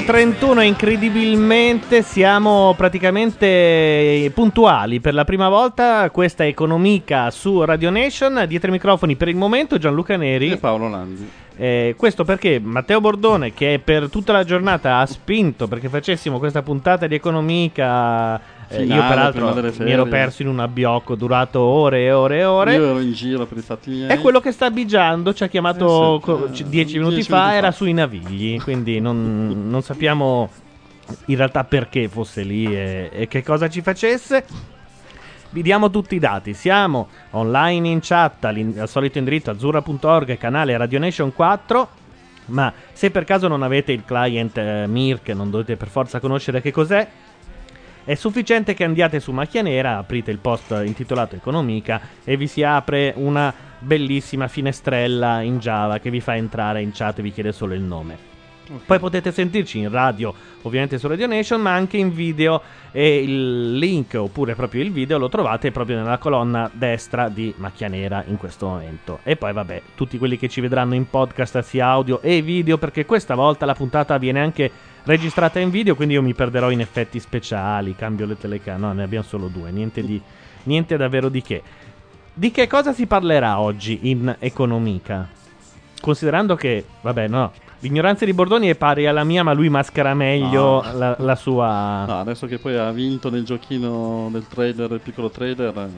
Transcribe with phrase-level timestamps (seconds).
[0.00, 4.98] 9.31 incredibilmente siamo praticamente eh, puntuali.
[4.98, 8.44] Per la prima volta questa è economica su Radio Nation.
[8.48, 10.52] Dietro i microfoni per il momento Gianluca Neri.
[10.52, 11.28] E Paolo Lanzi.
[11.54, 16.62] Eh, questo perché Matteo Bordone che per tutta la giornata ha spinto perché facessimo questa
[16.62, 18.40] puntata di economica
[18.70, 19.52] eh, io peraltro
[19.84, 22.74] mi ero perso in un abbiocco durato ore e ore e ore.
[22.74, 24.08] Io ero in giro per i fatti miei.
[24.08, 27.30] È quello che sta abbigiando, ci ha chiamato Eh sì, co- c- dieci minuti dieci
[27.30, 27.76] fa, minuti era fa.
[27.76, 30.48] sui Navigli, quindi non, non sappiamo
[31.26, 34.44] in realtà perché fosse lì e, e che cosa ci facesse.
[35.52, 41.00] Vi diamo tutti i dati, siamo online in chat al solito indirizzo azzurra.org, canale Radio
[41.00, 41.88] Nation 4.
[42.46, 46.18] Ma se per caso non avete il client eh, Mir, che non dovete per forza
[46.20, 47.06] conoscere che cos'è,
[48.10, 52.64] è sufficiente che andiate su Macchia Nera, aprite il post intitolato Economica e vi si
[52.64, 57.52] apre una bellissima finestrella in Java che vi fa entrare in chat e vi chiede
[57.52, 58.18] solo il nome.
[58.84, 62.60] Poi potete sentirci in radio, ovviamente su Radio Nation, ma anche in video
[62.90, 67.86] e il link oppure proprio il video lo trovate proprio nella colonna destra di Macchia
[67.86, 69.20] Nera in questo momento.
[69.22, 73.06] E poi vabbè, tutti quelli che ci vedranno in podcast sia audio e video perché
[73.06, 74.70] questa volta la puntata viene anche
[75.04, 79.02] registrata in video, quindi io mi perderò in effetti speciali, cambio le telecamere, no, ne
[79.02, 80.20] abbiamo solo due, niente, di,
[80.64, 81.62] niente davvero di che.
[82.32, 85.28] Di che cosa si parlerà oggi in Economica?
[86.00, 90.82] Considerando che, vabbè, no, l'ignoranza di Bordoni è pari alla mia, ma lui maschera meglio
[90.82, 90.92] No.
[90.96, 92.04] la, la sua.
[92.06, 95.88] No, adesso che poi ha vinto nel giochino del trader, del piccolo trader, eh,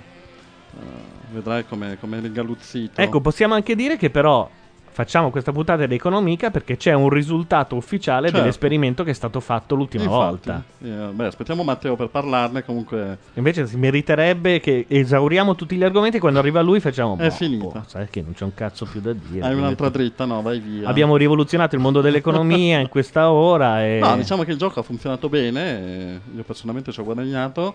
[1.32, 3.00] vedrai come è ringaluzzito.
[3.00, 4.48] Ecco, possiamo anche dire che però
[4.92, 8.41] facciamo questa puntata di Economica perché c'è un risultato ufficiale Certo.
[8.41, 10.20] dell'esperimento che è stato fatto l'ultima Infatti,
[10.50, 10.62] volta.
[10.82, 12.62] eh, beh, aspettiamo Matteo per parlarne.
[12.64, 17.31] Comunque, Invece si meriterebbe che esauriamo tutti gli argomenti quando arriva lui facciamo È boh,
[17.34, 17.64] finita.
[17.78, 19.47] boh, sai che non c'è un cazzo più da dire.
[19.47, 20.25] hai un'altra tu- dritta?
[20.25, 20.88] No, vai via.
[20.88, 24.82] Abbiamo rivoluzionato il mondo dell'economia in questa ora e No, diciamo che il gioco ha
[24.82, 25.60] funzionato bene.
[25.62, 27.75] e io personalmente ci ho guadagnato.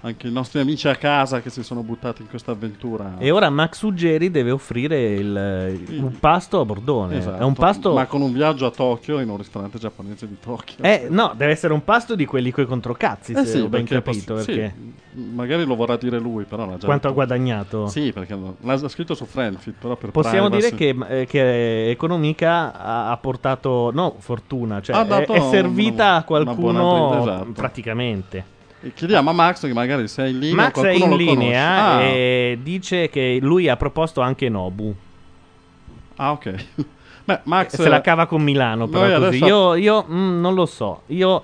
[0.00, 3.16] Anche i nostri amici a casa che si sono buttati in questa avventura.
[3.18, 7.18] E ora Max Uggeri deve offrire il, un pasto a Bordone.
[7.18, 7.42] Esatto.
[7.42, 7.94] È un pasto.
[7.94, 10.84] Ma con un viaggio a Tokyo in un ristorante giapponese di Tokyo.
[10.84, 13.84] Eh, no, deve essere un pasto di quelli coi controcazzi, Eh se sì, ho ben
[13.86, 14.34] capito.
[14.34, 14.74] poss- sì, perché
[15.34, 17.12] magari lo vorrà dire lui, però l'ha già Quanto ha detto.
[17.14, 17.86] guadagnato?
[17.88, 20.76] Sì, perché l'ha scritto su Friendfit, però per Possiamo privacy.
[20.76, 26.24] dire che, eh, che Economica ha, ha portato, no, fortuna, cioè Ha è, è servita
[26.24, 27.50] a una- buona qualcuno esatto.
[27.52, 28.56] praticamente.
[28.80, 31.96] E chiediamo a Max che magari se è in linea Max è in linea.
[31.96, 34.94] Ah, e dice che lui ha proposto anche Nobu.
[36.16, 36.64] ah, ok.
[37.28, 41.02] Beh, Max Se la cava con Milano, però adesso- Io, io, mm, non lo so.
[41.08, 41.42] Io,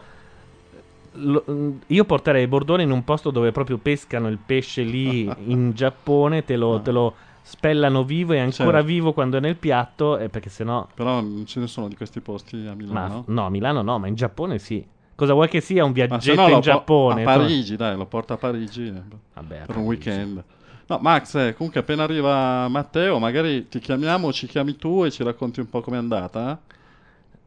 [1.13, 5.73] lo- mm, io porterei Bordone in un posto dove proprio pescano il pesce lì in
[5.75, 8.87] Giappone, te lo, te lo spellano vivo e ancora Certo.
[8.87, 10.87] vivo quando è nel piatto, eh, perché sennò...
[10.95, 13.25] Però non ce ne sono di questi posti a Ma, Milano.
[13.27, 14.83] no, a Milano no, ma in Giappone sì.
[15.17, 17.23] Cosa vuoi che sia un viaggetto no in po- Giappone?
[17.23, 19.03] a Parigi, dai, lo porta a Parigi eh,
[19.35, 20.09] Vabbè, a per un Parigi.
[20.09, 20.45] weekend.
[20.87, 25.23] No, Max, eh, comunque appena arriva Matteo, magari ti chiamiamo, ci chiami tu e ci
[25.23, 26.53] racconti un po' com'è andata.
[26.53, 26.73] eh?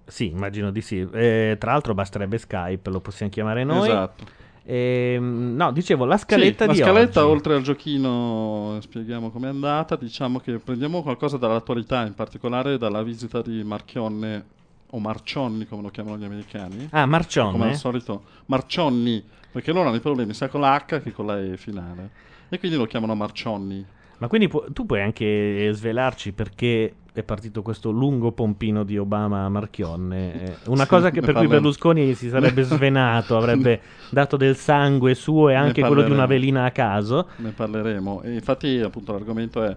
[0.05, 1.05] Sì, immagino di sì.
[1.11, 3.89] Eh, tra l'altro basterebbe Skype, lo possiamo chiamare noi.
[3.89, 4.23] Esatto.
[4.69, 7.31] Ehm, no, dicevo, la scaletta Sì, di la scaletta, oggi.
[7.31, 9.95] oltre al giochino, spieghiamo com'è andata.
[9.97, 14.45] Diciamo che prendiamo qualcosa dall'attualità, in particolare dalla visita di Marchionne
[14.91, 16.87] o Marcionni, come lo chiamano gli americani.
[16.91, 17.51] Ah, Marcione?
[17.51, 21.39] Come al solito, Marcionni, perché loro hanno i problemi sia con l'H che con la
[21.39, 22.09] E finale.
[22.49, 23.85] E quindi lo chiamano Marcionni.
[24.19, 29.45] Ma quindi pu- tu puoi anche svelarci perché è partito questo lungo pompino di Obama
[29.45, 30.33] a Marchionne.
[30.43, 31.47] eh, Una Sì, cosa che per cui.
[31.47, 36.65] Berlusconi si sarebbe svenato, avrebbe dato del sangue suo e anche quello di una velina
[36.65, 37.29] a caso.
[37.37, 38.21] Ne parleremo.
[38.23, 39.75] E infatti, appunto, l'argomento è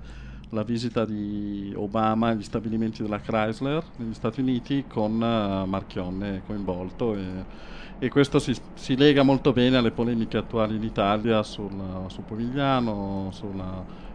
[0.50, 7.14] la visita di Obama agli stabilimenti della Chrysler negli Stati Uniti con eh, Marchionne coinvolto.
[7.14, 7.68] E,
[7.98, 11.70] e questo si, si lega molto bene alle polemiche attuali in Italia sul,
[12.06, 13.50] su Pomigliano, sui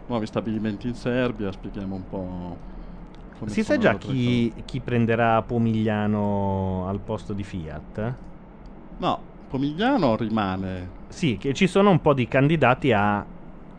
[0.06, 1.52] nuovi stabilimenti in Serbia.
[1.52, 2.56] Spieghiamo un po'.
[3.38, 8.14] come Si sa già chi, chi prenderà Pomigliano al posto di Fiat?
[8.98, 11.04] No, Pomigliano rimane.
[11.08, 13.24] Sì, che ci sono un po' di candidati a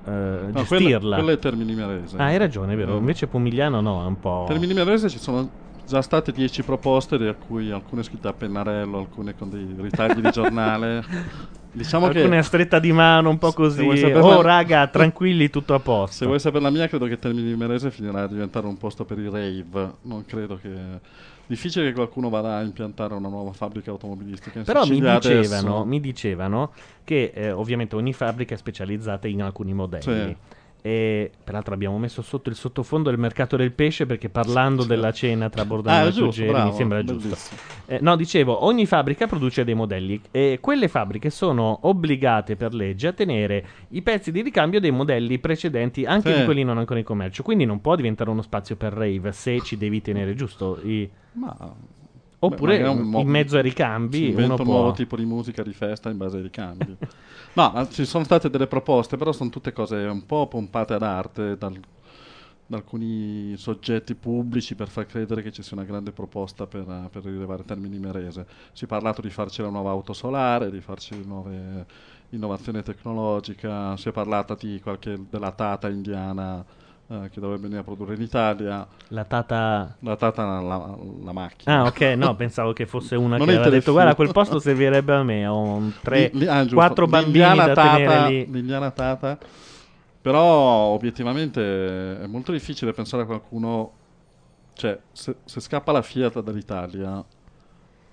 [0.07, 0.99] eh, No, gestirla.
[0.99, 2.17] Quello, quello è Termini Merese.
[2.17, 2.93] Ah, hai ragione, è vero.
[2.93, 2.97] Mm.
[2.97, 4.45] Invece Pomigliano no, è un po'.
[4.47, 5.49] Termini Merese ci sono
[5.85, 10.31] già state 10 proposte, di cui alcune scritte a pennarello, alcune con dei ritagli di
[10.31, 11.03] giornale.
[11.77, 13.85] Diciamo Alcune che a stretta di mano, un po' così.
[13.85, 16.15] Oh, raga, tranquilli, tutto a posto.
[16.15, 19.19] se vuoi sapere la mia, credo che Termini Merese finirà a diventare un posto per
[19.19, 19.91] i rave.
[20.01, 20.71] Non credo che.
[21.47, 26.01] Difficile che qualcuno vada a impiantare una nuova fabbrica automobilistica in Però mi dicevano, mi
[26.01, 26.73] dicevano
[27.05, 30.03] che eh, ovviamente ogni fabbrica è specializzata in alcuni modelli.
[30.03, 30.35] Sì.
[30.81, 34.87] E peraltro abbiamo messo sotto il sottofondo del mercato del pesce perché parlando Sì.
[34.87, 37.35] della cena tra Bordano Ah, e Ruggeri mi sembra giusto.
[37.87, 43.07] Eh, no, dicevo, ogni fabbrica produce dei modelli e quelle fabbriche sono obbligate per legge
[43.07, 46.39] a tenere i pezzi di ricambio dei modelli precedenti, anche Sì.
[46.39, 47.43] di quelli non ancora in commercio.
[47.43, 50.79] Quindi non può diventare uno spazio per rave se ci devi tenere giusto.
[50.83, 51.55] i- Ma
[52.39, 54.63] Oppure Beh, un mo- in mezzo ai ricambi uno un può...
[54.63, 56.95] nuovo tipo di musica di festa in base ai ricambi.
[57.53, 61.01] no, ma ci sono state delle proposte, però sono tutte cose un po' pompate ad
[61.03, 61.79] arte dal-
[62.69, 67.09] da alcuni soggetti pubblici per far credere che ci sia una grande proposta per, eh,
[67.09, 68.45] per rilevare Termini Merese.
[68.73, 71.85] Si è parlato di farci la nuova auto solare, di farci nuove
[72.29, 76.63] innovazione tecnologica, si è parlato di qualche della Tata indiana
[77.09, 78.85] eh, che dovrebbe venire a produrre in Italia.
[79.09, 79.95] La tata...
[79.99, 81.79] La Tata la, la macchina.
[81.79, 83.91] Ah, ok, no, pensavo che fosse una Non che aveva detto.
[83.93, 85.47] Guarda, quel posto servirebbe a me.
[85.47, 86.75] Ho un tre, Li- li- ah, giusto.
[86.75, 88.51] quattro bambini L'indiana da tata, lì.
[88.51, 89.37] L'indiana tata.
[90.21, 93.91] Però obiettivamente è molto difficile pensare a qualcuno.
[94.73, 97.23] Cioè, se, se scappa la Fiat dall'Italia,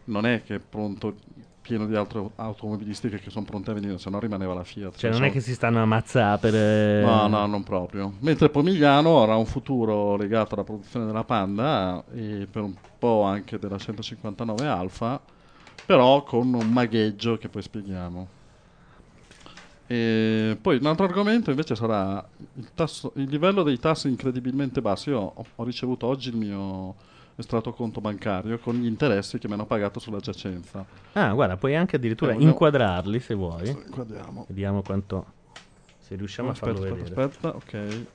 [0.05, 1.17] non è che è pronto,
[1.67, 4.97] pieno di altre automobilistiche che sono pronte a venire, se no rimaneva la Fiat.
[4.97, 6.55] Cioè, non Insomma, è che si stanno a ammazzare per.
[6.55, 8.13] eh, No, no, non proprio.
[8.21, 13.59] Mentre Pomigliano avrà un futuro legato alla produzione della Panda e per un po' anche
[13.59, 15.19] della 159 Alfa,
[15.87, 18.29] però con un magheggio che poi spieghiamo.
[19.87, 22.23] E poi un altro argomento invece sarà
[22.57, 25.11] il, tasso- il livello dei tassi incredibilmente bassi.
[25.11, 26.95] Io ho, ho ricevuto oggi il mio
[27.37, 30.85] estratto conto bancario con gli interessi che mi hanno pagato sulla giacenza.
[31.15, 33.77] Ah, guarda, puoi anche addirittura Eh, inquadrarli se vuoi.
[33.91, 34.45] Guardiamo.
[34.49, 35.25] Vediamo quanto.
[35.99, 37.23] Se riusciamo a farlo aspetta, vedere.
[37.23, 38.07] aspetta, aspetta, ok.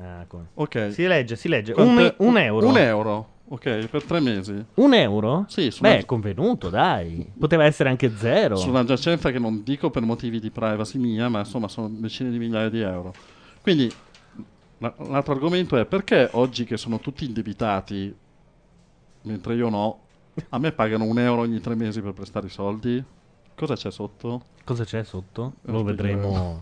[0.00, 0.46] Ah, come.
[0.54, 0.88] Ok.
[0.92, 1.72] Si legge, si legge.
[1.76, 2.66] Un, un euro.
[2.68, 4.64] Un euro, ok, per tre mesi.
[4.74, 5.44] Un euro?
[5.48, 7.30] Sì, sulla- Beh, è convenuto, dai.
[7.38, 8.56] Poteva essere anche zero.
[8.56, 12.30] Su una giacenza che non dico per motivi di privacy mia, ma insomma sono decine
[12.30, 13.12] di migliaia di euro.
[13.62, 13.90] Quindi
[14.78, 18.14] la- l'altro argomento è perché oggi che sono tutti indebitati,
[19.22, 20.00] mentre io no,
[20.50, 23.02] a me pagano un euro ogni tre mesi per prestare i soldi?
[23.54, 24.42] Cosa c'è sotto?
[24.64, 25.54] Cosa c'è sotto?
[25.66, 26.58] Eh, Lo vedremo.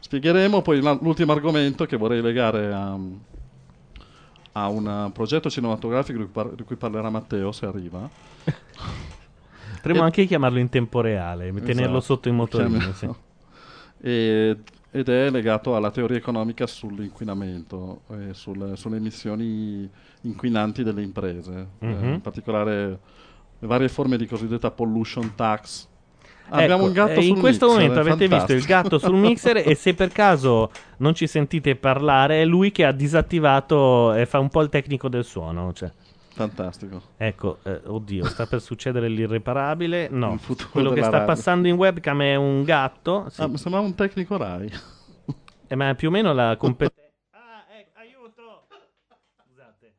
[0.00, 2.96] Spiegheremo poi l'ultimo argomento che vorrei legare a,
[4.52, 8.08] a un progetto cinematografico di cui, par- di cui parlerà Matteo se arriva.
[9.74, 12.00] Potremmo E- anche chiamarlo in tempo reale, tenerlo Esatto.
[12.00, 12.92] sotto il motorino.
[12.92, 13.08] Sì.
[14.02, 14.56] E-
[14.96, 21.86] ed è legato alla teoria economica sull'inquinamento e sul- sulle emissioni inquinanti delle imprese, eh,
[21.86, 22.12] Mhm.
[22.14, 22.98] in particolare
[23.58, 25.88] le varie forme di cosiddetta pollution tax.
[26.50, 28.82] Abbiamo Ecco, un gatto eh, sul in questo mixer, momento avete visto il fantastico.
[28.82, 32.92] gatto sul mixer e se per caso non ci sentite parlare è lui che ha
[32.92, 35.72] disattivato e fa un po' il tecnico del suono.
[35.72, 35.90] Cioè.
[36.34, 37.00] Fantastico.
[37.16, 40.08] Ecco, eh, oddio, sta per succedere l'irreparabile.
[40.10, 40.38] No,
[40.72, 41.26] quello che sta radio.
[41.26, 43.26] passando in webcam è un gatto.
[43.30, 43.40] Sì.
[43.42, 44.70] Ah, sembrava un tecnico Rai.
[45.66, 47.02] Eh, ma più o meno la competenza.
[47.32, 48.66] Ah, ecco, aiuto!
[49.48, 49.94] Scusate,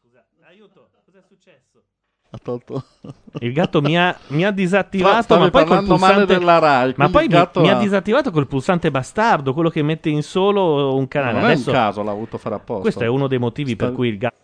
[0.00, 1.82] scusa, aiuto, cos'è successo?
[2.30, 2.82] Ha tolto.
[3.40, 6.24] Il gatto mi ha, mi ha disattivato, ma poi col pulsante.
[6.38, 9.82] della Rai, ma poi mi, gatto mi ha ha- disattivato col pulsante bastardo, quello che
[9.82, 11.32] mette in solo un canale.
[11.40, 12.82] non è Adesso, un caso, l'ha avuto fare apposta.
[12.82, 14.36] questo è uno dei motivi per Sta- cui il gatto.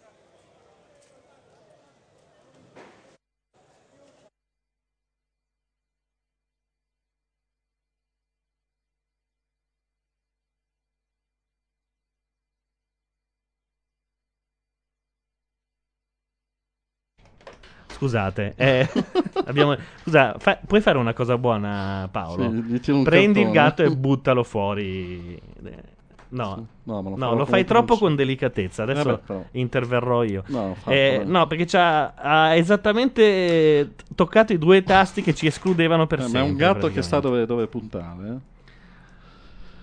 [18.05, 18.87] Scusate, eh,
[19.47, 22.53] abbiamo- scusa, fa- puoi fare una cosa buona, Paolo?
[22.83, 25.35] Sì, Prendi il gatto e buttalo fuori.
[25.65, 25.93] Eh,
[26.29, 28.83] No, No, ma lo No, lo fai troppo con delicatezza.
[28.83, 30.43] Adesso Vabbè, interverrò io.
[30.49, 36.23] No, Eh, no, perché ha esattamente toccato i due tasti che ci escludevano per Eh,
[36.23, 36.49] ma sempre.
[36.49, 38.39] è un gatto che sa dove, dove puntare.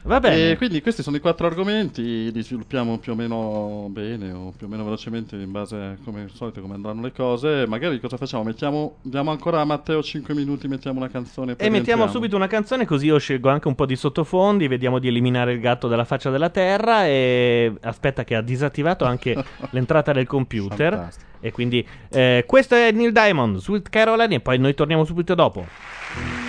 [0.04, 0.52] Va bene.
[0.52, 4.66] E quindi questi sono i quattro argomenti, li sviluppiamo più o meno bene o più
[4.66, 7.66] o meno velocemente in base a come al solito come andranno le cose.
[7.68, 8.44] Magari cosa facciamo?
[8.44, 12.86] Mettiamo, diamo ancora a Matteo 5 minuti, mettiamo una canzone E mettiamo subito una canzone
[12.86, 16.32] così io scelgo anche un po' di sottofondi, vediamo di eliminare il gatto dalla faccia
[16.32, 19.36] della terra e aspetta che ha disattivato anche
[19.72, 21.30] l'entrata del computer Fantastico.
[21.40, 26.41] e quindi eh, questo è Neil Diamond, Sweet Caroline e poi noi torniamo subito dopo.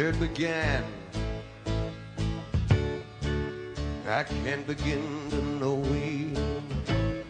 [0.00, 0.84] It began.
[4.08, 7.24] I can't begin to know it,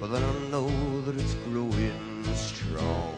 [0.00, 0.68] but then I know
[1.02, 3.14] that it's growing strong.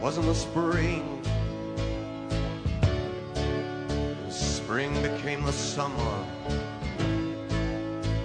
[0.00, 1.20] Wasn't the spring,
[4.26, 6.24] The spring became the summer.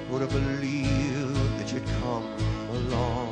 [0.09, 2.27] Would have believed that you'd come
[2.69, 3.30] along.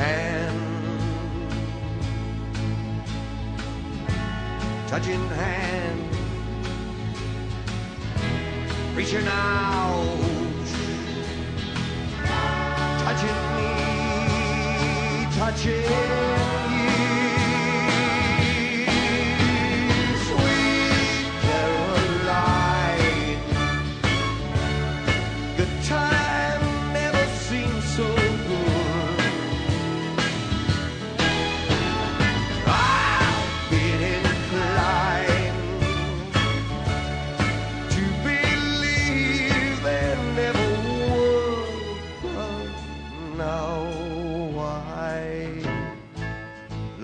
[0.00, 0.58] Hand,
[4.88, 6.00] touching hand,
[8.96, 10.18] reaching out,
[13.04, 13.70] touching me,
[15.38, 16.49] touching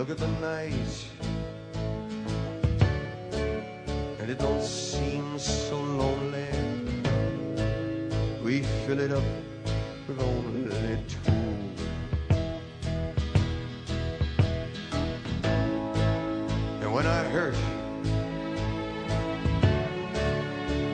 [0.09, 1.07] look at the night
[4.21, 6.47] and it don't seem so lonely.
[8.45, 9.25] We fill it up
[10.07, 11.33] with only two.
[16.83, 17.57] And when I hurt,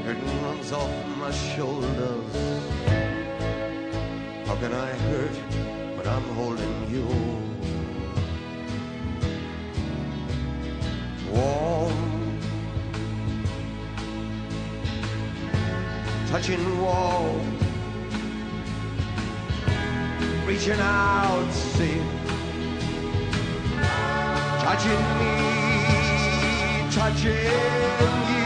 [0.05, 2.35] hurting runs off my shoulders.
[4.47, 5.37] How can I hurt
[5.97, 7.42] when I'm holding you?
[11.33, 12.39] Warm,
[16.29, 17.41] touching wall,
[20.47, 22.01] reaching out, see.
[24.61, 25.33] Touching me,
[26.91, 28.42] touching you.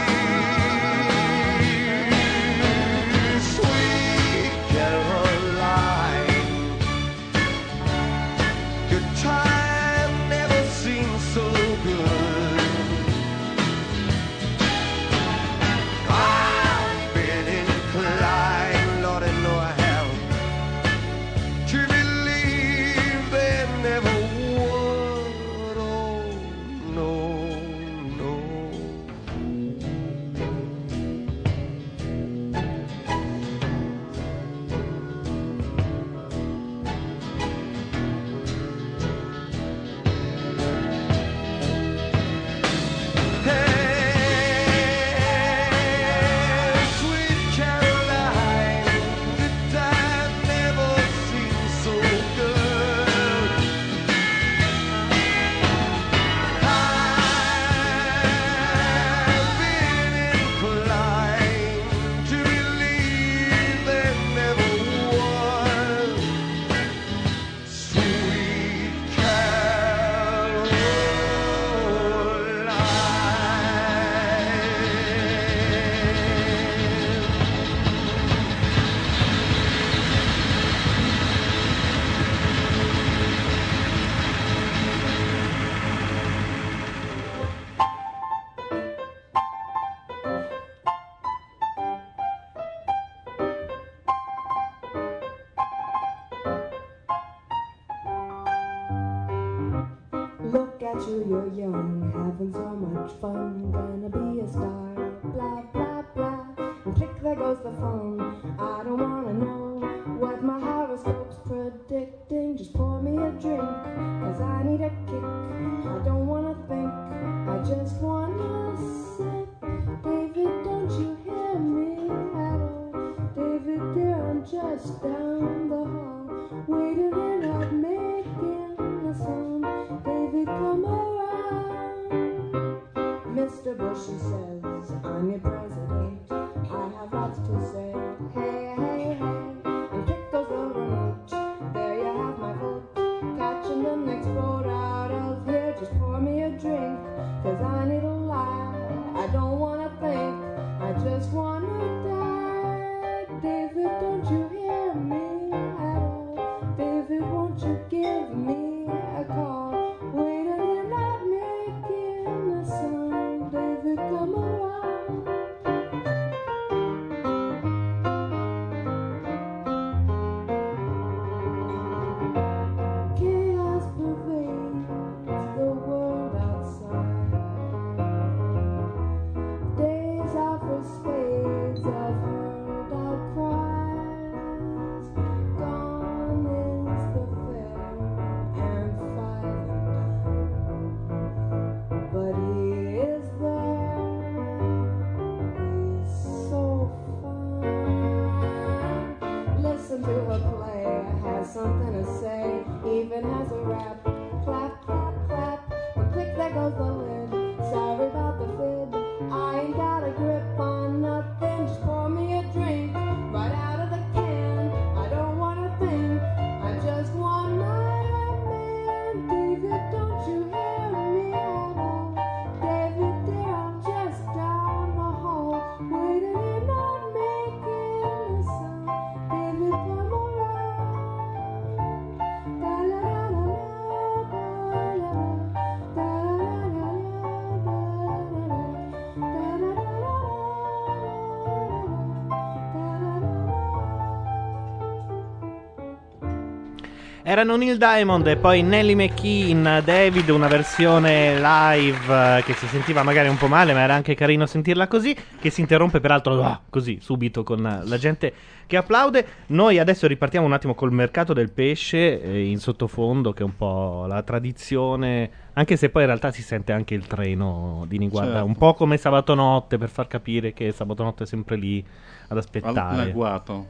[247.29, 253.03] Erano Neil Diamond e poi Nelly McKean, David, una versione live eh, che si sentiva
[253.03, 256.61] magari un po' male, ma era anche carino sentirla così, che si interrompe peraltro ah,
[256.69, 258.31] così, subito, con la gente
[258.65, 259.25] che applaude.
[259.47, 263.57] Noi adesso ripartiamo un attimo col mercato del pesce eh, in sottofondo, che è un
[263.57, 268.31] po' la tradizione, anche se poi in realtà si sente anche il treno di Niguarda,
[268.31, 268.45] Certo.
[268.45, 271.85] un po' come sabato notte, per far capire che sabato notte è sempre lì
[272.29, 273.01] ad aspettare.
[273.01, 273.67] Al- agguato.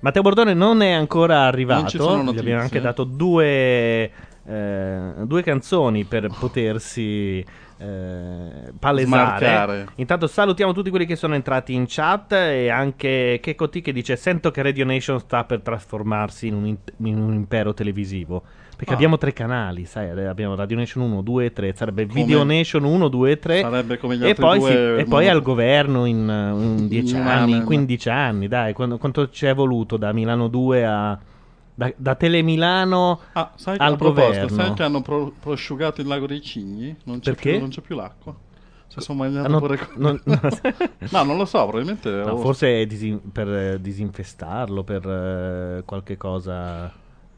[0.00, 1.82] Matteo Bordone non è ancora arrivato.
[2.32, 4.10] Gli abbiamo anche dato due,
[4.44, 7.44] eh, due canzoni per potersi
[7.78, 9.36] eh, palesare.
[9.38, 9.86] Smarcare.
[9.96, 14.16] Intanto salutiamo tutti quelli che sono entrati in chat e anche Keko T che dice
[14.16, 16.76] sento che Radio Nation sta per trasformarsi in un, in-
[17.08, 18.42] in un impero televisivo.
[18.76, 18.96] Perché Ah.
[18.96, 22.84] abbiamo tre canali, sai, abbiamo Radio Nation 1, 2 e 3, sarebbe Come- Video Nation
[22.84, 25.40] 1, 2 e 3 Sarebbe come gli e altri poi, due sì, e poi al
[25.40, 29.54] governo in, uh, in 10 In anni, una- 15 anni, dai, quando- quanto ci è
[29.54, 31.18] voluto da Milano 2 a...
[31.78, 34.48] Da, da Telemilano Ah, sai, al governo.
[34.48, 36.96] sai che hanno pro- prosciugato il lago dei cigni?
[37.04, 37.50] Non c'è Perché?
[37.50, 38.34] Più, non c'è più l'acqua.
[38.86, 39.78] Si sono mangiati Hanno- pure...
[39.96, 42.08] non- no, non lo so, probabilmente...
[42.10, 46.90] No, oh, forse è disin- per eh, disinfestarlo, per eh, qualche cosa...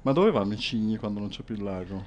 [0.03, 2.05] Ma dove vanno i cigni quando non c'è più il lago?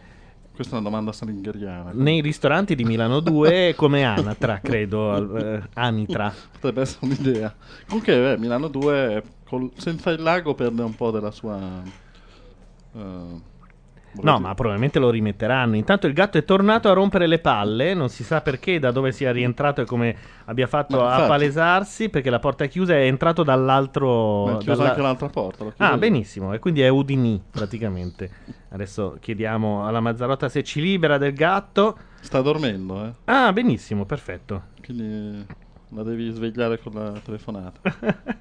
[0.56, 1.92] Questa è una domanda salingheriana.
[1.94, 6.34] Nei ristoranti di Milano 2 come Anatra, credo, eh, Anitra.
[6.54, 7.54] Potrebbe essere un'idea.
[7.88, 12.00] Comunque, eh, Milano 2, col- senza il lago, perde un po' della sua...
[12.92, 13.50] vorrei
[14.24, 15.76] No, ma probabilmente lo rimetteranno.
[15.78, 19.12] Intanto il gatto è tornato a rompere le palle, non si sa perché, da dove
[19.14, 22.94] sia rientrato e come abbia fatto Ma a infatti- palesarsi, perché la porta è chiusa
[22.94, 24.46] è entrato dall'altro...
[24.46, 25.74] Ma è chiusa dalla- anche l'altra porta.
[25.78, 25.98] Ah, io.
[25.98, 28.30] benissimo, e quindi è Udini praticamente.
[28.70, 31.98] Adesso chiediamo alla Mazzarotta se ci libera del gatto.
[32.20, 33.12] Sta dormendo, eh.
[33.26, 34.64] Ah, benissimo, perfetto.
[34.84, 35.46] Quindi
[35.90, 37.80] la devi svegliare con la telefonata.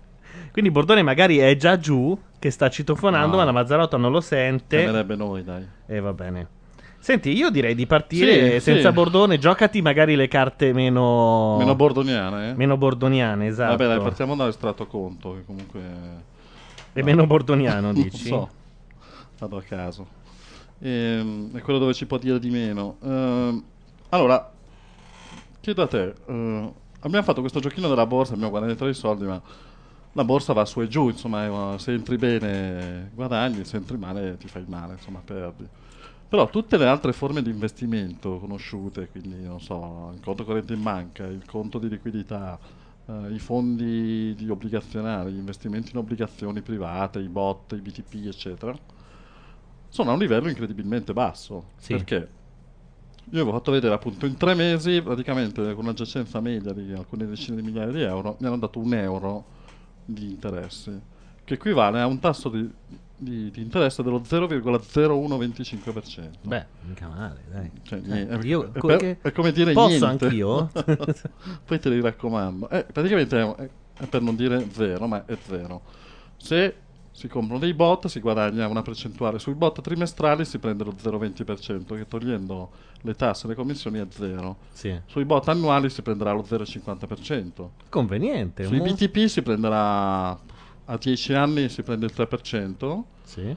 [0.52, 3.36] Quindi Bordone magari è già giù, che sta citofonando, No.
[3.36, 4.78] ma la Mazzarotta non lo sente.
[4.78, 5.64] Temerebbe noi, dai.
[5.86, 6.48] E va bene.
[6.98, 8.94] Senti, io direi di partire Sì, senza sì.
[8.94, 9.38] Bordone.
[9.38, 11.56] Giocati magari le carte meno.
[11.58, 12.54] Meno bordoniane, eh?
[12.54, 13.76] meno bordoniane, esatto.
[13.76, 15.80] Vabbè, dai, partiamo dall'estratto conto, che comunque...
[16.92, 18.26] E meno bordoniano, Non dici?
[18.26, 18.48] so,
[19.38, 20.06] vado a caso.
[20.80, 22.96] Ehm, è quello dove ci può dire di meno.
[23.02, 23.62] Ehm,
[24.10, 24.50] allora,
[25.60, 29.40] chiedo a te, eh, abbiamo fatto questo giochino della borsa, abbiamo guadagnato i soldi, ma
[30.12, 34.36] la borsa va su e giù, insomma, eh, se entri bene guadagni, se entri male
[34.38, 35.66] ti fai male, insomma, perdi.
[36.28, 40.82] Però tutte le altre forme di investimento conosciute, quindi non so, il conto corrente in
[40.82, 42.58] banca, il conto di liquidità,
[43.06, 48.76] eh, i fondi di obbligazionari, gli investimenti in obbligazioni private, i bot, i BTP, eccetera,
[49.88, 51.70] sono a un livello incredibilmente basso.
[51.76, 51.94] Sì.
[51.94, 52.38] Perché
[53.32, 57.26] io avevo fatto vedere appunto in tre mesi, praticamente con una giacenza media di alcune
[57.26, 59.44] decine di migliaia di euro, mi hanno dato un euro
[60.04, 60.98] di interessi,
[61.44, 62.68] che equivale a un tasso di,
[63.16, 66.30] di- di interesse dello 0,0125%.
[66.42, 67.70] Beh, mica male, dai.
[67.82, 70.24] Cioè, Eh, niente, è- io- è, per- è come dire Posso niente.
[70.26, 70.70] anch'io?
[71.64, 72.68] Poi te li raccomando.
[72.70, 75.82] Eh, praticamente è, è per non dire zero, ma è zero.
[76.36, 76.74] Se
[77.20, 79.38] si comprano dei bot si guadagna una percentuale.
[79.38, 82.70] Sui bot trimestrali si prende lo 0,20%, che togliendo
[83.02, 84.56] le tasse e le commissioni è zero.
[84.72, 84.98] Sì.
[85.04, 87.68] Sui bot annuali si prenderà lo 0,50%.
[87.90, 88.64] Conveniente.
[88.64, 93.02] Sui mo- BTP si prenderà a 10 anni si prende il 3%.
[93.24, 93.54] Sì.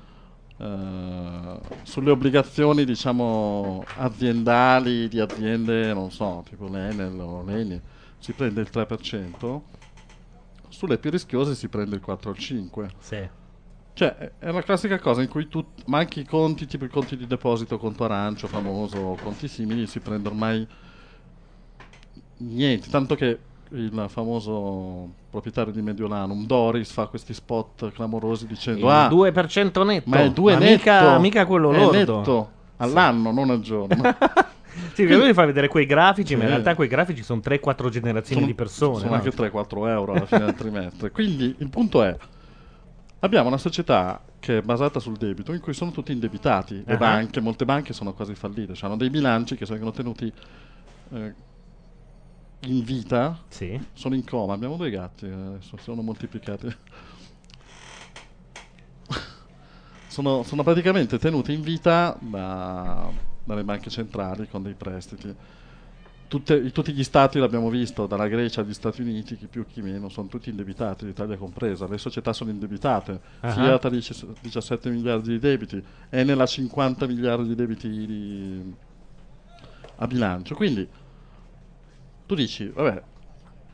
[0.57, 7.81] Eh, sulle obbligazioni diciamo aziendali di aziende non so tipo l'Enel o l'Eni
[8.19, 9.59] si prende il 3%
[10.69, 13.27] sulle più rischiose si prende il 4 o il 5 Sì.
[13.93, 17.15] Cioè è- la classica cosa in cui tu ma anche i conti tipo i conti
[17.15, 20.67] di deposito conto arancio famoso o conti simili si prende ormai
[22.37, 28.91] niente tanto che il famoso proprietario di Mediolanum Doris fa questi spot clamorosi dicendo Il
[28.91, 30.09] ah 2% netto.
[30.09, 30.71] ma è 2 ma netto.
[30.77, 31.97] Mica, mica quello È lordo.
[31.97, 32.51] netto.
[32.77, 34.01] All'anno, non al giorno.
[34.93, 36.53] Sì, perché lui fa vedere quei grafici, ma in Sì.
[36.53, 38.97] realtà quei grafici sono 3-4 generazioni Sono- di persone.
[38.99, 39.15] Sono no?
[39.17, 41.11] anche 3-4 euro alla fine del trimestre.
[41.11, 42.15] Quindi il punto è:
[43.23, 46.83] abbiamo una società che è basata sul debito, in cui sono tutti indebitati.
[46.85, 46.97] Le Ah.
[46.97, 50.31] banche, molte banche sono quasi fallite, cioè hanno dei bilanci che vengono tenuti
[51.11, 51.33] eh,
[52.61, 53.41] in vita.
[53.93, 56.67] Sono in coma, abbiamo due gatti, eh, adesso sono moltiplicati.
[60.07, 63.09] sono, sono praticamente tenuti in vita da-
[63.43, 65.33] dalle banche centrali con dei prestiti.
[66.33, 70.09] Tutte- tutti gli stati l'abbiamo visto, dalla Grecia agli Stati Uniti, chi più chi meno,
[70.09, 71.87] sono tutti indebitati, l'Italia compresa.
[71.87, 73.19] Le società sono indebitate.
[73.41, 73.51] Ah.
[73.51, 78.73] Fiat ha 10 17 miliardi di debiti, Enel ha 50 miliardi di debiti di-
[79.97, 80.55] a bilancio.
[80.55, 80.87] Quindi
[82.25, 83.03] tu dici, vabbè,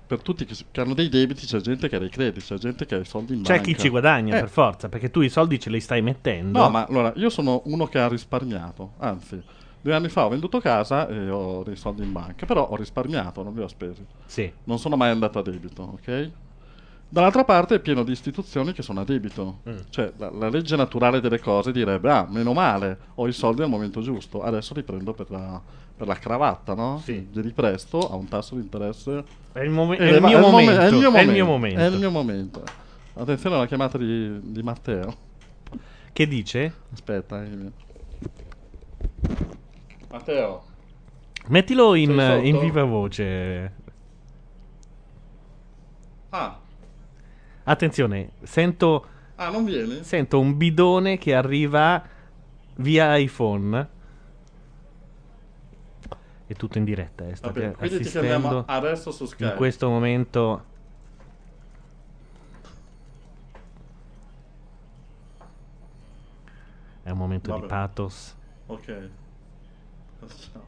[0.08, 2.86] per tutti che, che hanno dei debiti c'è gente che ha dei crediti, c'è gente
[2.86, 3.64] che ha i soldi in C'è banca.
[3.72, 6.60] chi ci guadagna Eh, per forza, perché tu i soldi ce li stai mettendo.
[6.60, 9.42] No, ma allora, io sono uno che ha risparmiato, anzi,
[9.82, 13.44] due anni fa ho venduto casa e ho dei soldi in banca, però ho risparmiato,
[13.44, 14.06] non li ho spesi.
[14.26, 14.52] Sì.
[14.66, 16.30] Non sono mai andato a debito, ok?
[17.12, 19.62] Dall'altra parte è pieno di istituzioni che sono a debito.
[19.68, 19.78] Mm.
[19.90, 23.70] Cioè, la, la legge naturale delle cose direbbe, ah, meno male, ho i soldi al
[23.70, 25.60] momento giusto, adesso li prendo per la,
[25.98, 27.00] per la cravatta, no?
[27.04, 27.28] Sì.
[27.32, 30.66] Glieli presto a un tasso di interesse È il, momen- è eleva- il mio momen-
[30.66, 30.82] momento.
[30.82, 31.32] è il mio È il momento.
[31.32, 31.80] mio momento.
[31.80, 32.64] È il mio momento.
[33.16, 35.16] Attenzione alla chiamata di, di Matteo.
[36.14, 36.74] Che dice?
[36.94, 37.88] Aspetta, eh.
[40.10, 40.64] Matteo.
[41.48, 42.10] Mettilo in,
[42.44, 43.74] in viva voce.
[46.30, 46.60] Ah,
[47.64, 50.04] Attenzione, sento, ah, non vieni?
[50.04, 52.04] sento un bidone che arriva
[52.78, 53.90] via iPhone.
[56.48, 57.36] È tutto in diretta, eh.
[57.36, 59.52] state Vabbè, quindi ti chiamiamo adesso su Skype.
[59.52, 60.64] in questo momento.
[67.04, 67.68] È un momento di Vabbè.
[67.72, 68.36] pathos.
[68.68, 69.10] Ok.
[70.28, 70.62] Ciao.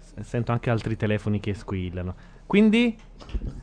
[0.00, 2.14] S- Sento anche altri telefoni che squillano.
[2.46, 2.96] Quindi,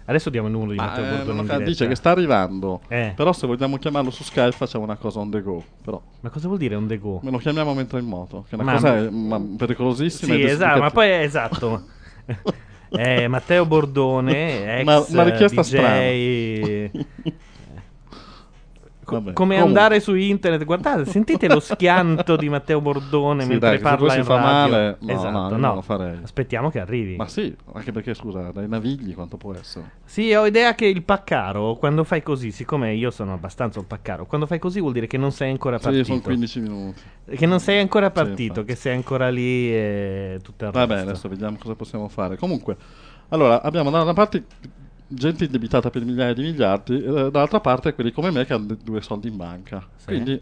[0.05, 1.63] adesso diamo il numero di Ma, Matteo eh, Bordone in diretta.
[1.63, 2.81] dice che sta arrivando.
[2.87, 3.13] Eh.
[3.15, 5.63] Però se vogliamo chiamarlo su Skype facciamo una cosa on the go.
[5.83, 7.19] Però Ma cosa vuol dire on the go?
[7.23, 8.45] me lo chiamiamo mentre è in moto.
[8.47, 10.35] Che è una Ma- cosa eh, ma pericolosissima.
[10.35, 11.83] Sì, esatto, ma poi è esatto.
[12.89, 16.89] È Matteo Bordone, ex Una- una richiesta DJ.
[19.13, 19.79] Vabbè, come comunque.
[19.79, 24.15] andare su internet, guardate, sentite lo schianto di Matteo Bordone Sì, mentre dai, se parla
[24.15, 24.71] in fa radio.
[24.71, 26.13] male, no, esatto, no, no.
[26.23, 27.15] Aspettiamo che arrivi.
[27.15, 29.91] Ma sì, anche perché scusa, dai navigli quanto può essere?
[30.05, 34.25] Sì, ho idea che il paccaro, quando fai così, siccome io sono abbastanza un paccaro,
[34.25, 36.05] quando fai così vuol dire che non sei ancora Sì, partito.
[36.05, 37.01] sono 15 minuti.
[37.35, 38.65] Che non sei ancora Sì, partito, infatti.
[38.67, 41.09] che sei ancora lì e tutto il Vabbè, resto.
[41.09, 42.37] adesso vediamo cosa possiamo fare.
[42.37, 42.75] Comunque,
[43.29, 44.43] allora, abbiamo da una parte
[45.07, 49.01] gente indebitata per migliaia di miliardi, e dall'altra parte quelli come me che hanno due
[49.01, 49.85] soldi in banca.
[49.95, 50.05] Sì.
[50.05, 50.41] Quindi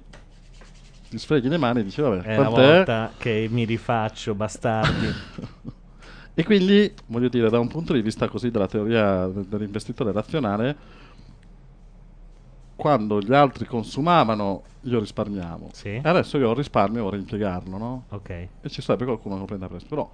[1.09, 5.07] ti sfreghi le mani e dici, vabbè, È la volta che mi rifaccio, bastardi.
[6.35, 10.75] E quindi, voglio dire, da un punto di vista così della teoria de- dell'investitore razionale,
[12.75, 15.69] quando gli altri consumavano, io risparmiavo.
[15.73, 15.89] Sì.
[15.89, 18.05] E adesso io ho il risparmio vorrei impiegarlo, no?
[18.09, 18.29] ok.
[18.61, 19.95] E ci sarebbe qualcuno che lo prende a prestito.
[19.95, 20.11] Però,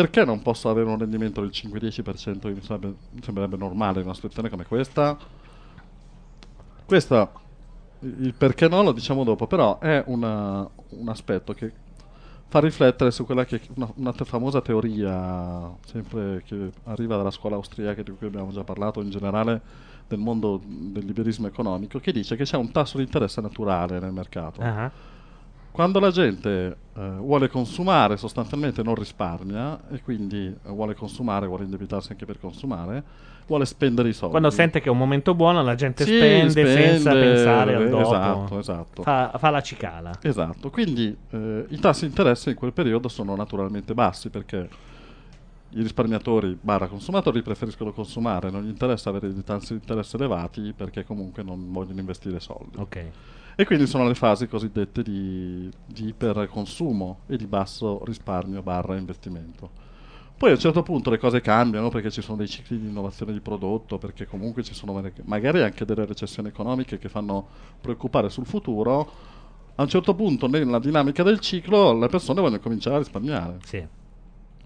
[0.00, 4.14] perché non posso avere un rendimento del 5-10% che mi, sarebbe- sembrerebbe normale in una
[4.14, 5.16] situazione come questa?
[6.86, 7.30] Questo,
[8.00, 11.72] il perché no lo diciamo dopo, però è una- un aspetto che
[12.46, 17.30] fa riflettere su quella che è una, una te- famosa teoria, sempre che arriva dalla
[17.32, 19.60] scuola austriaca di cui abbiamo già parlato, in generale
[20.06, 24.12] del mondo del liberismo economico, che dice che c'è un tasso di interesse naturale nel
[24.12, 24.90] mercato Ah,
[25.70, 31.64] quando la gente eh, vuole consumare sostanzialmente non risparmia e quindi eh, vuole consumare, vuole
[31.64, 33.02] indebitarsi anche per consumare,
[33.46, 34.32] vuole spendere i soldi.
[34.32, 37.88] Quando sente che è un momento buono, la gente Sì, spende, senza spende, pensare al
[37.88, 38.02] dopo.
[38.02, 39.02] esatto, esatto.
[39.02, 40.10] Fa, fa la cicala.
[40.20, 44.68] Esatto, quindi eh, i tassi di interesse in quel periodo sono naturalmente bassi perché
[45.70, 50.72] i risparmiatori barra consumatori preferiscono consumare, non gli interessa avere dei tassi di interesse elevati
[50.74, 52.76] perché comunque non vogliono investire soldi.
[52.78, 53.04] Ok.
[53.60, 59.68] E quindi sono le fasi cosiddette di, di iperconsumo e di basso risparmio barra investimento.
[60.36, 63.32] Poi a un certo punto le cose cambiano perché ci sono dei cicli di innovazione
[63.32, 64.92] di prodotto, perché comunque ci sono
[65.24, 67.48] magari- anche delle recessioni economiche che fanno
[67.80, 69.10] preoccupare sul futuro.
[69.74, 73.56] A un certo punto nella dinamica del ciclo le persone vogliono cominciare a risparmiare.
[73.64, 73.84] Sì.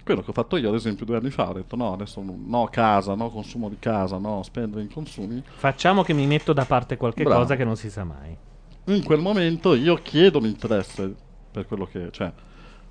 [0.04, 2.36] Quello che ho fatto io ad esempio due anni fa, ho detto no, adesso no,
[2.36, 5.42] no casa, no consumo di casa, no spendere in consumi.
[5.46, 7.40] Facciamo che mi metto da parte qualche Bravo.
[7.40, 8.36] cosa che non si sa mai.
[8.86, 11.14] In quel momento io chiedo un interesse
[11.50, 12.32] per quello che cioè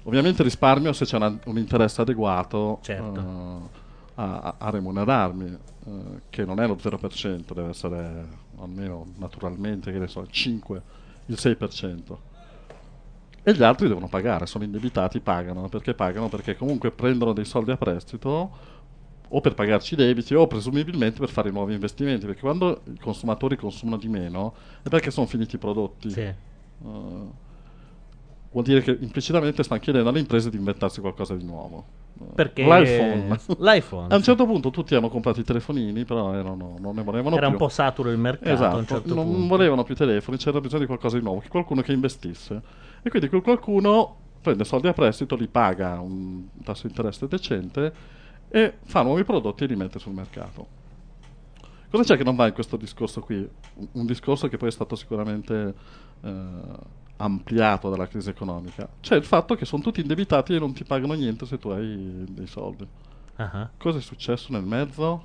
[0.04, 3.20] ovviamente risparmio se c'è una- un interesse adeguato Certo.
[3.20, 3.80] eh,
[4.16, 5.92] a, a remunerarmi eh,
[6.30, 8.28] che non è lo 0% deve essere
[8.60, 10.82] almeno naturalmente che ne so il 5
[11.28, 12.18] il 6%
[13.44, 17.72] e gli altri devono pagare sono indebitati pagano perché pagano perché comunque prendono dei soldi
[17.72, 18.80] a prestito
[19.34, 23.56] o per pagarci i debiti o presumibilmente per fare nuovi investimenti perché quando i consumatori
[23.56, 26.20] consumano di meno è perché sono finiti i prodotti Sì.
[26.22, 26.36] Eh,
[28.52, 32.64] vuol dire che implicitamente stanno chiedendo alle imprese di inventarsi qualcosa di nuovo Eh, Perché
[32.64, 37.02] l'iPhone l'iPhone, a un certo punto tutti hanno comprato i telefonini però erano- non ne
[37.04, 39.48] volevano Era più un po' saturo il mercato Esatto, certo non punto.
[39.48, 42.62] volevano più telefoni, c'era bisogno di qualcosa di nuovo, che qualcuno che investisse.
[43.02, 47.94] E quindi quel qualcuno prende soldi a prestito, li paga un tasso di interesse decente
[48.52, 50.80] e fa nuovi prodotti e li mette sul mercato.
[51.90, 53.50] Cosa c'è che non va in questo discorso qui?
[53.94, 55.74] Un- discorso che poi è stato sicuramente
[56.22, 56.52] eh,
[57.18, 58.88] ampliato dalla crisi economica.
[59.02, 62.26] C'è il fatto che sono tutti indebitati e non ti pagano niente se tu hai
[62.30, 62.88] dei soldi.
[63.36, 65.24] Ah, Cosa è successo nel mezzo?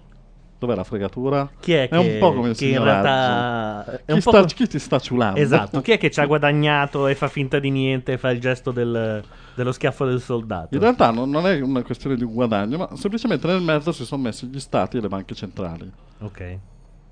[0.58, 1.50] Dov'è la fregatura?
[1.60, 4.40] Chi è, che, un po' come il che in realtà è Chi, un po' sta-
[4.40, 5.38] come- chi ti sta ciulando?
[5.38, 8.40] Esatto, chi è che ci ha guadagnato e fa finta di niente e fa il
[8.40, 9.22] gesto del-
[9.54, 10.74] dello schiaffo del soldato?
[10.74, 14.04] In realtà non, non è una questione di un guadagno, ma semplicemente nel mezzo si
[14.06, 15.90] sono messi gli stati e le banche centrali.
[16.20, 16.58] Ok.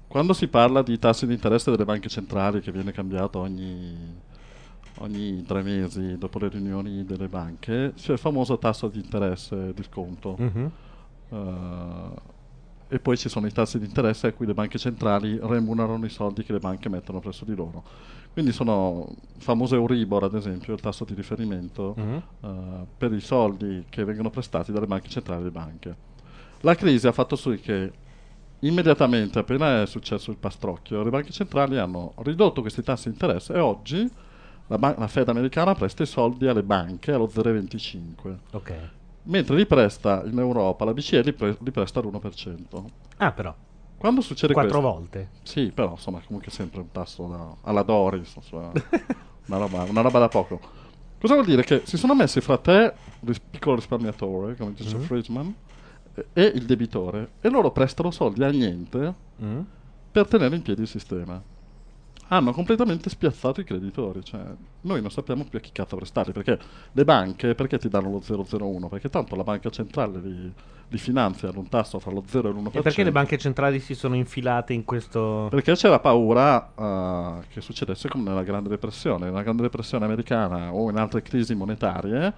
[0.09, 4.15] Quando si parla di tassi di interesse delle banche centrali, che viene cambiato ogni,
[4.99, 9.83] ogni tre mesi dopo le riunioni delle banche, c'è il famoso tasso di interesse di
[9.83, 10.37] sconto.
[10.39, 10.71] Mhm.
[11.31, 12.33] Eh,
[12.89, 16.11] e poi ci sono i tassi di interesse a cui le banche centrali remunerano i
[16.11, 17.83] soldi che le banche mettono presso di loro.
[18.33, 22.23] Quindi sono il famoso Euribor, ad esempio, il tasso di riferimento Mhm.
[22.41, 25.97] eh, per i soldi che vengono prestati dalle banche centrali alle banche.
[26.61, 27.93] La crisi ha fatto sì che
[28.61, 33.53] immediatamente, appena è successo il pastrocchio, le banche centrali hanno ridotto questi tassi di interesse
[33.55, 34.09] e oggi
[34.69, 38.37] la, ban- la Fed americana presta i soldi alle banche allo 0,25.
[38.53, 38.73] Ok.
[39.27, 42.85] Mentre li presta in Europa, la BCE li, pre- li presta all'1%.
[43.19, 43.55] Ah, però.
[43.97, 44.93] Quando succede Quattro questo?
[44.97, 45.31] volte.
[45.43, 48.71] Sì, però insomma comunque sempre un tasso da- alla Doris, insomma,
[49.47, 50.61] una, roba, una roba da poco.
[51.19, 51.65] Cosa vuol dire?
[51.65, 55.03] Che si sono messi fra te, ris- piccolo risparmiatore, come dice Mhm.
[55.05, 55.55] Friedman,
[56.15, 59.61] e- e il debitore, e loro prestano soldi a niente Mm.
[60.13, 61.43] per tenere in piedi il sistema.
[62.29, 64.41] Hanno completamente spiazzato i creditori, cioè
[64.83, 66.59] noi non sappiamo più a chi cazzo prestare, perché
[66.93, 68.89] le banche, perché ti danno lo 001?
[68.89, 70.53] Perché tanto la banca centrale li,
[70.89, 72.77] li finanzia ad un tasso fra lo 0 e l'1%.
[72.79, 75.49] E perché le banche centrali si sono infilate in questo...
[75.51, 79.27] Perché c'era paura eh, che succedesse come nella Grande Depressione.
[79.27, 82.33] Nella Grande Depressione americana o in altre crisi monetarie,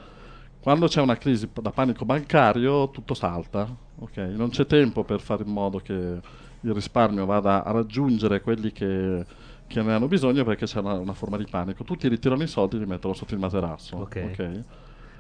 [0.61, 3.69] quando c'è una crisi da panico bancario, tutto salta.
[3.99, 4.17] ok?
[4.17, 9.25] Non c'è tempo per fare in modo che il risparmio vada a raggiungere quelli che,
[9.67, 11.85] che ne hanno bisogno perché c'è una, una forma di panico.
[11.85, 13.97] Tutti ritirano i soldi e li mettono sotto il materasso.
[13.97, 14.29] Ok.
[14.31, 14.63] ok?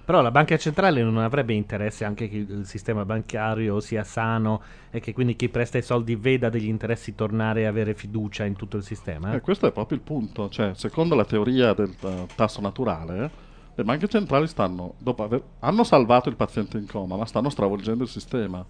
[0.07, 5.01] Però la banca centrale non avrebbe interesse anche che il sistema bancario sia sano e
[5.01, 8.77] che quindi chi presta i soldi veda degli interessi tornare e avere fiducia in tutto
[8.77, 9.35] il sistema?
[9.35, 10.49] Eh, questo è proprio il punto.
[10.49, 13.31] Cioè, secondo la teoria del eh, tasso naturale,
[13.75, 18.05] le banche centrali stanno, dopo aver, hanno salvato il paziente in coma, ma stanno stravolgendo
[18.05, 18.65] il sistema.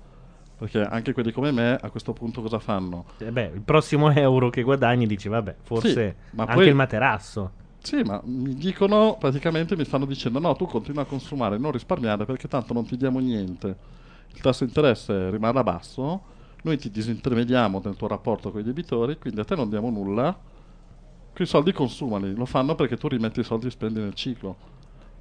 [0.58, 3.04] Perché anche quelli come me a questo punto cosa fanno?
[3.18, 6.74] Eh beh, il prossimo euro che guadagni dici, vabbè, forse Sì, ma anche poi- il
[6.74, 7.50] materasso.
[7.82, 12.24] Sì, ma mi dicono, praticamente mi stanno dicendo no, tu continua a consumare, non risparmiare
[12.24, 13.76] perché tanto non ti diamo niente.
[14.32, 16.22] Il tasso di interesse rimarrà basso,
[16.62, 20.36] noi ti disintermediamo nel tuo rapporto con i debitori, quindi a te non diamo nulla,
[21.32, 24.56] quei soldi consumali, lo fanno perché tu rimetti i soldi e spendi nel ciclo.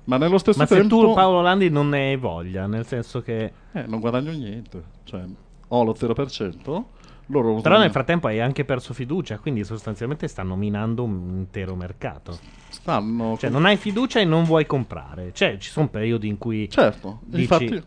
[0.05, 3.21] Ma nello stesso Ma se tempo tu, Paolo Landi, non ne hai voglia, nel senso
[3.21, 3.51] che...
[3.73, 5.23] eh, non guadagno niente, cioè
[5.67, 6.83] ho lo 0%,
[7.27, 12.37] loro Però nel frattempo hai anche perso fiducia, quindi sostanzialmente stanno minando un intero mercato.
[12.69, 15.31] stanno Cioè, non hai fiducia e non vuoi comprare.
[15.33, 16.69] Cioè, ci sono periodi in cui.
[16.69, 17.83] Certo, dici- infatti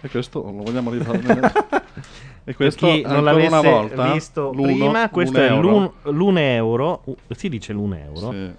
[0.00, 1.20] e questo lo vogliamo rifare
[2.44, 5.68] e questo chi non l'avesse una volta visto l'uno- prima, questo è euro.
[5.68, 7.02] l'un, l'un euro.
[7.30, 8.30] si dice l'un euro.
[8.30, 8.50] Sì.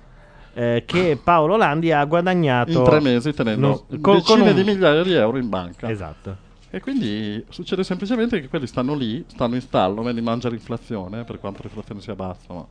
[0.60, 4.56] Eh, che Paolo Landi ha guadagnato in tre mesi tenendo non- con- decine con un-
[4.56, 6.36] di migliaia di euro in banca Esatto.
[6.72, 11.26] e quindi succede semplicemente che quelli stanno lì stanno in stallo me li mangia l'inflazione
[11.26, 12.66] per quanto l'inflazione sia bassa ma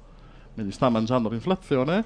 [0.55, 2.05] me li sta mangiando l'inflazione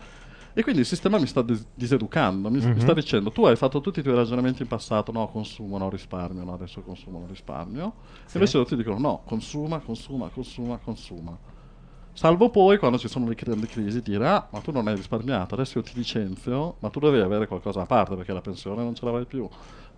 [0.52, 2.78] e quindi il sistema mi sta dis- diseducando mi, Mhm.
[2.78, 6.44] sta dicendo tu hai fatto tutti i tuoi ragionamenti in passato no consumo no risparmio
[6.44, 7.92] no adesso consumo no risparmio
[8.26, 8.36] Sì.
[8.36, 11.34] e invece loro ti dicono no consuma consuma consuma consuma
[12.20, 15.54] Salvo poi quando ci sono le grandi crisi dire ah ma tu non hai risparmiato,
[15.54, 18.94] adesso io ti licenzio, ma tu devi avere qualcosa a parte perché la pensione non
[18.94, 19.48] ce l'avrai più.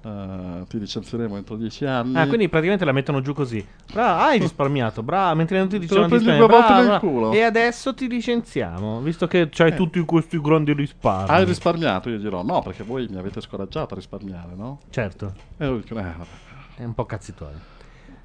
[0.05, 2.17] Eh, ti licenzieremo entro dieci anni.
[2.17, 3.67] Ah, quindi praticamente la mettono giù così.
[3.93, 7.33] Brava, hai risparmiato, brava, mentre non ti dicevano di volte brava, nel culo.
[7.33, 9.75] E adesso ti licenziamo, visto che c'hai Eh.
[9.75, 11.29] tutti questi grandi risparmi.
[11.29, 12.09] Hai risparmiato?
[12.09, 14.79] Io dirò no perché voi mi avete scoraggiato a risparmiare, no?
[14.91, 16.27] Certo, E dicono eh vabbè.
[16.77, 17.72] è un po' cazzituorio.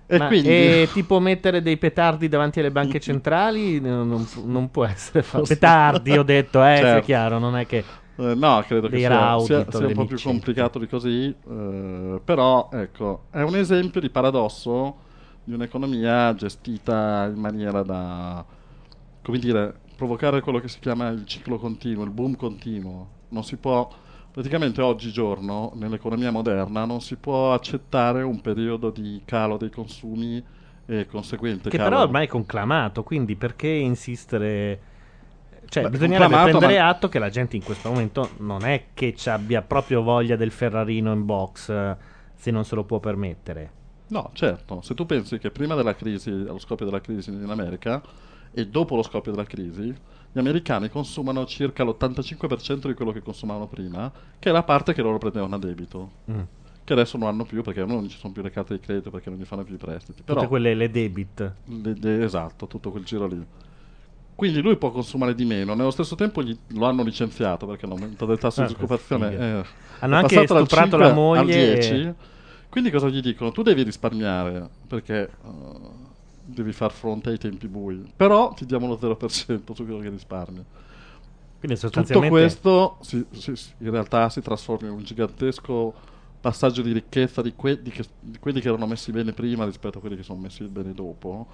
[0.09, 0.49] E Ma- quindi...
[0.49, 5.43] e tipo mettere dei petardi davanti alle banche centrali non, non- può essere fatto.
[5.43, 7.05] Petardi, ho detto, eh, Certo.
[7.05, 7.83] chiaro, non è che...
[8.15, 12.69] Eh, no, credo che sia, sia- sia un po' più complicato di così, eh, però
[12.71, 15.05] ecco, è un esempio di paradosso
[15.43, 18.43] di un'economia gestita in maniera da,
[19.21, 23.09] come dire, provocare quello che si chiama il ciclo continuo, il boom continuo.
[23.29, 23.87] Non si può,
[24.37, 30.43] praticamente oggigiorno, nell'economia moderna, non si può accettare un periodo di calo dei consumi
[30.85, 31.89] e conseguente Che calo...
[31.89, 34.79] però ormai è conclamato, quindi perché insistere...
[35.67, 39.15] Cioè, Beh, bisognerebbe prendere ma- atto che la gente in questo momento non è che
[39.15, 41.97] ci abbia proprio voglia del Ferrarino in box eh,
[42.35, 43.71] se non se lo può permettere.
[44.09, 48.03] No, certo, se tu pensi che prima della crisi, allo scoppio della crisi in America
[48.51, 49.91] e dopo lo scoppio della crisi,
[50.31, 55.01] gli americani consumano circa l'85% di quello che consumavano prima, che è la parte che
[55.01, 56.39] loro prendevano a debito, Mm.
[56.83, 59.29] che adesso non hanno più perché non ci sono più le carte di credito perché
[59.29, 60.21] non gli fanno più i prestiti.
[60.23, 61.53] Però, Tutte quelle le debit.
[61.65, 63.45] le- le- esatto, tutto quel giro lì.
[64.35, 68.25] Quindi lui può consumare di meno, nello stesso tempo gli- lo hanno licenziato perché l'aumento
[68.27, 69.63] del tasso Ah, di disoccupazione è,
[69.99, 72.13] Hanno è anche stuprato 5 la moglie al e- 10.
[72.69, 73.51] Quindi cosa gli dicono?
[73.51, 75.96] Tu devi risparmiare perché eh,
[76.61, 80.65] devi far fronte ai tempi bui, però ti diamo lo 0% su quello che risparmi.
[81.59, 82.27] Quindi Tutto sostanzialmente...
[82.27, 85.93] questo si- si- si- in realtà si trasforma in un gigantesco
[86.39, 89.97] passaggio di ricchezza di, que- di che- di quelli che erano messi bene prima rispetto
[89.97, 91.47] a quelli che sono messi bene dopo.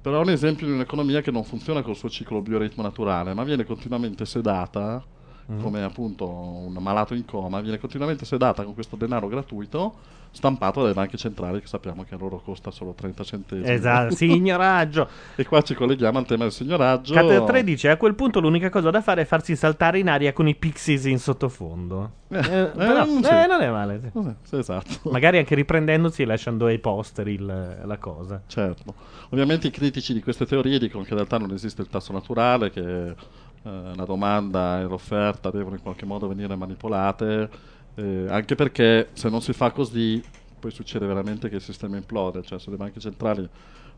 [0.00, 3.44] Però è un esempio di un'economia che non funziona col suo ciclo bioritmo naturale, ma
[3.44, 5.04] viene continuamente sedata,
[5.50, 5.60] Mm.
[5.60, 10.94] come appunto un malato in coma, viene continuamente sedata con questo denaro gratuito stampato dalle
[10.94, 13.68] banche centrali che sappiamo che a loro costa solo 30 centesimi.
[13.70, 15.06] Esatto, signoraggio.
[15.36, 17.12] e qua ci colleghiamo al tema del signoraggio.
[17.12, 20.32] Cater 3 dice a quel punto l'unica cosa da fare è farsi saltare in aria
[20.32, 22.10] con i pixies in sottofondo.
[22.28, 23.18] Eh, Eh, eh, però, sì.
[23.24, 24.00] eh, non è male.
[24.14, 25.10] Eh, sì, esatto.
[25.10, 28.40] Magari anche riprendendosi e lasciando ai posteri il- la cosa.
[28.46, 28.94] Certo.
[29.30, 32.70] Ovviamente i critici di queste teorie dicono che in realtà non esiste il tasso naturale,
[32.70, 33.14] che
[33.64, 37.50] eh, la domanda e l'offerta devono in qualche modo venire manipolate,
[37.94, 40.22] eh, anche perché se non si fa così
[40.58, 43.48] poi succede veramente che il sistema implode, cioè se le banche centrali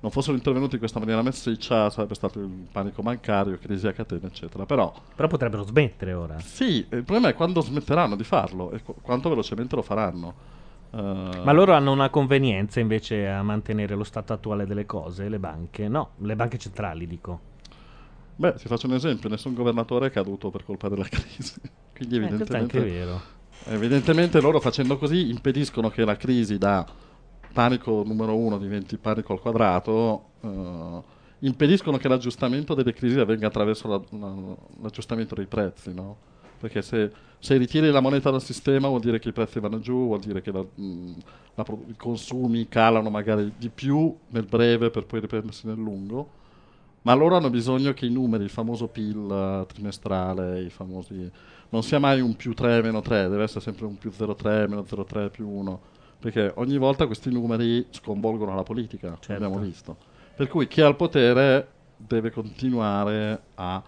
[0.01, 4.27] non fossero intervenute in questa maniera massiccia sarebbe stato il panico bancario, crisi a catena,
[4.27, 4.67] eccetera.
[4.67, 6.39] Però Però potrebbero smettere ora.
[6.39, 10.35] sì, il problema è quando smetteranno di farlo e qu- quanto velocemente lo faranno.
[10.91, 10.97] Eh,
[11.43, 15.89] Ma loro hanno una convenienza invece a mantenere lo stato attuale delle cose, le banche?
[15.89, 17.53] No, le banche centrali dico.
[18.37, 21.61] Beh, ti faccio un esempio, nessun governatore è caduto per colpa della crisi.
[21.93, 23.23] Quindi Eh, evidentemente, vero.
[23.67, 26.85] evidentemente loro facendo così impediscono che la crisi da
[27.53, 31.03] panico numero uno diventi panico al quadrato, eh,
[31.41, 36.17] impediscono che l'aggiustamento delle crisi avvenga attraverso la- la- l'aggiustamento dei prezzi, no?
[36.59, 40.07] Perché se, se ritiri la moneta dal sistema vuol dire che i prezzi vanno giù,
[40.07, 41.13] vuol dire che la- mh,
[41.55, 46.31] pro- i consumi calano magari di più nel breve per poi riprendersi nel lungo.
[47.05, 51.31] Ma loro hanno bisogno che i numeri, il famoso PIL eh, trimestrale, i famosi...
[51.69, 54.83] non sia mai un più 3 meno 3, deve essere sempre un più 0,3 meno
[54.83, 55.81] 0,3 più 1.
[56.19, 59.33] Perché ogni volta questi numeri sconvolgono la politica, Certo.
[59.33, 59.97] abbiamo visto.
[60.35, 63.83] Per cui chi ha il potere deve continuare a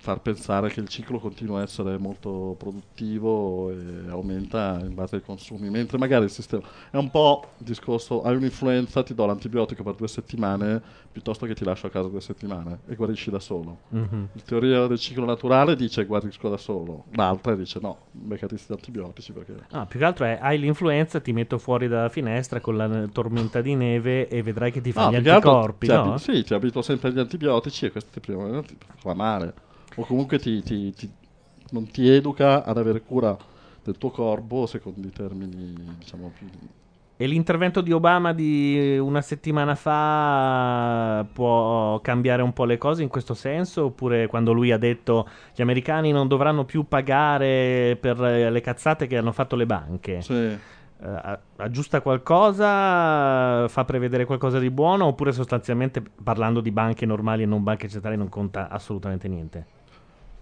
[0.00, 5.22] far pensare che il ciclo continua a essere molto produttivo e aumenta in base ai
[5.22, 9.82] consumi, mentre magari il sistema è un po' il discorso, hai un'influenza, ti do l'antibiotico
[9.82, 10.80] per due settimane
[11.12, 13.80] piuttosto che ti lascio a casa due settimane e guarisci da solo.
[13.88, 14.28] Mhm.
[14.32, 19.52] La teoria del ciclo naturale dice guarisco da solo, l'altra dice no, beccatisti antibiotici perché...
[19.70, 23.60] No, più che altro è hai l'influenza, ti metto fuori dalla finestra con la tormenta
[23.60, 26.16] di neve e vedrai che ti fa No, gli altro anticorpi, no?
[26.16, 29.68] sì, ti abito sempre agli antibiotici e questo ti, prima, ti fa male.
[29.94, 31.12] O comunque ti, ti- ti-
[31.70, 33.36] non ti educa ad avere cura
[33.82, 36.46] del tuo corpo secondo i termini, diciamo, più...
[37.16, 43.10] E l'intervento di Obama di una settimana fa può cambiare un po' le cose in
[43.10, 43.84] questo senso?
[43.84, 49.18] Oppure quando lui ha detto gli americani non dovranno più pagare per le cazzate che
[49.18, 50.22] hanno fatto le banche?
[50.22, 50.58] Sì.
[51.02, 53.68] A- aggiusta qualcosa?
[53.68, 55.04] Fa prevedere qualcosa di buono?
[55.04, 59.66] Oppure sostanzialmente parlando di banche normali e non banche centrali non conta assolutamente niente?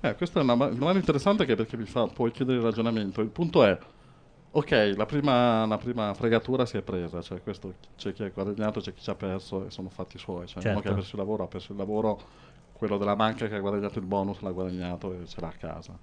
[0.01, 3.21] Eh, questa è una ma- domanda interessante che perché mi fa poi chiedere il ragionamento.
[3.21, 3.77] Il punto è,
[4.51, 8.81] ok, la prima, la prima fregatura si è presa, cioè questo c'è chi ha guadagnato,
[8.81, 10.47] c'è chi ci ha perso e sono fatti suoi.
[10.47, 10.81] Cioè uno Certo.
[10.83, 12.21] che ha perso il lavoro ha perso il lavoro,
[12.73, 15.99] quello della banca che ha guadagnato il bonus l'ha guadagnato e ce l'ha a casa.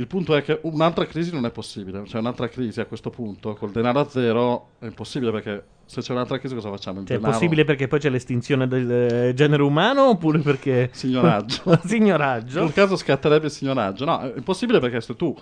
[0.00, 3.52] Il punto è che un'altra crisi non è possibile, cioè un'altra crisi a questo punto
[3.52, 7.00] col denaro a zero è impossibile perché se c'è un'altra crisi cosa facciamo?
[7.00, 10.88] Il Cioè, è denaro- possibile perché poi c'è l'estinzione del eh, genere umano oppure perché...
[10.92, 11.78] Signoraggio.
[11.84, 12.62] Signoraggio.
[12.62, 14.06] Nel caso scatterebbe il signoraggio.
[14.06, 15.36] No, è impossibile perché se tu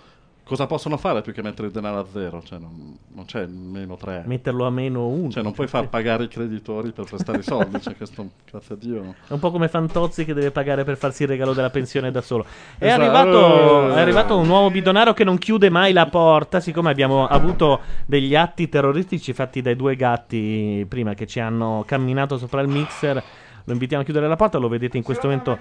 [0.48, 2.42] cosa possono fare più che mettere il denaro a zero?
[2.42, 4.22] Cioè, non, non c'è meno tre.
[4.26, 5.30] Metterlo a meno uno.
[5.30, 7.80] Cioè, non puoi far pagare i creditori per prestare i soldi.
[7.80, 9.14] cioè, questo, grazie a Dio.
[9.28, 12.22] È un po' come Fantozzi che deve pagare per farsi il regalo della pensione da
[12.22, 12.44] solo.
[12.78, 13.02] È, Esatto.
[13.02, 13.94] arrivato, Eh.
[13.96, 16.58] è arrivato un nuovo bidonaro che non chiude mai la porta.
[16.60, 22.38] Siccome abbiamo avuto degli atti terroristici fatti dai due gatti prima che ci hanno camminato
[22.38, 23.22] sopra il mixer.
[23.68, 25.58] Lo invitiamo a chiudere la porta, lo vedete in questo momento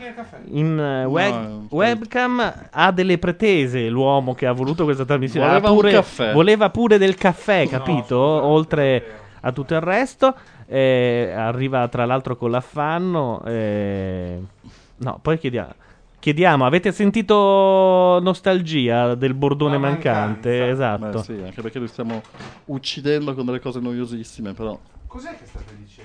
[0.51, 2.53] in eh, web- No, un- webcam.
[2.71, 5.45] Ha delle pretese l'uomo che ha voluto questa trasmissione.
[5.45, 6.31] Ha Voleva un pure- caffè.
[6.33, 8.17] voleva pure del caffè, capito?
[8.17, 9.03] Oltre
[9.41, 10.33] a tutto il resto.
[10.69, 13.41] Eh, arriva tra l'altro con l'affanno.
[13.45, 14.39] eh,
[14.99, 15.73] No, poi chiediamo.
[16.19, 20.69] Chiediamo, avete sentito nostalgia del bordone mancante?
[20.69, 21.19] Esatto.
[21.19, 22.21] Beh, sì, anche perché li stiamo
[22.65, 24.77] uccidendo con delle cose noiosissime, però.
[25.07, 25.96] Cos'è che state dicendo?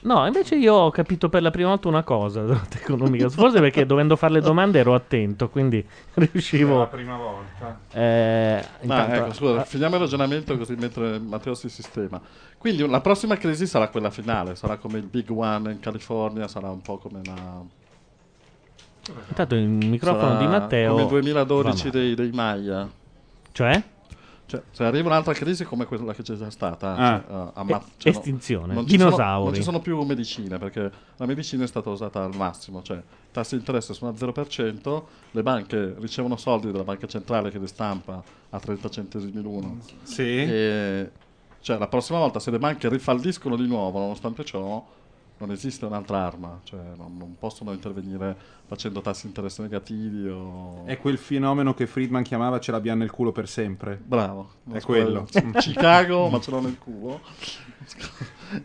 [0.00, 3.28] No, invece io ho capito per la prima volta una cosa economica.
[3.28, 5.84] Forse perché dovendo fare le domande ero attento, quindi È
[6.14, 6.86] la riuscivo.
[6.86, 7.80] prima volta.
[7.92, 12.20] Eh, Ah, intanto- ecco, scusa, finiamo il ragionamento così mentre Matteo si sistema.
[12.56, 16.70] Quindi la prossima crisi sarà quella finale, sarà come il Big One in California, sarà
[16.70, 17.60] un po' come la...
[19.28, 20.90] intanto il microfono sarà di Matteo.
[20.90, 21.90] Come il va 2012 male.
[21.98, 22.88] dei, dei Maya.
[23.52, 23.82] Cioè?
[24.48, 27.22] Cioè, se arriva un'altra crisi come quella che c'è già stata, Ah.
[27.26, 29.44] cioè, uh, amma- E- cioè, estinzione, non sono- dinosauri.
[29.44, 33.54] non ci sono più medicine perché la medicina è stata usata al massimo, cioè tassi
[33.56, 38.22] di interesse sono a 0%, le banche ricevono soldi dalla banca centrale che li stampa
[38.48, 39.80] a 30 centesimi l'uno.
[40.02, 40.22] Sì.
[40.22, 41.10] E,
[41.60, 44.82] cioè, la prossima volta se le banche rifalliscono di nuovo, nonostante ciò,
[45.40, 48.34] non esiste un'altra arma, cioè non, non possono intervenire
[48.68, 50.84] facendo tassi di interesse negativi o...
[50.84, 53.98] È quel fenomeno che Friedman chiamava ce l'abbiamo nel culo per sempre.
[54.00, 54.50] Bravo.
[54.70, 55.26] È quello.
[55.30, 55.58] sbaglio.
[55.58, 57.20] Chicago, ma ce l'ho nel culo.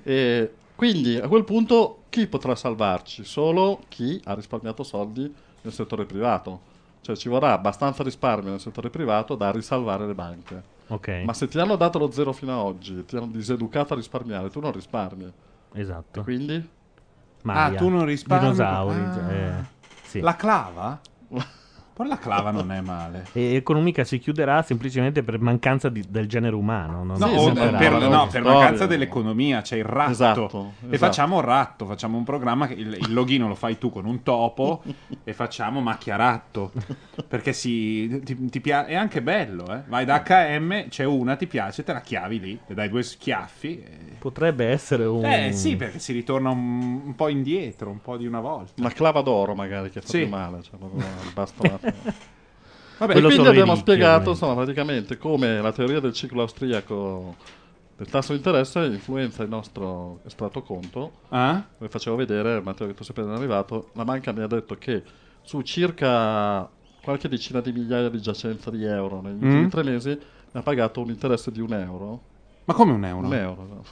[0.03, 3.23] e quindi a quel punto chi potrà salvarci?
[3.23, 6.71] Solo chi ha risparmiato soldi nel settore privato.
[7.01, 10.63] Cioè ci vorrà abbastanza risparmio nel settore privato da risalvare le banche.
[10.87, 13.95] Ok, Ma se ti hanno dato lo zero fino ad oggi, ti hanno diseducato a
[13.95, 15.31] risparmiare, tu non risparmi.
[15.73, 16.23] esatto.
[16.23, 16.69] Quindi?
[17.43, 18.51] Maya, Ah, tu non risparmi.
[18.51, 18.99] Dinosauri.
[18.99, 19.13] Ah.
[19.13, 19.63] cioè,
[20.13, 20.19] sì.
[20.19, 20.99] La clava?
[21.93, 23.25] Poi la clava non è male.
[23.33, 27.03] E economica si chiuderà semplicemente per mancanza di- del genere umano.
[27.03, 30.11] Non No, o per, no, per mancanza dell'economia, c'è il ratto.
[30.11, 30.97] Esatto, E esatto.
[30.97, 34.23] facciamo un ratto, facciamo un programma che il, il login lo fai tu con un
[34.23, 34.81] topo
[35.23, 36.71] e facciamo macchia ratto.
[37.27, 39.83] Perché si, ti, ti pia- è anche bello, eh.
[39.87, 43.79] Vai da H&M, c'è una, ti piace, te la chiavi lì, le dai due schiaffi.
[43.83, 45.23] e- Potrebbe essere un...
[45.25, 48.73] Eh sì, perché si ritorna un, un po' indietro, un po' di una volta.
[48.81, 50.19] Una clava d'oro magari che fa Sì.
[50.19, 50.61] più male.
[50.63, 51.82] Cioè, proprio il bastonato.
[52.97, 56.41] Vabbè, e Quello quindi abbiamo i ricchi, spiegato insomma, praticamente come la teoria del ciclo
[56.41, 57.35] austriaco
[57.97, 61.11] del tasso di interesse influenza il nostro estratto conto.
[61.29, 61.63] Ah?
[61.77, 65.03] Come facevo vedere, Matteo che tu sei appena arrivato, la banca mi ha detto che
[65.41, 66.69] su circa
[67.03, 69.47] qualche decina di migliaia di giacenza di euro negli Mm.
[69.47, 72.21] ultimi tre mesi mi ha pagato un interesse di un euro.
[72.65, 73.27] Ma come un euro?
[73.27, 73.65] Un euro.
[73.67, 73.83] no.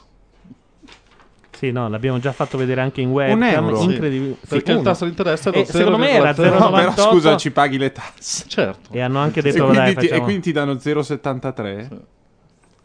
[1.62, 3.40] Sì, no, l'abbiamo già fatto vedere anche in webcam.
[3.44, 3.80] euro?
[3.82, 4.34] Incredibile.
[4.40, 6.58] Sì, Perché il tasso di interesse è E secondo me era 0,0.
[6.58, 7.08] No, però 0,98.
[7.10, 8.44] scusa, ci paghi le tasse.
[8.48, 8.92] Certo.
[8.92, 11.86] E hanno anche E detto, quindi, dai, ti, e quindi ti danno 0,73?
[11.88, 11.96] Sì.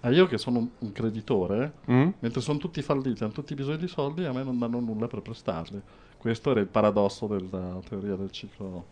[0.02, 2.10] Ah, io che sono un, un creditore, Mm?
[2.20, 5.22] mentre sono tutti falliti, hanno tutti bisogno di soldi, a me non danno nulla per
[5.22, 5.82] prestarli.
[6.16, 8.86] Questo era il paradosso della teoria del ciclo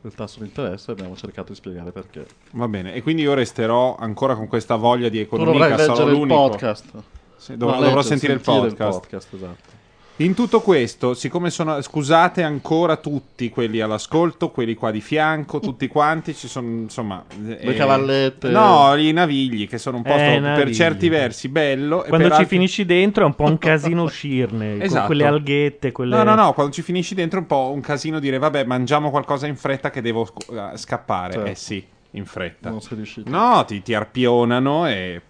[0.00, 2.26] del tasso di interesse e abbiamo cercato di spiegare perché.
[2.52, 5.52] Va bene, e quindi io resterò ancora con questa voglia di Tu economia.
[5.52, 6.40] dovrai sarò leggere il l'unico.
[6.48, 6.92] podcast.
[7.38, 8.98] Sì, dovrò, No, dovrò leggere, sentire il podcast.
[9.00, 9.76] podcast, esatto.
[10.20, 11.80] In tutto questo, siccome sono.
[11.80, 17.24] Scusate ancora tutti quelli all'ascolto, quelli qua di fianco, tutti quanti, ci sono insomma.
[17.40, 18.48] Le cavallette.
[18.50, 20.74] No, i navigli che sono un posto Eh, per navigli.
[20.74, 22.04] certi versi bello.
[22.08, 24.72] Quando ci altri- finisci dentro è un po' un casino uscirne.
[24.72, 25.06] Con Esatto.
[25.06, 26.16] quelle alghette, quelle...
[26.16, 29.10] No, no, no, quando ci finisci dentro è un po' un casino dire vabbè, mangiamo
[29.10, 31.34] qualcosa in fretta che devo sc- eh, scappare.
[31.34, 31.48] Certo.
[31.48, 32.70] Eh sì, in fretta.
[32.70, 33.30] Non sei riuscito.
[33.30, 35.22] No, ti, ti arpionano e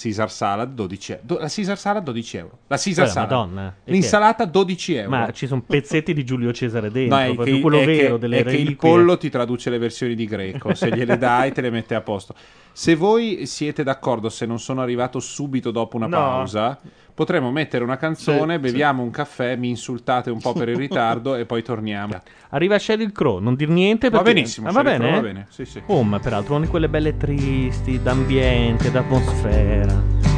[0.00, 1.22] Caesar salad 12 euro.
[1.26, 2.58] Do- la Caesar salad 12 euro.
[2.68, 3.30] La Caesar Quella salad.
[3.30, 5.10] Madonna, e che L'insalata 12 euro.
[5.10, 8.14] Ma ci sono pezzetti di Giulio Cesare dentro, No, è proprio che, quello è vero
[8.14, 8.76] che- delle è che il reliquie.
[8.76, 10.74] pollo ti traduce le versioni di greco.
[10.74, 12.34] Se gliele dai, te le mette a posto.
[12.72, 16.16] Se voi siete d'accordo, se non sono arrivato subito dopo una No.
[16.16, 16.78] pausa,
[17.14, 21.34] potremmo mettere una canzone, Sì, beviamo un caffè, mi insultate un po' per il ritardo
[21.34, 22.20] e poi torniamo.
[22.50, 24.34] Arriva Sheryl Crow, non dir niente Va perché...
[24.34, 24.98] benissimo, Ah, va bene?
[24.98, 25.82] Crow va bene, sì, sì.
[25.86, 30.29] Oh, ma peraltro una di quelle belle tristi, d'ambiente, d'atmosfera.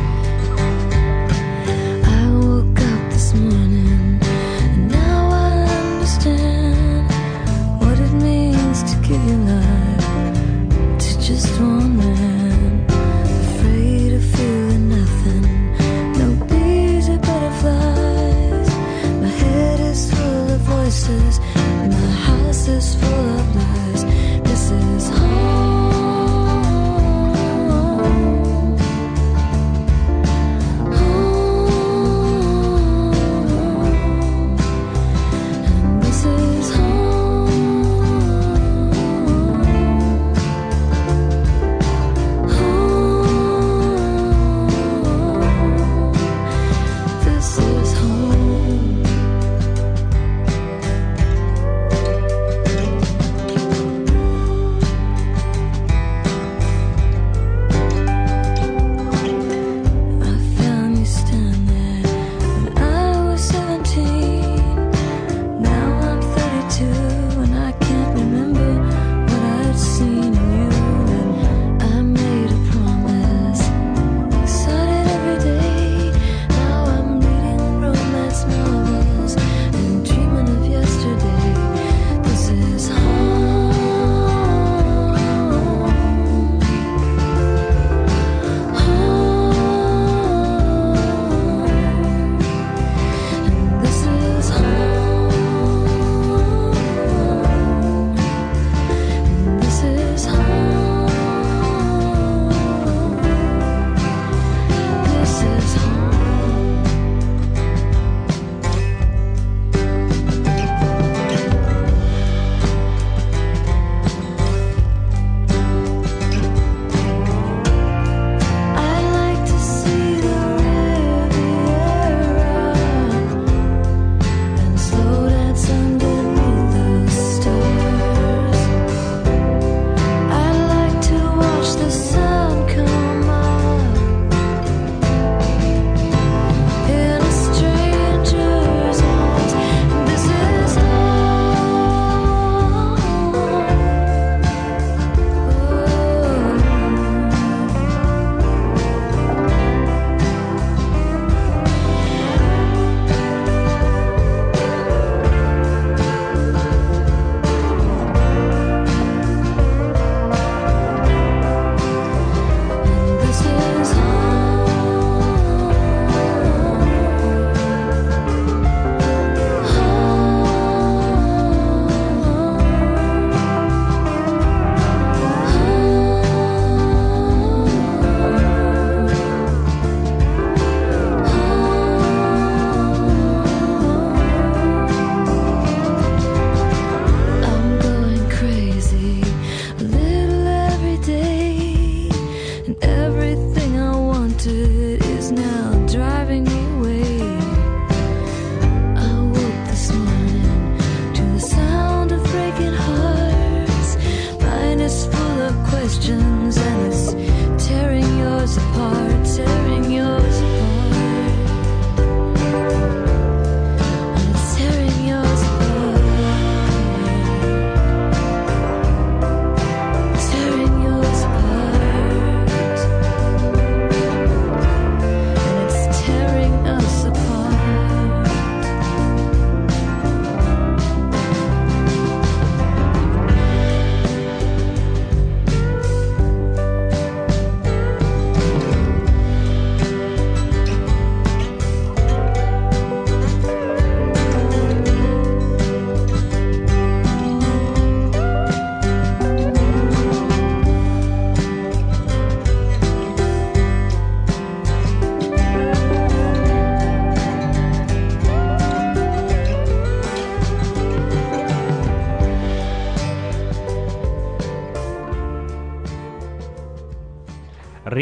[22.72, 23.11] Is full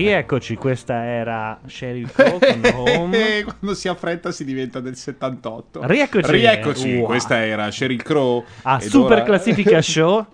[0.02, 3.44] Rieccoci, questa era Sheryl Crow con Home.
[3.44, 5.80] Quando si affretta si diventa del 78.
[5.86, 6.30] Rieccoci.
[6.30, 7.06] Rieccoci, Wow.
[7.06, 8.44] questa era Sheryl Crow.
[8.62, 10.26] A ed Super ora- Classifica Show.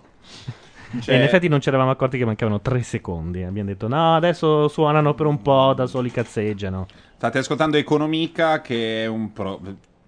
[1.01, 3.43] Cioè- E in effetti non ci eravamo accorti che mancavano tre secondi.
[3.43, 6.85] Abbiamo detto no, adesso suonano per un po', da soli cazzeggiano.
[7.17, 9.59] State ascoltando Economica, che è un pro...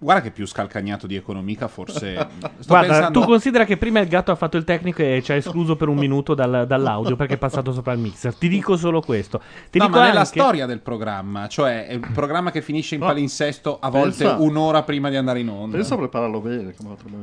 [0.02, 2.14] Guarda che più scalcagnato di Economica, forse...
[2.40, 3.20] Sto Guarda, pensando...
[3.20, 5.88] tu considera che prima il gatto ha fatto il tecnico e ci ha escluso per
[5.88, 8.34] un minuto dal- dall'audio perché è passato sopra il mixer.
[8.34, 9.42] Ti dico solo questo.
[9.70, 12.94] Ti no, dico ma nella anche- storia del programma, cioè è un programma che finisce
[12.94, 15.76] in palinsesto a volte Pensa- un'ora prima di andare in onda.
[15.76, 16.74] Pensa a prepararlo bene.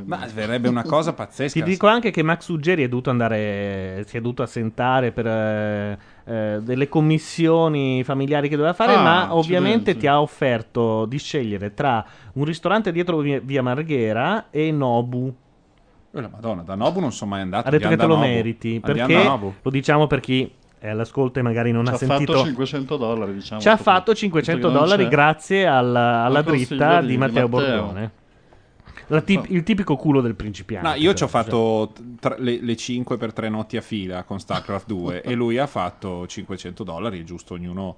[0.06, 1.60] Ma verrebbe una cosa pazzesca.
[1.60, 5.98] Ti dico anche che Max Ruggeri è dovuto andare, si è dovuto assentare per eh,
[6.28, 11.74] eh, delle commissioni familiari che doveva fare, Ah, ma ovviamente ti ha offerto di scegliere
[11.74, 15.34] tra un ristorante dietro via, via Marghera e Nobu.
[16.12, 17.68] Eh, la Madonna, da Nobu non sono mai andato.
[17.68, 21.72] Ha detto che te lo meriti, perché lo diciamo per chi è all'ascolto e magari
[21.72, 22.34] non Ci ha ha sentito...
[22.34, 23.62] fatto 500 dollari, diciamo.
[23.62, 25.10] Ci ha fatto che- 500 visto che non dollari c'è.
[25.10, 27.48] grazie alla, alla dritta di- di, Matteo, Matteo.
[27.82, 28.12] Bordone.
[29.24, 30.88] Tip- il tipico culo del principiante.
[30.88, 34.24] No, io ci ho però, fatto tra- le, le 5 per 3 notti a fila
[34.24, 37.96] con StarCraft 2 e lui ha fatto 500 dollari, è giusto, ognuno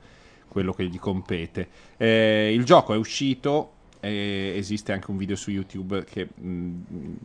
[0.47, 1.68] quello che gli compete.
[1.97, 6.72] Eh, il gioco è uscito, e esiste anche un video su YouTube che mh,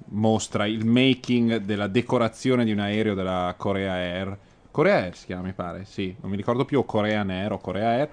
[0.08, 4.36] mostra il making della decorazione di un aereo della Korea Air.
[4.70, 7.58] Korea Air si chiama, mi pare, sì, non mi ricordo più, o Korean Air o
[7.58, 8.08] Korea Air.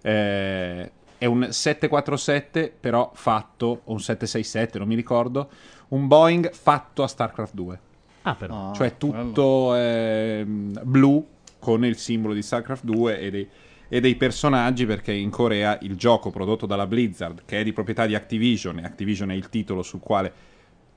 [0.00, 0.90] Eh,
[1.24, 5.48] è un 747 però fatto, o un 767, non mi ricordo,
[5.88, 7.80] un Boeing fatto a StarCraft 2.
[8.22, 8.70] Ah, però.
[8.70, 11.26] Ah, cioè tutto ehm, blu
[11.58, 13.48] con il simbolo di StarCraft 2 e dei,
[13.88, 18.04] e dei personaggi perché in Corea il gioco prodotto dalla Blizzard, che è di proprietà
[18.04, 20.32] di Activision, e Activision è il titolo sul quale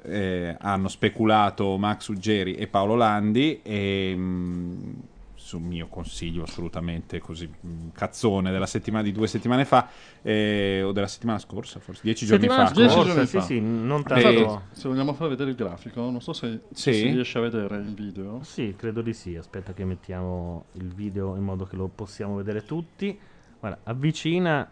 [0.03, 5.01] eh, hanno speculato Max Ruggeri e Paolo Landi e mh,
[5.47, 9.87] su mio consiglio assolutamente così mh, cazzone della settimana di due settimane fa
[10.21, 13.43] eh, o della settimana scorsa forse dieci giorni Settimana fa Dieci scorsa, giorni sì, fa.
[13.43, 14.61] sì, non Eh, tanto.
[14.71, 16.91] Se vogliamo far vedere il grafico, non so se Sì.
[16.93, 18.39] si riesce a vedere in video.
[18.43, 19.37] Sì, credo di sì.
[19.37, 23.17] Aspetta che mettiamo il video in modo che lo possiamo vedere tutti.
[23.59, 24.69] Guarda, avvicina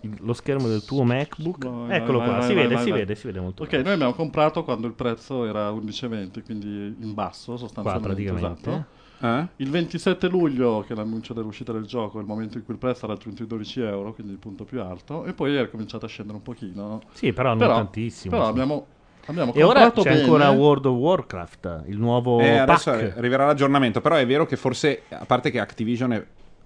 [0.00, 1.64] il- lo schermo del tuo MacBook.
[1.64, 2.98] Vai, Eccolo vai, qua, vai, si vai, vede, vai, si vai.
[3.00, 3.82] vede, si vede molto Ok, bene.
[3.84, 8.08] noi abbiamo comprato quando il prezzo era 11,20, quindi in basso Qua sostanzialmente.
[8.08, 8.70] praticamente.
[8.70, 8.95] esatto.
[9.20, 9.46] Eh?
[9.56, 12.80] Il 27 luglio, che è l'annuncio dell'uscita del gioco, è il momento in cui il
[12.80, 16.04] prezzo ha raggiunto i 12 euro, quindi il punto più alto, e poi è cominciato
[16.04, 17.00] a scendere un pochino.
[17.12, 18.30] Sì, però non Però- tantissimo.
[18.32, 18.50] Però sì.
[18.50, 18.86] abbiamo,
[19.26, 20.20] abbiamo E ora c'è bene.
[20.20, 23.16] ancora World of Warcraft, il nuovo Eh, adesso pack.
[23.16, 26.24] arriverà l'aggiornamento, però è vero che forse, a parte che Activision è,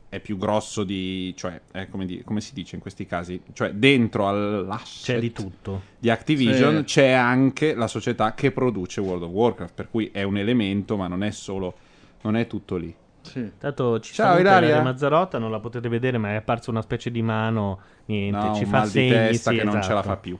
[0.09, 3.70] è più grosso di, cioè, è come, di- come si dice in questi casi, cioè
[3.74, 5.82] dentro all'asset C'è di tutto.
[6.01, 6.84] di Activision Sì.
[6.84, 11.07] c'è anche la società che produce World of Warcraft, per cui è un elemento, ma
[11.07, 11.74] non è solo,
[12.22, 12.94] non è tutto lì.
[13.22, 13.38] Sì.
[13.40, 14.82] Intanto ci Ciao, saluta Ilaria.
[14.82, 17.80] Mazzarotta, non la potete vedere, ma è apparsa una specie di mano.
[18.06, 19.08] Niente, No, ci un fa mal segni.
[19.08, 20.08] di testa sì, che non ce la esatto.
[20.08, 20.38] fa più.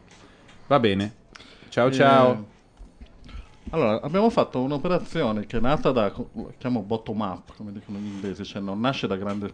[0.67, 1.15] Va bene.
[1.69, 2.47] Ciao Eh, ciao.
[3.73, 6.13] Allora, abbiamo fatto un'operazione che è nata da,
[6.59, 9.53] chiamo bottom up, come dicono gli inglesi, cioè non nasce da grande-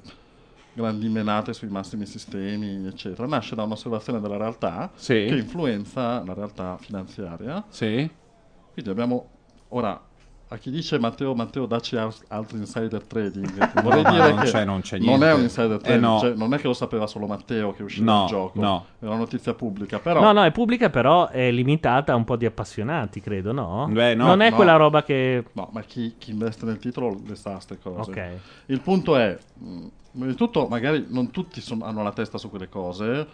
[0.72, 5.26] grandi menate sui massimi sistemi, eccetera, nasce da un'osservazione della realtà Sì.
[5.28, 7.62] che influenza la realtà finanziaria.
[7.68, 8.08] Sì.
[8.72, 9.28] Quindi abbiamo,
[9.68, 10.00] ora,
[10.48, 14.50] a chi dice Matteo, Matteo, dacci al- altro insider trading, vorrei No, dire non che
[14.50, 16.18] c'è- non c'è non è un insider Eh, trading, no.
[16.20, 18.86] cioè, non è che lo sapeva solo Matteo che è uscito No, il gioco, no.
[19.00, 20.20] è una notizia pubblica, però...
[20.20, 23.88] No, no, è pubblica, però è limitata a un po' di appassionati, credo, no?
[23.90, 24.56] Beh, no, non è no.
[24.56, 25.44] quella roba che.
[25.52, 28.10] No, ma chi, chi investe nel titolo le sa queste cose.
[28.10, 28.26] Ok.
[28.66, 32.50] Il punto è, mh, prima di tutto, magari non tutti son- hanno la testa su
[32.50, 33.26] quelle cose,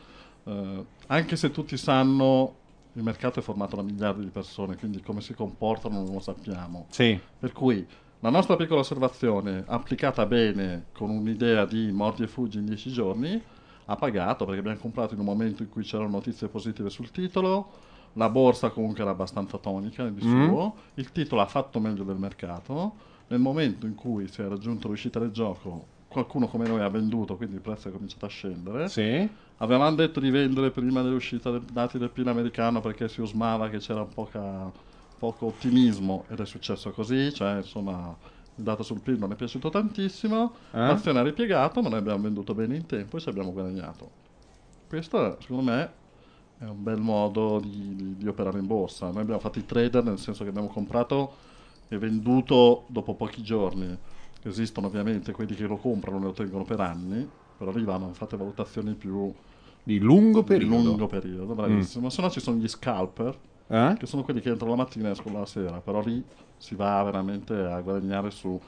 [0.45, 2.55] eh, anche se tutti sanno,
[2.95, 6.87] il mercato è formato da miliardi di persone, quindi come si comportano non lo sappiamo.
[6.91, 7.19] Sì.
[7.39, 7.87] Per cui
[8.21, 13.43] la nostra piccola osservazione, applicata bene con un'idea di mordi e fuggi in 10 giorni,
[13.87, 17.91] ha pagato perché abbiamo comprato in un momento in cui c'erano notizie positive sul titolo,
[18.15, 20.47] la borsa comunque era abbastanza tonica di Mm.
[20.49, 22.95] suo, il titolo ha fatto meglio del mercato,
[23.29, 27.37] nel momento in cui si è raggiunto l'uscita del gioco qualcuno come noi ha venduto,
[27.37, 28.89] quindi il prezzo è cominciato a scendere.
[28.89, 29.27] Sì.
[29.63, 33.79] Avevamo detto di vendere prima dell'uscita dei dati del PIL americano perché si usmava che
[33.79, 34.69] c'era poca,
[35.21, 38.13] poco ottimismo ed è successo così, cioè insomma
[38.57, 40.79] il dato sul PIL non è piaciuto tantissimo, Eh?
[40.79, 44.11] l'azione ha ripiegato ma noi abbiamo venduto bene in tempo e ci abbiamo guadagnato.
[44.89, 45.91] Questo secondo me
[46.59, 49.11] è un bel modo di, di- di operare in borsa.
[49.13, 51.35] Noi abbiamo fatto i trader nel senso che abbiamo comprato
[51.87, 53.97] e venduto dopo pochi giorni.
[54.43, 58.37] Esistono ovviamente quelli che lo comprano e lo tengono per anni, però lì vanno fatte
[58.37, 59.33] valutazioni più
[59.83, 60.77] Di lungo di periodo.
[60.77, 60.85] Mm.
[60.85, 62.09] lungo periodo, bravissimo.
[62.11, 63.37] Se no ci sono gli scalper,
[63.69, 63.97] Eh?
[63.99, 66.23] che sono quelli che entrano la mattina e escono la sera, però lì
[66.57, 68.61] si va veramente a guadagnare su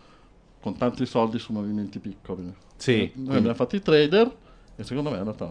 [0.60, 2.52] con tanti soldi su movimenti piccoli.
[2.76, 3.12] Sì.
[3.16, 4.34] Noi abbiamo fatto i trader
[4.76, 5.46] e secondo me è andata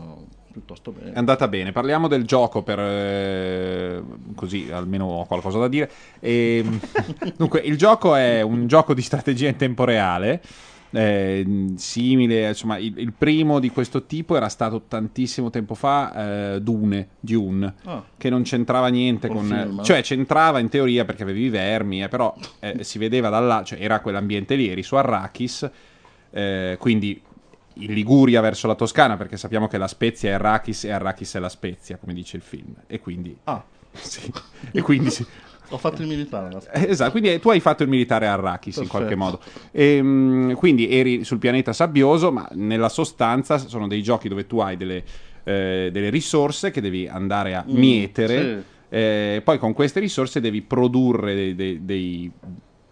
[0.51, 1.13] piuttosto bene.
[1.13, 1.71] È andata bene.
[1.71, 4.03] Parliamo del gioco per eh,
[4.35, 5.89] così almeno ho qualcosa da dire.
[6.19, 6.65] E,
[7.37, 10.41] dunque, il gioco è un gioco di strategia in tempo reale.
[10.93, 16.61] Eh, simile, insomma, il, il primo di questo tipo era stato tantissimo tempo fa, eh,
[16.61, 18.03] Dune, Dune, Ah.
[18.15, 19.83] che non c'entrava niente Col con, film, eh?
[19.83, 23.63] cioè c'entrava in teoria perché avevi i vermi, eh, però eh, si vedeva da là,
[23.63, 25.69] cioè era quell'ambiente lì, eri su Arrakis,
[26.29, 27.21] eh, quindi
[27.77, 31.39] in Liguria verso la Toscana, perché sappiamo che la Spezia è Arrakis e Arrakis è
[31.39, 32.75] la Spezia, come dice il film.
[32.85, 33.35] E quindi...
[33.45, 34.31] Ah, sì.
[34.71, 35.25] E quindi sì.
[35.73, 36.57] Ho fatto il militare.
[36.71, 38.97] Eh, Esatto, quindi eh, tu hai fatto il militare a Arrakis in Perfetto.
[38.97, 39.39] qualche modo.
[39.71, 44.77] Ehm, quindi eri sul pianeta sabbioso, ma nella sostanza sono dei giochi dove tu hai
[44.77, 45.03] delle,
[45.43, 48.65] eh, delle risorse che devi andare a Mm, mietere.
[48.89, 48.95] sì.
[48.95, 52.31] eh, poi con queste risorse devi produrre dei, dei- dei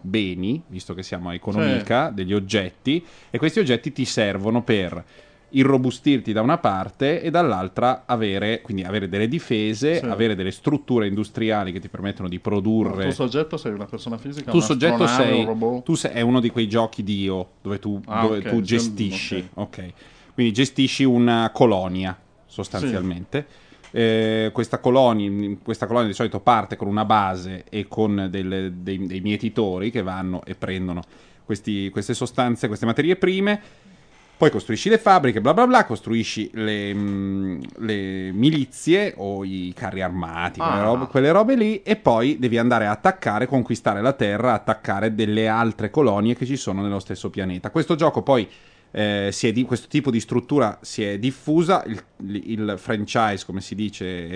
[0.04, 5.04] beni, visto che siamo a economica, degli oggetti, e questi oggetti ti servono per
[5.52, 10.06] irrobustirti da una parte e dall'altra avere, quindi avere delle difese, Sì.
[10.06, 13.06] avere delle strutture industriali che ti permettono di produrre.
[13.06, 14.52] Tu soggetto sei una persona fisica?
[14.52, 15.84] Tu soggetto sei, un robot?
[15.84, 18.62] tu sei è uno di quei giochi Dio dove tu, Ah, dove ok, tu sì,
[18.64, 19.94] gestisci, ok.
[20.34, 23.46] Quindi gestisci una colonia sostanzialmente.
[23.94, 29.06] Eh, questa, colonia, questa colonia di solito parte con una base e con delle- dei,
[29.06, 31.02] dei mietitori che vanno e prendono
[31.44, 33.62] questi- queste sostanze, queste materie prime.
[34.42, 40.02] Poi costruisci le fabbriche, bla bla bla, costruisci le, mm, le milizie o i carri
[40.02, 40.84] armati, quelle, Ah.
[40.84, 45.48] robe, quelle robe lì, e poi devi andare a attaccare, conquistare la Terra, attaccare delle
[45.48, 47.70] altre colonie che ci sono nello stesso pianeta.
[47.70, 48.50] Questo gioco poi
[48.90, 54.28] eh, di- questo tipo di struttura si è diffusa, il, il franchise, come si dice,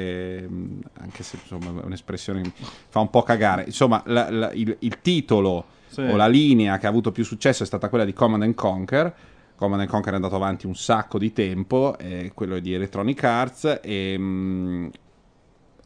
[0.44, 2.52] ehm, anche se insomma è un'espressione che
[2.90, 6.02] fa un po' cagare, insomma la- la- il, il titolo Sì.
[6.02, 9.14] o la linea che ha avuto più successo è stata quella di Command and Conquer.
[9.56, 13.80] Command and Conquer è andato avanti un sacco di tempo, eh, quello di Electronic Arts
[13.82, 14.88] e, mm,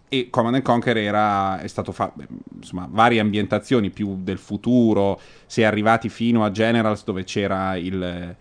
[0.09, 2.23] e Command and Conquer era, è stato fatto
[2.55, 8.35] insomma varie ambientazioni più del futuro, si è arrivati fino a Generals dove c'era il-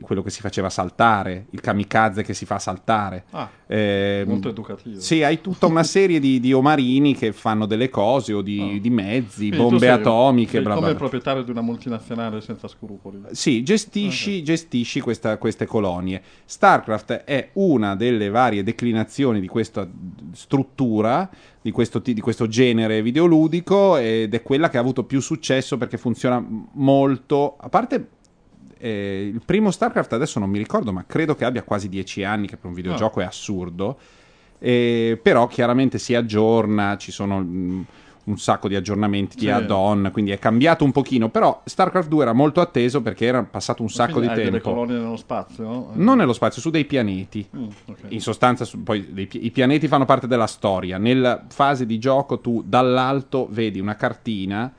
[0.00, 3.24] quello che si faceva saltare, il kamikaze che si fa saltare.
[3.30, 5.00] Ah, Eh, molto educativo.
[5.00, 8.90] sì, hai tutta una serie di, di omarini che fanno delle cose o di, di
[8.90, 11.08] mezzi, Quindi bombe sei- atomiche, sei bla come bla il bla.
[11.08, 13.20] proprietario di una multinazionale senza scrupoli.
[13.32, 16.22] Sì, gestisci, gestisci questa- queste colonie.
[16.44, 19.88] StarCraft è una delle varie declinazioni di questa
[20.32, 21.28] struttura,
[21.60, 25.96] di questo, di questo genere videoludico, ed è quella che ha avuto più successo perché
[25.98, 26.44] funziona
[26.74, 27.56] molto.
[27.58, 28.08] A parte
[28.78, 32.46] eh, il primo StarCraft, adesso non mi ricordo, ma credo che abbia quasi dieci anni,
[32.46, 33.98] che per un videogioco è assurdo.
[34.58, 37.80] Eh, però chiaramente si aggiorna, ci sono mm,
[38.24, 39.50] un sacco di aggiornamenti di Sì.
[39.50, 43.82] add-on, quindi è cambiato un pochino, però StarCraft 2 era molto atteso perché era passato
[43.82, 44.70] un sacco di hai delle tempo.
[44.70, 45.90] colonie nello spazio, no?
[45.92, 47.46] Non nello spazio, su dei pianeti.
[47.56, 47.98] Mm, ok.
[48.08, 50.98] In sostanza, su- poi dei i pianeti fanno parte della storia.
[50.98, 54.72] Nella fase di gioco, tu dall'alto vedi una cartina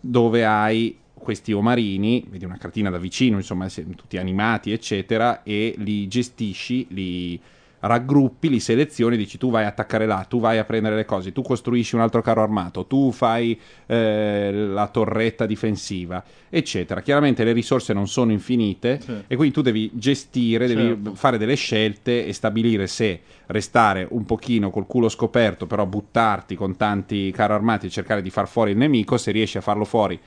[0.00, 6.08] dove hai questi omarini, vedi una cartina da vicino, insomma, tutti animati, eccetera, e li
[6.08, 7.40] gestisci, li
[7.80, 11.30] raggruppi, li selezioni, dici tu vai a attaccare là, tu vai a prendere le cose,
[11.30, 13.56] tu costruisci un altro carro armato, tu fai
[13.86, 17.02] eh, la torretta difensiva, eccetera.
[17.02, 19.12] Chiaramente le risorse non sono infinite Sì.
[19.28, 21.14] e quindi tu devi gestire, devi Certo.
[21.14, 26.76] fare delle scelte e stabilire se restare un pochino col culo scoperto, però buttarti con
[26.76, 30.18] tanti carri armati e cercare di far fuori il nemico, se riesci a farlo fuori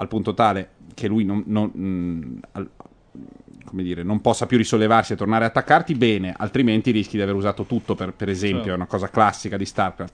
[0.00, 2.70] al punto tale che lui non, non- mm, al-
[3.64, 7.34] come dire, non possa più risollevarsi e tornare a attaccarti, bene, altrimenti rischi di aver
[7.34, 8.72] usato tutto, per, per esempio, Certo.
[8.72, 10.12] è una cosa classica di StarCraft.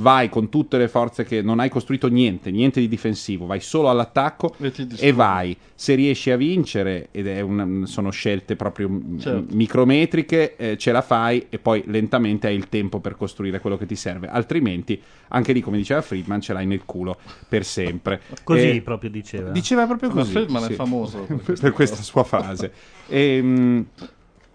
[0.00, 3.88] Vai con tutte le forze che non hai costruito niente, niente di difensivo, vai solo
[3.90, 5.56] all'attacco E e vai.
[5.74, 8.88] Se riesci a vincere, ed è una- sono scelte proprio
[9.18, 9.54] Certo.
[9.56, 13.86] micrometriche, eh, ce la fai e poi lentamente hai il tempo per costruire quello che
[13.86, 14.28] ti serve.
[14.28, 17.18] Altrimenti, anche lì, come diceva Friedman, ce l'hai nel culo
[17.48, 18.20] per sempre.
[18.44, 19.50] Così Eh, proprio diceva.
[19.50, 20.30] Diceva proprio Ma così.
[20.30, 20.72] Friedman sì.
[20.72, 22.72] è famoso per per, questa sua frase.
[23.08, 23.86] Ehm,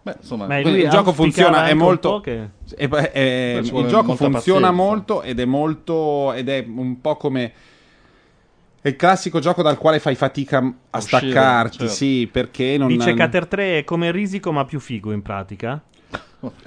[0.04, 2.49] Beh, insomma, Ma il gioco funziona, è molto- che-
[2.88, 4.72] Beh, ci vuole il gioco funziona pazienza.
[4.72, 7.54] molto ed è molto ed è un po' come
[8.82, 11.93] è il classico gioco dal quale fai fatica a Uscire, staccarti, certo.
[11.93, 15.82] sì, perché non Dice Cater 3 è come Risico ma più figo in pratica.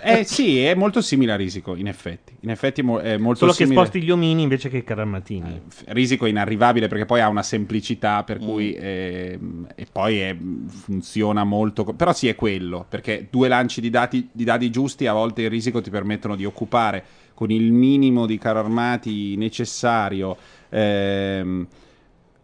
[0.01, 2.35] Eh sì, è molto simile a Risico, in effetti.
[2.41, 3.81] In effetti è mo- è molto Solo che simile.
[3.81, 5.61] sposti gli omini invece che i carramatini.
[5.69, 8.83] F- Risico è inarrivabile perché poi ha una semplicità per cui Mm.
[8.83, 10.37] ehm, e poi è-
[10.67, 15.07] funziona molto co- però sì è quello perché due lanci di, dati- di dadi giusti
[15.07, 20.39] a volte in Risico ti permettono di occupare con il minimo di carro armati necessario
[20.71, 21.67] ehm,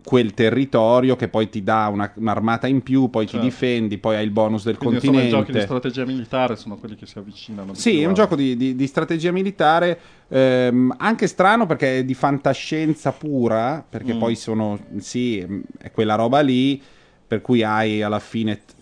[0.05, 3.40] quel territorio che poi ti dà una- un'armata in più, poi Certo.
[3.40, 5.46] ti difendi, poi hai il bonus del Quindi insomma i continente.
[5.53, 7.74] giochi di strategia militare sono quelli che si avvicinano.
[7.74, 9.98] Sì, è un gioco di, di- di strategia militare,
[10.28, 14.18] ehm, anche strano perché è di fantascienza pura, perché Mm.
[14.18, 15.46] poi sono, sì,
[15.78, 16.82] è quella roba lì,
[17.26, 18.74] per cui hai alla fine t-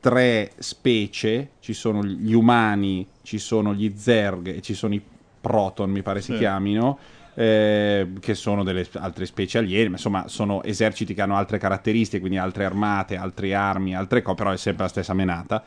[0.00, 5.00] tre specie, ci sono gli umani, ci sono gli zerg e ci sono i
[5.40, 6.38] proton, mi pare si Sì.
[6.38, 6.98] chiamino,
[7.34, 12.20] eh, che sono delle altre specie aliene, ma insomma sono eserciti che hanno altre caratteristiche,
[12.20, 15.62] quindi altre armate, altre armi, altre cose, però è sempre la stessa menata.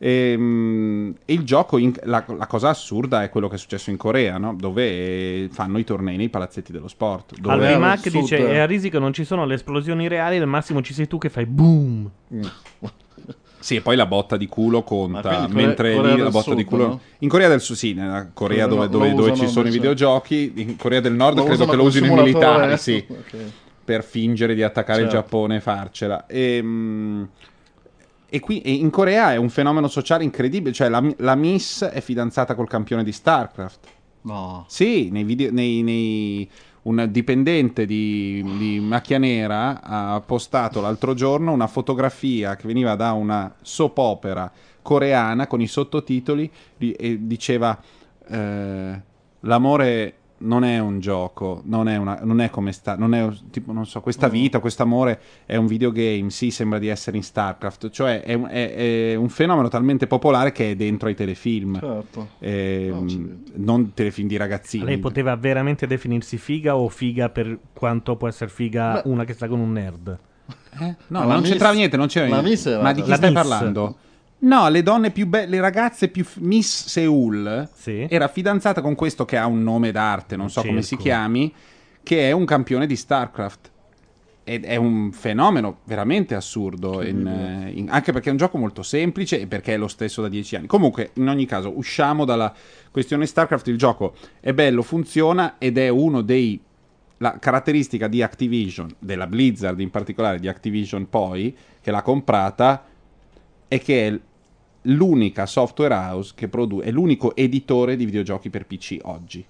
[0.00, 4.38] E, il gioco, in- la, la cosa assurda è quello che è successo in Corea,
[4.38, 4.54] no?
[4.54, 7.36] dove eh, fanno i tornei nei palazzetti dello sport.
[7.38, 10.46] Dove Alvin al Mac dice: E a risico non ci sono le esplosioni reali, al
[10.46, 12.08] massimo ci sei tu che fai boom.
[13.60, 16.60] Sì, e poi la botta di culo conta, Corea- mentre Corea lì la botta di
[16.62, 16.86] Sud, culo...
[16.86, 17.00] no?
[17.18, 20.52] In Corea del Sud, sì, nella Corea dove, lo- dove- dove ci sono i videogiochi,
[20.56, 22.76] in Corea del Nord Lo credo che lo usino i militari, eh?
[22.76, 23.36] sì, Ok.
[23.84, 25.22] per fingere di attaccare il Certo.
[25.22, 26.26] Giappone e farcela.
[26.26, 26.64] E,
[28.30, 32.00] e qui e in Corea è un fenomeno sociale incredibile, cioè la, la Miss è
[32.00, 33.86] fidanzata col campione di StarCraft.
[34.20, 34.66] No.
[34.68, 36.50] Sì, nei video, nei, nei-
[36.88, 43.12] un dipendente di, di Macchia Nera ha postato l'altro giorno una fotografia che veniva da
[43.12, 47.78] una soap opera coreana con i sottotitoli e diceva
[48.26, 49.02] eh,
[49.40, 53.72] l'amore non è un gioco, non è, una, non è come sta, non è tipo,
[53.72, 57.90] non so, questa vita, questo amore è un videogame, sì, sembra di essere in StarCraft,
[57.90, 58.74] cioè è, un- è-
[59.10, 61.78] è un fenomeno talmente popolare che è dentro ai telefilm.
[61.80, 62.18] Certo.
[62.38, 63.52] No, accidenti.
[63.56, 64.84] non telefilm di ragazzini.
[64.84, 69.10] Lei poteva veramente definirsi figa o figa per quanto può essere figa Beh.
[69.10, 70.18] una che sta con un nerd?
[70.80, 70.94] Eh?
[71.08, 72.76] No, Ma non Miss- c'entrava niente, non c'era niente.
[72.80, 73.40] Ma di chi La stai Miss.
[73.40, 73.96] parlando?
[74.40, 78.06] No, le donne più belle, le ragazze più f- Miss Seoul Sì.
[78.08, 81.02] era fidanzata con questo che ha un nome d'arte, non so come si circo.
[81.02, 81.52] chiami,
[82.04, 83.70] che è un campione di StarCraft.
[84.44, 89.40] Ed è un fenomeno veramente assurdo, in, in- anche perché è un gioco molto semplice
[89.40, 90.66] e perché è lo stesso da dieci anni.
[90.66, 92.54] Comunque, in ogni caso, usciamo dalla
[92.90, 93.66] questione StarCraft.
[93.66, 96.58] Il gioco è bello, funziona ed è uno dei.
[97.20, 102.84] La caratteristica di Activision, della Blizzard in particolare, di Activision poi, che l'ha comprata,
[103.68, 104.18] è che è
[104.82, 109.44] l'unica software house che produce, è l'unico editore di videogiochi per PC oggi.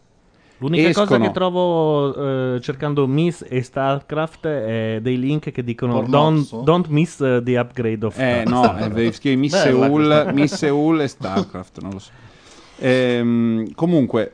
[0.61, 6.03] L'unica cosa Escono- che trovo eh, cercando Miss e StarCraft è dei link che dicono
[6.03, 10.31] don't, don't miss uh, the upgrade of Eh, Starcraft." no, è devi scrivere Miss Seoul.
[10.35, 12.11] Miss Seoul e StarCraft, non lo so.
[12.81, 14.33] Ehm, comunque,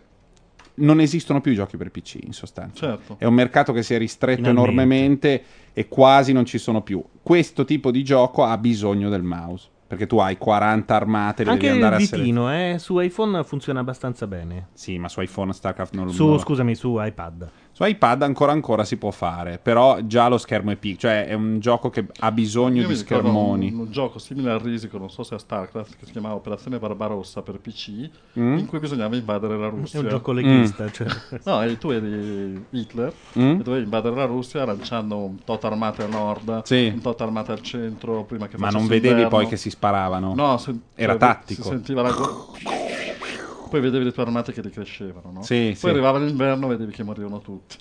[0.77, 2.87] non esistono più i giochi per PC, in sostanza.
[2.87, 3.17] Certo.
[3.19, 4.71] È un mercato che si è ristretto Finalmente.
[4.73, 5.43] enormemente
[5.75, 7.03] e quasi non ci sono più.
[7.23, 11.67] Questo tipo di gioco ha bisogno del mouse, perché tu hai 40 armate, le Anche
[11.67, 12.51] devi il andare a selezionare.
[12.63, 14.69] ditino eh, su iPhone funziona abbastanza bene.
[14.73, 17.49] Sì, ma su iPhone StarCraft non Su, non- scusami, su iPad.
[17.77, 21.35] Su iPad ancora ancora si può fare, però già lo schermo è piccolo, cioè è
[21.35, 23.73] un gioco che ha bisogno Io di schermoni.
[23.73, 26.79] Un, un gioco simile al Risico, non so se a StarCraft, che si chiamava Operazione
[26.79, 28.59] Barbarossa per PC, Mm?
[28.59, 29.99] in cui bisognava invadere la È Russia.
[29.99, 30.89] un gioco leghista.
[30.89, 31.09] cioè.
[31.45, 33.59] No, e tu eri Hitler Mm?
[33.59, 36.93] e dovevi invadere la Russia lanciando un tot armate a nord, Sì.
[36.95, 39.31] un tot armate al centro, prima che Ma non vedevi inverno.
[39.31, 40.33] poi che si sparavano?
[40.37, 41.63] No, sen- Era cioè, tattico.
[41.63, 42.11] Si sentiva la
[43.75, 45.43] Poi vedevi le tue armate che decrescevano, no?
[45.43, 45.89] Sì, Poi sì.
[45.89, 47.77] arrivava l'inverno e vedevi che morivano tutti.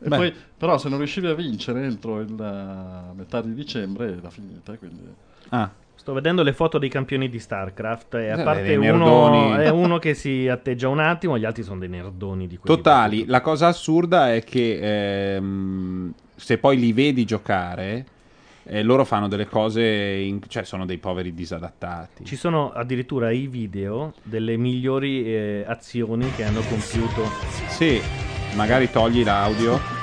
[0.00, 0.16] E Beh.
[0.16, 4.74] poi, però, se non riuscivi a vincere entro il eh, metà di dicembre era finita.
[4.78, 5.02] Quindi...
[5.50, 9.68] Ah, Sto vedendo le foto dei campioni di StarCraft e a Eh, parte uno, è
[9.68, 13.26] uno che si atteggia un attimo, gli altri sono dei nerdoni di quelli totali.
[13.26, 18.06] La cosa assurda è che ehm, se poi li vedi giocare,
[18.66, 22.24] eh, loro fanno delle cose, in- cioè sono dei poveri disadattati.
[22.24, 27.24] Ci sono addirittura i video delle migliori eh, azioni che hanno compiuto.
[27.68, 28.00] Sì,
[28.56, 30.02] magari togli l'audio.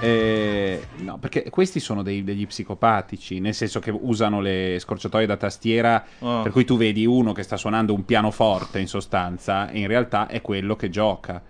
[0.00, 5.36] Eh, no, perché questi sono dei- degli psicopatici, nel senso che usano le scorciatoie da
[5.36, 6.40] tastiera, Ah.
[6.42, 10.26] per cui tu vedi uno che sta suonando un pianoforte in sostanza, e in realtà
[10.26, 11.40] è quello che gioca.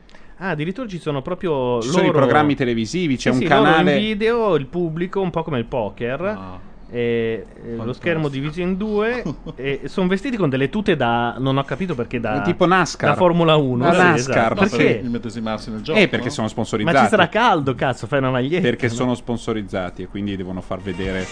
[0.42, 1.98] Ah, addirittura ci sono proprio Ci loro...
[1.98, 3.92] sono i programmi televisivi, c'è Sì, un sì, canale.
[3.94, 6.20] in video, il pubblico, un po' come il poker.
[6.22, 6.58] Ah.
[6.90, 9.22] e, lo schermo diviso in due
[9.54, 13.10] e sono vestiti con delle tute da non ho capito perché da Tipo NASCAR.
[13.10, 14.54] da Formula 1 Da sì, NASCAR, esatto.
[14.54, 15.98] No, perché per immedesimarsi nel gioco.
[16.00, 16.32] Eh, perché no?
[16.32, 16.98] sono ma sponsorizzati.
[16.98, 18.92] ci sarà caldo cazzo fai una maglietta perché no?
[18.92, 21.24] sono sponsorizzati e quindi devono far vedere.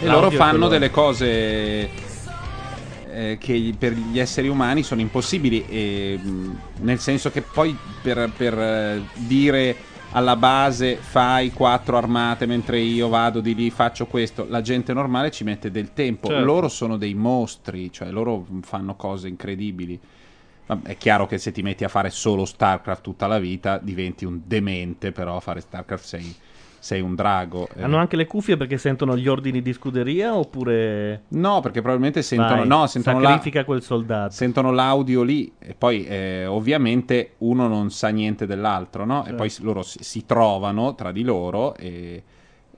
[0.00, 2.14] E loro fanno delle cose
[3.16, 6.20] eh, che per gli esseri umani sono impossibili, e,
[6.80, 9.76] nel senso che poi per, per, eh, dire
[10.10, 15.30] alla base fai quattro armate mentre io vado di lì, faccio questo, la gente normale
[15.30, 16.28] ci mette del tempo.
[16.28, 16.44] Certo.
[16.44, 19.98] Loro sono dei mostri, cioè loro fanno cose incredibili.
[20.82, 24.42] È chiaro che se ti metti a fare solo StarCraft tutta la vita diventi un
[24.44, 26.34] demente, però a fare StarCraft sei,
[26.86, 27.66] sei un drago.
[27.74, 27.82] eh.
[27.82, 31.22] Hanno anche le cuffie perché sentono gli ordini di scuderia oppure...
[31.30, 34.30] No, perché probabilmente sentono, Vai, no, sentono, la- sacrifica quel soldato.
[34.32, 39.22] sentono l'audio lì e poi eh, ovviamente uno non sa niente dell'altro, no?
[39.22, 39.36] E Certo.
[39.36, 42.22] poi loro si, si trovano tra di loro e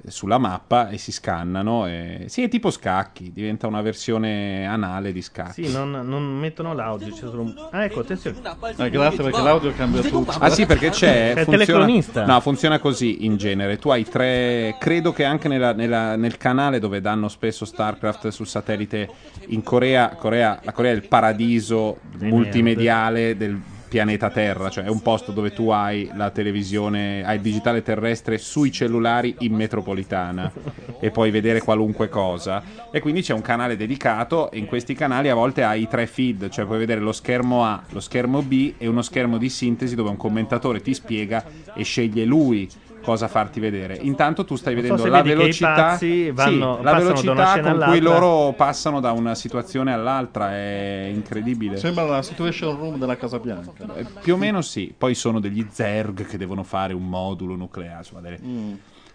[0.07, 1.87] sulla mappa e si scannano.
[1.87, 2.25] E...
[2.29, 5.65] Sì, è tipo scacchi, diventa una versione anale di scacchi.
[5.67, 7.55] Sì, non, non mettono l'audio, c'è solo un...
[7.71, 8.37] Ah, ecco, attenzione.
[8.77, 10.31] Eh, grazie perché l'audio cambia tutto.
[10.39, 11.31] Ah sì, perché c'è.
[11.33, 12.25] È funziona- telecronista.
[12.27, 13.79] No, funziona così in genere.
[13.79, 14.77] Tu hai tre.
[14.79, 19.09] Credo che anche nella- nella- nel canale dove danno spesso StarCraft sul satellite
[19.49, 20.11] in Corea.
[20.11, 25.53] Corea la Corea è il paradiso multimediale del pianeta Terra, cioè è un posto dove
[25.53, 30.53] tu hai la televisione, hai il digitale terrestre sui cellulari in metropolitana
[31.01, 32.62] e puoi vedere qualunque cosa.
[32.93, 36.07] E quindi c'è un canale dedicato e in questi canali a volte hai i tre
[36.07, 39.95] feed, cioè puoi vedere lo schermo A, lo schermo B e uno schermo di sintesi
[39.95, 42.68] dove un commentatore ti spiega e sceglie lui
[43.09, 43.97] cosa farti vedere.
[44.03, 45.97] Intanto tu stai so vedendo se la velocità,
[46.35, 51.79] vanno- sì, la velocità con cui loro passano da una situazione all'altra è incredibile.
[51.79, 53.73] Sembra la situation room della Casa Bianca.
[53.97, 57.97] Eh, Più o meno sì, poi sono degli zerg che devono fare un modulo nucleare,
[57.99, 58.73] insomma, delle, Mm.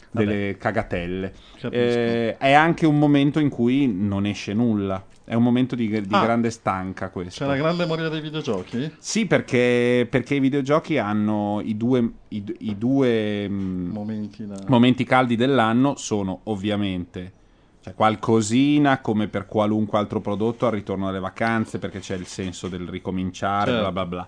[0.09, 1.33] delle cagatelle.
[1.69, 6.07] Eh, è anche un momento in cui non esce nulla, è un momento di, di
[6.15, 6.21] Ah.
[6.23, 7.43] grande stanca questo.
[7.43, 8.91] C'è la grande moria dei videogiochi?
[8.97, 14.55] Sì, perché, perché i videogiochi hanno i due, i, i due mm, Momenti da...
[14.67, 17.33] momenti caldi dell'anno sono ovviamente
[17.81, 22.67] cioè, qualcosina come per qualunque altro prodotto al ritorno dalle vacanze perché c'è il senso
[22.69, 23.91] del ricominciare Certo.
[23.91, 24.27] bla bla bla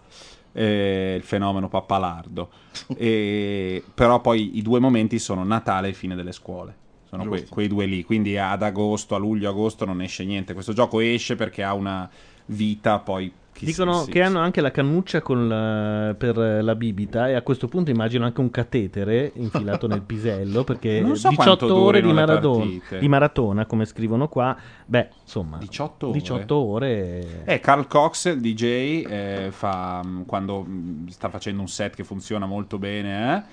[0.57, 2.49] Eh, il fenomeno pappalardo
[2.97, 6.75] E- però poi i due momenti sono Natale e fine delle scuole
[7.23, 8.03] sono que- quei due lì.
[8.03, 10.53] Quindi ad agosto a luglio agosto non esce niente.
[10.53, 12.09] Questo gioco esce perché ha una
[12.47, 17.29] vita poi chi Dicono si- che hanno anche la cannuccia con la- per la bibita
[17.29, 21.55] e a questo punto immagino anche un catetere infilato nel pisello perché Non so 18
[21.65, 22.99] quanto ore di, partite.
[22.99, 24.57] di maratona come scrivono qua.
[24.85, 26.19] Beh insomma 18 ore?
[26.19, 27.43] 18 ore.
[27.45, 32.03] Eh, Carl Cox, il DJ, eh, fa, mh, quando mh, sta facendo un set che
[32.03, 33.43] funziona molto bene, eh,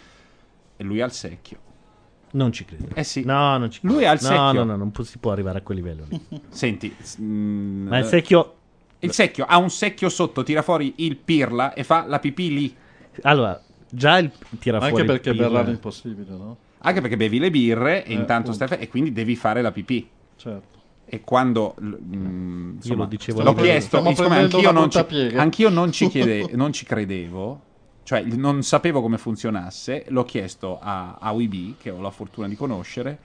[0.79, 1.59] e lui ha il secchio.
[2.33, 3.25] Non ci credo Eh sì.
[3.25, 4.53] no non ci Lui ha il no, secchio.
[4.53, 7.25] no no non pu- si può arrivare a quel livello lì Senti, mh,
[7.89, 8.55] ma il secchio
[9.01, 12.77] il secchio ha un secchio sotto, tira fuori il pirla e fa la pipì lì.
[13.23, 13.61] allora
[13.91, 14.31] già il
[14.61, 15.47] tira Anche fuori il perché pirla.
[15.49, 16.57] Berlano è impossibile, no?
[16.85, 20.09] Anche perché bevi le birre e Eh, intanto stai e quindi devi fare la pipì.
[20.37, 20.79] Certo.
[21.05, 24.99] E quando mh, insomma, lo dicevo l'ho chiesto, prendendo anch'io non, ci,
[25.37, 27.61] anch'io non ci chiede- non ci credevo,
[28.05, 32.57] cioè non sapevo come funzionasse, l'ho chiesto a, a WeB, che ho la fortuna di
[32.57, 33.19] conoscere,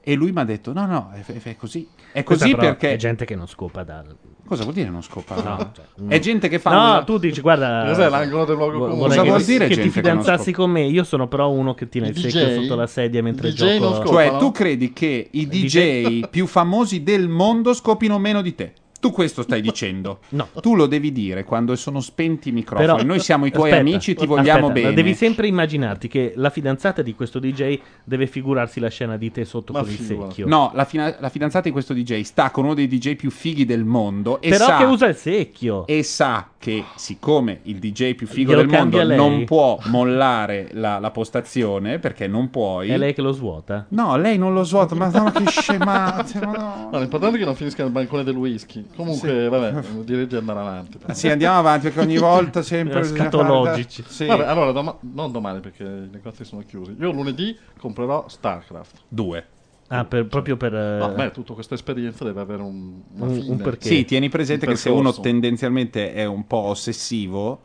[0.00, 1.86] e lui mi ha detto: no, no, è, è- così.
[2.12, 2.92] È così perché.
[2.92, 4.16] è gente che non scopa dal
[4.48, 5.34] Cosa vuol dire non scopa?
[5.42, 6.08] No, cioè, no.
[6.08, 6.70] È gente che fa.
[6.70, 7.84] No, una- tu dici, guarda.
[7.86, 9.08] Cos'è l'angolo del luogo comune?
[9.08, 10.86] Cosa che, vuol dire che gente ti che non fidanzassi con me?
[10.86, 12.54] Io sono però uno che tiene I il secchio DJ?
[12.62, 14.06] sotto la sedia mentre DJ non gioco.
[14.06, 14.30] scopano?
[14.30, 18.72] Cioè, tu credi che i DJ più famosi del mondo scopino meno di te?
[19.00, 20.18] Tu questo stai dicendo?
[20.30, 20.48] No.
[20.60, 22.86] Tu lo devi dire quando sono spenti i microfoni.
[22.88, 24.94] Però- Noi siamo i tuoi aspetta, amici, ti vogliamo aspetta, bene.
[24.94, 29.44] Devi sempre immaginarti che la fidanzata di questo DJ deve figurarsi la scena di te
[29.44, 30.28] sotto Ma con il figurati.
[30.34, 30.46] secchio.
[30.48, 33.64] No, la, fina- la fidanzata di questo DJ sta con uno dei DJ più fighi
[33.64, 35.86] del mondo e però sa, che usa il secchio.
[35.86, 39.16] e sa che siccome il DJ più figo Glielo del mondo lei?
[39.16, 42.88] non può mollare la, la postazione perché non puoi.
[42.88, 43.86] È lei che lo svuota.
[43.90, 46.88] No, lei non lo svuota, ma no, che scemate, ma no.
[46.90, 48.84] No, l'importante è che non finisca nel bancone del whisky.
[48.94, 50.98] Comunque, vabbè, direi di andare avanti.
[51.06, 54.04] Ah, Sì, andiamo avanti perché ogni volta sempre Scatologici.
[54.06, 54.26] Sì.
[54.26, 56.96] Vabbè, allora, doma- non domani perché i negozi sono chiusi.
[56.98, 59.02] Io lunedì comprerò StarCraft.
[59.08, 59.46] Due.
[59.88, 60.72] Ah, per- proprio per.
[60.72, 63.88] No, beh, tutta questa esperienza deve avere un, Un- un perché.
[63.88, 67.60] Sì, tieni presente Un che se uno tendenzialmente è un po' ossessivo,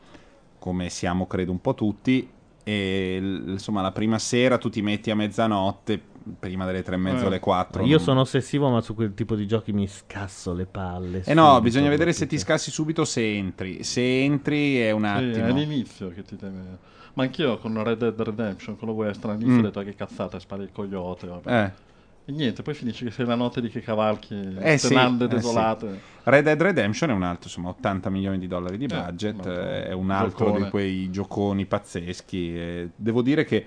[0.59, 2.29] come siamo credo un po' tutti,
[2.63, 3.17] e
[3.47, 6.01] insomma la prima sera tu ti metti a mezzanotte,
[6.39, 7.27] prima delle tre e mezzo Eh.
[7.27, 7.83] alle quattro.
[7.83, 11.23] Io non- sono ossessivo, ma su quel tipo di giochi mi scasso le palle.
[11.25, 13.83] Eh no, bisogna vedere se ti scassi subito se entri.
[13.83, 15.45] Se entri è un Sì, attimo.
[15.45, 16.91] è l'inizio che ti deve...
[17.15, 19.59] Ma anch'io con Red Dead Redemption, con lo western, all'inizio Mm.
[19.59, 21.27] ho detto "Ah, che cazzata, spari il coyote.
[21.27, 21.91] vabbè." Eh.
[22.25, 25.27] E niente, poi finisce che sei la notte di che cavalchi, Eh sì, eh sì.
[25.27, 25.99] desolate.
[26.23, 29.87] Red Dead Redemption è un altro, insomma, 80 milioni di dollari di Eh, budget, eh,
[29.87, 30.63] è un altro giocone.
[30.63, 32.57] di quei gioconi pazzeschi.
[32.57, 33.65] e devo dire che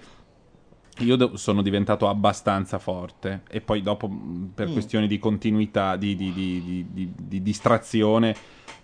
[0.98, 4.72] io de- sono diventato abbastanza forte e poi dopo, mh, per Mm.
[4.72, 8.34] questioni di continuità, di, di- di- di- di- di distrazione,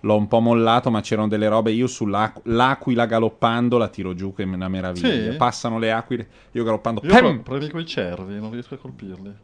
[0.01, 4.43] l'ho un po' mollato, ma c'erano delle robe, io sull'aquila galoppando la tiro giù che
[4.43, 5.31] è una meraviglia.
[5.31, 5.37] Sì?
[5.37, 7.01] Passano le aquile, io galoppando...
[7.05, 7.41] Io pam!
[7.43, 9.35] premi quei cervi, non riesco a colpirli.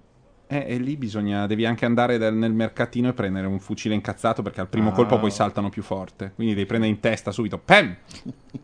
[0.51, 4.41] Eh, e lì bisogna, devi anche andare dal- nel mercatino e prendere un fucile incazzato
[4.41, 4.93] perché al primo Ah.
[4.93, 6.33] colpo poi saltano più forte.
[6.35, 7.59] Quindi devi prendere in testa subito.
[7.63, 7.95] Pam!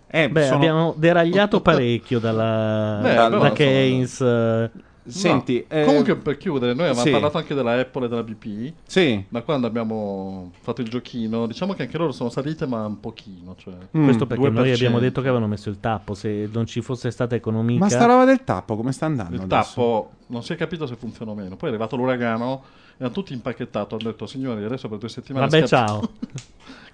[0.07, 3.37] Eh, Beh, sono- abbiamo deragliato parecchio dalla, Beh, da però,
[3.85, 4.71] insomma-
[5.07, 5.13] Eh, No.
[5.13, 7.11] Senti, eh, comunque per chiudere, noi avevamo sì.
[7.11, 8.73] parlato anche della Apple e della BP.
[8.87, 9.23] Sì.
[9.29, 13.55] Da quando abbiamo fatto il giochino, diciamo che anche loro sono salite, ma un pochino.
[13.59, 14.73] Cioè Questo perché noi 2%.
[14.75, 16.15] abbiamo detto che avevano messo il tappo.
[16.15, 19.35] Se non ci fosse stata economica, Ma sta roba del tappo come sta andando?
[19.35, 19.75] Il adesso?
[19.75, 21.57] tappo non si è capito se funziona o meno.
[21.57, 22.63] Poi è arrivato l'uragano
[22.97, 23.97] e hanno tutti impacchettato.
[23.97, 25.47] Hanno detto, signori, adesso per due settimane.
[25.47, 26.01] Vabbè, scappa- ciao.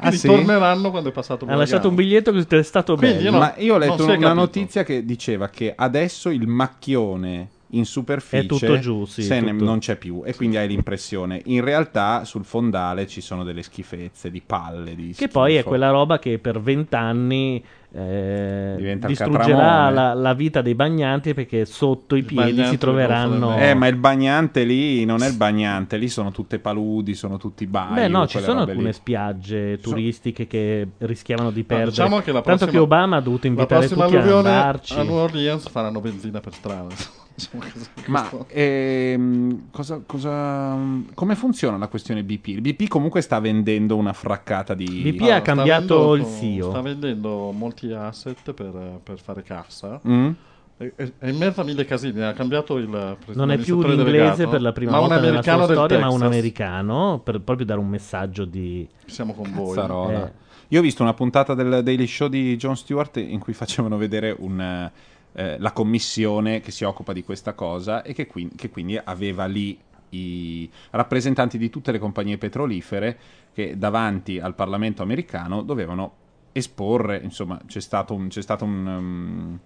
[0.00, 0.26] Quindi Ah, sì?
[0.26, 1.60] torneranno quando è passato ha l'uragano.
[1.60, 4.34] lasciato un biglietto che è stato io no- Ma io ho letto una capito.
[4.34, 9.52] notizia che diceva che adesso il macchione in superficie È tutto giù, sì, se ne-
[9.52, 9.64] tutto.
[9.64, 11.40] non c'è più e quindi hai l'impressione.
[11.46, 14.94] In realtà sul fondale ci sono delle schifezze di palle.
[14.94, 15.68] Di Che poi è schifo.
[15.68, 17.62] quella roba che per vent'anni
[17.92, 23.56] eh, distruggerà la, la vita dei bagnanti perché sotto i piedi si troveranno.
[23.56, 27.66] Eh, ma il bagnante lì non è il bagnante, lì sono tutte paludi, sono tutti
[27.66, 27.94] bai.
[27.94, 28.92] Beh, no, ci sono alcune lì.
[28.92, 31.90] spiagge turistiche che rischiavano di Ma perdere.
[31.90, 34.94] diciamo che la Tanto prossima- che Obama ha dovuto invitare prossima tutti alluvione andarci.
[34.98, 36.88] a New Orleans faranno benzina per strada.
[37.40, 37.62] Diciamo.
[38.08, 40.76] Ma ehm, cosa, cosa-
[41.14, 42.48] come funziona la questione BP?
[42.48, 44.84] Il BP comunque sta vendendo una fraccata di...
[44.84, 46.70] BP Ah, ha cambiato vendendo- il CEO.
[46.70, 50.00] Sta vendendo molti asset per, per fare cassa.
[50.06, 50.30] Mm?
[50.76, 52.22] È, è- è in mezzo a mille casini.
[52.22, 52.88] Ha cambiato il
[53.34, 55.76] Non è più l'inglese delegato, per la prima ma un volta nella americano sua del
[55.76, 56.28] storia, ma un Texas.
[56.28, 58.88] americano per proprio dare un messaggio di.
[59.06, 59.74] Siamo con voi.
[59.74, 60.26] Cazzarola.
[60.26, 60.32] Eh.
[60.68, 64.34] Io ho visto una puntata del Daily Show di Jon Stewart in cui facevano vedere
[64.38, 64.90] un,
[65.32, 69.46] eh, la commissione che si occupa di questa cosa e che, qui- che quindi aveva
[69.46, 69.76] lì
[70.10, 73.18] i rappresentanti di tutte le compagnie petrolifere
[73.52, 76.12] che davanti al Parlamento americano dovevano
[76.52, 78.28] esporre, insomma, c'è stato un...
[78.28, 79.58] C'è stato un um,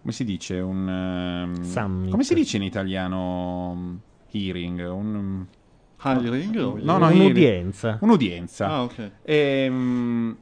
[0.00, 0.60] come si dice?
[0.60, 0.86] Un...
[0.86, 3.70] um, come si dice in italiano?
[3.70, 4.00] um,
[4.30, 4.78] Hearing?
[4.80, 5.46] Un, um,
[6.04, 6.56] Hiring?
[6.56, 7.98] o- No, no, Un'udienza.
[8.00, 8.66] Un'udienza.
[8.68, 9.10] Ah, ok.
[9.22, 10.36] Ehm,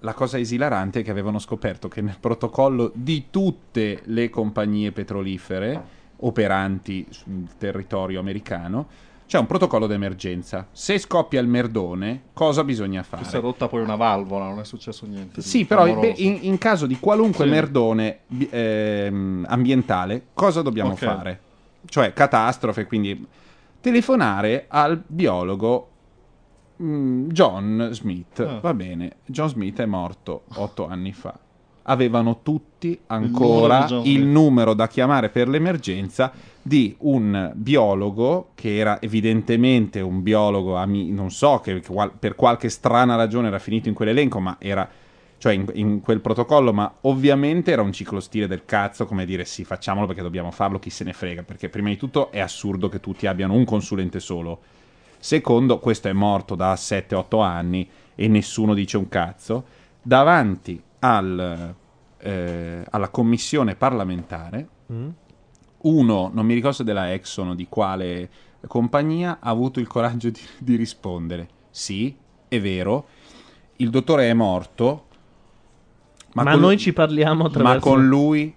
[0.00, 5.94] la cosa esilarante è che avevano scoperto che nel protocollo di tutte le compagnie petrolifere
[6.18, 8.86] operanti sul territorio americano
[9.26, 10.68] c'è un protocollo d'emergenza.
[10.70, 13.40] Se scoppia il merdone, cosa bisogna Si è fare?
[13.40, 15.42] rotta poi una valvola, non è successo niente.
[15.42, 17.50] Sì, però in, in caso di qualunque Sì.
[17.50, 18.20] merdone
[18.50, 20.98] ehm, ambientale, cosa dobbiamo Ok.
[20.98, 21.40] fare?
[21.88, 23.26] Cioè, catastrofe, quindi
[23.80, 25.90] telefonare al biologo
[26.82, 28.40] mm, John Smith.
[28.40, 28.58] Ah.
[28.60, 31.38] Va bene, John Smith è morto otto anni fa.
[31.88, 34.24] Avevano tutti ancora il Smith.
[34.24, 41.30] numero da chiamare per l'emergenza di un biologo che era evidentemente un biologo, ami- non
[41.30, 41.80] so, che
[42.18, 44.88] per qualche strana ragione era finito in quell'elenco, ma era
[45.38, 49.64] cioè in, in quel protocollo, ma ovviamente era un ciclostile del cazzo, come dire sì,
[49.64, 53.00] facciamolo perché dobbiamo farlo, chi se ne frega, perché prima di tutto è assurdo che
[53.00, 54.60] tutti abbiano un consulente solo.
[55.18, 59.64] Secondo, questo è morto da 7-8 anni e nessuno dice un cazzo.
[60.02, 60.82] Davanti
[61.14, 61.74] al,
[62.18, 65.08] eh, alla commissione parlamentare, Mm?
[65.82, 68.28] uno, non mi ricordo se della Exxon o di quale
[68.66, 72.16] compagnia, ha avuto il coraggio di, di rispondere: Sì,
[72.48, 73.06] è vero,
[73.76, 75.04] il dottore è morto,
[76.34, 77.80] Ma, con- noi ci parliamo ma attraverso.
[77.80, 78.54] con lui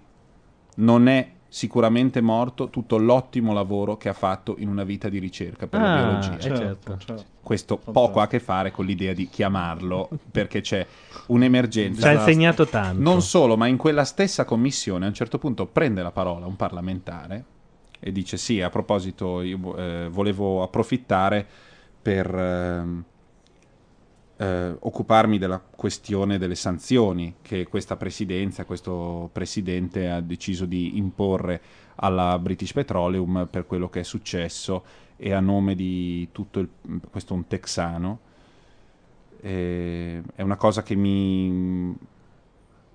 [0.76, 5.66] non è sicuramente morto tutto l'ottimo lavoro che ha fatto in una vita di ricerca
[5.66, 6.36] per la Ah, biologia.
[6.36, 6.96] eh, certo.
[6.98, 7.24] certo.
[7.42, 8.06] Questo Fantastico.
[8.06, 10.86] poco ha a che fare con l'idea di chiamarlo perché c'è
[11.32, 12.02] un'emergenza.
[12.02, 13.00] Ci ha insegnato tanto.
[13.00, 16.56] Non solo, ma in quella stessa commissione a un certo punto prende la parola un
[16.56, 17.44] parlamentare
[18.00, 21.46] e dice sì, a proposito, io eh, volevo approfittare
[22.00, 23.04] per ehm,
[24.38, 31.60] eh, occuparmi della questione delle sanzioni che questa presidenza, questo presidente ha deciso di imporre
[31.96, 34.82] alla British Petroleum per quello che è successo
[35.16, 36.68] e a nome di tutto il...
[37.10, 38.20] questo è un texano.
[39.42, 41.94] Eh, è una cosa che mi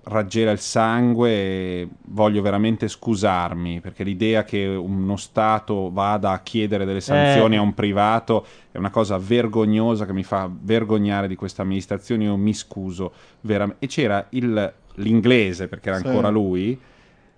[0.08, 6.84] raggela il sangue e voglio veramente scusarmi perché l'idea che uno Stato vada a chiedere
[6.84, 7.58] delle sanzioni Eh.
[7.58, 12.22] a un privato è una cosa vergognosa che mi fa vergognare di questa amministrazione.
[12.24, 13.84] Io mi scuso veramente.
[13.84, 16.06] E c'era il- l'inglese perché era Sì.
[16.06, 16.78] ancora lui.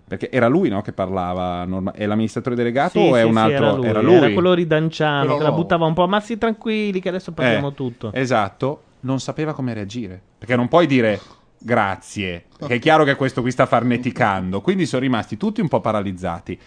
[0.09, 1.65] Perché era lui no, che parlava.
[1.65, 3.55] norma- è l'amministratore delegato Sì, o è sì, un sì, altro?
[3.65, 4.13] era lui, Era lui.
[4.15, 6.07] era quello ridanciano Quello che la buttava un po'.
[6.07, 8.11] Ma sì, tranquilli, che adesso parliamo Eh, tutto.
[8.13, 10.21] Esatto, non sapeva come reagire.
[10.37, 11.19] Perché non puoi dire
[11.61, 14.61] grazie, perché è chiaro che questo qui sta farneticando.
[14.61, 16.59] Quindi sono rimasti tutti un po' paralizzati.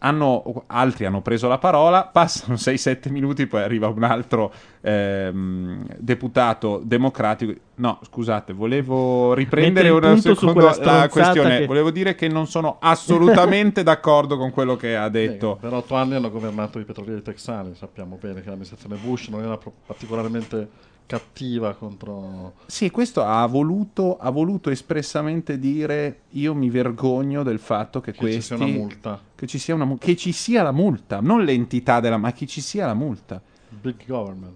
[0.00, 6.80] Hanno- altri hanno preso la parola, passano 6-7 minuti, poi arriva un altro ehm, deputato
[6.84, 7.52] democratico.
[7.76, 11.58] No, scusate, volevo riprendere Mette il un punto su secondo quella la questione.
[11.58, 15.56] che- Volevo dire che non sono assolutamente d'accordo con quello che ha detto.
[15.60, 19.58] Per otto anni hanno governato i petrolieri texani, sappiamo bene che l'amministrazione Bush non era
[19.84, 20.68] particolarmente
[21.08, 22.52] cattiva contro...
[22.66, 28.18] Sì, questo ha voluto, ha voluto espressamente dire io mi vergogno del fatto che, Che
[28.18, 28.40] questi...
[28.40, 29.20] ci sia una multa.
[29.34, 32.18] Che ci sia, una che ci sia la multa, non l'entità della...
[32.18, 33.40] ma che ci sia la multa.
[33.70, 34.54] Big government.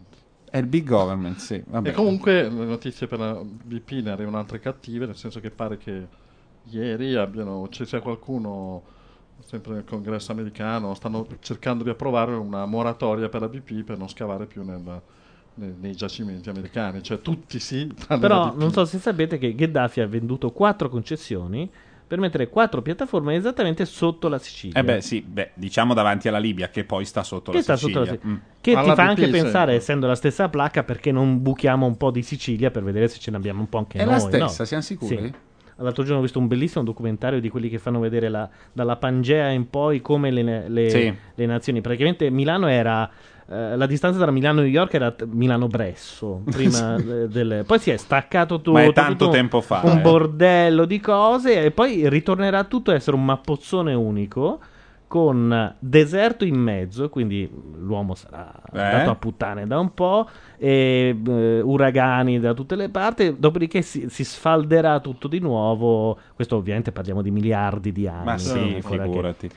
[0.50, 1.62] È il big government, sì.
[1.66, 1.88] Vabbè.
[1.88, 5.78] E comunque le notizie per la BP ne arrivano altre cattive, nel senso che pare
[5.78, 6.06] che
[6.64, 8.82] ieri abbiano, ci sia qualcuno,
[9.46, 14.10] sempre nel congresso americano, stanno cercando di approvare una moratoria per la BP per non
[14.10, 15.00] scavare più nel-
[15.54, 17.02] nei, giacimenti americani.
[17.02, 21.70] Cioè tutti sì, Però non so se sapete che Gheddafi ha venduto quattro concessioni
[22.06, 24.78] per mettere quattro piattaforme esattamente sotto la Sicilia.
[24.78, 27.76] Eh beh, sì, beh, diciamo davanti alla Libia, che poi sta sotto Che la sta
[27.76, 27.94] Sicilia.
[28.04, 28.34] sotto la Sicilia.
[28.36, 28.40] Mm.
[28.60, 29.74] Che Alla ti fa BP anche pensare, sempre.
[29.76, 33.30] essendo la stessa placca, perché non buchiamo un po' di Sicilia per vedere se ce
[33.30, 34.12] ne abbiamo un po' anche È noi.
[34.12, 34.64] la stessa, no?
[34.66, 35.16] siamo sicuri?
[35.16, 35.32] Sì.
[35.76, 39.48] L'altro giorno ho visto un bellissimo documentario di quelli che fanno vedere la- dalla Pangea
[39.48, 41.14] in poi come le, le- Sì.
[41.34, 41.80] le nazioni.
[41.80, 43.10] Praticamente Milano era.
[43.50, 46.42] Eh, la distanza tra Milano e New York era t- Milano-Bresso.
[46.50, 48.72] Prima de- del- poi si è staccato tutto.
[48.72, 50.00] Ma è tanto tutto tempo fa, Un eh.
[50.00, 51.64] bordello di cose.
[51.64, 54.60] E poi ritornerà tutto a essere un mappozzone unico.
[55.12, 57.46] Con deserto in mezzo, quindi
[57.76, 58.80] l'uomo sarà Eh?
[58.80, 64.06] andato a puttane da un po', e eh, uragani da tutte le parti, dopodiché si,
[64.08, 66.16] si sfalderà tutto di nuovo.
[66.34, 68.24] Questo ovviamente parliamo di miliardi di anni.
[68.24, 69.50] Ma sì, ancora che- figurati.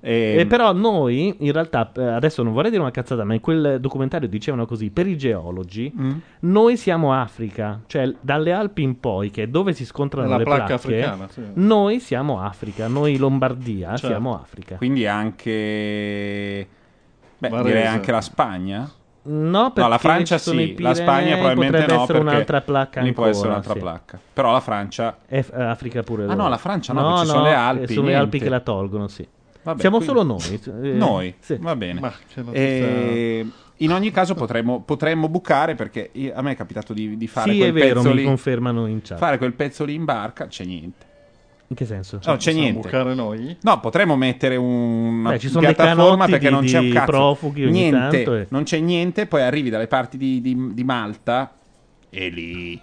[0.00, 3.40] E E, però noi, in realtà, eh, adesso non vorrei dire una cazzata, ma in
[3.40, 6.10] quel documentario dicevano così, per i geologi, Mm.
[6.40, 10.44] noi siamo Africa, cioè dalle Alpi in poi, che è dove si scontrano La le
[10.44, 10.72] placca placche,
[11.02, 11.42] africana, sì.
[11.54, 14.06] noi siamo Africa, noi Lombardia Certo.
[14.06, 14.76] siamo Africa.
[14.76, 16.68] quindi anche...
[17.40, 17.68] Beh, Varese.
[17.68, 18.90] direi anche la Spagna.
[19.30, 22.18] No, perché No, la Francia ci sono sì, i la Spagna probabilmente potrebbe no, essere
[22.18, 23.14] perché un'altra placca ancora.
[23.14, 23.78] può essere un'altra sì.
[23.78, 24.20] placca.
[24.32, 25.16] Però la Francia...
[25.26, 26.42] È F- Africa pure Ah, loro.
[26.42, 28.60] no, la Francia no, perché ci sono le Alpi, eh, Sono le Alpi che la
[28.60, 29.28] tolgono, sì.
[29.68, 30.60] Vabbè, Siamo quindi- solo noi.
[30.88, 31.56] eh, Noi, sì.
[31.60, 32.00] va bene.
[32.00, 33.46] Ma che notizia- E
[33.76, 37.52] in ogni caso potremmo, potremmo bucare perché io- a me è capitato di, di fare
[37.52, 38.24] Sì, quel è vero, pezzo mi lì.
[38.24, 39.18] confermano in chat.
[39.18, 41.04] Fare quel pezzo lì in barca, c'è niente.
[41.70, 42.18] In che senso?
[42.24, 42.80] No, c'è niente.
[42.80, 43.54] bucare noi?
[43.60, 47.04] No, potremmo mettere un- una Beh, ci sono piattaforma perché di- non c'è un cazzo.
[47.10, 50.84] profughi ogni niente, tanto e- non c'è niente, poi arrivi dalle parti di, di- di
[50.84, 51.52] Malta
[52.08, 52.80] e lì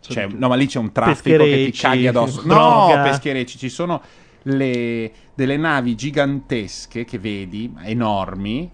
[0.00, 2.42] c'è, no, ma lì c'è un traffico che ti caghi addosso.
[2.46, 4.02] No, pescherecci, ci sono
[4.42, 8.68] le- delle navi gigantesche che vedi, enormi,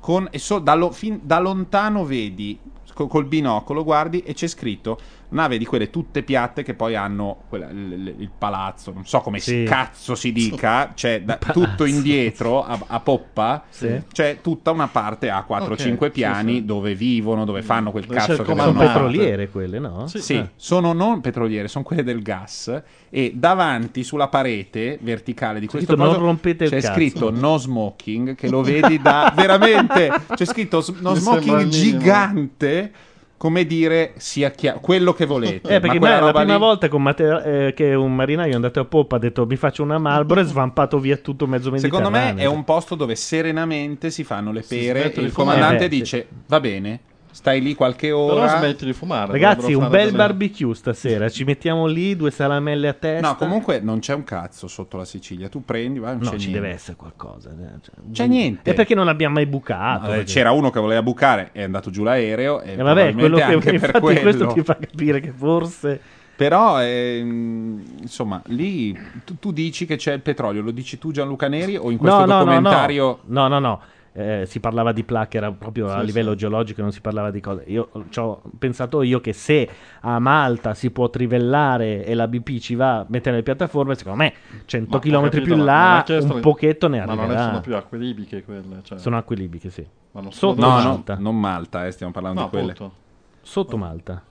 [0.00, 2.58] con, e so- da, lo- fin- da lontano vedi
[2.92, 4.98] co- col binocolo, guardi e c'è scritto
[5.30, 9.20] nave di quelle tutte piatte che poi hanno quella- il, il- il palazzo, non so
[9.20, 9.64] come si Sì.
[9.64, 14.02] cazzo si dica, c'è da- tutto indietro a, a poppa, Sì.
[14.12, 16.64] c'è tutta una parte a 4-5 Ok, sì, piani sì.
[16.64, 20.06] dove vivono, dove fanno quel Dove c'è cazzo che Sono petroliere quelle, no?
[20.06, 20.18] Sì.
[20.20, 20.48] Sì, Ah.
[20.56, 22.82] sono non petroliere, sono quelle del gas.
[23.12, 26.92] E davanti sulla parete verticale di questo scritto, "Non coso rompete il c'è cazzo".
[26.92, 30.10] scritto no smoking, che lo vedi da veramente.
[30.34, 32.92] C'è scritto no smoking gigante.
[33.40, 35.76] Come dire, sia chiaro quello che volete.
[35.76, 38.80] Eh, perché Ma la prima lì- volta con Matteo- eh, che un marinaio è andato
[38.80, 42.34] a poppa ha detto mi faccio una Marlboro e svampato via tutto mezzo Secondo Mediterraneo.
[42.34, 45.84] me è un posto dove serenamente si fanno le Si pere smette e il comandante
[45.84, 47.00] Eh, dice: Va bene,
[47.30, 48.58] stai lì qualche Però ora.
[48.58, 49.32] smetti di fumare.
[49.32, 51.28] Ragazzi, un bel barbecue stasera.
[51.28, 53.28] Ci mettiamo lì, due salamelle a testa.
[53.28, 55.48] No, comunque non c'è un cazzo sotto la Sicilia.
[55.48, 56.60] Tu prendi, vai, non No, c'è ci niente.
[56.60, 57.50] deve essere qualcosa.
[57.50, 58.70] eh, cioè, C'è niente.
[58.70, 60.06] È perché non abbiamo mai bucato.
[60.06, 62.60] Eh, perché- C'era uno che voleva bucare, è andato giù l'aereo.
[62.60, 64.20] E E vabbè, quello che anche per infatti quello.
[64.20, 66.00] questo ti fa capire che forse
[66.40, 71.48] Però, ehm, insomma, lì tu, tu dici che c'è il petrolio, lo dici tu Gianluca
[71.48, 73.18] Neri o in questo no, no, no, documentario...
[73.26, 73.80] no, no, no.
[74.12, 76.38] Eh, si parlava di placche, era proprio a Sì, livello sì.
[76.38, 77.62] geologico, non si parlava di cose.
[77.68, 79.68] Io ci ho pensato io che se
[80.00, 84.18] a Malta si può trivellare e la BP ci va a mettere le piattaforme, secondo
[84.18, 84.32] me
[84.64, 87.18] 100 Ma km capito, più ma là è chiesto- un pochetto ne Ma non è-
[87.20, 87.44] arriverà.
[87.46, 88.80] sono più acque libiche quelle.
[88.82, 88.98] Cioè.
[88.98, 89.86] Sono acque libiche, sì.
[90.12, 90.86] Ma non Sotto sono No, dolci.
[90.86, 91.16] no, Malta.
[91.20, 92.72] non Malta, eh, stiamo parlando No, di quelle.
[92.72, 92.94] appunto.
[93.42, 94.22] Sotto Malta,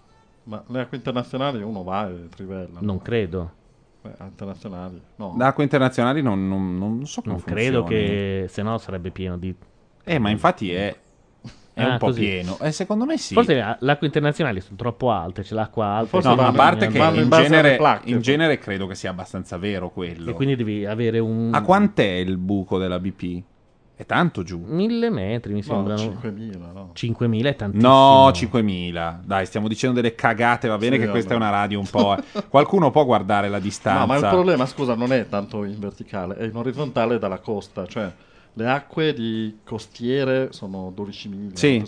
[0.43, 2.79] Ma le acque internazionali uno va e trivella.
[2.81, 3.01] non no?
[3.01, 3.51] credo.
[4.01, 5.01] Beh, internazionali.
[5.17, 5.33] No.
[5.37, 8.05] Da acque internazionali non, non- non so come Non credo funzioni.
[8.05, 9.53] che se no sarebbe pieno di
[10.05, 10.95] Eh, ma infatti è,
[11.73, 12.21] è Ah, un po' così.
[12.21, 12.57] pieno.
[12.61, 13.33] Eh, secondo me sì.
[13.33, 16.09] Forse le acque internazionali sono troppo alte, c'è l'acqua alta.
[16.09, 17.71] Forse No, ma a parte che in genere,
[18.05, 18.19] in poi.
[18.21, 20.29] genere credo che sia abbastanza vero quello.
[20.29, 23.43] E quindi devi avere un A quant'è il buco della BP?
[23.99, 24.63] È tanto giù.
[24.65, 26.01] mille metri, mi No, sembrano.
[26.23, 26.91] 5.000, no.
[26.95, 27.89] 5.000 è tantissimo.
[27.91, 29.19] No, 5.000.
[29.25, 31.49] Dai, stiamo dicendo delle cagate, va bene Sì, che questa è vabbè.
[31.49, 32.15] una radio un po'...
[32.17, 32.43] eh.
[32.47, 33.99] Qualcuno può guardare la distanza.
[33.99, 37.85] No, ma il problema, scusa, non è tanto in verticale, è in orizzontale dalla costa.
[37.85, 38.09] Cioè,
[38.53, 41.53] le acque di costiere sono 12.000.
[41.55, 41.85] Sì.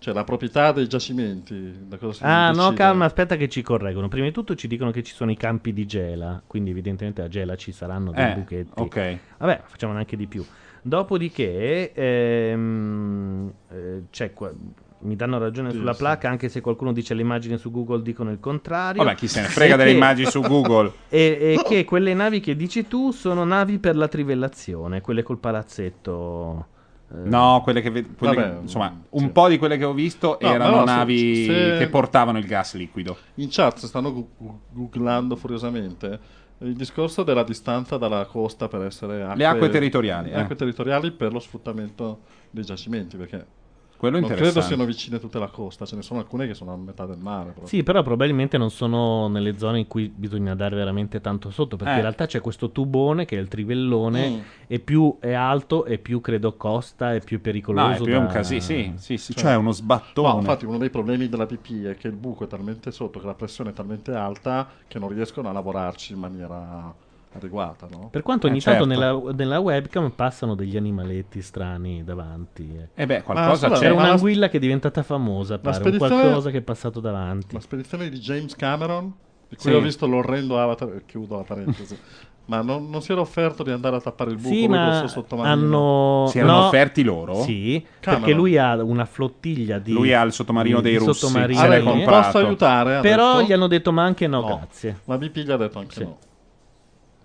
[0.00, 1.86] Cioè, la proprietà dei giacimenti.
[1.86, 2.74] Da cosa si Ah, no, decide?
[2.74, 4.08] calma, aspetta che ci correggono.
[4.08, 7.28] Prima di tutto ci dicono che ci sono i campi di gela, quindi evidentemente a
[7.28, 8.72] gela ci saranno dei Eh, buchetti.
[8.80, 9.18] ok.
[9.38, 10.44] Vabbè, facciamo anche di più.
[10.86, 14.52] Dopodiché ehm, eh, c'è qua-
[14.98, 15.98] mi danno ragione Sì, sulla sì.
[15.98, 19.02] placca, anche se qualcuno dice le immagini su Google dicono il contrario.
[19.02, 20.92] Vabbè, chi se ne frega E delle che- immagini su Google.
[21.08, 25.38] E, e che quelle navi che dici tu sono navi per la trivellazione, quelle col
[25.38, 26.66] palazzetto.
[27.12, 29.28] eh, No, quelle che, ve- quelle Vabbè, che- insomma, un sì.
[29.30, 32.46] po' di quelle che ho visto No, erano però se- navi se- che portavano il
[32.46, 33.16] gas liquido.
[33.36, 39.22] In chat stanno gu- gu- googlando furiosamente il discorso della distanza dalla costa per essere
[39.22, 40.40] acque, Le acque territoriali, le eh.
[40.40, 42.20] acque territoriali per lo sfruttamento
[42.50, 43.46] dei giacimenti, perché
[44.04, 44.60] Quello non interessante.
[44.60, 47.18] credo siano vicine tutte alla costa, ce ne sono alcune che sono a metà del
[47.18, 47.44] mare.
[47.50, 47.66] proprio.
[47.66, 51.92] Sì, però probabilmente non sono nelle zone in cui bisogna andare veramente tanto sotto, perché
[51.92, 51.96] Eh.
[51.96, 54.38] in realtà c'è questo tubone che è il trivellone Mm.
[54.66, 57.86] e più è alto e più credo costa e più pericoloso.
[57.86, 60.28] No, è più da- un casino, sì, sì, sì, Cioè- cioè uno sbattone.
[60.32, 63.26] No, infatti uno dei problemi della BP è che il buco è talmente sotto, che
[63.26, 66.94] la pressione è talmente alta che non riescono a lavorarci in maniera
[67.36, 67.86] adeguata.
[67.90, 68.08] No?
[68.10, 69.00] Per quanto ogni Eh, tanto certo.
[69.00, 72.70] nella, nella webcam passano degli animaletti strani davanti.
[72.94, 73.02] eh.
[73.02, 73.88] Eh beh, qualcosa scusa, c'è.
[73.90, 77.54] Ma la- un'anguilla che è diventata famosa, pare, un spedizione- qualcosa che è passato davanti.
[77.54, 79.12] La spedizione di James Cameron,
[79.48, 79.76] di cui Sì.
[79.76, 81.96] ho visto l'orrendo avatar, eh, chiudo la parentesi,
[82.46, 85.06] ma non, non si era offerto di andare a tappare il buco Sì, ma suo
[85.08, 85.52] sottomarino.
[85.54, 86.26] hanno...
[86.28, 87.34] Si erano no, offerti loro?
[87.42, 88.24] Sì, Cameron.
[88.24, 89.92] perché lui ha una flottiglia di...
[89.92, 91.20] Lui ha il sottomarino di- dei russi.
[91.20, 91.58] sottomarini.
[91.58, 92.22] Se l'è Allora, comprato.
[92.32, 93.00] posso aiutare?
[93.00, 93.46] Però detto?
[93.48, 94.46] gli hanno detto ma anche no, No.
[94.58, 95.00] grazie.
[95.04, 96.02] La BP gli ha detto anche Sì.
[96.02, 96.18] no.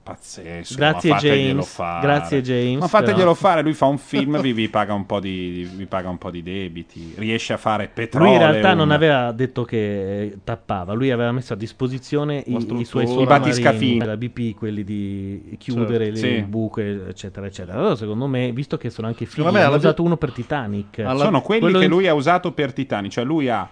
[0.10, 0.76] Pazzesco.
[0.76, 1.68] Grazie, James.
[1.73, 2.02] Fare.
[2.02, 3.34] Grazie, James, Ma fateglielo però.
[3.36, 6.31] fare, lui fa un film, vi, vi paga un po' di, vi paga un po'
[6.31, 8.27] di debiti, riesce a fare petrolio.
[8.34, 12.52] Lui in realtà non aveva detto che eh, tappava, lui aveva messo a disposizione i,
[12.53, 13.98] La i suoi sottomarini batiscafini.
[13.99, 16.22] della BP, quelli di chiudere Certo.
[16.27, 16.41] le- Sì.
[16.44, 17.77] buco, eccetera, eccetera.
[17.77, 20.99] Allora, secondo me, visto che sono anche figli, me hanno usato uno per Titanic.
[20.99, 23.68] alla- Sono quelli quello che in- lui ha usato per Titanic, cioè lui ha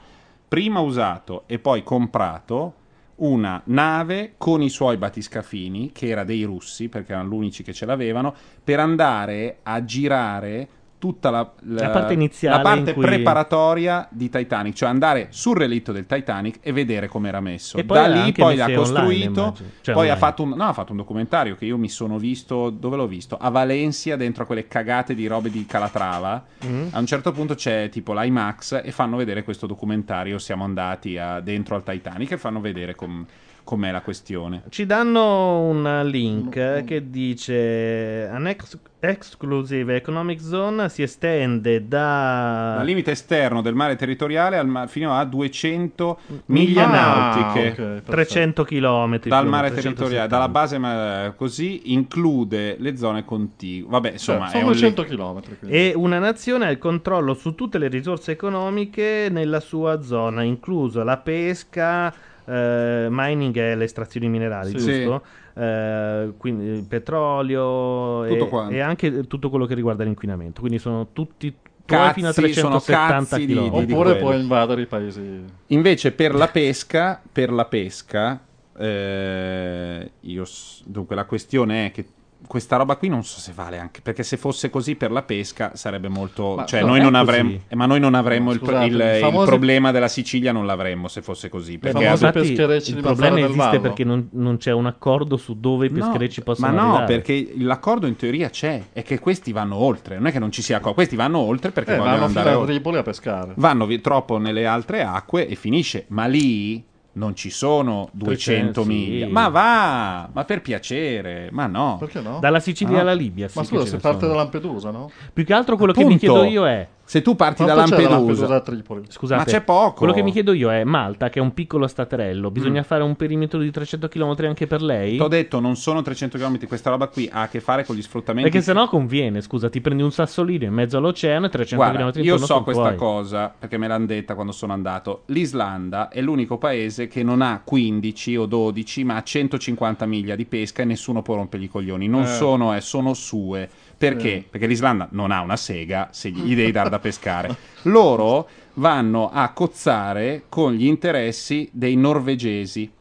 [0.47, 2.73] prima usato e poi comprato
[3.17, 7.73] una nave con i suoi batiscafini, che era dei russi, perché erano gli unici che
[7.73, 8.33] ce l'avevano,
[8.63, 10.67] per andare a girare
[10.99, 15.55] tutta la, La parte iniziale la parte in cui- preparatoria di Titanic, cioè andare sul
[15.55, 17.77] relitto del Titanic e vedere come era messo.
[17.77, 19.69] E da lì poi l'ha online, costruito, immagino.
[19.81, 20.17] Cioè, poi ha online.
[20.17, 23.37] fatto, un, no, ha fatto un documentario che io mi sono visto, dove l'ho visto?
[23.37, 26.43] A Valencia, dentro a quelle cagate di robe di Calatrava.
[26.65, 26.87] Mm.
[26.91, 30.37] A un certo punto c'è tipo l'IMAX e fanno vedere questo documentario.
[30.39, 33.25] Siamo andati a- dentro al Titanic e fanno vedere com-
[33.67, 34.63] com'è la questione.
[34.69, 42.85] Ci danno un link che dice An ex- exclusive economic zone si estende da Dal
[42.85, 47.67] limite esterno del mare territoriale al ma- fino a 200 miglia Ah, nautiche.
[47.69, 48.11] ok, perfetto.
[48.11, 53.89] 300 km Dal mare territoriale, dalla base ma- così include le zone contigue.
[53.89, 55.41] Vabbè, insomma, Cioè, sono un 200 link- km.
[55.59, 55.75] Quindi.
[55.77, 61.03] E una nazione ha il controllo su tutte le risorse economiche nella sua zona, incluso
[61.03, 62.13] la pesca,
[62.47, 64.77] eh, mining e le estrazioni minerali, Sì.
[64.77, 65.23] giusto?
[65.53, 70.61] Eh, quindi il petrolio e, e anche tutto quello che riguarda l'inquinamento.
[70.61, 71.53] Quindi sono tutti
[71.85, 73.85] puoi fino a Cazzi, sono 370 cazzi di- km.
[73.85, 74.25] di- Oppure quello.
[74.25, 75.43] puoi invadere i paesi.
[75.67, 78.41] Invece per la pesca, per la pesca,
[78.77, 80.43] eh, io
[80.85, 82.05] dunque la questione è che
[82.45, 85.71] questa roba qui non so se vale anche perché se fosse così per la pesca
[85.73, 88.85] sarebbe molto Ma cioè no, noi non avremmo eh, ma noi non avremmo il, Scusate,
[88.85, 92.91] il- i il problema della Sicilia non l'avremmo se fosse così perché ad- Infatti, pescherecci
[92.91, 93.79] il problema esiste Vallo.
[93.81, 97.05] perché non, non c'è un accordo su dove i No, pescherecci possono ma no arrivare.
[97.15, 100.61] perché l'accordo in teoria c'è è che questi vanno oltre non è che non ci
[100.61, 103.53] sia accordo questi vanno oltre perché Eh, vogliono vanno andare a oltre Tripoli a pescare.
[103.57, 106.05] vanno vi- troppo nelle altre acque e finisce.
[106.09, 106.83] Ma lì
[107.17, 108.87] non ci sono 200 sì.
[108.87, 109.27] miglia.
[109.27, 111.97] Ma va, ma per piacere, ma no.
[111.99, 112.39] Perché no?
[112.39, 113.01] Dalla Sicilia Ah.
[113.01, 113.47] alla Libia.
[113.47, 114.31] sì Ma scusa, se parte sono.
[114.33, 115.11] da Lampedusa, no?
[115.33, 116.33] Più che altro quello che mi Appunto.
[116.33, 119.01] chiedo io è Se tu parti da Quanto da Lampedusa, Lampedusa a Tripoli?
[119.07, 119.93] Scusate, Ma c'è poco.
[119.99, 122.53] Quello che mi chiedo io è Malta, che è un piccolo staterello, Mm.
[122.53, 125.15] bisogna fare un perimetro di 300 km anche per lei?
[125.15, 126.67] T'ho detto, non sono 300 km.
[126.67, 128.49] Questa roba qui ha a che fare con gli sfruttamenti.
[128.49, 132.23] Perché sennò conviene, scusa, ti prendi un sassolino in mezzo all'oceano e 300 Guarda, km
[132.25, 132.95] io so questa tuoi.
[132.97, 135.21] cosa perché me l'hanno detta quando sono andato.
[135.27, 140.43] L'Islanda è l'unico paese che non ha 15 o 12, ma ha 150 miglia di
[140.43, 142.09] pesca e nessuno può rompergli i coglioni.
[142.09, 142.27] Non Eh.
[142.27, 143.69] sono, eh, sono sue.
[143.97, 144.41] Perché?
[144.41, 144.45] Sì.
[144.49, 147.55] Perché l'Islanda non ha una sega se gli devi dare da pescare.
[147.83, 152.91] Loro vanno a cozzare con gli interessi dei norvegesi.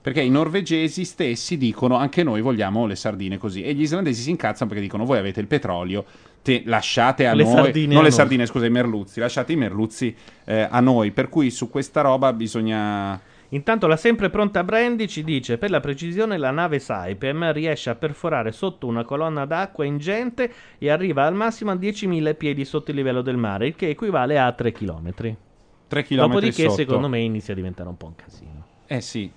[0.00, 3.62] Perché i norvegesi stessi dicono anche noi vogliamo le sardine così.
[3.62, 6.04] E gli islandesi si incazzano perché dicono voi avete il petrolio,
[6.42, 9.56] te- lasciate a Le noi, sardine non le noi." sardine, scusa, i merluzzi, lasciate i
[9.56, 10.14] merluzzi
[10.44, 11.10] eh, a noi.
[11.10, 13.18] Per cui su questa roba bisogna...
[13.54, 17.94] Intanto la sempre pronta Brandy ci dice: Per la precisione, la nave Saipem riesce a
[17.94, 22.96] perforare sotto una colonna d'acqua ingente e arriva al massimo a 10.000 piedi sotto il
[22.96, 25.36] livello del mare, il che equivale a 3 km.
[25.86, 26.74] 3 km Dopodiché, sotto.
[26.74, 28.66] secondo me, inizia a diventare un po' un casino.
[28.86, 29.30] Eh sì.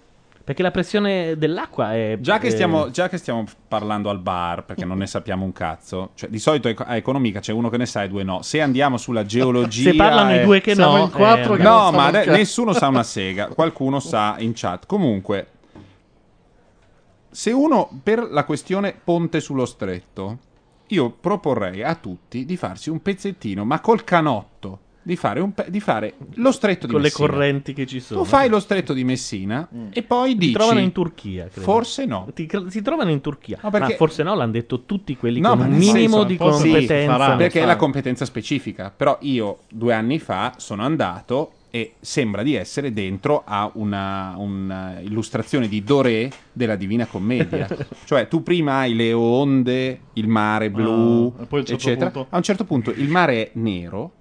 [0.47, 2.19] Perché la pressione dell'acqua è.
[2.21, 5.51] Già che, è- stiamo, già che stiamo parlando al bar, perché non ne sappiamo un
[5.51, 8.41] cazzo, cioè di solito a Economica c'è uno che ne sa e due no.
[8.43, 9.89] Se andiamo sulla geologia.
[9.91, 11.03] Se parlano i e- due che Siamo no.
[11.03, 12.31] in quattro eh, che No, ma cazzo.
[12.31, 14.85] nessuno sa una sega, qualcuno sa in chat.
[14.85, 15.47] Comunque,
[17.29, 20.37] se uno per la questione ponte sullo stretto,
[20.87, 25.67] io proporrei a tutti di farsi un pezzettino, ma col canotto, di fare, un pe-
[25.69, 27.27] di fare lo stretto di con le Messina.
[27.29, 28.21] correnti che ci sono.
[28.23, 31.61] Tu fai lo stretto di Messina e poi Ti dici trovano in Turchia, credo.
[31.61, 32.27] Forse no.
[32.33, 33.57] Ti, si trovano in Turchia.
[33.63, 36.31] No, perché- Ma forse no, l'hanno detto tutti quelli No, con un minimo senso, di
[36.33, 37.17] un po' sì, competenza.
[37.17, 37.37] faranno.
[37.37, 38.93] perché è la competenza specifica.
[38.95, 44.99] Però io due anni fa sono andato e sembra di essere dentro a una, una
[45.01, 47.67] illustrazione di Doré della Divina Commedia.
[48.05, 52.09] cioè tu prima hai le onde, il mare blu, Ah, poi a un eccetera.
[52.09, 54.11] punto- A un certo punto il mare è nero,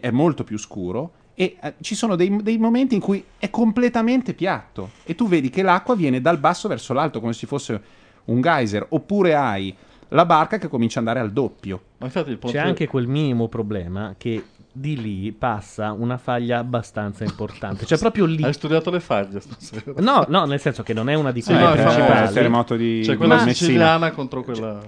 [0.00, 4.34] è molto più scuro e eh, ci sono dei, dei momenti in cui è completamente
[4.34, 7.80] piatto e tu vedi che l'acqua viene dal basso verso l'alto come se fosse
[8.24, 9.74] un geyser oppure hai
[10.08, 12.56] la barca che comincia ad andare al doppio Ma infatti il ponte...
[12.56, 14.42] C'è anche quel minimo problema che
[14.72, 17.84] di lì passa una faglia abbastanza importante.
[17.84, 18.42] Cioè, proprio lì.
[18.44, 19.92] Hai studiato le faglie stasera?
[19.96, 22.26] No, no, nel senso che non è una di Sì, quelle no, è famoso, principali.
[22.26, 23.52] il terremoto di, C'è di quella Messina.
[23.54, 24.80] siciliana contro quella...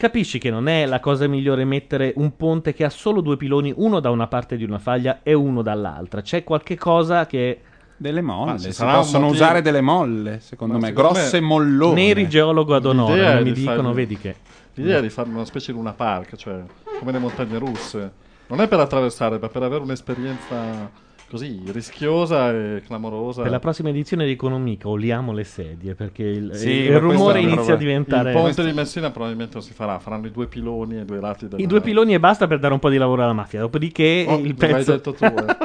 [0.00, 3.70] Capisci che non è la cosa migliore mettere un ponte che ha solo due piloni,
[3.76, 6.22] uno da una parte di una faglia e uno dall'altra.
[6.22, 7.60] C'è qualche cosa che
[7.98, 9.26] delle molle si possono motivo.
[9.44, 13.36] usare delle molle secondo Ma me secondo grosse me- mollone Neri geologo ad onore non
[13.42, 14.36] mi di dicono, fargli- vedi che
[14.76, 16.62] L'idea è di fare una specie di Luna Park, cioè
[16.98, 18.10] come le montagne russe.
[18.46, 20.90] Non è per attraversare, ma per avere un'esperienza
[21.30, 23.42] così rischiosa e clamorosa.
[23.42, 27.40] per la prossima edizione di Economica oliamo le sedie perché il, Sì, il ma rumore
[27.40, 30.46] inizia a roba- diventare Il ponte di Messina probabilmente non si farà, faranno i due
[30.48, 31.62] piloni e due lati della...
[31.62, 33.60] i due piloni e basta per dare un po' di lavoro alla mafia.
[33.60, 35.56] Dopodiché Oh, il l'hai pezzo detto tu, eh.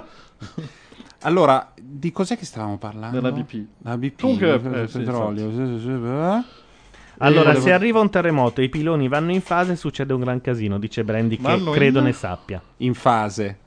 [1.21, 3.19] allora di cos'è che stavamo parlando?
[3.19, 3.65] Della BP.
[3.83, 6.43] la BP Comunque, il eh, petrolio sì, sì, eh?
[7.19, 10.41] Allora, volevo- se arriva un terremoto e i piloni vanno in fase, succede un gran
[10.41, 12.61] casino, dice Brandy, che Vanno credo in- ne sappia.
[12.77, 13.59] in fase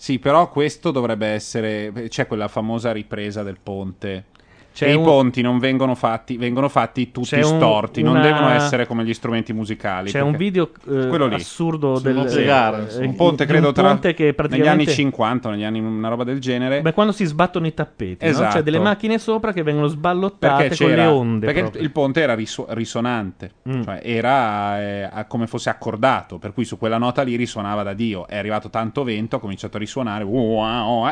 [0.00, 4.24] sì però questo dovrebbe essere c'è quella famosa ripresa del ponte
[4.72, 8.12] C'è e un- i ponti non vengono fatti vengono fatti tutti C'è un- storti non
[8.16, 12.88] una- devono essere come gli strumenti musicali C'è un video eh, assurdo del non piegare,
[12.98, 16.08] eh, un ponte credo un tra ponte che negli praticamente anni 50 negli anni una
[16.08, 18.30] roba del genere Beh, quando si sbattono i tappeti, no?
[18.30, 18.56] Esatto.
[18.56, 21.46] c'è delle macchine sopra che vengono sballottate perché con le onde.
[21.46, 21.82] perché proprio.
[21.82, 23.82] il ponte era risu- risonante Mm.
[23.82, 28.26] cioè era eh, come fosse accordato per cui su quella nota lì risuonava da dio
[28.28, 30.24] è arrivato tanto vento ha cominciato a risuonare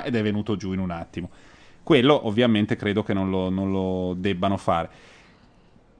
[0.04, 1.28] ed è venuto giù in un attimo
[1.88, 4.90] quello ovviamente credo che non lo, non lo debbano fare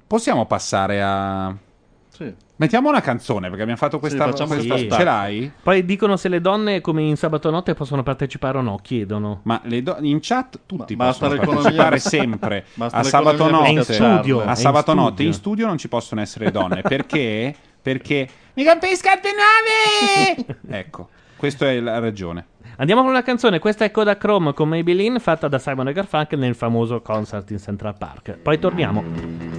[0.07, 1.57] possiamo passare a
[2.11, 2.31] sì.
[2.57, 4.91] mettiamo una canzone perché abbiamo fatto questa, facciamo questa- sì.
[4.91, 5.51] ce l'hai?
[5.63, 8.79] Poi dicono se le donne, come in sabato notte, possono partecipare o no.
[8.83, 9.41] Chiedono.
[9.45, 14.15] ma le do- in chat tutti Ma possono partecipare sempre a sabato in notte schiacciarle.
[14.19, 14.43] studio.
[14.43, 15.27] a in sabato notte studio.
[15.27, 17.55] in studio non ci possono essere donne perché?
[17.81, 20.59] Perché mi campi scarpe nuove!
[20.79, 22.45] ecco, questa è la ragione.
[22.81, 23.59] Andiamo con una canzone.
[23.59, 27.59] Questa è Coda Chrome con Maybelline, fatta da Simon e Garfunkel nel famoso concert in
[27.59, 28.39] Central Park.
[28.39, 29.58] Poi torniamo.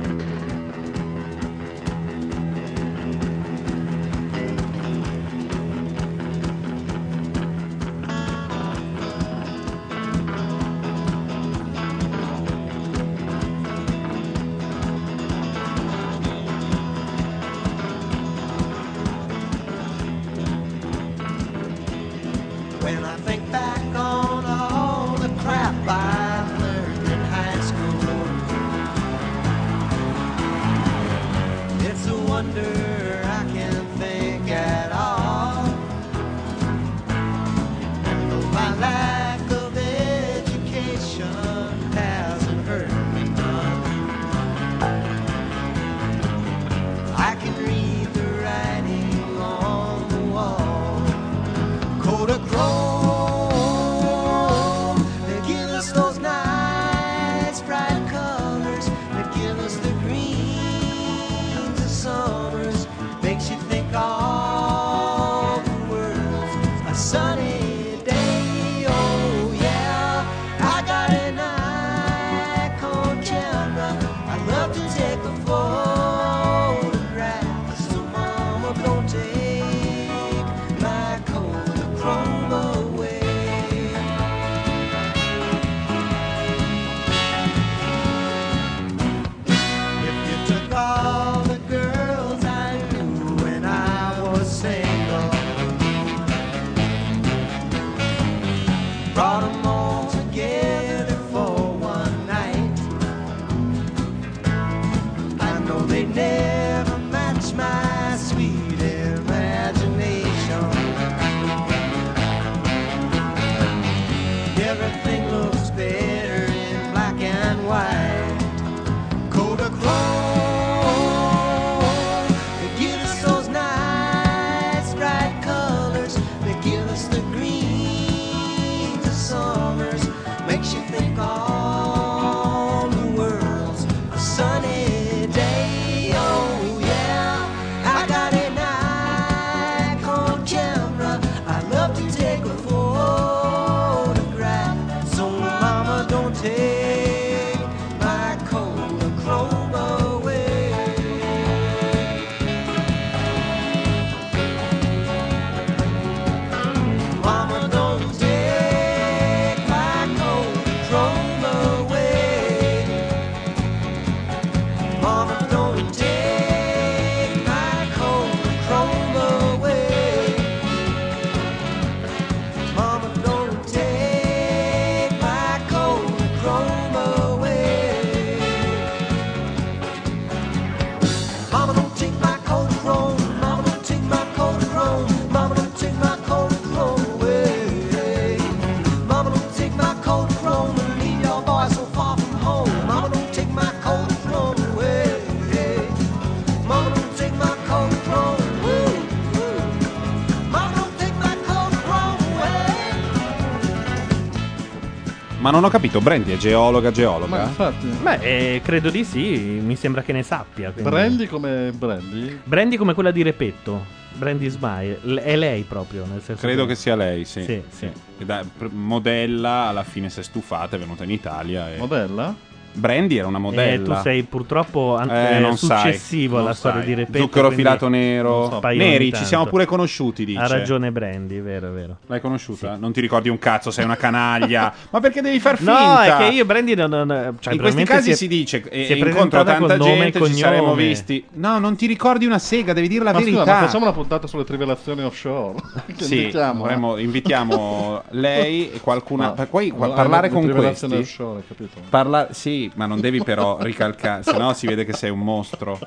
[205.50, 207.26] Ma non ho capito, Brandy è geologa, geologa?
[207.38, 207.88] Ma infatti.
[207.88, 208.20] Beh,
[208.56, 210.70] eh, credo di sì, mi sembra che ne sappia.
[210.70, 212.40] quindi- Brandy come Brandy?
[212.44, 213.84] Brandy come quella di Repetto.
[214.14, 215.00] Brandy Smile.
[215.02, 217.42] L- è lei proprio, nel senso Credo che sia lei, sì.
[217.44, 217.90] Sì, sì.
[218.20, 221.74] E da- pr- modella, alla fine si è stufata, è venuta in Italia.
[221.74, 221.78] E...
[221.78, 222.36] Modella?
[222.72, 223.74] Brandy era una modella.
[223.74, 226.88] Eh, tu sei purtroppo an- Eh, eh, non sai, successivo non alla storia sai.
[226.88, 227.18] di Repetto.
[227.24, 228.60] Zucchero filato nero.
[228.62, 230.40] so, Neri, ci siamo pure conosciuti, dice.
[230.40, 231.98] Ha ragione Brandy, vero, vero.
[232.08, 232.76] L'hai conosciuta?
[232.78, 234.74] Non ti ricordi un cazzo, sei una canaglia.
[234.91, 235.94] Ma perché devi far finta?
[235.96, 236.90] No, è che io Brandy non...
[236.90, 240.34] non- cioè, in questi casi si, è- si, dice e si incontro tanta gente, ci
[240.36, 240.84] saremo cognome.
[240.88, 241.26] visti.
[241.34, 243.54] No, non ti ricordi una sega, devi dire la Ma scusa, verità.
[243.60, 245.58] ma facciamo una puntata sulle trivelazioni offshore.
[246.00, 246.58] Sì, invitiamo, eh?
[246.62, 249.28] dovremmo- invitiamo lei e qualcuna.
[249.28, 251.22] No, per poi no, parlare con trivelazioni questi.
[251.22, 251.80] offshore, capito?
[251.90, 255.80] Parla- sì, ma non devi però ricalcare, sennò si vede che sei un mostro.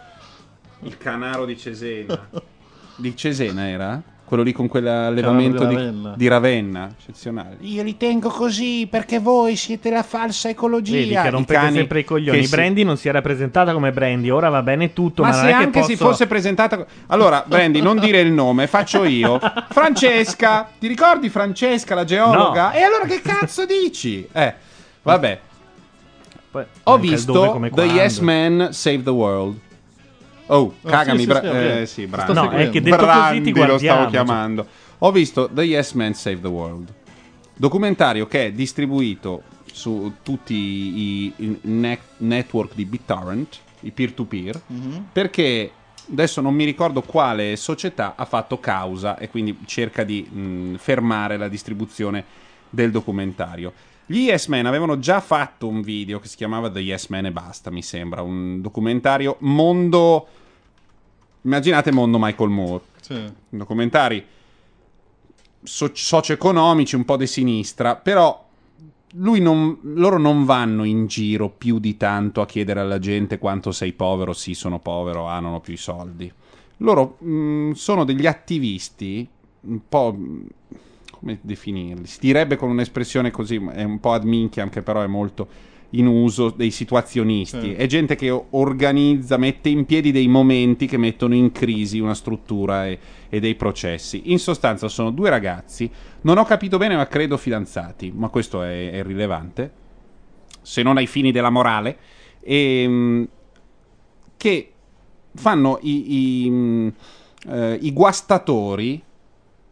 [0.84, 2.18] Il canaro di Cesena.
[2.96, 4.02] Di Cesena era?
[4.24, 6.14] Quello lì con quell'allevamento di di, Ravenna.
[6.16, 7.56] di Ravenna, eccezionale.
[7.60, 10.92] Io li tengo così perché voi siete la falsa ecologia.
[10.94, 12.38] Vedi che I rompete cani sempre i coglioni.
[12.38, 15.34] che si- Brandy non si era presentata come Brandy, ora va bene tutto, ma, Ma
[15.36, 16.76] non se anche si posso- fosse presentata.
[16.78, 19.38] co- Allora, Brandy, non dire il nome, faccio io.
[19.68, 22.68] Francesca, ti ricordi Francesca, la geologa?
[22.70, 22.72] No.
[22.74, 24.26] E allora che cazzo dici?
[24.32, 24.54] Eh,
[25.02, 25.40] vabbè.
[26.52, 27.82] Poi, Ho visto come The.
[27.82, 29.58] Yes Man Save the World.
[30.46, 31.54] Oh, Ah, cagami, sì, sì, Bra- sì, ok.
[31.54, 32.08] eh, sì.
[32.34, 34.66] No, è che detto Brandi così ti lo stavo chiamando.
[34.98, 36.92] Ho visto The Yes Man Save the World.
[37.56, 39.42] Documentario che è distribuito
[39.72, 45.06] su tutti i, i ne- network di BitTorrent, i peer-to-peer, Mhm.
[45.10, 45.70] perché
[46.10, 51.38] adesso non mi ricordo quale società ha fatto causa e quindi cerca di mh, fermare
[51.38, 52.22] la distribuzione
[52.68, 53.72] del documentario.
[54.06, 57.32] Gli Yes Men avevano già fatto un video che si chiamava The Yes Men e
[57.32, 60.26] basta, mi sembra, un documentario mondo
[61.42, 63.24] immaginate mondo Michael Moore, Sì.
[63.48, 64.24] documentari
[65.62, 68.48] so- socio-economici un po' di sinistra, però
[69.16, 73.72] lui non- loro non vanno in giro più di tanto a chiedere alla gente quanto
[73.72, 76.32] sei povero, sì sono povero, ah non ho più i soldi.
[76.78, 79.28] Loro mh, sono degli attivisti
[79.62, 80.16] un po'...
[81.22, 82.06] come definirli?
[82.06, 86.06] Si direbbe con un'espressione così, è un po' ad minchiam che però è molto in
[86.06, 87.60] uso dei situazionisti.
[87.60, 87.74] Sì.
[87.74, 92.86] È gente che organizza, mette in piedi dei momenti che mettono in crisi una struttura
[92.88, 94.32] e, e dei processi.
[94.32, 95.88] In sostanza sono due ragazzi,
[96.22, 99.72] non ho capito bene ma credo fidanzati, ma questo è, è irrilevante,
[100.60, 101.98] se non ai fini della morale,
[102.40, 103.28] ehm,
[104.36, 104.72] che
[105.34, 106.94] fanno i, i, mh,
[107.48, 109.02] eh, i guastatori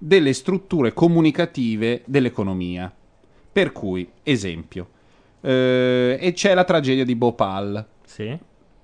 [0.02, 2.90] delle strutture comunicative dell'economia.
[3.52, 4.88] Per cui, esempio,
[5.42, 7.86] eh, e c'è la tragedia di Bhopal.
[8.04, 8.38] Sì.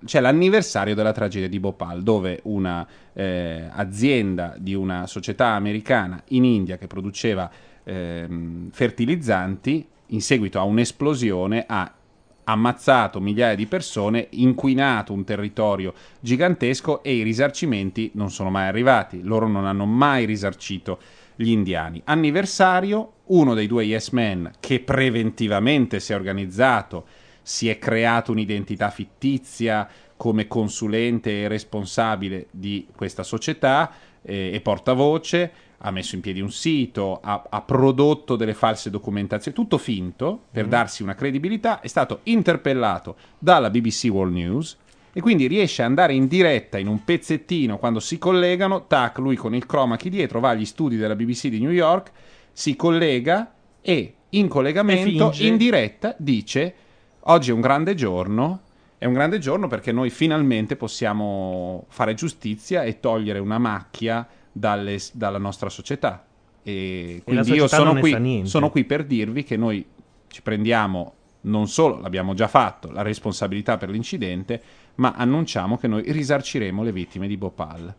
[0.05, 6.45] C'è l'anniversario della tragedia di Bhopal, dove una eh, azienda di una società americana in
[6.45, 7.51] India che produceva
[7.83, 11.91] ehm, fertilizzanti, in seguito a un'esplosione, ha
[12.49, 19.23] ammazzato migliaia di persone, inquinato un territorio gigantesco e i risarcimenti non sono mai arrivati.
[19.23, 20.99] Loro non hanno mai risarcito
[21.35, 22.01] gli indiani.
[22.05, 27.07] Anniversario, uno dei due Yes Men che preventivamente si è organizzato,
[27.43, 33.93] si è creato un'identità fittizia come consulente e responsabile di questa società
[34.23, 39.57] eh, e portavoce, ha messo in piedi un sito, ha, ha prodotto delle false documentazioni,
[39.57, 44.77] tutto finto per darsi una credibilità, è stato interpellato dalla BBC World News
[45.13, 49.37] e quindi riesce ad andare in diretta in un pezzettino quando si collegano, tac, lui
[49.37, 52.11] con il chroma key dietro va agli studi della BBC di New York,
[52.53, 56.75] si collega e in collegamento, E in diretta, dice
[57.21, 58.61] oggi è un grande giorno,
[58.99, 64.27] è un grande giorno perché noi finalmente possiamo fare giustizia e togliere una macchia
[64.59, 66.25] dalle- dalla nostra società.
[66.63, 69.85] E E quindi io società sono qui, sono qui per dirvi che noi
[70.29, 71.13] ci prendiamo
[71.43, 74.61] non solo l'abbiamo già fatto, la responsabilità per l'incidente,
[74.97, 77.95] ma annunciamo che noi risarciremo le vittime di Bhopal.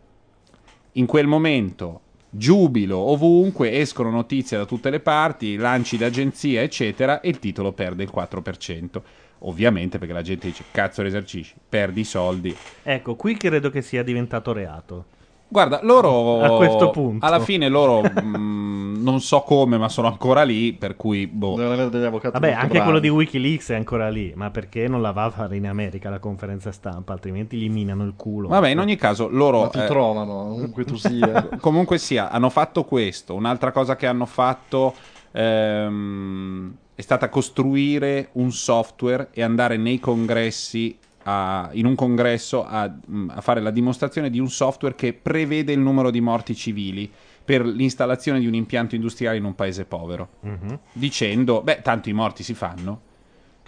[0.92, 7.30] In quel momento giubilo ovunque, escono notizie da tutte le parti, lanci d'agenzia, eccetera, e
[7.30, 9.02] il titolo perde il 4%.
[9.42, 12.54] Ovviamente perché la gente dice cazzo risarcisci, perdi i soldi.
[12.82, 15.06] Ecco, qui credo che sia diventato reato.
[15.48, 17.24] Guarda, loro A questo punto.
[17.24, 21.56] alla fine loro mm, non so come, ma sono ancora lì, per cui boh.
[21.56, 22.84] Devono avere degli avvocati Vabbè, anche bravi.
[22.84, 26.10] quello di Wikileaks è ancora lì, ma perché non la va a fare in America
[26.10, 28.48] la conferenza stampa, altrimenti gli minano il culo.
[28.48, 31.48] Vabbè, in ogni caso loro Ma ti eh, trovano, ovunque tu sia.
[31.58, 33.34] Comunque sia, hanno fatto questo.
[33.34, 34.94] Un'altra cosa che hanno fatto
[35.32, 40.98] ehm, è stata costruire un software e andare nei congressi,
[41.30, 45.72] a- in un congresso, a, mm, a fare la dimostrazione di un software che prevede
[45.72, 47.10] il numero di morti civili
[47.44, 50.28] per l'installazione di un impianto industriale in un paese povero.
[50.40, 50.78] Mhm.
[50.92, 53.00] Dicendo, beh, tanto i morti si fanno.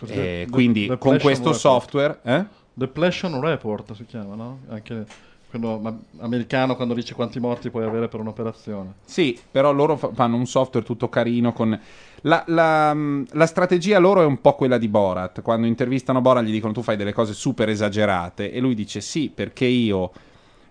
[0.02, 1.58] Eh, The- quindi The con questo Report.
[1.58, 2.18] software...
[2.22, 2.44] Eh?
[2.72, 4.60] Depletion Report si chiama, no?
[4.68, 5.04] Anche
[5.50, 8.94] quello americano quando dice quanti morti puoi avere per un'operazione.
[9.04, 11.78] Sì, però loro fa- fanno un software tutto carino con...
[12.22, 15.42] La, la, mh, la strategia loro è un po' quella di Borat.
[15.42, 19.30] Quando intervistano Borat gli dicono tu fai delle cose super esagerate e lui dice sì,
[19.34, 20.10] perché io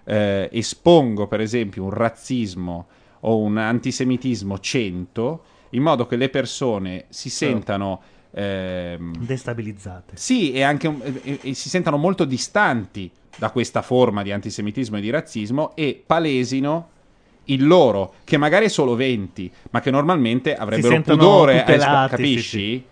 [0.05, 2.87] eh, espongo per esempio un razzismo
[3.21, 8.01] o un antisemitismo 100 in modo che le persone si sentano...
[8.31, 10.13] ehm, Destabilizzate.
[10.15, 10.93] sì, e anche
[11.23, 16.01] e- e si sentano molto distanti da questa forma di antisemitismo e di razzismo e
[16.05, 16.89] palesino
[17.53, 22.47] il loro, che magari è solo 20, ma che normalmente avrebbero pudore esp- tutelati, capisci?
[22.47, 22.83] sì,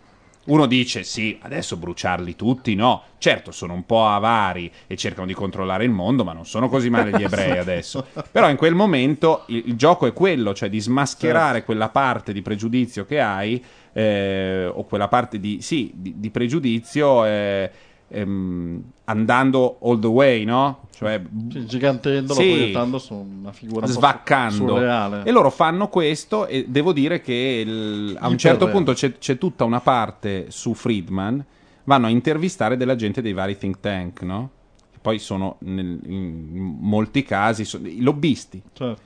[0.47, 3.03] Uno dice sì, adesso bruciarli tutti, no.
[3.17, 6.89] Certo, sono un po' avari e cercano di controllare il mondo, ma non sono così
[6.89, 8.07] male gli ebrei adesso.
[8.31, 12.41] Però in quel momento il, il gioco è quello, cioè di smascherare quella parte di
[12.41, 13.61] pregiudizio che hai,
[13.91, 17.71] eh, o quella parte di, sì, di, di pregiudizio, eh,
[18.09, 20.87] ehm, andando all the way, no?
[20.91, 22.47] Cioè, gigantendolo, Sì.
[22.47, 24.77] proiettando su una figura svaccando
[25.23, 29.37] e loro fanno questo e devo dire che il- a un certo punto c'è, c'è
[29.37, 31.43] tutta una parte su Friedman
[31.83, 34.49] vanno a intervistare della gente dei vari think tank no?
[34.91, 39.01] Che poi sono nel- in molti casi sono i lobbisti Certo.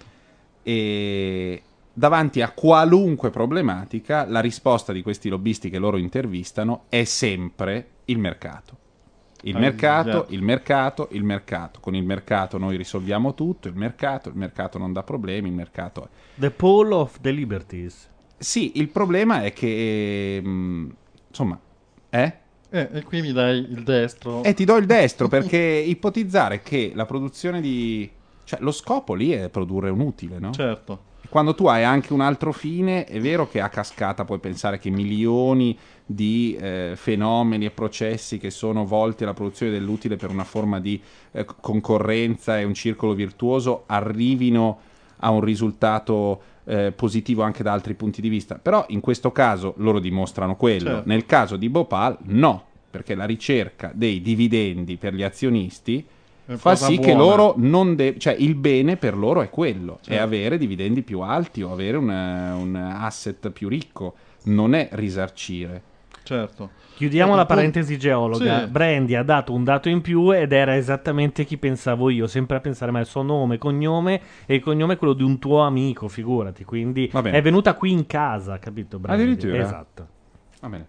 [0.64, 1.62] e
[1.94, 8.18] davanti a qualunque problematica la risposta di questi lobbisti che loro intervistano è sempre il
[8.18, 8.78] mercato
[9.44, 11.80] il mercato, il mercato, il mercato.
[11.80, 16.10] Con il mercato noi risolviamo tutto, il mercato, il mercato non dà problemi, il mercato...
[16.36, 18.10] The Pole of the Liberties.
[18.38, 20.40] Sì, il problema è che...
[20.44, 20.90] mh,
[21.30, 21.60] insomma,
[22.10, 22.34] eh?
[22.70, 24.44] Eh, e qui mi dai il destro.
[24.44, 28.10] E ti do il destro perché ipotizzare che la produzione di...
[28.44, 30.52] Cioè, lo scopo lì è produrre un utile, no?
[30.52, 31.10] Certo.
[31.32, 34.90] Quando tu hai anche un altro fine, è vero che a cascata puoi pensare che
[34.90, 40.82] milioni di eh, fenomeni e processi che sono volti alla produzione dell'utile per una forma
[40.82, 41.02] di
[41.32, 44.80] eh, concorrenza e un circolo virtuoso arrivino
[45.20, 48.56] a un risultato eh, positivo anche da altri punti di vista.
[48.56, 50.90] Però in questo caso loro dimostrano quello.
[50.90, 51.08] Certo.
[51.08, 56.06] Nel caso di Bhopal no, perché la ricerca dei dividendi per gli azionisti
[56.58, 57.18] fa sì che buona.
[57.36, 60.24] loro non de- cioè il bene per loro è quello, è Certo.
[60.24, 65.82] avere dividendi più alti o avere un, un asset più ricco, non è risarcire.
[66.24, 66.70] Certo.
[66.96, 68.60] Chiudiamo Eh, la parentesi geologa.
[68.62, 68.68] Sì.
[68.68, 72.60] Brandy ha dato un dato in più ed era esattamente chi pensavo io, sempre a
[72.60, 76.08] pensare ma il suo nome, cognome e il cognome è quello di un tuo amico,
[76.08, 76.64] figurati.
[76.64, 79.24] Quindi è venuta qui in casa, capito Brandy?
[79.24, 79.58] Addirittura?
[79.64, 80.08] Esatto.
[80.62, 80.86] Va bene.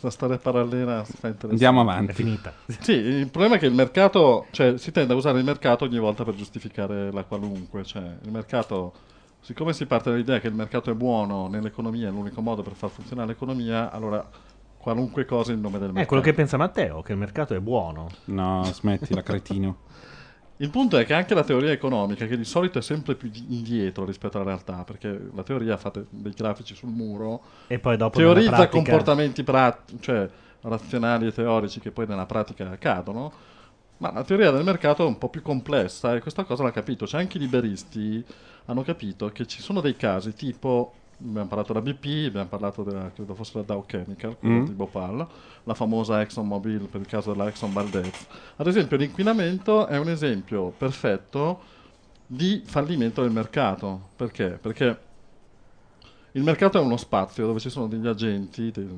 [0.00, 1.04] Questa storia parallela.
[1.48, 2.12] Andiamo È avanti.
[2.12, 2.52] finita.
[2.66, 5.98] Sì, il problema è che il mercato, cioè si tende a usare il mercato ogni
[5.98, 8.92] volta per giustificare la qualunque, cioè il mercato,
[9.40, 12.90] siccome si parte dall'idea che il mercato è buono nell'economia, è l'unico modo per far
[12.90, 14.24] funzionare l'economia, allora
[14.78, 16.04] qualunque cosa in nome del mercato.
[16.04, 18.06] È quello che pensa Matteo, che il mercato è buono.
[18.26, 19.78] No, smettila, cretino.
[20.60, 23.44] Il punto è che anche la teoria economica, che di solito è sempre più di-
[23.50, 28.18] indietro rispetto alla realtà, perché la teoria fate dei grafici sul muro, E poi dopo
[28.18, 30.28] teorizza pratica- comportamenti pratici, cioè
[30.62, 33.32] razionali e teorici che poi nella pratica accadono,
[33.98, 37.06] ma la teoria del mercato è un po' più complessa e questa cosa l'ha capito.
[37.06, 38.24] Cioè anche i liberisti
[38.66, 43.10] hanno capito che ci sono dei casi tipo, abbiamo parlato della BP, abbiamo parlato della,
[43.14, 44.64] credo fosse la Dow Chemical, Mm.
[44.64, 45.26] di Bhopal,
[45.64, 48.26] la famosa ExxonMobil per il caso della Exxon Valdez.
[48.56, 51.60] Ad esempio l'inquinamento è un esempio perfetto
[52.26, 54.08] di fallimento del mercato.
[54.16, 54.58] Perché?
[54.60, 54.98] Perché
[56.32, 58.88] il mercato è uno spazio dove ci sono degli agenti, dei,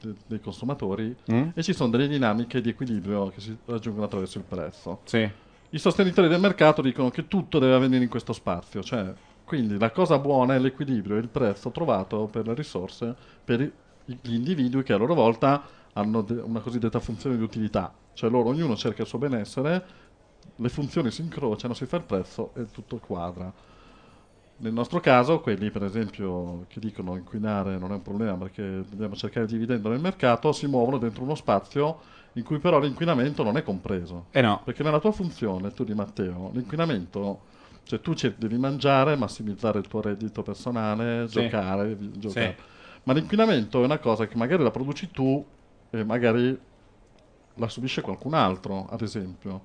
[0.00, 1.48] dei- dei consumatori Mm?
[1.54, 5.00] e ci sono delle dinamiche di equilibrio che si raggiungono attraverso il prezzo.
[5.04, 5.28] Sì.
[5.70, 9.12] I sostenitori del mercato dicono che tutto deve avvenire in questo spazio, cioè
[9.44, 13.14] quindi la cosa buona è l'equilibrio e il prezzo trovato per le risorse
[13.44, 13.72] per i-
[14.04, 15.62] gli individui che a loro volta
[15.92, 19.86] hanno de- una cosiddetta funzione di utilità, cioè loro ognuno cerca il suo benessere,
[20.56, 23.52] le funzioni si incrociano, si fa il prezzo e tutto quadra.
[24.56, 29.16] Nel nostro caso, quelli per esempio che dicono inquinare non è un problema perché dobbiamo
[29.16, 32.00] cercare di dividendo nel mercato, si muovono dentro uno spazio
[32.34, 34.26] in cui però l'inquinamento non è compreso.
[34.30, 34.62] Eh no.
[34.64, 37.40] Perché nella tua funzione, tu di Matteo, l'inquinamento,
[37.84, 41.42] cioè tu devi mangiare, massimizzare il tuo reddito personale, Sì.
[41.42, 42.54] giocare, giocare.
[42.58, 42.62] Sì.
[43.04, 45.44] Ma l'inquinamento è una cosa che magari la produci tu
[45.90, 46.58] e magari
[47.56, 49.62] la subisce qualcun altro, ad esempio.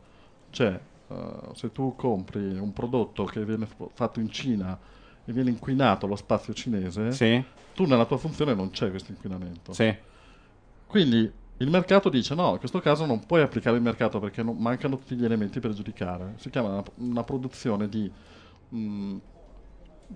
[0.51, 4.77] Cioè, eh, se tu compri un prodotto che viene f- fatto in Cina
[5.25, 7.43] e viene inquinato lo spazio cinese, Sì.
[7.73, 9.73] tu nella tua funzione non c'è questo inquinamento.
[9.73, 9.95] Sì.
[10.85, 14.57] Quindi il mercato dice no, in questo caso non puoi applicare il mercato perché non-
[14.57, 16.33] mancano tutti gli elementi per giudicare.
[16.37, 18.09] Si chiama una, una produzione di
[18.69, 19.17] mh,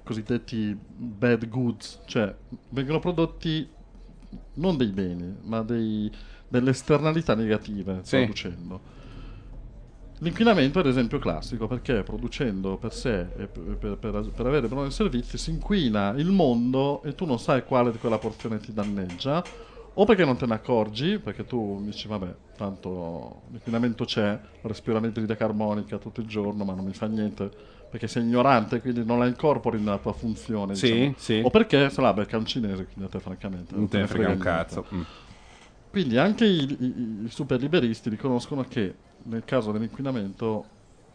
[0.04, 2.34] cosiddetti bad goods, cioè
[2.70, 3.70] vengono prodotti
[4.56, 6.12] non dei beni, ma dei-
[6.48, 8.18] delle esternalità negative Sì.
[8.18, 8.92] producendo.
[10.20, 14.68] L'inquinamento è ad esempio classico perché producendo per sé e per, per- per- per avere
[14.70, 18.72] buoni servizi si inquina il mondo e tu non sai quale di quella porzione ti
[18.72, 19.44] danneggia
[19.96, 25.36] o perché non te ne accorgi perché tu dici vabbè tanto l'inquinamento c'è respiro anidride
[25.36, 27.50] carbonica tutto il giorno ma non mi fa niente
[27.90, 31.14] perché sei ignorante quindi non la incorpori nella tua funzione Sì, diciamo.
[31.18, 31.42] sì.
[31.44, 34.30] o perché se la becca un cinese quindi a te francamente Non te ne frega
[34.30, 34.86] un cazzo.
[34.94, 35.02] Mm.
[35.92, 38.96] Quindi anche i, i- i super liberisti riconoscono che
[39.26, 40.66] nel caso dell'inquinamento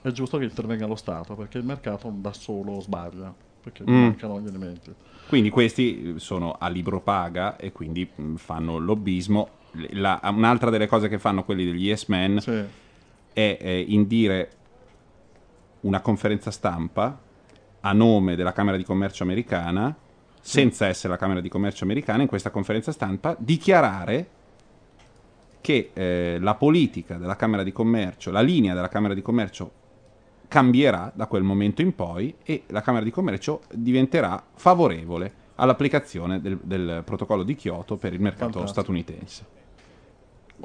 [0.03, 3.35] è giusto che intervenga lo Stato perché il mercato da solo sbaglia
[3.71, 4.03] perché Mm.
[4.03, 4.95] mancano gli elementi.
[5.29, 9.49] Quindi questi sono a libro paga e quindi mh, fanno lobbismo.
[9.91, 12.51] La- un'altra delle cose che fanno quelli degli Yes Men Sì.
[13.35, 14.51] è eh, indire
[15.81, 17.21] una conferenza stampa
[17.81, 19.95] a nome della Camera di Commercio americana,
[20.41, 24.29] senza essere la Camera di Commercio americana, in questa conferenza stampa dichiarare
[25.61, 29.71] che eh, la politica della Camera di Commercio, la linea della Camera di Commercio
[30.49, 36.59] cambierà da quel momento in poi e la Camera di Commercio diventerà favorevole all'applicazione del,
[36.63, 38.73] del protocollo di Kyoto per il mercato Fantastico.
[38.73, 39.45] statunitense.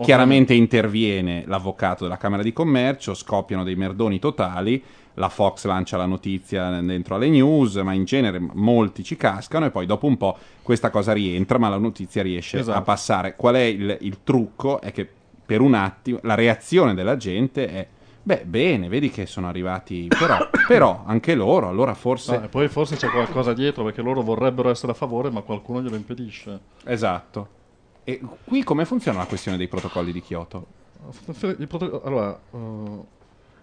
[0.01, 4.83] Chiaramente interviene l'avvocato della Camera di Commercio, scoppiano dei merdoni totali,
[5.15, 9.69] la Fox lancia la notizia dentro alle news, ma in genere molti ci cascano e
[9.69, 12.75] poi dopo un po' questa cosa rientra, ma la notizia riesce Esatto.
[12.75, 13.35] a passare.
[13.35, 14.81] Qual è il, il trucco?
[14.81, 15.07] È che
[15.45, 17.87] per un attimo la reazione della gente è
[18.23, 20.37] beh, bene, vedi che sono arrivati, però,
[20.67, 22.37] però anche loro, allora forse...
[22.37, 25.81] No, e poi forse c'è qualcosa dietro perché loro vorrebbero essere a favore ma qualcuno
[25.81, 26.59] glielo impedisce.
[26.85, 27.47] Esatto.
[28.05, 30.65] E qui come funziona la questione dei protocolli di Kyoto?
[31.57, 32.57] Il, proto- allora, eh,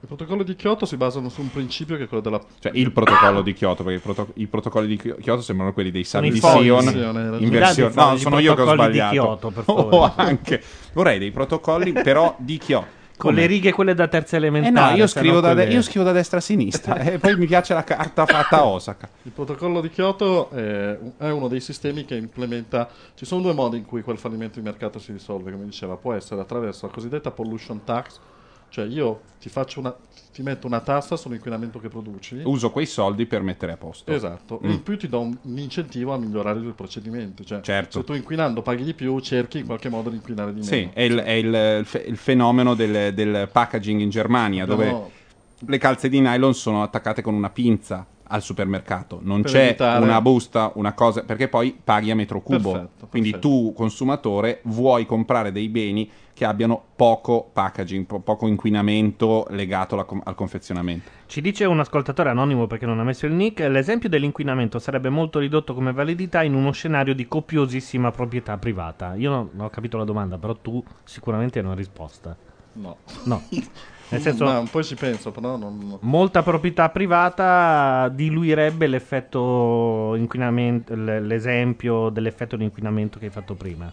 [0.02, 2.40] i protocolli di Kyoto si basano su un principio che è quello della...
[2.58, 5.90] Cioè il protocollo di Kyoto, perché i, proto- i protocolli di Kyo- Kyoto sembrano quelli
[5.90, 6.84] dei sabi di Sion
[7.38, 7.92] in versione...
[7.94, 9.12] No, sono io che ho protocolli di sbagliato.
[9.12, 9.96] Kyoto, per favore.
[9.96, 10.62] Oh, anche.
[10.92, 12.98] Vorrei dei protocolli però di Kyoto.
[13.20, 13.42] Con Come?
[13.42, 14.92] le righe quelle da terza Eh elementare.
[14.92, 17.74] no, io scrivo, da de- io scrivo da destra a sinistra e poi mi piace
[17.74, 19.10] la carta fatta a Osaka.
[19.24, 22.88] Il protocollo di Kyoto è, è uno dei sistemi che implementa.
[23.14, 25.96] Ci sono due modi in cui quel fallimento di mercato si risolve, come diceva.
[25.96, 28.18] Può essere attraverso la cosiddetta pollution tax,
[28.70, 29.94] cioè io ti, faccio una,
[30.32, 32.40] ti metto una tassa sull'inquinamento che produci.
[32.44, 34.10] Uso quei soldi per mettere a posto.
[34.12, 34.70] Esatto, Mm.
[34.70, 37.44] in più ti do un, un incentivo a migliorare i tuoi procedimenti.
[37.44, 37.98] Cioè, Certo.
[37.98, 40.72] se tu inquinando paghi di più, cerchi in qualche modo di inquinare di meno.
[40.72, 44.84] Sì, è il, è il- il fe- il fenomeno del, del packaging in Germania, dove
[44.84, 45.10] Abbiamo-
[45.66, 49.18] le calze di nylon sono attaccate con una pinza al supermercato.
[49.22, 52.70] Non Per c'è evitare- una busta, una cosa, perché poi paghi a metro cubo.
[52.72, 53.48] Perfetto, Quindi perfetto.
[53.54, 56.08] tu, consumatore, vuoi comprare dei beni
[56.40, 61.10] che abbiano poco packaging, po- poco inquinamento legato alla com- al confezionamento.
[61.26, 65.38] Ci dice un ascoltatore anonimo perché non ha messo il nick, l'esempio dell'inquinamento sarebbe molto
[65.38, 69.16] ridotto come validità in uno scenario di copiosissima proprietà privata.
[69.16, 72.34] Io non, ho capito la domanda, però tu sicuramente hai una risposta.
[72.72, 72.96] No.
[73.24, 73.42] No.
[74.08, 75.98] Nel senso, Ma un po' ci penso, però non...
[76.00, 83.92] molta proprietà privata diluirebbe l'effetto inquinamento, l'esempio dell'effetto di inquinamento che hai fatto prima.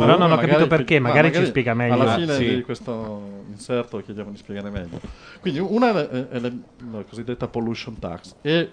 [0.00, 1.94] Però non ho Magari- capito perché, ma magari, ci spiega meglio.
[1.94, 2.54] Alla fine sì.
[2.56, 5.00] di questo inserto chiediamo di spiegare meglio.
[5.40, 6.50] Quindi una è, è la,
[6.92, 8.68] la cosiddetta pollution tax, è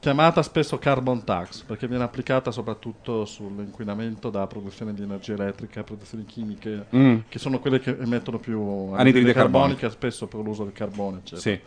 [0.00, 6.24] chiamata spesso carbon tax perché viene applicata soprattutto sull'inquinamento da produzione di energia elettrica, produzioni
[6.24, 7.18] chimiche, Mm.
[7.28, 9.78] che sono quelle che emettono più Anidride anidride carbonica.
[9.78, 11.40] carbonica, spesso per l'uso del carbone, eccetera.
[11.40, 11.60] Sì.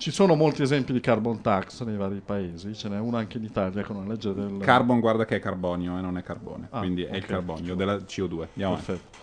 [0.00, 3.44] Ci sono molti esempi di carbon tax nei vari paesi, ce n'è una anche in
[3.44, 4.56] Italia con una legge del...
[4.62, 7.96] Carbon, guarda che è carbonio e non è carbone, Ah, quindi è il carbonio della
[7.96, 8.46] CO2.
[8.52, 8.76] Andiamo.
[8.76, 9.18] Perfetto.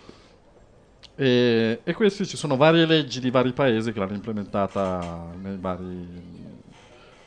[1.16, 6.08] E, e questi ci sono varie leggi di vari paesi che l'hanno implementata nei vari,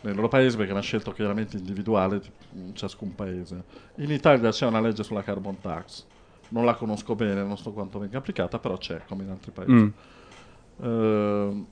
[0.02, 2.20] nei loro paesi perché è una scelta chiaramente individuale
[2.50, 3.64] di ciascun paese.
[3.96, 6.06] In Italia c'è una legge sulla carbon tax,
[6.50, 9.72] non la conosco bene, non so quanto venga applicata, però c'è come in altri paesi.
[9.72, 9.88] Mm.
[10.82, 11.66] Ehm,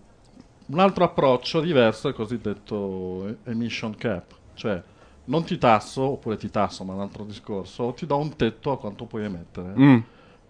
[0.71, 4.25] un altro approccio diverso è il cosiddetto emission cap,
[4.55, 4.83] cioè
[5.25, 8.73] non ti tasso, oppure ti tasso, ma è un altro discorso, ti do un tetto
[8.73, 9.73] a quanto puoi emettere.
[9.79, 9.99] Mm.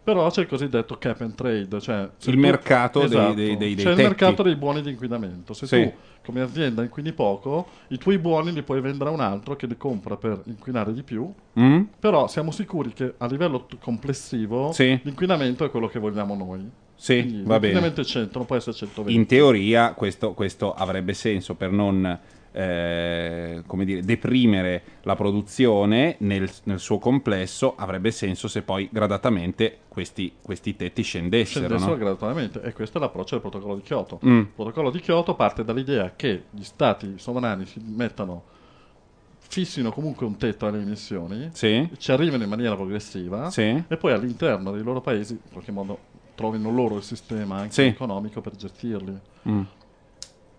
[0.04, 3.74] Però c'è il cosiddetto cap and trade, cioè Il tu- mercato dei- Esatto, dei- dei-
[3.74, 5.52] dei c'è il mercato dei buoni di inquinamento.
[5.52, 5.82] Se Sì.
[5.82, 5.92] tu
[6.24, 9.76] come azienda inquini poco, i tuoi buoni li puoi vendere a un altro che li
[9.76, 11.30] compra per inquinare di più.
[11.60, 11.82] Mm?
[12.00, 14.98] Però siamo sicuri che a livello complessivo Sì.
[15.02, 16.70] l'inquinamento è quello che vogliamo noi.
[17.00, 17.74] Sì, Quindi va bene.
[17.74, 19.14] L'inquinamento è 100, non può essere 120.
[19.18, 22.18] In teoria questo, questo avrebbe senso per non
[22.50, 29.78] eh, come dire, deprimere la produzione nel, nel suo complesso, avrebbe senso se poi gradatamente
[29.86, 31.66] questi, questi tetti scendessero.
[31.66, 31.98] scendessero no?
[31.98, 34.18] gradualmente e questo è l'approccio del protocollo di Kyoto.
[34.26, 34.38] Mm.
[34.38, 38.56] Il protocollo di Kyoto parte dall'idea che gli stati sovrani si mettano
[39.50, 41.88] fissino comunque un tetto alle emissioni, Sì.
[41.96, 43.82] ci arrivano in maniera progressiva Sì.
[43.88, 45.98] e poi all'interno dei loro paesi in qualche modo
[46.38, 47.82] trovino loro il sistema anche Sì.
[47.82, 49.18] economico per gestirli.
[49.48, 49.60] Mm.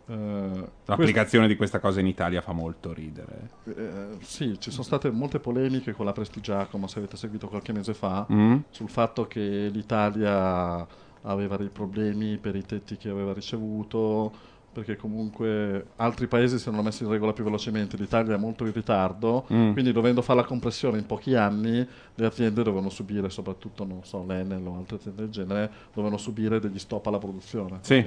[0.07, 3.49] Eh, L'applicazione di questa cosa in Italia fa molto ridere.
[3.64, 7.72] questo- eh, sì, ci sono state molte polemiche con la Prestigiacomo, se avete seguito qualche
[7.72, 8.57] mese fa, Mm?
[8.72, 10.85] sul fatto che l'Italia
[11.22, 14.31] aveva dei problemi per i tetti che aveva ricevuto,
[14.80, 18.72] perché comunque altri paesi si erano messi in regola più velocemente, l'Italia è molto in
[18.73, 19.73] ritardo, Mm.
[19.73, 21.85] quindi dovendo fare la compressione in pochi anni,
[22.15, 26.60] le aziende dovevano subire, soprattutto non so, l'Enel o altre aziende del genere, dovevano subire
[26.60, 28.06] degli stop alla produzione, Sì.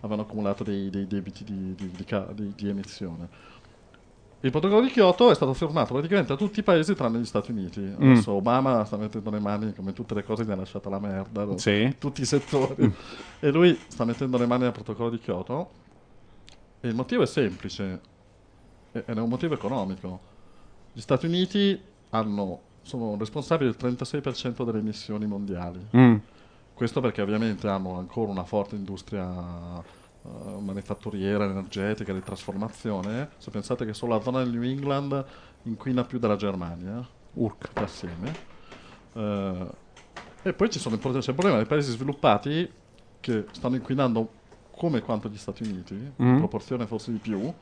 [0.00, 3.50] avevano accumulato dei, dei debiti di, di- di di- emissione.
[4.44, 7.52] Il protocollo di Kyoto è stato firmato praticamente a tutti i paesi tranne gli Stati
[7.52, 7.78] Uniti.
[7.80, 8.10] Mm.
[8.10, 11.46] Adesso Obama sta mettendo le mani, come tutte le cose, gli ha lasciato la merda.
[11.58, 11.84] Sì.
[11.86, 11.90] Mm.
[11.98, 12.92] Tutti i settori.
[13.38, 15.70] e lui sta mettendo le mani al protocollo di Kyoto.
[16.82, 18.00] Il motivo è semplice.
[18.92, 20.20] Ed è un motivo economico.
[20.92, 21.80] Gli Stati Uniti
[22.10, 25.80] hanno- sono responsabili del 36% delle emissioni mondiali.
[25.96, 26.16] Mm.
[26.74, 33.30] Questo perché ovviamente hanno ancora una forte industria eh, manifatturiera, energetica, di trasformazione.
[33.38, 35.24] Se pensate che solo la zona del New England
[35.64, 37.06] inquina più della Germania,
[37.66, 38.32] tutte assieme.
[39.12, 39.66] Eh,
[40.42, 42.68] e poi ci sono c'è il problema dei paesi sviluppati
[43.20, 44.40] che stanno inquinando
[44.74, 46.38] come quanto gli Stati Uniti, in Mm.
[46.38, 47.52] proporzione forse di più.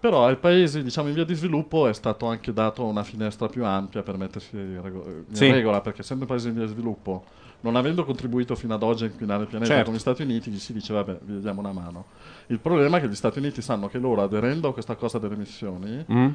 [0.00, 3.64] Però ai paesi diciamo, in via di sviluppo è stato anche dato una finestra più
[3.64, 5.48] ampia per mettersi in rego- in Sì.
[5.50, 7.24] regola, perché essendo paesi in via di sviluppo,
[7.60, 9.84] non avendo contribuito fino ad oggi a inquinare il pianeta Certo.
[9.84, 12.06] come gli Stati Uniti, gli si dice vabbè, vi diamo una mano.
[12.48, 15.34] Il problema è che gli Stati Uniti sanno che loro aderendo a questa cosa delle
[15.34, 16.28] emissioni, Mm?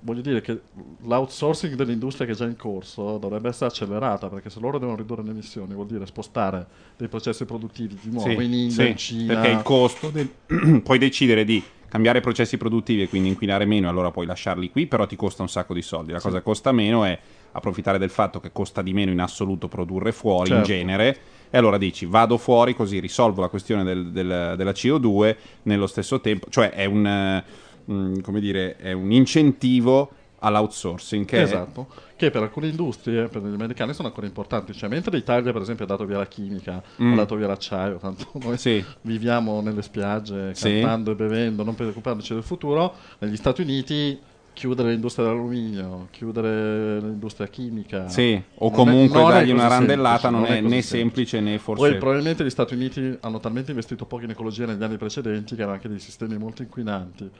[0.00, 0.60] Voglio dire che
[1.02, 5.22] l'outsourcing dell'industria che è già in corso dovrebbe essere accelerata, perché se loro devono ridurre
[5.22, 6.66] le emissioni vuol dire spostare
[6.96, 9.34] dei processi produttivi di nuovo Sì, in India, sì, in Cina.
[9.34, 10.30] Perché il costo del-
[10.82, 15.06] puoi decidere di cambiare processi produttivi e quindi inquinare meno, allora puoi lasciarli qui, però
[15.06, 16.12] ti costa un sacco di soldi.
[16.12, 17.18] La cosa che costa meno è
[17.52, 20.68] approfittare del fatto che costa di meno in assoluto produrre fuori in Certo.
[20.70, 21.18] genere.
[21.50, 26.20] E allora dici vado fuori così risolvo la questione del- del- della CO2 nello stesso
[26.20, 27.42] tempo, cioè è un,
[27.90, 30.10] mm, come dire, è un incentivo
[30.42, 34.72] all'outsourcing che è- Esatto, che per alcune industrie, per gli americani, sono ancora importanti.
[34.72, 37.12] Cioè, mentre l'Italia, per esempio, ha dato via la chimica, Mm.
[37.12, 38.82] ha dato via l'acciaio, tanto noi Sì.
[39.02, 40.80] viviamo nelle spiagge, Sì.
[40.80, 44.18] cantando e bevendo, non preoccupandoci del futuro, negli Stati Uniti
[44.52, 48.08] chiudere l'industria dell'alluminio, chiudere l'industria chimica.
[48.08, 50.82] Sì, o non è- comunque non è dargli una randellata semplice, non è così né
[50.82, 50.96] semplice.
[50.98, 51.82] semplice né forse...
[51.88, 55.62] Poi probabilmente gli Stati Uniti hanno talmente investito poco in ecologia negli anni precedenti che
[55.62, 57.30] hanno anche dei sistemi molto inquinanti.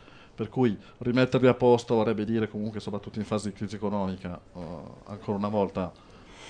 [0.41, 4.61] Per cui rimetterli a posto vorrebbe dire comunque, soprattutto in fase di crisi economica, eh,
[5.09, 5.93] ancora una volta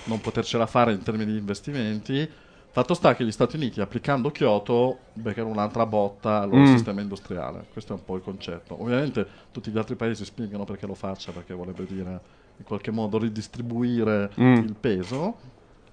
[0.04, 2.30] non potercela fare in termini di investimenti.
[2.70, 6.66] Fatto sta che gli Stati Uniti, applicando Kyoto, beccano un'altra botta al loro Mm.
[6.72, 7.66] sistema industriale.
[7.72, 8.80] Questo è un po' il concetto.
[8.80, 12.20] Ovviamente tutti gli altri paesi spingono perché lo faccia, perché vorrebbe dire
[12.58, 14.54] in qualche modo ridistribuire Mm.
[14.58, 15.34] il peso.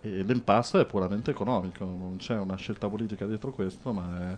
[0.01, 4.37] E l'impasse è puramente economico, non c'è una scelta politica dietro questo, ma è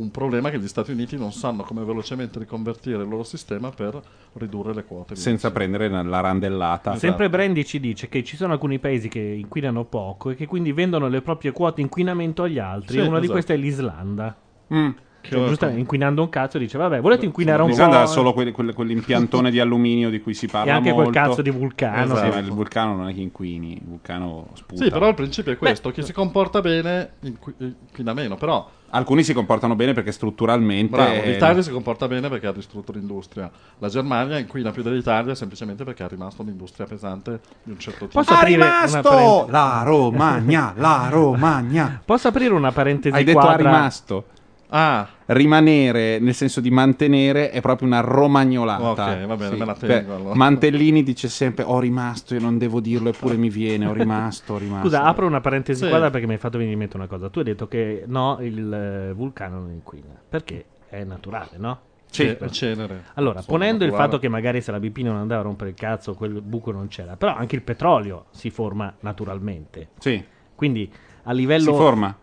[0.00, 4.00] un problema che gli Stati Uniti non sanno come velocemente riconvertire il loro sistema per
[4.34, 5.14] ridurre le quote.
[5.14, 6.90] di senza prendere la randellata.
[6.90, 6.98] Esatto.
[6.98, 10.72] Sempre Brandy ci dice che ci sono alcuni paesi che inquinano poco e che quindi
[10.72, 12.94] vendono le proprie quote inquinamento agli altri.
[12.94, 13.32] Sì, e una di esatto.
[13.32, 14.36] queste è l'Islanda.
[14.72, 14.90] Mm.
[15.20, 18.72] Che Cioè, giustamente, inquinando un cazzo dice vabbè volete inquinare un po' solo quel- quel-
[18.72, 21.10] quell'impiantone di alluminio di cui si parla e anche molto.
[21.10, 22.28] quel cazzo di vulcano Sì, Esatto.
[22.32, 24.82] ma il vulcano non è che inquini, il vulcano sputa.
[24.84, 28.36] Sì, però il principio è questo: chi si comporta bene inqui- inquina meno.
[28.36, 30.90] Però, Alcuni si comportano bene perché strutturalmente...
[30.90, 33.48] bravo, l'Italia si comporta bene perché ha distrutto l'industria.
[33.78, 38.18] La Germania inquina più dell'Italia semplicemente perché ha rimasto un'industria pesante di un certo tipo.
[38.18, 42.00] Posso Ha rimasto la Romagna, la Romagna.
[42.04, 43.70] Posso aprire una parentesi Hai detto ha quadra?
[43.70, 44.24] rimasto.
[44.70, 45.08] Ah.
[45.26, 49.10] Rimanere, nel senso di mantenere, è proprio una romagnolata.
[49.20, 50.34] Ok, va bene, me la tengo, Beh, allora.
[50.34, 53.86] Mantellini dice sempre: Ho rimasto, io non devo dirlo, eppure mi viene.
[53.86, 54.88] Ho rimasto, ho rimasto.
[54.88, 55.88] Scusa, apro una parentesi Sì.
[55.88, 57.28] qua perché mi hai fatto venire in mente una cosa.
[57.30, 60.20] Tu hai detto che no, il eh, vulcano non inquina.
[60.28, 61.80] Perché è naturale, no?
[62.10, 63.04] Sì, è cenere.
[63.14, 64.10] Allora, Insomma, ponendo il naturale.
[64.10, 66.88] fatto che magari se la BP non andava a rompere il cazzo, quel buco non
[66.88, 67.14] c'era.
[67.16, 69.90] Però anche il petrolio si forma naturalmente.
[70.00, 70.22] Sì.
[70.56, 70.90] Quindi
[71.24, 72.16] a livello Si forma.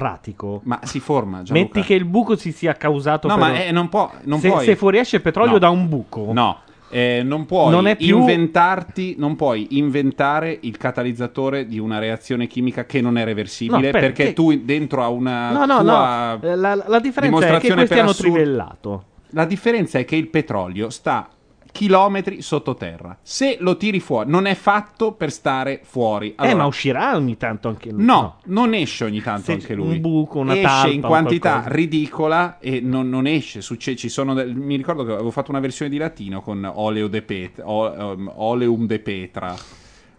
[0.00, 1.42] Pratico, Ma si forma.
[1.42, 1.52] Gianluca.
[1.76, 4.48] metti che il buco si sia causato No, per- ma eh, non, può, non se,
[4.48, 4.64] puoi.
[4.64, 5.58] se fuoriesce petrolio No.
[5.58, 6.30] da un buco.
[6.32, 6.58] No,
[6.90, 12.84] eh, non puoi Non più- inventarti, non puoi inventare il catalizzatore di una reazione chimica
[12.86, 15.82] che non è reversibile No, perché che- tu dentro a una No, no, no.
[15.82, 19.04] La, la differenza è che questi hanno assurdo- trivellato.
[19.34, 21.28] La differenza è che il petrolio sta
[21.72, 23.16] chilometri sottoterra.
[23.22, 26.30] Se lo tiri fuori, non è fatto per stare fuori.
[26.30, 28.04] eh, Allora, ma uscirà ogni tanto anche lui.
[28.04, 29.98] No, non esce ogni tanto Sì, anche un lui.
[29.98, 33.60] buco, una esce talpa, in un quantità ridicola e non, non esce.
[33.60, 37.08] Succe- ci sono del- mi ricordo che avevo fatto una versione di latino con oleo
[37.08, 39.54] de pet- o- um, oleum de petra.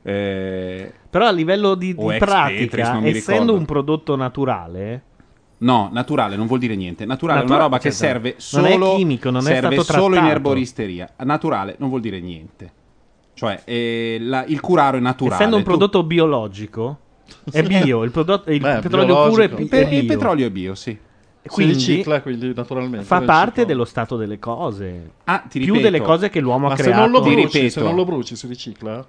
[0.04, 3.54] Eh, Però a livello di, di pratica, mi essendo ricordo.
[3.54, 5.04] un prodotto naturale,
[5.62, 7.06] no, naturale non vuol dire niente.
[7.06, 9.80] Naturale è Natura- una roba che cioè, serve non è solo, chimico, non è serve
[9.82, 11.10] stato solo in erboristeria.
[11.24, 12.72] Naturale non vuol dire niente.
[13.34, 15.36] Cioè, eh, la- il curaro è naturale.
[15.36, 16.98] essendo un Tu- prodotto biologico,
[17.52, 18.04] è bio.
[18.04, 20.00] Il, prodotto, il Beh, petrolio puro è, bi- è bio.
[20.00, 20.90] il petrolio è bio, sì.
[21.44, 23.04] E Si quindi ricicla, quindi naturalmente.
[23.06, 23.66] fa parte ciclo.
[23.66, 25.12] dello stato delle cose.
[25.24, 25.92] Ah, ti Più ripeto.
[25.92, 27.02] delle cose che l'uomo Ma ha se creato.
[27.02, 27.70] non lo Ti bruci, ripeto.
[27.72, 29.04] se non lo bruci si ricicla?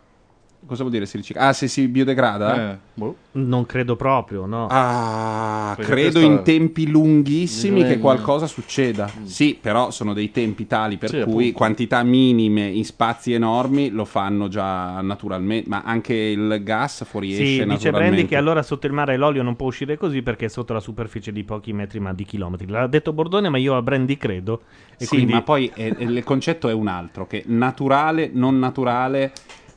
[0.64, 1.48] Cosa vuol dire si ricicla?
[1.48, 2.72] Ah, se si biodegrada?
[2.72, 3.16] Eh, boh.
[3.32, 4.68] Non credo proprio, no.
[4.70, 9.10] Ah, Perché credo questa- in tempi lunghissimi che qualcosa succeda.
[9.24, 11.52] Sì, però sono dei tempi tali per Sì, cui appunto.
[11.58, 17.50] quantità minime in spazi enormi lo fanno già naturalmente, ma anche il gas fuoriesce Sì,
[17.52, 17.90] dice naturalmente.
[18.14, 20.80] Brandy che allora sotto il mare l'olio non può uscire così perché è sotto la
[20.80, 22.68] superficie di pochi metri ma di chilometri.
[22.68, 24.62] L'ha detto Bordone, ma io a Brandy credo.
[24.96, 28.58] E Sì, quindi ma poi eh, eh, il concetto è un altro, che naturale, non
[28.60, 29.32] naturale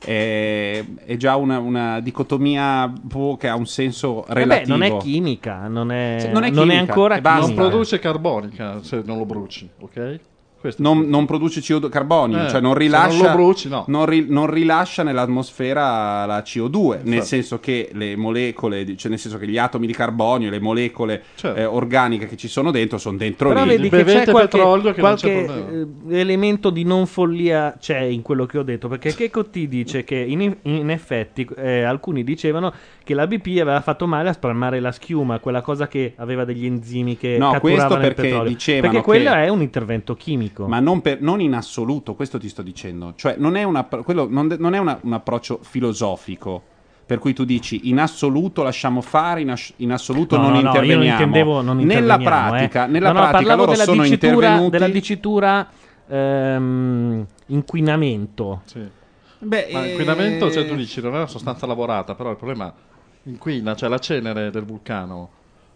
[0.06, 4.76] è, è già una, una dicotomia boh, che ha un senso Vabbè, relativo.
[4.76, 7.38] non è chimica, non è, non è non è chimica, ancora basta.
[7.40, 7.68] Non chimica.
[7.68, 10.20] produce carbonica se non lo bruci, ok?
[10.66, 13.84] Questo non, non produce CO2 carbonio, Eh, cioè non rilascia, non lo bruci, no.
[13.88, 17.24] non ri- non rilascia nell'atmosfera la CO2, nel Certo.
[17.24, 21.58] senso che le molecole, cioè nel senso che gli atomi di carbonio, le molecole Certo.
[21.58, 23.68] eh, organiche che ci sono dentro sono dentro Però lì.
[23.70, 27.76] vedi che Bevete c'è qualche, petrolio che non c'è qualche, eh, elemento di non follia
[27.78, 31.82] c'è in quello che ho detto perché Keiko T dice che in, in effetti eh,
[31.82, 32.72] alcuni dicevano
[33.04, 36.66] che la BP aveva fatto male a spalmare la schiuma, quella cosa che aveva degli
[36.66, 38.48] enzimi che No, questo catturavano il perché petrolio.
[38.52, 40.55] dicevano perché quello è un intervento chimico.
[40.64, 43.12] Ma non, per- non in assoluto, questo ti sto dicendo.
[43.14, 46.62] Cioè, non è, una- quello non de- non è una- un approccio filosofico.
[47.06, 50.56] Per cui tu dici in assoluto lasciamo fare, in, as- in assoluto No, non no,
[50.56, 51.18] no, io non interveniamo.
[51.20, 52.88] intendevo non nella interveniamo, pratica, eh.
[52.88, 54.70] nella No, no, pratica parlavo loro della sono dicitura, intervenuti.
[54.70, 55.68] della dicitura
[56.08, 58.62] ehm, inquinamento.
[58.64, 58.80] Sì.
[59.38, 62.72] Beh, Ma eh, inquinamento, cioè tu dici, non è una sostanza lavorata, però il problema
[63.24, 65.28] inquina, cioè la cenere del vulcano,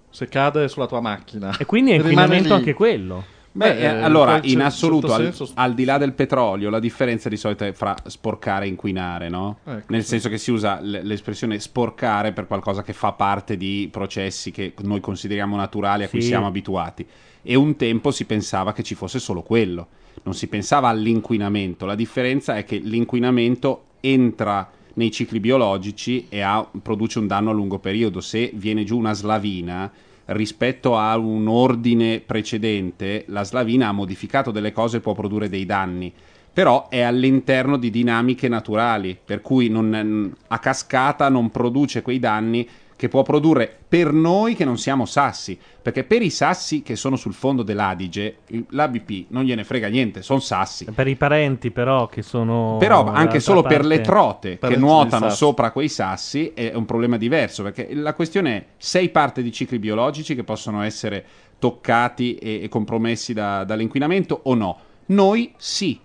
[0.08, 1.56] se cade sulla tua macchina.
[1.58, 3.22] E quindi è inquinamento anche quello.
[3.52, 6.12] Beh, eh, eh, allora, in quel in cer- assoluto, certo al, al di là del
[6.12, 9.58] petrolio, la differenza di solito è fra sporcare e inquinare, no?
[9.64, 10.08] Ecco, Nel sì.
[10.10, 15.00] senso che si usa l'espressione sporcare per qualcosa che fa parte di processi che noi
[15.00, 16.28] consideriamo naturali, a cui Sì.
[16.28, 17.04] siamo abituati.
[17.42, 19.88] E un tempo si pensava che ci fosse solo quello,
[20.22, 21.86] non si pensava all'inquinamento.
[21.86, 27.52] La differenza è che l'inquinamento entra nei cicli biologici e ha- produce un danno a
[27.52, 28.20] lungo periodo.
[28.20, 29.90] Se viene giù una slavina,
[30.30, 35.66] rispetto a un ordine precedente, la slavina ha modificato delle cose e può produrre dei
[35.66, 36.12] danni.
[36.52, 42.68] Però è all'interno di dinamiche naturali, per cui non- a cascata non produce quei danni
[43.00, 47.16] che può produrre per noi che non siamo sassi, perché per i sassi che sono
[47.16, 50.84] sul fondo dell'Adige, l'ABP non gliene frega niente, sono sassi.
[50.84, 52.76] Per i parenti, però, che sono.
[52.78, 57.16] Però anche solo per le parte- trote che nuotano sopra quei sassi è un problema
[57.16, 61.24] diverso, perché la questione è sei parti di cicli biologici che possono essere
[61.58, 64.78] toccati e, e compromessi da- dall'inquinamento o no?
[65.06, 65.98] Noi sì.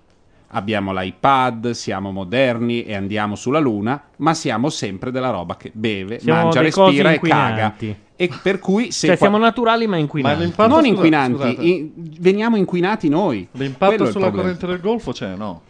[0.50, 6.20] Abbiamo l'iPad, siamo moderni e andiamo sulla Luna, ma siamo sempre della roba che beve,
[6.20, 7.48] Siamo mangia, dei cosi respira e caga.
[7.66, 7.96] inquinanti.
[8.18, 10.38] E per cui se Cioè, qua- siamo naturali ma inquinanti.
[10.38, 11.62] Ma l'impatto non sulla- inquinanti, scusate.
[11.68, 11.90] in-
[12.20, 13.48] veniamo inquinati noi.
[13.52, 14.54] L'impatto Quello è il sulla problema.
[14.54, 15.62] corrente del Golfo c'è, no?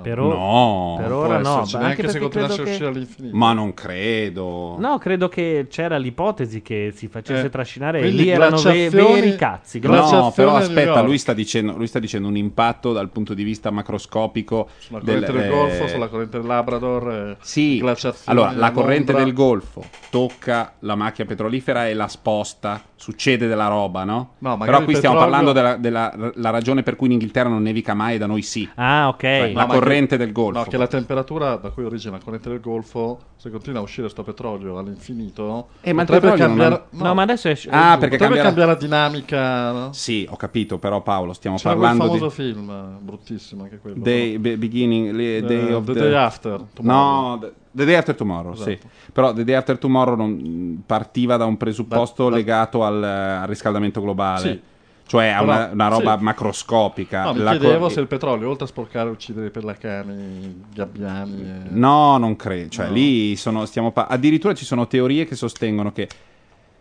[0.00, 0.02] Diciamo.
[0.02, 1.64] Per, o- No, per ora no.
[1.72, 3.36] ma neanche anche se continuasse a che- uscire all'infinito.
[3.36, 4.76] Ma non credo.
[4.78, 9.36] No, credo che c'era l'ipotesi che si facesse Eh, trascinare e lì erano ve- veri
[9.36, 9.80] cazzi.
[9.82, 13.70] No, però aspetta, lui sta, dicendo, lui sta dicendo un impatto dal punto di vista
[13.70, 14.68] macroscopico.
[14.78, 17.82] Sulla corrente del, eh, Golfo, sulla corrente del Labrador, eh, Sì,
[18.24, 19.24] allora la corrente Londra.
[19.24, 24.34] del Golfo tocca la macchia petrolifera e la sposta, succede della roba, no?
[24.38, 27.62] No, Però qui stiamo petrolio- parlando della, della- la ragione per cui in Inghilterra non
[27.62, 28.68] nevica mai e da noi sì.
[28.76, 29.22] Ah, ok.
[29.22, 30.58] la No, ma corrente del Golfo.
[30.58, 34.08] No, che la temperatura da cui origina la corrente del Golfo, se continua a uscire
[34.08, 37.58] sto petrolio all'infinito, Eh, ma potrebbe petrolio non cambiare, No, ma adesso è...
[37.70, 39.72] Ah, perché potrebbe cambia la- cambiare la dinamica.
[39.72, 39.92] No?
[39.92, 43.78] Sì, ho capito, però Paolo, stiamo C'era quel parlando famoso di film, eh, bruttissimo anche
[43.78, 43.96] quello.
[44.02, 47.30] Day, be- beginning, le- Eh, day of The the, Day After Tomorrow.
[47.30, 48.70] No, the, the Day After Tomorrow, sì.
[48.72, 48.88] Esatto.
[49.12, 53.46] Però The Day After Tomorrow non- partiva da un presupposto Da- da- legato al, al
[53.46, 54.40] riscaldamento globale.
[54.40, 54.60] Sì.
[55.06, 56.24] Cioè a Però- una, una roba sì.
[56.24, 57.24] macroscopica.
[57.24, 60.54] No, mi La chiedevo co- se il petrolio, oltre a sporcare uccidere i pellacani, i
[60.74, 61.42] gabbiani...
[61.42, 62.70] e- No, non credo.
[62.70, 62.92] Cioè, No.
[62.94, 66.08] lì sono, stiamo pa- addirittura ci sono teorie che sostengono che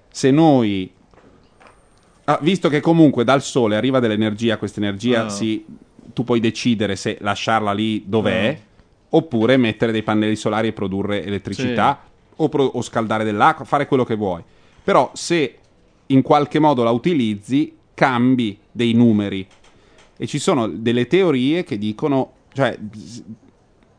[0.09, 0.89] se noi.
[2.25, 5.29] Ah, visto che comunque dal sole arriva dell'energia, questa energia Ah.
[5.29, 5.65] si-
[6.13, 8.71] tu puoi decidere se lasciarla lì dov'è, Ah.
[9.09, 11.99] oppure mettere dei pannelli solari e produrre elettricità,
[12.37, 14.41] o, pro- o scaldare dell'acqua, fare quello che vuoi.
[14.81, 15.57] Però se
[16.07, 19.45] in qualche modo la utilizzi, cambi dei numeri.
[20.17, 23.23] E ci sono delle teorie che dicono, cioè, bis-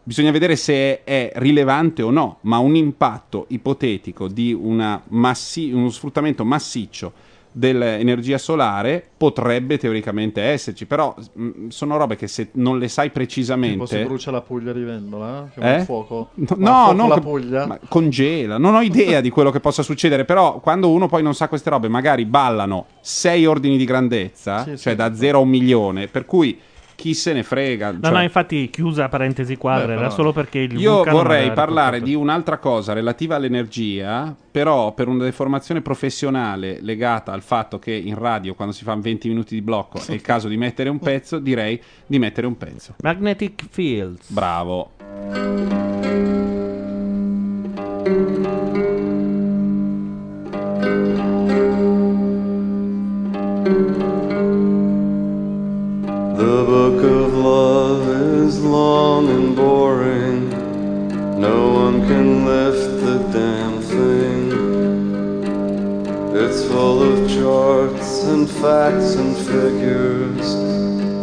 [0.03, 4.57] bisogna vedere se è rilevante o no, ma un impatto ipotetico di
[5.09, 7.13] massi- uno sfruttamento massiccio
[7.57, 13.21] dell'energia solare potrebbe teoricamente esserci, però mh, sono robe che se non le sai Tipo
[13.21, 14.05] si precisamente...
[14.05, 15.85] brucia la Puglia di Vendola, che va Eh?
[15.85, 16.31] fuoco.
[16.35, 17.67] No, no, fuoco la che- Puglia.
[17.67, 18.59] ma congela.
[18.59, 21.71] Non ho idea di quello che possa succedere, però quando uno poi non sa queste
[21.71, 24.95] robe, magari ballano sei ordini di grandezza, Sì, cioè sì.
[24.97, 26.59] da 0 a un milione, per cui
[26.95, 27.93] chi se ne frega.
[27.93, 31.97] No, cioè- no, infatti chiusa parentesi quadra, Beh, era solo perché il Io vorrei parlare
[31.97, 37.93] riportato- di un'altra cosa relativa all'energia, però per una deformazione professionale legata al fatto che
[37.93, 40.99] in radio quando si fanno 20 minuti di blocco è il caso di mettere un
[40.99, 42.95] pezzo, direi di mettere un pezzo.
[43.03, 44.31] Magnetic Fields.
[44.31, 44.91] Bravo.
[56.45, 60.51] The book of love is long and boring.
[61.41, 64.43] No one can lift the damn thing.
[66.37, 70.53] It's full of charts and facts and figures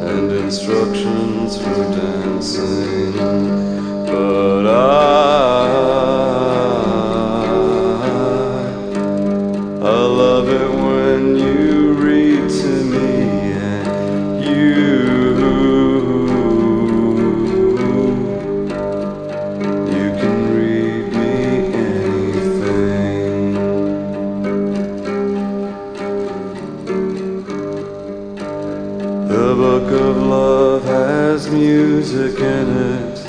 [0.09, 3.13] and instructions for dancing.
[4.07, 6.10] But I,
[31.41, 33.19] has music in it.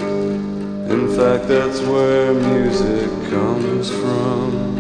[0.91, 4.77] In fact, that's where music comes from.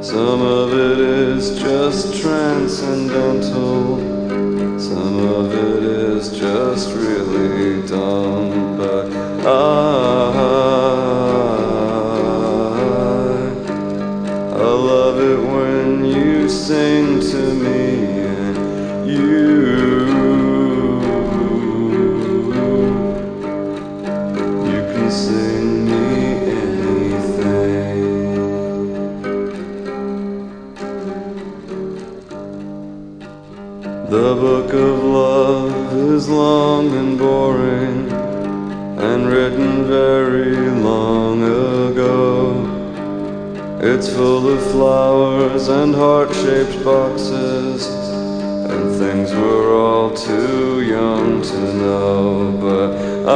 [0.00, 3.98] Some of it is just transcendental.
[4.78, 8.76] Some of it is just really dumb.
[8.76, 9.10] But
[9.44, 9.50] I,
[14.52, 17.13] I love it when you sing
[34.74, 38.10] of love is long and boring
[38.98, 40.56] and written very
[40.90, 42.74] long ago.
[43.80, 47.86] It's full of flowers and heart shaped boxes
[48.70, 52.58] and things we're all too young to know.
[52.60, 52.90] But
[53.28, 53.34] I,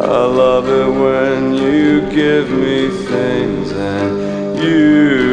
[0.00, 4.10] I love it when you give me things and
[4.62, 5.27] you, you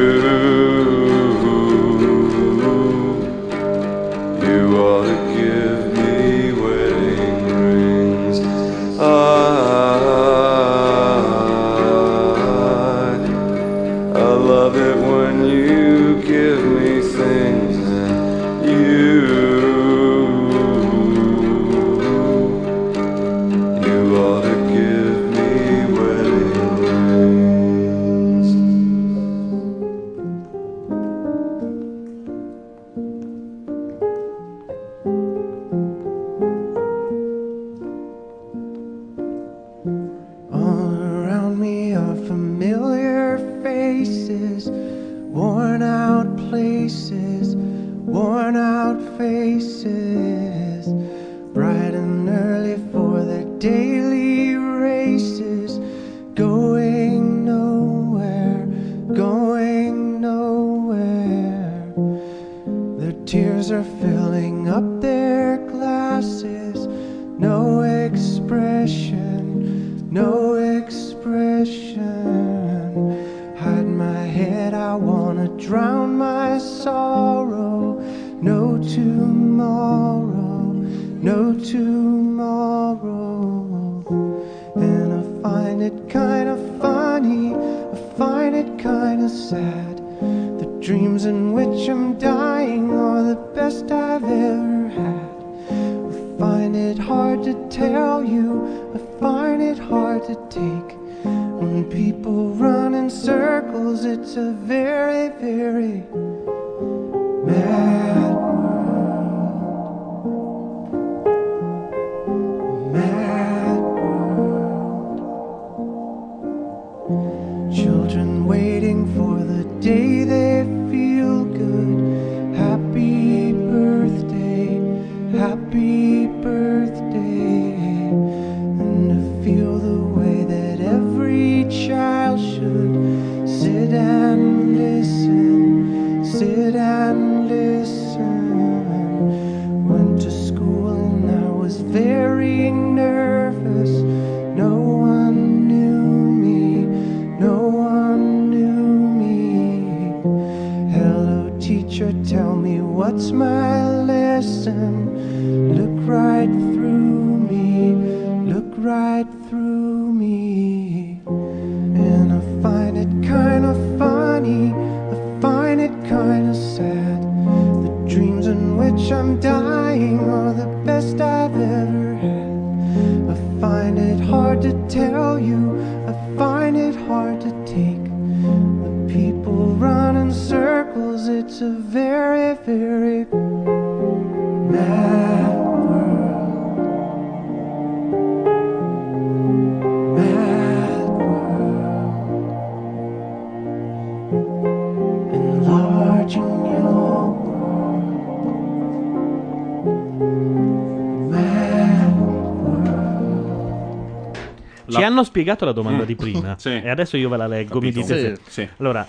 [205.26, 206.08] spiegato la domanda Mm.
[206.08, 206.70] di prima Sì.
[206.70, 207.80] e adesso io ve la leggo.
[207.82, 208.70] Mi dite Sì, se-.
[208.78, 209.06] Allora,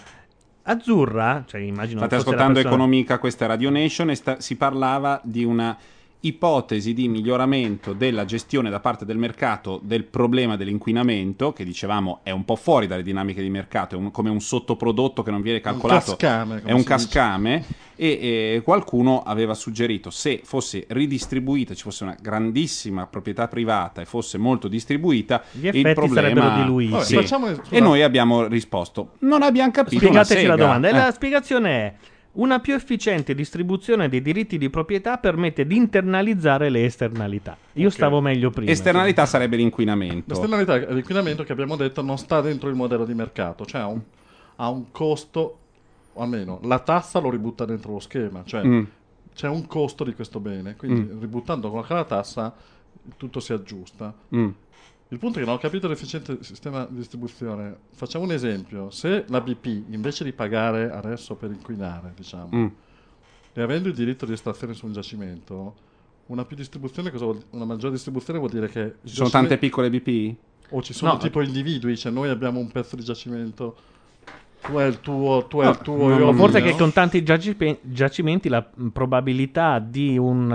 [0.69, 5.21] Azzurra, cioè immagino State ascoltando persona- Economica, questa è Radio Nation e sta- si parlava
[5.23, 5.77] di una
[6.27, 12.31] ipotesi di miglioramento della gestione da parte del mercato del problema dell'inquinamento, che dicevamo è
[12.31, 15.61] un po' fuori dalle dinamiche di mercato, è un- come un sottoprodotto che non viene
[15.61, 17.65] calcolato, cascame, come è un cascame
[17.97, 24.05] e, e qualcuno aveva suggerito se fosse ridistribuita, ci fosse una grandissima proprietà privata e
[24.05, 26.93] fosse molto distribuita, Gli il effetti problema sarebbero diluiti.
[26.93, 27.15] Vabbè, Sì.
[27.15, 30.89] facciamo- e noi abbiamo risposto non abbiamo capito Spiegateci la domanda.
[30.89, 30.95] E Eh.
[30.95, 31.95] la spiegazione è:
[32.37, 37.57] una più efficiente distribuzione dei diritti di proprietà permette di internalizzare le esternalità.
[37.75, 38.71] Io stavo meglio prima.
[38.71, 40.25] Esternalità sarebbe l'inquinamento.
[40.33, 43.87] L'esternalità è l'inquinamento che abbiamo detto non sta dentro il modello di mercato, cioè ha
[43.87, 44.01] un,
[44.57, 45.59] ha un costo,
[46.13, 48.83] o almeno la tassa lo ributta dentro lo schema, cioè Mm.
[49.35, 51.21] c'è un costo di questo bene, quindi Mm.
[51.21, 52.55] ributtando con la tassa
[53.17, 54.13] tutto si aggiusta.
[54.35, 54.49] Mm.
[55.09, 57.77] Il punto è che non ho capito l'efficiente sistema di distribuzione.
[57.93, 62.67] Facciamo un esempio, se la BP invece di pagare adesso per inquinare, diciamo, Mm.
[63.53, 65.75] e avendo il diritto di estrazione su un giacimento,
[66.27, 69.91] una più distribuzione, cosa vuol- una maggiore distribuzione vuol dire che Ci sono tante piccole
[69.91, 70.35] BP?
[70.71, 71.19] o ci sono No.
[71.19, 73.77] tipo individui, cioè noi abbiamo un pezzo di giacimento,
[74.61, 76.73] tu hai il tuo, tu hai No, il tuo, no, io forse mio.
[76.73, 80.51] che con tanti giacimenti la probabilità di un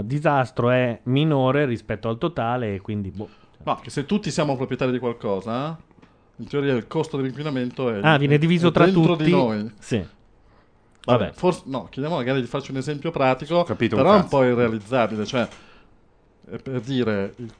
[0.00, 3.28] eh, disastro è minore rispetto al totale e quindi boh.
[3.62, 5.78] No, che se tutti siamo proprietari di qualcosa,
[6.36, 9.24] in teoria il costo dell'inquinamento è Ah, viene diviso è tra dentro tutti?
[9.24, 9.70] di noi.
[9.78, 9.96] Sì.
[11.02, 11.32] Vabbè, Vabbè.
[11.32, 15.24] forse no, chiediamo magari di farci un esempio pratico, capito però è un po' irrealizzabile,
[15.26, 15.48] cioè
[16.50, 17.52] è per dire il-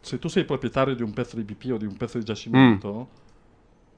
[0.00, 3.08] se tu sei proprietario di un pezzo di BP o di un pezzo di giacimento,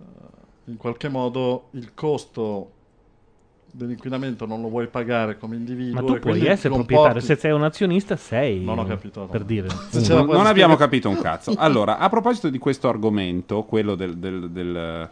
[0.02, 0.04] Mm.
[0.06, 2.72] eh, in qualche modo il costo
[3.70, 6.00] dell'inquinamento non lo vuoi pagare come individuo.
[6.00, 8.60] Ma tu puoi essere comporti- proprietario, se sei un azionista sei.
[8.64, 9.26] Non ho capito, no.
[9.28, 9.68] Per dire.
[10.08, 11.52] Non, non abbiamo capito un cazzo.
[11.56, 15.10] Allora, a proposito di questo argomento, quello del, del- del-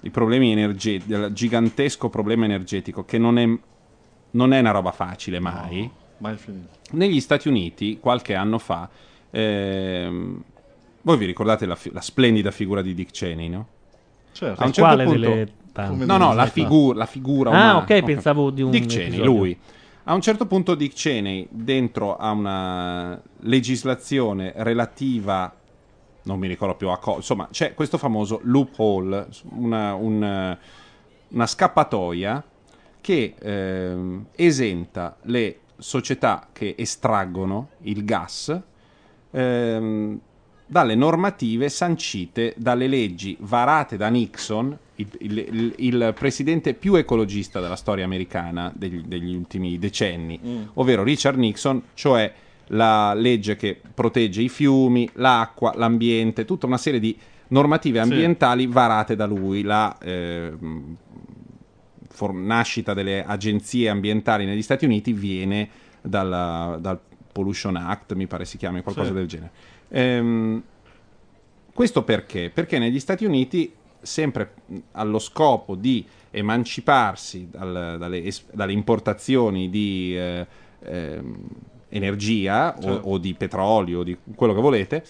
[0.00, 3.48] i problemi energetici, del gigantesco problema energetico, che non è,
[4.32, 5.88] non è una roba facile mai.
[6.18, 6.68] mai finito.
[6.92, 8.88] Negli Stati Uniti, qualche anno fa,
[9.30, 10.42] ehm,
[11.02, 13.66] voi vi ricordate la, fi- la splendida figura di Dick Cheney, no?
[14.32, 14.60] Certo.
[14.60, 16.06] A un certo Quale punto, delle tanto.
[16.06, 17.76] No, no, la, figu- la figura Ah, umana.
[17.78, 19.30] ok, pensavo di un Dick Cheney, episodio.
[19.32, 19.58] lui.
[20.04, 25.52] A un certo punto Dick Cheney, dentro a una legislazione relativa,
[26.24, 30.56] non mi ricordo più a cosa, insomma, c'è questo famoso loophole, una, un-
[31.28, 32.42] una scappatoia
[33.00, 38.56] che ehm, esenta le società che estraggono il gas
[39.30, 40.20] ehm,
[40.66, 47.76] dalle normative sancite dalle leggi varate da Nixon, il, il- il- presidente più ecologista della
[47.76, 50.62] storia americana degli, degli ultimi decenni, Mm.
[50.74, 52.32] ovvero Richard Nixon, cioè
[52.68, 57.16] la legge che protegge i fiumi, l'acqua, l'ambiente, tutta una serie di
[57.48, 58.10] normative Sì.
[58.10, 60.96] ambientali varate da lui, la ehm,
[62.08, 65.68] for- nascita delle agenzie ambientali negli Stati Uniti viene
[66.00, 66.98] dalla- dal
[67.32, 69.14] Pollution Act, mi pare si chiami, qualcosa Sì.
[69.14, 69.50] del genere.
[69.88, 70.62] Ehm,
[71.72, 72.50] questo perché?
[72.50, 74.52] Perché negli Stati Uniti, sempre
[74.92, 80.46] allo scopo di emanciparsi dal- dalle, es- dalle importazioni di eh,
[80.80, 81.36] ehm,
[81.88, 83.08] energia o- Certo.
[83.08, 85.04] o, di petrolio, di quello che volete,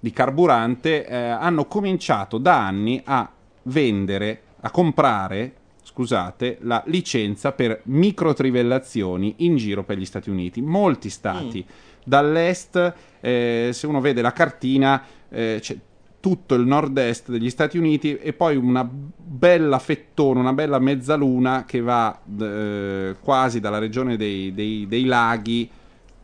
[0.00, 3.30] di carburante, eh, hanno cominciato da anni a
[3.62, 10.60] vendere, a comprare, scusate, la licenza per microtrivellazioni in giro per gli Stati Uniti.
[10.60, 11.64] Molti stati
[12.04, 12.94] dall'est,
[13.24, 15.76] eh, se uno vede la cartina, eh, c'è
[16.20, 21.80] tutto il nord-est degli Stati Uniti e poi una bella fettona, una bella mezzaluna che
[21.80, 25.68] va eh, quasi dalla regione dei, dei- dei laghi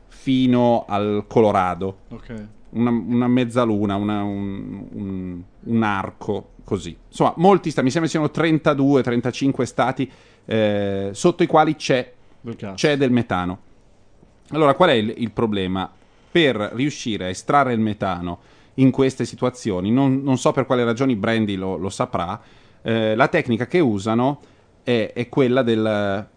[0.09, 2.47] fino al Colorado Ok.
[2.71, 6.97] una, una mezzaluna, una- un, un- un arco così.
[7.09, 10.11] Insomma, molti stati, mi sembra siano 32-35 stati
[10.47, 13.59] eh, sotto i quali c'è, Del c'è del metano.
[14.51, 15.91] Allora, qual è il, il problema?
[16.31, 18.39] Per riuscire a estrarre il metano
[18.75, 22.41] in queste situazioni, non, non so per quale ragioni Brandy lo, lo saprà,
[22.83, 24.41] eh, la tecnica che usano
[24.83, 26.29] è, è quella del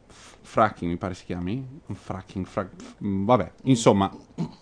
[0.43, 1.81] fracking, mi pare si chiami?
[1.91, 4.11] Fracking, frac- mm, vabbè, insomma,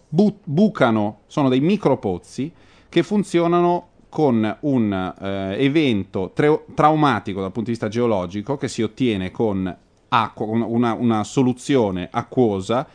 [0.08, 2.52] bu- bucano, sono dei micropozzi
[2.88, 8.82] che funzionano con un eh, evento tre- traumatico dal punto di vista geologico che si
[8.82, 9.74] ottiene con
[10.10, 12.86] acqua, una, una soluzione acquosa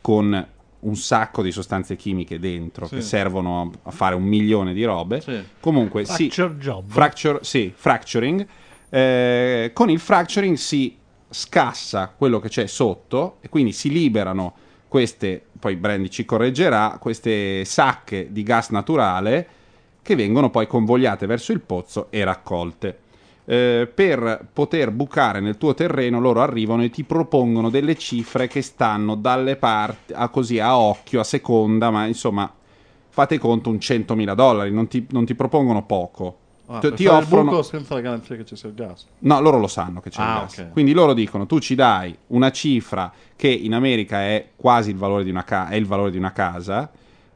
[0.00, 0.46] con
[0.82, 2.96] un sacco di sostanze chimiche dentro Sì.
[2.96, 5.20] che servono a fare un milione di robe.
[5.20, 5.42] Sì.
[5.60, 6.84] Comunque, sì, Fracture job.
[6.90, 8.46] fracture, sì, fracturing.
[8.88, 10.96] Eh, con il fracturing si
[11.30, 14.54] scassa quello che c'è sotto e quindi si liberano
[14.88, 19.46] queste, poi Brandy ci correggerà, queste sacche di gas naturale
[20.02, 22.98] che vengono poi convogliate verso il pozzo e raccolte.
[23.44, 28.62] Eh, per poter bucare nel tuo terreno loro arrivano e ti propongono delle cifre che
[28.62, 32.50] stanno dalle parti a così a occhio, a seconda, ma insomma
[33.08, 36.38] fate conto un 100.000 dollari, non ti, non ti propongono poco.
[36.66, 37.62] Ah, Ti- ti offrono...
[37.62, 39.06] senza la garanzia che ci sia il gas.
[39.18, 40.58] No, loro lo sanno che c'è Ah, il gas.
[40.58, 40.70] ok.
[40.70, 45.24] Quindi loro dicono: tu ci dai una cifra che in America è quasi il valore
[45.24, 46.88] di una, ca- è il valore di una casa,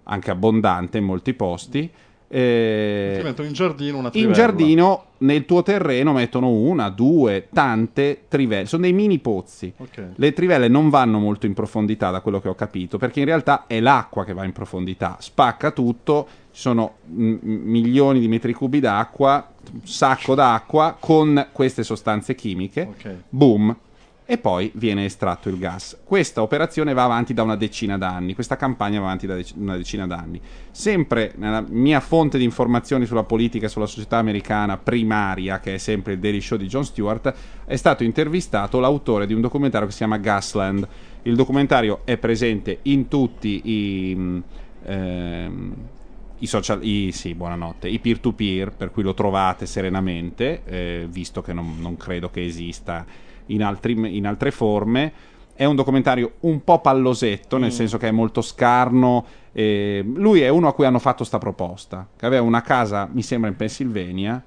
[0.04, 1.90] anche abbondante in molti posti.
[2.28, 4.32] Eh, Ti mettono in giardino una in trivella.
[4.32, 8.66] giardino, nel tuo terreno, mettono una, due, tante trivelle.
[8.66, 9.72] Sono dei mini pozzi.
[9.76, 10.10] Ok.
[10.14, 13.64] Le trivelle non vanno molto in profondità, da quello che ho capito, perché in realtà
[13.66, 15.16] è l'acqua che va in profondità.
[15.20, 21.82] Spacca tutto, ci sono mm, milioni di metri cubi d'acqua, un sacco d'acqua con queste
[21.82, 22.82] sostanze chimiche.
[22.82, 23.14] Ok.
[23.28, 23.76] Boom.
[24.28, 25.98] E poi viene estratto il gas.
[26.02, 29.76] Questa operazione va avanti da una decina d'anni, questa campagna va avanti da dec- una
[29.76, 30.40] decina d'anni.
[30.72, 35.78] Sempre nella mia fonte di informazioni sulla politica e sulla società americana primaria, che è
[35.78, 37.32] sempre il Daily Show di Jon Stewart,
[37.66, 40.88] è stato intervistato l'autore di un documentario che si chiama Gasland.
[41.22, 44.42] Il documentario è presente in tutti i, mh,
[44.86, 45.74] ehm,
[46.38, 51.52] i social, i, sì, buonanotte, i peer-to-peer, per cui lo trovate serenamente, eh, visto che
[51.52, 53.06] non, non credo che esista
[53.46, 55.12] in, altri- in altre forme.
[55.54, 59.24] È un documentario un po' pallosetto, nel senso che è molto scarno.
[59.52, 63.22] eh, lui è uno a cui hanno fatto sta proposta, che aveva una casa, mi
[63.22, 64.42] sembra, in Pennsylvania.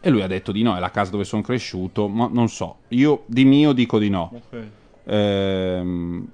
[0.00, 2.76] E lui ha detto di no, è la casa dove sono cresciuto, ma non so.
[2.88, 4.32] Io di mio dico di no.
[4.34, 4.66] Ok.
[5.04, 6.26] Ehm,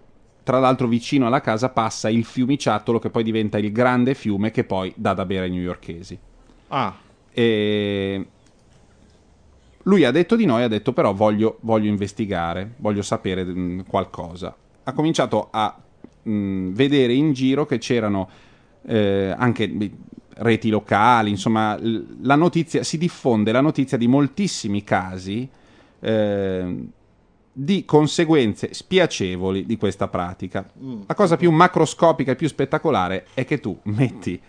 [0.42, 4.64] tra l'altro vicino alla casa passa il fiumiciattolo che poi diventa il grande fiume che
[4.64, 6.18] poi dà da bere ai newyorkesi.
[6.68, 6.94] Ah,
[7.32, 8.26] E
[9.84, 13.80] lui ha detto di no e ha detto però voglio, voglio investigare, voglio sapere mm,
[13.88, 14.54] qualcosa.
[14.84, 15.76] Ha cominciato a
[16.28, 18.28] mm, vedere in giro che c'erano
[18.86, 19.90] eh, anche beh,
[20.38, 21.78] reti locali, insomma
[22.22, 25.48] la notizia, si diffonde la notizia di moltissimi casi
[26.00, 26.86] eh,
[27.52, 30.68] di conseguenze spiacevoli di questa pratica.
[31.06, 34.40] La cosa più macroscopica e più spettacolare è che tu metti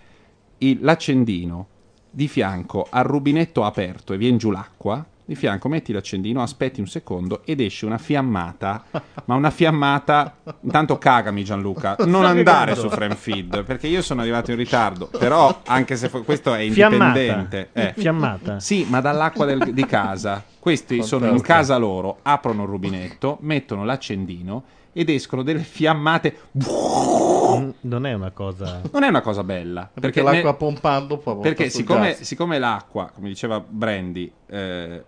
[0.60, 1.68] il- l'accendino
[2.12, 6.88] di fianco al rubinetto aperto e viene giù l'acqua, di fianco metti l'accendino, aspetti un
[6.88, 8.84] secondo ed esce una fiammata,
[9.26, 14.50] ma una fiammata, intanto cagami Gianluca, non andare su frame feed, perché io sono arrivato
[14.50, 17.20] in ritardo, però anche se fo- questo è Fiammata.
[17.20, 17.70] indipendente.
[17.74, 17.94] eh.
[17.96, 18.60] Fiammata.
[18.60, 20.44] Sì, ma dall'acqua del- di casa.
[20.58, 21.54] Questi sono in Fantastico.
[21.60, 26.38] casa loro, aprono il rubinetto, mettono l'accendino ed escono delle fiammate.
[26.58, 28.82] Mm, Non è una cosa.
[28.92, 29.88] Non è una cosa bella.
[29.94, 35.04] Perché, ne- l'acqua pompando poi porta perché siccome, siccome l'acqua, come diceva Brandy, eh,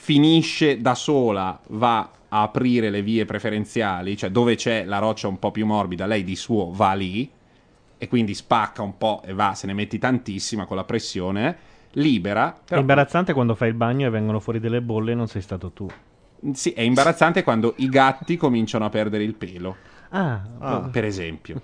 [0.00, 5.38] finisce da sola, va a aprire le vie preferenziali, cioè dove c'è la roccia un
[5.40, 7.28] po' più morbida, lei di suo va lì
[7.98, 11.56] e quindi spacca un po' e va, se ne metti tantissima con la pressione,
[11.92, 12.60] libera.
[12.60, 15.42] È Però, imbarazzante quando fai il bagno e vengono fuori delle bolle e non sei
[15.42, 15.88] stato tu.
[16.52, 19.76] sì, è imbarazzante quando i gatti cominciano a perdere il pelo.
[20.10, 21.60] Ah, per esempio.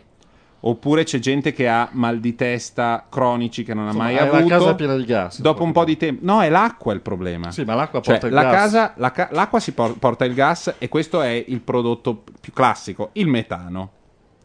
[0.66, 4.28] Oppure c'è gente che ha mal di testa cronici che non ha Insomma, mai hai
[4.30, 4.54] la avuto.
[4.56, 6.24] casa piena di gas, Dopo un po' di tempo.
[6.24, 7.50] No, è l'acqua il problema.
[7.50, 8.52] Sì, ma l'acqua Cioè, porta il la gas.
[8.52, 12.52] casa, la ca- l'acqua si por- porta il gas e questo è il prodotto più
[12.54, 13.90] classico, il metano.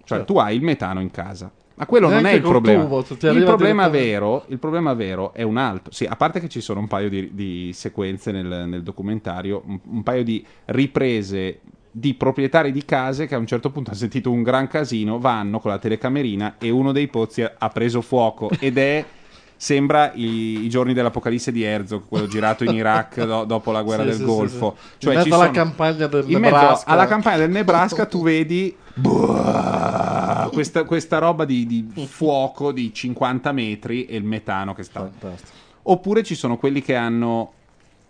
[0.03, 0.33] Cioè, Certo.
[0.33, 1.49] tu hai il metano in casa.
[1.75, 2.83] Ma quello non è Neanche il problema.
[2.83, 2.99] tubo,
[3.31, 5.93] il, problema vero, il problema vero è un altro.
[5.93, 9.79] Sì, a parte che ci sono un paio di, di sequenze nel, nel documentario, un,
[9.85, 14.31] un paio di riprese di proprietari di case che a un certo punto hanno sentito
[14.31, 18.77] un gran casino, vanno con la telecamerina e uno dei pozzi ha, preso fuoco ed
[18.77, 19.03] è
[19.61, 24.03] sembra i, i giorni dell'apocalisse di Herzog, quello girato in Iraq do- dopo la guerra
[24.03, 24.75] Sì, del sì, Golfo.
[24.79, 24.85] sì.
[24.99, 26.89] Cioè, in mezzo alla sono- campagna del in mezzo Nebraska.
[26.91, 33.51] alla campagna del Nebraska tu vedi buah, questa, questa roba di, di fuoco di 50
[33.51, 35.09] metri e il metano che sta.
[35.83, 37.53] Oppure ci sono quelli che hanno.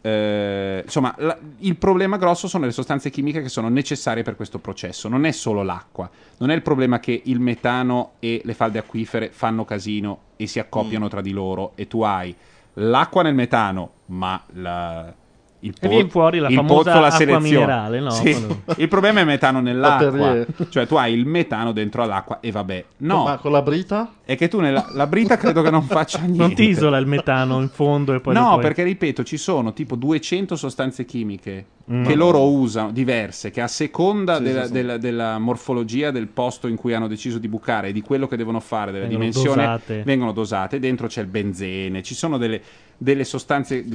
[0.01, 4.59] Eh, insomma, la- il problema grosso sono le sostanze chimiche che sono necessarie per questo
[4.59, 5.07] processo.
[5.09, 9.29] Non è solo l'acqua, non è il problema che il metano e le falde acquifere
[9.31, 11.09] fanno casino e si accoppiano Mm.
[11.09, 12.33] tra di loro e tu hai
[12.75, 15.13] l'acqua nel metano, ma la-
[15.61, 17.49] il, E viene fuori la il famosa pozzo, la acqua selezione.
[17.49, 18.09] minerale, no?
[18.11, 18.31] Sì.
[18.31, 20.47] Quando- Il problema è metano nell'acqua, Batterie.
[20.69, 22.85] cioè tu hai il metano dentro all'acqua e vabbè.
[22.97, 24.13] No, Ma con la brita?
[24.23, 26.37] è che tu nella la brita credo che non faccia niente.
[26.37, 29.73] Non ti isola il metano in fondo e poi No, puoi- perché ripeto, ci sono
[29.73, 32.05] tipo 200 sostanze chimiche Mm.
[32.05, 34.73] che loro usano, diverse, che a seconda Sì, della, sì, sì.
[34.73, 38.37] della- della morfologia del posto in cui hanno deciso di bucare e di quello che
[38.37, 40.03] devono fare, delle Vengono dimensioni, dosate.
[40.05, 40.77] vengono dosate.
[40.79, 42.61] Dentro c'è il benzene, ci sono delle,
[43.01, 43.91] delle sostanze, mh,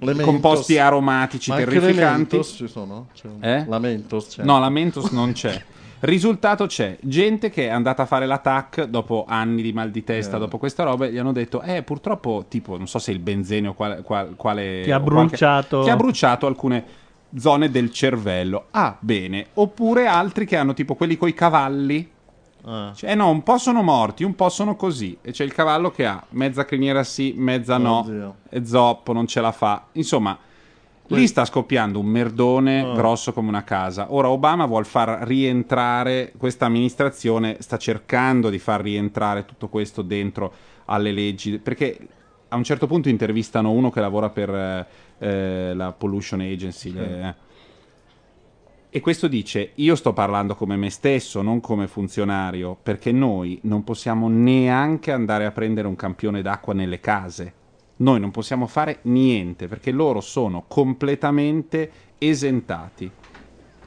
[0.00, 0.24] Le Mentos.
[0.24, 1.94] composti aromatici Ma terrificanti.
[1.96, 3.06] le Mentos ci sono?
[3.14, 3.64] C'è un- Eh?
[3.68, 4.42] La Mentos c'è.
[4.44, 5.62] No, la Mentos non c'è.
[6.00, 10.36] Risultato c'è gente che è andata a fare l'attack dopo anni di mal di testa,
[10.36, 10.40] Eh.
[10.40, 13.68] dopo questa roba, e gli hanno detto, eh, purtroppo, tipo, non so se il benzene
[13.68, 14.02] o quale...
[14.02, 16.84] qual- quale Ti ha o qualche- bruciato- Ti ha bruciato alcune
[17.36, 18.64] zone del cervello.
[18.72, 19.46] Ah, bene.
[19.54, 22.10] Oppure altri che hanno, tipo, quelli coi cavalli.
[22.64, 22.92] Ah.
[22.94, 25.16] Cioè, eh no, un po' sono morti, un po' sono così.
[25.22, 28.34] E c'è il cavallo che ha mezza criniera sì, mezza no, Oddio.
[28.48, 29.86] e zoppo, non ce la fa.
[29.92, 30.36] Insomma,
[31.08, 32.92] lì sta scoppiando un merdone Ah.
[32.94, 34.12] grosso come una casa.
[34.14, 40.52] Ora Obama vuol far rientrare, questa amministrazione sta cercando di far rientrare tutto questo dentro
[40.86, 41.98] alle leggi, perché
[42.48, 44.86] a un certo punto intervistano uno che lavora per eh,
[45.18, 46.92] eh, la Pollution Agency.
[46.92, 47.34] le- eh.
[48.92, 53.84] E questo dice: Io sto parlando come me stesso, non come funzionario, perché noi non
[53.84, 57.54] possiamo neanche andare a prendere un campione d'acqua nelle case.
[57.96, 63.10] Noi non possiamo fare niente perché loro sono completamente esentati.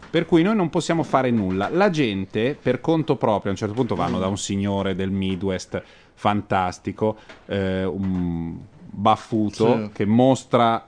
[0.10, 1.68] Per cui noi non possiamo fare nulla.
[1.70, 5.82] La gente, per conto proprio, a un certo punto vanno da un signore del Midwest
[6.14, 7.18] fantastico,
[7.48, 8.56] eh, un
[8.92, 9.90] baffuto, Sì.
[9.92, 10.88] che mostra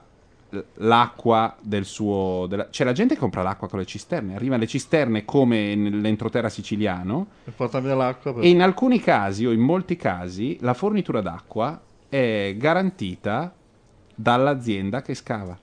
[0.74, 2.46] l'acqua del suo...
[2.48, 6.48] della- C'è la gente che compra l'acqua con le cisterne, arriva le cisterne come nell'entroterra
[6.48, 8.32] siciliano E porta via l'acqua.
[8.34, 13.52] per- e in alcuni casi o in molti casi la fornitura d'acqua è garantita
[14.14, 15.56] dall'azienda che scava.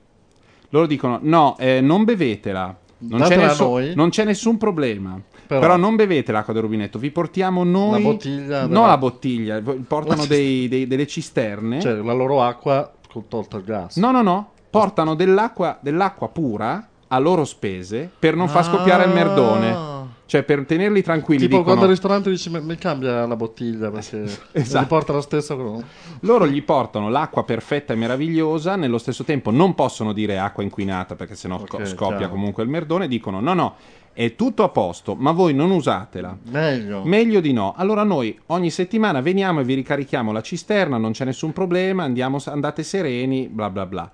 [0.69, 5.19] Loro dicono no, eh, non bevetela, non c'è, nessun, non c'è nessun problema.
[5.45, 7.91] Però, Però- non bevete l'acqua del rubinetto, vi portiamo noi...
[8.01, 11.79] La bottiglia No, la bottiglia, portano dei- dei- delle cisterne.
[11.81, 13.97] Cioè, la loro acqua con tolto il gas.
[13.97, 19.11] No, no, no, portano dell'acqua, dell'acqua pura a loro spese per non far scoppiare il
[19.11, 19.13] Ah.
[19.13, 19.91] merdone.
[20.25, 21.41] Cioè per tenerli tranquilli.
[21.41, 24.23] Tipo dicono- quando al ristorante dici mi, mi cambia la bottiglia perché
[24.53, 24.79] Esatto.
[24.81, 25.83] mi porta la stessa con-
[26.21, 31.13] Loro gli portano l'acqua perfetta e meravigliosa, nello stesso tempo non possono dire acqua inquinata
[31.15, 32.31] perché sennò sco- Ok, scoppia chiaro.
[32.33, 33.75] comunque il merdone, dicono no no,
[34.11, 36.35] è tutto a posto, ma voi non usatela.
[36.49, 37.03] Meglio.
[37.03, 37.75] Meglio di no.
[37.77, 42.39] Allora noi ogni settimana veniamo e vi ricarichiamo la cisterna, non c'è nessun problema, andiamo,
[42.45, 44.09] andate sereni, bla bla bla.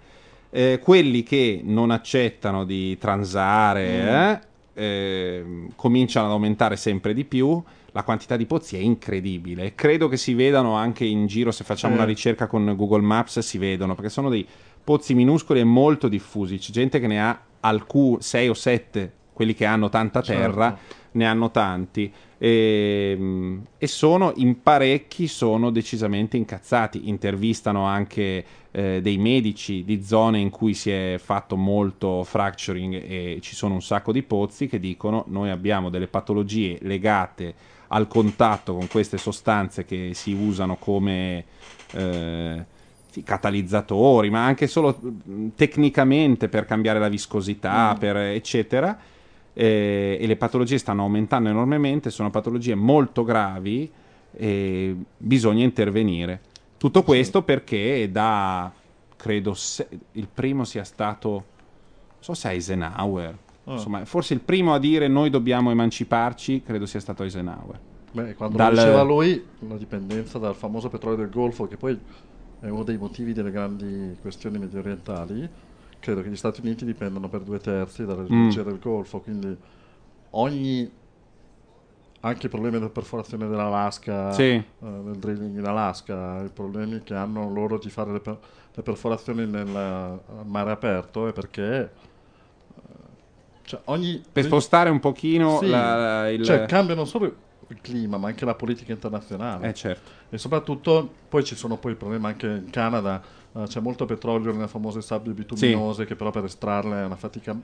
[0.51, 4.07] Eh, quelli che non accettano di transare, Mm.
[4.07, 4.41] eh,
[4.73, 7.61] ehm, cominciano ad aumentare sempre di più.
[7.91, 9.73] La quantità di pozzi è incredibile.
[9.75, 11.97] Credo che si vedano anche in giro, se facciamo Eh.
[11.97, 14.45] una ricerca con Google Maps, si vedono, perché sono dei
[14.83, 16.57] pozzi minuscoli e molto diffusi.
[16.57, 20.77] C'è gente che ne ha alcuni, 6 o 7, quelli che hanno tanta terra,
[21.11, 22.11] ne hanno tanti.
[22.37, 27.09] E, e sono in parecchi sono decisamente incazzati.
[27.09, 33.39] Intervistano anche eh, dei medici di zone in cui si è fatto molto fracturing e
[33.41, 37.53] ci sono un sacco di pozzi che dicono noi abbiamo delle patologie legate
[37.87, 41.43] al contatto con queste sostanze che si usano come
[41.93, 42.65] eh,
[43.23, 44.99] catalizzatori, ma anche solo
[45.55, 48.97] tecnicamente per cambiare la viscosità, per, eccetera.
[49.61, 53.91] Eh, e le patologie stanno aumentando enormemente, sono patologie molto gravi
[54.31, 56.39] e bisogna intervenire.
[56.77, 58.71] Tutto questo perché da,
[59.17, 61.43] credo, se- il primo sia stato, non
[62.19, 63.73] so se Eisenhower, Ah.
[63.73, 67.77] insomma, forse il primo a dire noi dobbiamo emanciparci, credo sia stato Eisenhower.
[68.13, 71.99] Beh, quando Dal- diceva lui, la dipendenza dal famoso petrolio del Golfo, che poi
[72.61, 75.47] è uno dei motivi delle grandi questioni medio orientali,
[75.99, 78.65] credo che gli Stati Uniti dipendono per due terzi dall'energia Mm.
[78.65, 79.55] del Golfo, quindi
[80.31, 80.97] ogni
[82.21, 84.41] anche i problemi della perforazione dell'Alaska, Sì.
[84.51, 88.37] eh, del drilling in Alaska, i problemi che hanno loro di fare le, per-
[88.73, 91.91] le perforazioni nel eh, mare aperto è perché eh,
[93.63, 96.43] cioè ogni Per spostare un pochino sì, la- il...
[96.43, 97.33] cioè cambia non solo
[97.67, 100.09] il clima ma anche la politica internazionale Eh, certo.
[100.29, 103.21] e soprattutto poi ci sono poi problemi anche in Canada
[103.53, 107.55] eh, c'è molto petrolio nelle famose sabbie bituminose che però per estrarle è una fatica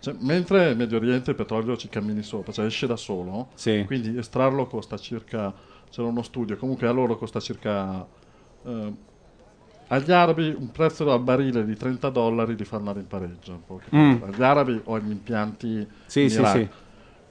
[0.00, 3.84] cioè, mentre in Medio Oriente il petrolio ci cammini sopra cioè esce da solo Sì.
[3.86, 5.52] quindi estrarlo costa circa
[5.90, 8.06] c'era uno studio comunque a loro costa circa
[8.64, 8.92] eh,
[9.88, 13.62] agli arabi un prezzo al barile di 30 dollari di farla in pareggio.
[13.94, 14.22] Mm.
[14.22, 16.68] agli arabi o agli impianti Sì, sì, sì.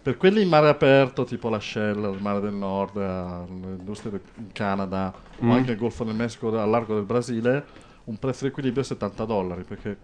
[0.02, 4.52] per quelli in mare aperto tipo la Shell il mare del nord eh, l'industria in
[4.52, 5.14] Canada
[5.44, 5.50] Mm.
[5.50, 7.66] o anche il Golfo del Messico al largo del Brasile
[8.06, 9.98] un prezzo di equilibrio è 70 dollari perché è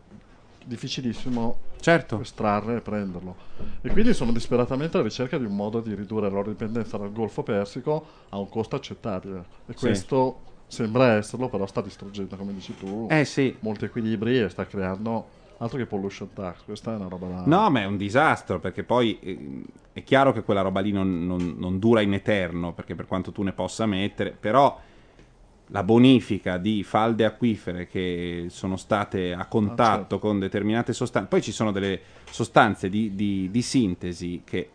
[0.65, 2.19] difficilissimo Certo.
[2.19, 3.35] estrarre e prenderlo
[3.81, 7.11] e quindi sono disperatamente alla ricerca di un modo di ridurre la loro dipendenza dal
[7.13, 9.77] Golfo Persico a un costo accettabile e Sì.
[9.79, 13.55] questo sembra esserlo però sta distruggendo come dici tu Eh, sì.
[13.61, 17.69] molti equilibri e sta creando altro che pollution tax questa è una roba da No,
[17.69, 19.63] ma è un disastro perché poi eh,
[19.93, 23.31] è chiaro che quella roba lì non, non- non dura in eterno perché per quanto
[23.31, 24.77] tu ne possa mettere, però
[25.71, 30.19] la bonifica di falde acquifere che sono state a contatto certo.
[30.19, 34.69] con determinate sostanze, poi ci sono delle sostanze di, di- di sintesi che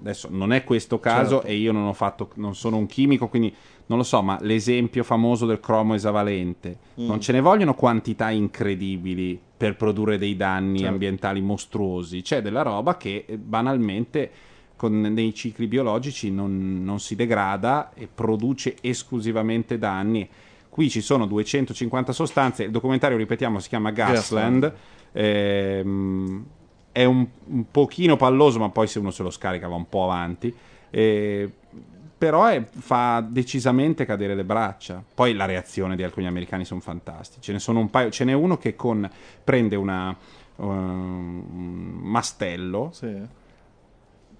[0.00, 1.46] adesso non è questo caso Certo.
[1.46, 3.54] e io non ho fatto, non sono un chimico, quindi
[3.86, 7.06] non lo so, ma l'esempio famoso del cromo esavalente, Mm.
[7.06, 10.92] non ce ne vogliono quantità incredibili per produrre dei danni Certo.
[10.92, 14.30] ambientali mostruosi, c'è della roba che eh, banalmente
[14.76, 20.28] con, nei cicli biologici non, non si degrada e produce esclusivamente danni.
[20.68, 24.74] Qui ci sono 250 sostanze, il documentario, ripetiamo, si chiama Gasland, Gasland.
[25.12, 26.44] ehm,
[26.92, 30.04] è un, un pochino palloso, ma poi se uno se lo scarica va un po'
[30.04, 30.54] avanti.
[30.90, 31.50] eh,
[32.18, 35.02] però è- fa decisamente cadere le braccia.
[35.14, 37.40] Poi la reazione di alcuni americani sono fantastici.
[37.42, 38.08] Ce ne sono un paio.
[38.08, 39.06] Ce n'è uno che con,
[39.44, 40.16] prende una,
[40.56, 43.12] um, un mastello Sì.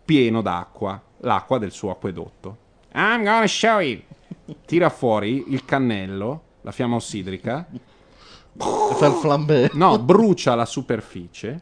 [0.07, 2.57] Pieno d'acqua, l'acqua del suo acquedotto.
[2.95, 4.01] I'm gonna show you.
[4.65, 7.67] Tira fuori il cannello, la fiamma ossidrica.
[8.57, 9.71] Fa il flambé.
[9.75, 11.61] No, brucia la superficie.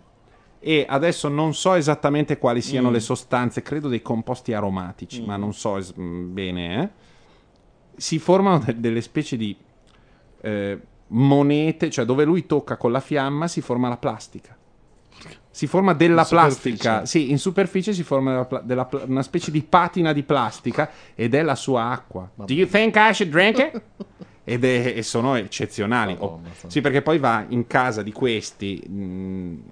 [0.61, 2.93] E adesso non so esattamente quali siano Mm.
[2.93, 6.83] le sostanze, credo dei composti aromatici, ma non so es- mm, bene.
[6.83, 6.89] eh.
[7.97, 9.57] Si formano de- delle specie di
[10.41, 14.55] eh, monete, cioè dove lui tocca con la fiamma si forma la plastica.
[15.55, 19.53] Si forma della plastica, sì, in superficie si forma della pla- della pla- una specie
[19.53, 22.29] di patina di plastica ed è la sua acqua.
[22.35, 23.83] Do you think I should drink it?
[24.43, 26.17] Ed è, e sono eccezionali.
[26.19, 28.83] Oh, Madonna, sì, perché poi va in casa di questi.
[28.85, 29.63] mh,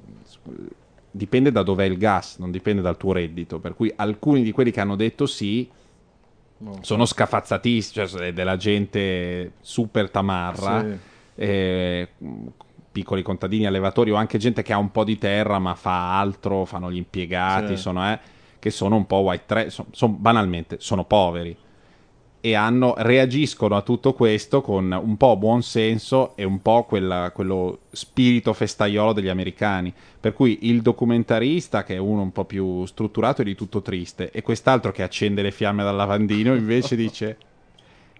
[1.11, 3.59] dipende da dov'è il gas, non dipende dal tuo reddito.
[3.59, 5.69] Per cui alcuni di quelli che hanno detto sì
[6.59, 6.79] No.
[6.83, 10.81] sono scafazzatissimi, cioè della gente super tamarra.
[10.81, 10.97] Sì.
[11.35, 12.09] eh,
[12.93, 16.65] piccoli contadini, allevatori o anche gente che ha un po' di terra ma fa altro,
[16.67, 17.83] fanno gli impiegati, Sì.
[17.83, 18.19] sono, eh,
[18.59, 21.57] che sono un po' white trash, sono, banalmente sono poveri
[22.45, 27.31] e hanno, reagiscono a tutto questo con un po' buon senso e un po' quella-
[27.33, 29.93] quello spirito festaiolo degli americani.
[30.21, 34.31] Per cui il documentarista, che è uno un po' più strutturato, è di tutto triste,
[34.33, 37.37] e quest'altro che accende le fiamme dal lavandino invece dice: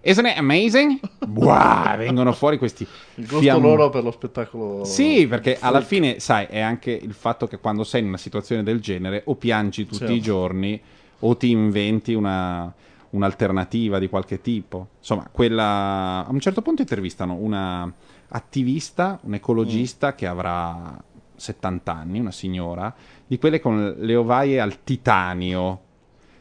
[0.05, 0.99] Isn't it amazing?
[1.33, 2.85] Wow, vengono fuori questi
[3.15, 4.83] Il gusto loro per lo spettacolo.
[4.83, 5.85] Sì, perché alla freak.
[5.87, 9.35] fine, sai, è anche il fatto che quando sei in una situazione del genere o
[9.35, 10.13] piangi tutti Certo.
[10.13, 10.81] i giorni
[11.19, 12.71] o ti inventi una,
[13.11, 14.89] un'alternativa di qualche tipo.
[14.99, 16.25] Insomma, quella...
[16.25, 17.91] A un certo punto intervistano una
[18.27, 20.15] attivista, un ecologista Mm.
[20.17, 21.01] che avrà
[21.35, 22.93] 70 anni, una signora,
[23.25, 25.79] di quelle con le ovaie al titanio.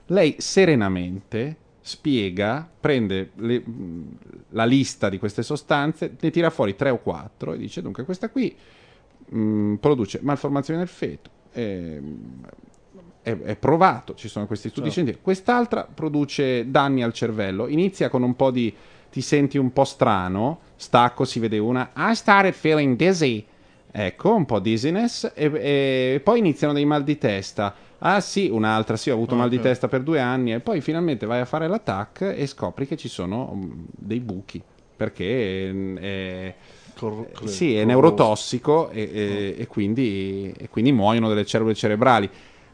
[0.06, 4.17] Lei serenamente spiega, prende le- mh,
[4.51, 8.31] la lista di queste sostanze, ne tira fuori tre o quattro e dice dunque questa
[8.31, 8.57] qui
[9.27, 12.41] mh, produce malformazioni del feto, ehm,
[13.23, 14.93] è, è provato, ci sono questi studi Certo.
[14.95, 18.75] scientifici, quest'altra produce danni al cervello, inizia con un po' di
[19.11, 23.45] ti senti un po' strano, stacco, si vede una I started feeling dizzy.
[23.94, 25.51] Ecco, un po' dizziness e,
[26.14, 27.74] e poi iniziano dei mal di testa.
[27.98, 31.27] Ah sì, un'altra, sì, ho avuto mal di testa per due anni e poi finalmente
[31.27, 34.60] vai a fare l'attack e scopri che ci sono mm, dei buchi
[34.97, 36.55] perché mm, è,
[36.97, 42.28] Cor- eh, sì, è neurotossico e, e- e quindi, e quindi muoiono delle cellule cerebrali.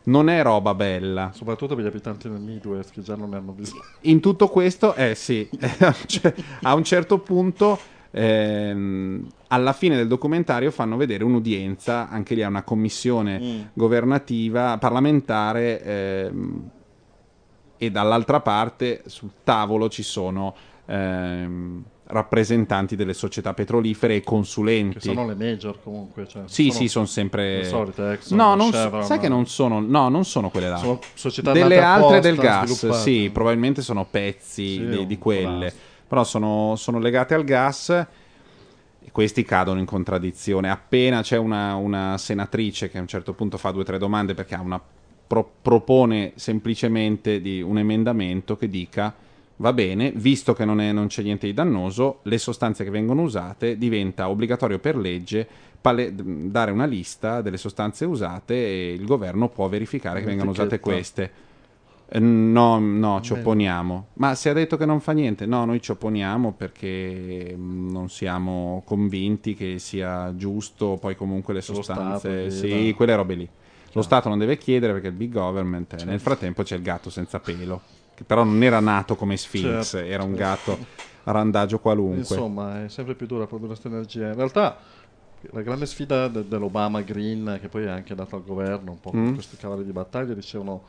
[0.05, 1.33] Non è roba bella.
[1.35, 3.83] Soprattutto per gli abitanti del Midwest che già non ne hanno bisogno.
[4.03, 5.47] In tutto questo, eh sì,
[6.07, 7.79] cioè, a un certo punto,
[8.11, 13.61] ehm, alla fine del documentario fanno vedere un'udienza, anche lì a una commissione Mm.
[13.75, 16.71] governativa, parlamentare, ehm,
[17.77, 20.55] e dall'altra parte sul tavolo ci sono
[20.87, 24.95] ehm, rappresentanti delle società petrolifere e consulenti.
[24.99, 26.27] Che sono le major comunque.
[26.27, 27.59] Cioè, Sì, sì, sono sempre.
[27.59, 29.81] Le solite Exxon, No, non Chevron, sai che non sono.
[29.81, 30.77] No, non sono quelle là.
[30.79, 35.71] Sono società Delle altre del gas, sì, probabilmente sono pezzi Sì, di, di quelle.
[35.71, 37.91] po' Però sono, sono legate al gas.
[37.91, 40.71] E questi cadono in contraddizione.
[40.71, 44.35] Appena c'è una, una senatrice che a un certo punto fa due o tre domande
[44.35, 44.81] perché ha una
[45.27, 49.15] pro- propone semplicemente di un emendamento che dica
[49.61, 53.23] va bene, visto che non, è- non c'è niente di dannoso, le sostanze che vengono
[53.23, 55.47] usate diventa obbligatorio per legge
[55.81, 60.79] pale- dare una lista delle sostanze usate e il governo può verificare che vengano usate
[60.81, 60.95] Un'etichetta.
[60.97, 61.31] queste.
[62.11, 64.09] Eh, No, no, ci opponiamo.
[64.15, 65.47] Ma si è detto che non fa niente.
[65.47, 70.97] No, noi ci opponiamo perché mm, non siamo convinti che sia giusto.
[71.01, 72.51] Poi, comunque, le sostanze.
[72.51, 73.49] Stato Sì, quelle robe lì.
[73.93, 75.91] Lo Stato non deve chiedere perché il big government.
[75.91, 76.05] Certo.
[76.07, 77.81] Nel frattempo c'è il gatto senza pelo.
[78.15, 80.73] Che però non era nato come Sphinx, Certo, era un certo.
[80.73, 80.87] gatto
[81.25, 82.19] randagio qualunque.
[82.19, 84.29] Insomma, è sempre più dura produrre questa energia.
[84.29, 84.79] In realtà,
[85.51, 89.13] la grande sfida de- dell'Obama Green, che poi è anche data al governo, un po'
[89.15, 89.35] Mm.
[89.35, 90.83] questi cavalli di battaglia, dicevano,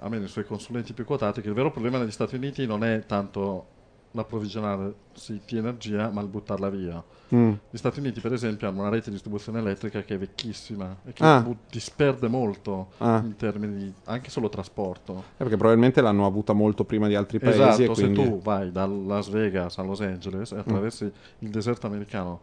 [0.00, 3.04] almeno i suoi consulenti più quotati, che il vero problema negli Stati Uniti non è
[3.06, 3.66] tanto
[4.12, 7.02] l'approvvigionarsi di energia, ma il buttarla via.
[7.34, 7.52] Mm.
[7.70, 11.12] Gli Stati Uniti, per esempio, hanno una rete di distribuzione elettrica che è vecchissima e
[11.12, 11.40] che Ah.
[11.40, 13.20] bu- disperde molto Ah.
[13.24, 15.18] in termini di anche solo trasporto.
[15.18, 17.60] Eh, perché probabilmente l'hanno avuta molto prima di altri paesi.
[17.84, 18.20] Esatto, quindi...
[18.22, 21.08] se tu vai da Las Vegas a Los Angeles e attraversi Mm.
[21.40, 22.40] il deserto americano,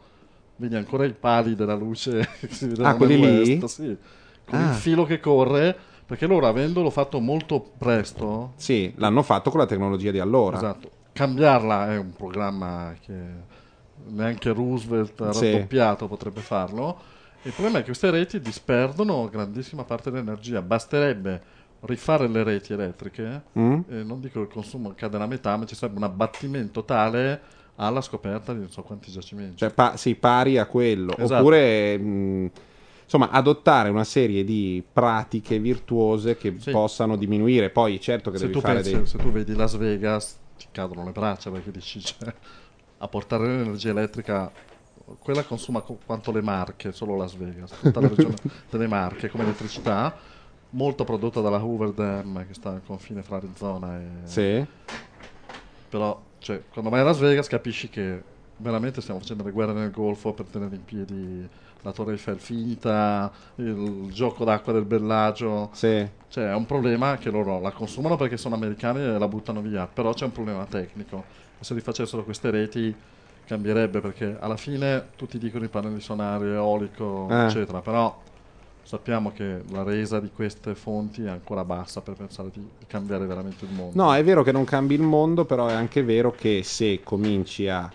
[0.55, 3.67] vedi ancora i pali della luce che si vedono Ah, lì?
[3.67, 3.97] sì,
[4.45, 4.69] con Ah.
[4.69, 5.77] il filo che corre,
[6.07, 10.55] perché loro avendolo fatto molto presto, Sì, l'hanno fatto con la tecnologia di allora.
[10.57, 13.13] esatto, cambiarla è un programma che
[14.05, 15.51] neanche Roosevelt Sì.
[15.51, 16.97] raddoppiato potrebbe farlo.
[17.43, 20.61] Il problema è che queste reti disperdono grandissima parte dell'energia.
[20.61, 21.41] Basterebbe
[21.81, 23.79] rifare le reti elettriche, Mm?
[23.89, 27.41] e non dico che il consumo cade a metà, ma ci sarebbe un abbattimento tale
[27.75, 29.57] alla scoperta di non so quanti giacimenti.
[29.57, 31.15] Cioè, pa- sì, pari a quello.
[31.17, 31.41] Esatto.
[31.41, 32.51] Oppure, mh,
[33.07, 36.71] insomma, adottare una serie di pratiche virtuose che Sì.
[36.71, 37.69] possano diminuire.
[37.69, 39.05] Poi, certo che se, devi fare pensi, dei...
[39.05, 42.33] se tu vedi Las Vegas, ti cadono le braccia perché dici, cioè,
[42.97, 44.51] a portare l'energia elettrica,
[45.19, 48.35] quella consuma co- quanto le Marche, solo Las Vegas, tutta la regione
[48.69, 50.13] delle Marche come elettricità,
[50.71, 54.07] molto prodotta dalla Hoover Dam che sta al confine fra Arizona e...
[54.25, 54.65] Sì.
[55.89, 58.21] Però, cioè, quando vai a Las Vegas capisci che
[58.57, 61.47] veramente stiamo facendo le guerre nel Golfo per tenere in piedi
[61.87, 65.69] la Torre Eiffel finita, il gioco d'acqua del Bellagio.
[65.71, 66.05] Sì.
[66.27, 69.87] Cioè, è un problema che loro la consumano perché sono americani e la buttano via,
[69.91, 71.23] però c'è un problema tecnico.
[71.61, 72.93] Se rifacessero queste reti
[73.45, 77.45] cambierebbe perché alla fine tutti dicono i pannelli solari, eolico, Eh.
[77.45, 78.21] eccetera, però
[78.83, 83.63] sappiamo che la resa di queste fonti è ancora bassa per pensare di cambiare veramente
[83.63, 84.03] il mondo.
[84.03, 87.69] No, è vero che non cambi il mondo, però è anche vero che se cominci
[87.69, 87.89] a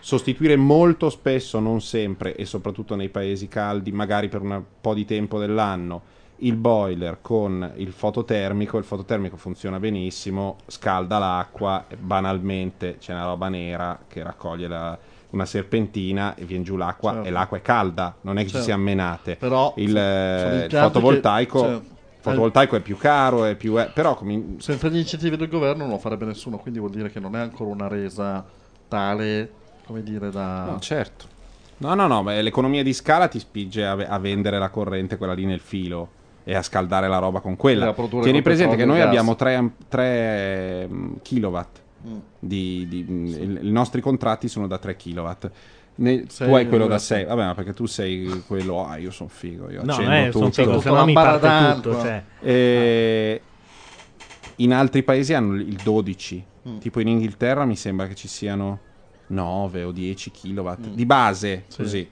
[0.00, 5.04] sostituire molto spesso, non sempre, e soprattutto nei paesi caldi, magari per un po' di
[5.04, 6.02] tempo dell'anno,
[6.42, 13.48] il boiler con il fototermico, il fototermico funziona benissimo, scalda l'acqua, banalmente c'è una roba
[13.48, 14.98] nera che raccoglie la-
[15.30, 17.28] una serpentina e viene giù l'acqua Certo.
[17.28, 18.66] e l'acqua è calda, non è che ci Certo.
[18.66, 19.36] siano menate.
[19.36, 21.80] Però il, eh, il fotovoltaico che- cioè,
[22.20, 23.74] fotovoltaico è più caro, è più...
[23.74, 27.10] è- però come- Senza gli incentivi del governo non lo farebbe nessuno, quindi vuol dire
[27.10, 28.42] che non è ancora una resa
[28.86, 29.50] tale,
[29.88, 30.64] come dire, da...
[30.66, 31.24] No, certo.
[31.78, 35.32] No, no, no, beh, l'economia di scala ti spinge a, a vendere la corrente, quella
[35.32, 36.10] lì nel filo,
[36.44, 37.94] e a scaldare la roba con quella.
[37.94, 40.88] Tieni presente che noi il abbiamo 3,
[41.22, 41.78] kilowatt.
[42.06, 42.16] Mm.
[42.38, 45.50] Di, di- il- I nostri contratti sono da 3 kilowatt.
[45.96, 49.10] Ne- tu hai quello da eh, 6, vabbè, ma perché tu sei quello, ah, io
[49.10, 50.50] sono figo, io No, accendo eh, tutto.
[50.52, 52.22] figo, se no mi parte tutto, cioè.
[52.40, 53.40] E
[54.56, 56.78] in altri paesi hanno il 12, Mm.
[56.78, 58.80] tipo in Inghilterra mi sembra che ci siano
[59.28, 61.76] 9 o 10 kilowatt di base, Sì.
[61.76, 62.10] così.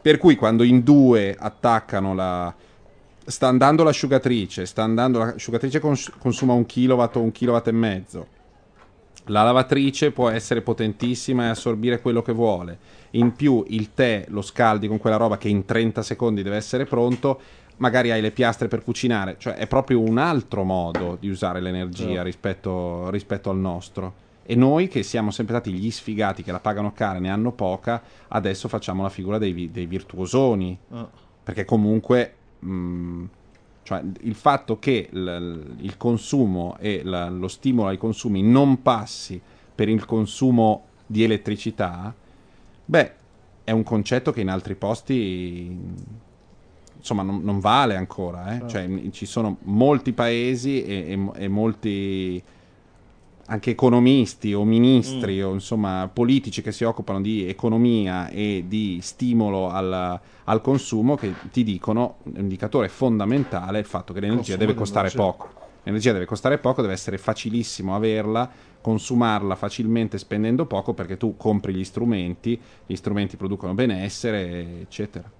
[0.00, 2.54] Per cui quando in due attaccano la...
[3.26, 8.26] Sta andando l'asciugatrice, sta andando l'asciugatrice cons- consuma un kilowatt o un kilowatt e mezzo.
[9.28, 12.76] La lavatrice può essere potentissima e assorbire quello che vuole.
[13.12, 16.84] In più il tè lo scaldi con quella roba che in 30 secondi deve essere
[16.84, 17.40] pronto.
[17.78, 19.36] Magari hai le piastre per cucinare.
[19.38, 22.22] Cioè è proprio un altro modo di usare l'energia Certo.
[22.22, 24.12] rispetto, rispetto al nostro.
[24.46, 27.52] E noi che siamo sempre stati gli sfigati che la pagano cara e ne hanno
[27.52, 30.78] poca, adesso facciamo la figura dei, dei virtuosoni.
[30.90, 31.08] Ah.
[31.42, 33.24] Perché comunque mh,
[33.82, 39.40] cioè, il fatto che l- il consumo e la- lo stimolo ai consumi non passi
[39.74, 42.14] per il consumo di elettricità,
[42.84, 43.12] beh,
[43.64, 45.76] è un concetto che in altri posti
[46.96, 48.46] insomma non, non vale ancora.
[48.48, 48.58] eh.
[48.60, 48.68] Certo.
[48.68, 52.42] Cioè, m- ci sono molti paesi e, e- e molti
[53.46, 59.68] anche economisti o ministri o insomma politici che si occupano di economia e di stimolo
[59.68, 64.74] al, al consumo che ti dicono un indicatore fondamentale è il fatto che l'energia deve
[64.74, 65.62] costare poco.
[65.82, 68.50] L'energia deve costare poco, deve essere facilissimo averla,
[68.80, 75.30] consumarla facilmente spendendo poco perché tu compri gli strumenti, gli strumenti producono benessere, eccetera.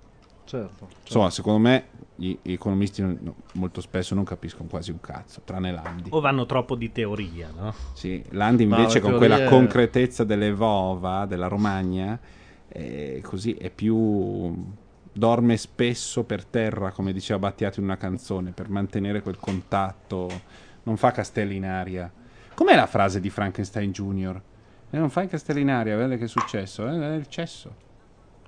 [0.45, 0.89] Certo.
[1.03, 5.73] Insomma, secondo me gli economisti non- no, molto spesso non capiscono quasi un cazzo, tranne
[5.73, 6.11] Landi.
[6.13, 7.75] O vanno troppo di teoria, no?
[7.93, 12.19] Sì, Landi invece con quella concretezza delle Vova, della Romagna,
[12.69, 14.55] eh, così è più...
[15.17, 20.29] dorme spesso per terra, come diceva Battiato in una canzone, per mantenere quel contatto,
[20.83, 22.11] non fa castelli in aria.
[22.53, 24.41] Com'è la frase di Frankenstein Jr.?
[24.91, 26.89] Eh, non fai castelli in aria, vedi che è successo?
[26.89, 27.83] Eh, è il cesso.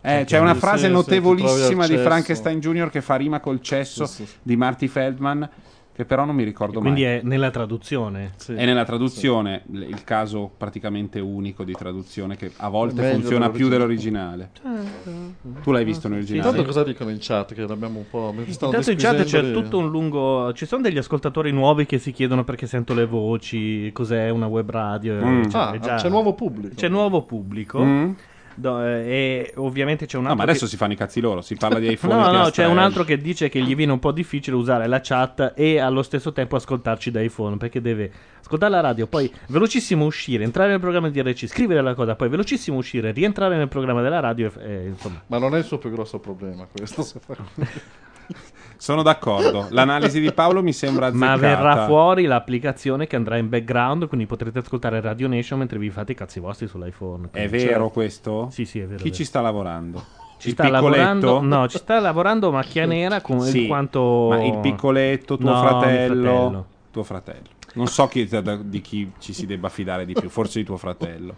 [0.01, 1.97] Eh, c'è una Sì, frase sì, sì, notevolissima di.
[1.97, 2.91] Frankenstein Jr.
[2.91, 4.37] che fa rima col cesso Sì, sì, sì.
[4.43, 5.49] di Marty Feldman,
[5.93, 7.11] che però non mi ricordo Quindi mai.
[7.15, 8.35] è nella traduzione.
[8.37, 8.53] Sì.
[8.53, 13.49] È nella traduzione l- il caso praticamente unico di traduzione che a volte Meglio funziona
[13.51, 14.51] più dell'originale.
[14.63, 15.63] dell'originale.
[15.63, 16.65] Tu l'hai visto in Intanto originale?
[16.67, 17.55] cosa dicono in chat?
[17.55, 18.33] Che l'abbiamo un po'.
[18.45, 20.53] Intanto in chat c'è tutto un lungo.
[20.53, 24.71] Ci sono degli ascoltatori nuovi che si chiedono perché sento le voci, cos'è una web
[24.71, 25.15] radio.
[25.15, 25.39] Mm.
[25.41, 25.71] eccetera.
[25.71, 26.75] Ah, già- c'è nuovo pubblico.
[26.77, 27.83] C'è nuovo pubblico.
[27.83, 28.11] Mm?
[28.59, 30.45] Do- eh, e ovviamente c'è un No, altro.
[30.45, 32.51] ma adesso che- si fanno i cazzi loro, si parla di iPhone No, e no,
[32.51, 35.79] c'è un altro che dice che gli viene un po' difficile usare la chat e
[35.79, 38.11] allo stesso tempo ascoltarci da iPhone perché deve
[38.41, 42.29] ascoltare la radio, poi velocissimo uscire, entrare nel programma di RC, scrivere la cosa, poi
[42.29, 45.23] velocissimo uscire, rientrare nel programma della radio e, e, insomma.
[45.27, 47.05] Ma non è il suo più grosso problema questo.
[48.79, 49.67] Sono d'accordo.
[49.71, 51.31] L'analisi di Paolo mi sembra azzeccata.
[51.31, 55.91] Ma verrà fuori l'applicazione che andrà in background, quindi potrete ascoltare Radio Nation mentre vi
[55.91, 57.29] fate i cazzi vostri sull'iPhone.
[57.31, 58.49] È vero questo?
[58.51, 59.03] Sì, sì, è vero.
[59.03, 59.25] Chi è ci vero.
[59.25, 60.05] sta lavorando?
[60.39, 60.91] Ci il sta piccoletto?
[60.97, 65.51] lavorando, no, ci sta lavorando macchia nera con Sì, in quanto Ma il piccoletto, tuo
[65.51, 66.67] No, fratello, fratello.
[66.91, 67.45] Tuo fratello.
[67.75, 68.29] Non so chi,
[68.65, 71.35] di chi ci si debba fidare di più, forse di tuo fratello.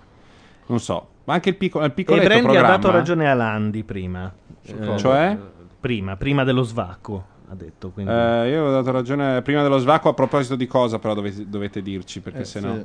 [0.67, 1.09] Non so.
[1.25, 2.77] Ma anche il, piccolo, il E piccoletto Brandy ha programma?
[2.77, 4.33] dato ragione a Landi prima.
[4.65, 5.39] Eh, Cioè?
[5.81, 7.91] Prima, prima dello svacco, ha detto.
[7.91, 8.11] Quindi...
[8.13, 11.83] Eh, io ho dato ragione prima dello svacco a proposito di cosa però dovete, dovete
[11.83, 12.85] dirci perché Eh, sennò sì.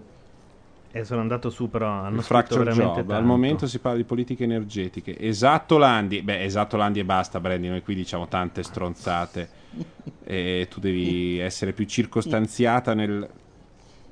[0.96, 3.14] E sono andato su, però hanno il scritto fracture veramente job tanto.
[3.16, 7.68] al momento si parla di politiche energetiche esatto Landi beh esatto Landi e basta Brandy
[7.68, 9.50] noi qui diciamo tante stronzate
[10.24, 13.28] e tu devi essere più circostanziata nel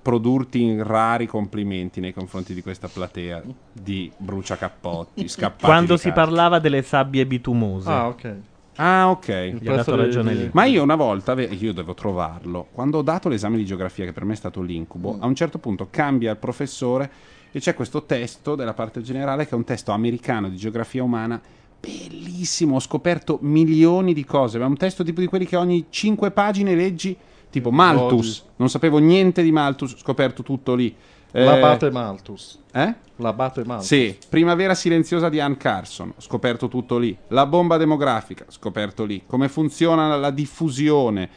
[0.01, 6.21] produrti in rari complimenti nei confronti di questa platea di bruciacappotti scappati Quando si casa.
[6.25, 7.89] parlava delle sabbie bitumose.
[7.91, 8.35] Ah, ok.
[8.75, 9.57] Ah ok.
[9.59, 10.49] Gli ha dato ragione lì.
[10.53, 14.13] Ma io una volta, ave- io devo trovarlo, quando ho dato l'esame di geografia, che
[14.13, 17.11] per me è stato l'incubo, a un certo punto cambia il professore
[17.51, 21.41] e c'è questo testo della parte generale che è un testo americano di geografia umana,
[21.79, 25.87] bellissimo, ho scoperto milioni di cose, ma è un testo tipo di quelli che ogni
[25.89, 27.17] cinque pagine leggi,
[27.49, 30.95] tipo Malthus, non sapevo niente di Malthus, ho scoperto tutto lì.
[31.31, 32.59] Eh, L'abate Malthus.
[32.71, 32.93] Eh?
[33.17, 33.87] L'abate Malthus.
[33.87, 37.17] Sì, Primavera silenziosa di Ann Carson, scoperto tutto lì.
[37.29, 39.23] La bomba demografica, scoperto lì.
[39.25, 41.29] Come funziona la diffusione,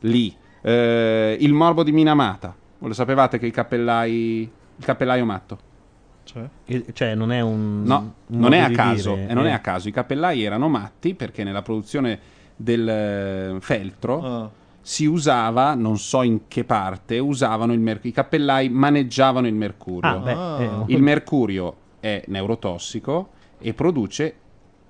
[0.00, 0.34] lì.
[0.60, 2.54] Eh, il morbo di Minamata.
[2.78, 4.50] Lo sapevate che i cappellai...
[4.76, 5.58] Il cappellaio matto?
[6.24, 6.48] Cioè?
[6.66, 7.82] Eh, Cioè, non è un.
[7.84, 9.14] No, un non è a caso.
[9.14, 9.54] dire, E non è eh.
[9.54, 9.88] a caso.
[9.88, 12.18] I cappellai erano matti perché nella produzione
[12.54, 14.50] del eh, feltro Ah.
[14.80, 20.10] Si usava, non so in che parte, usavano il mercurio, i cappellai maneggiavano il mercurio.
[20.10, 24.34] Ah, beh, eh, Il mercurio è neurotossico e produce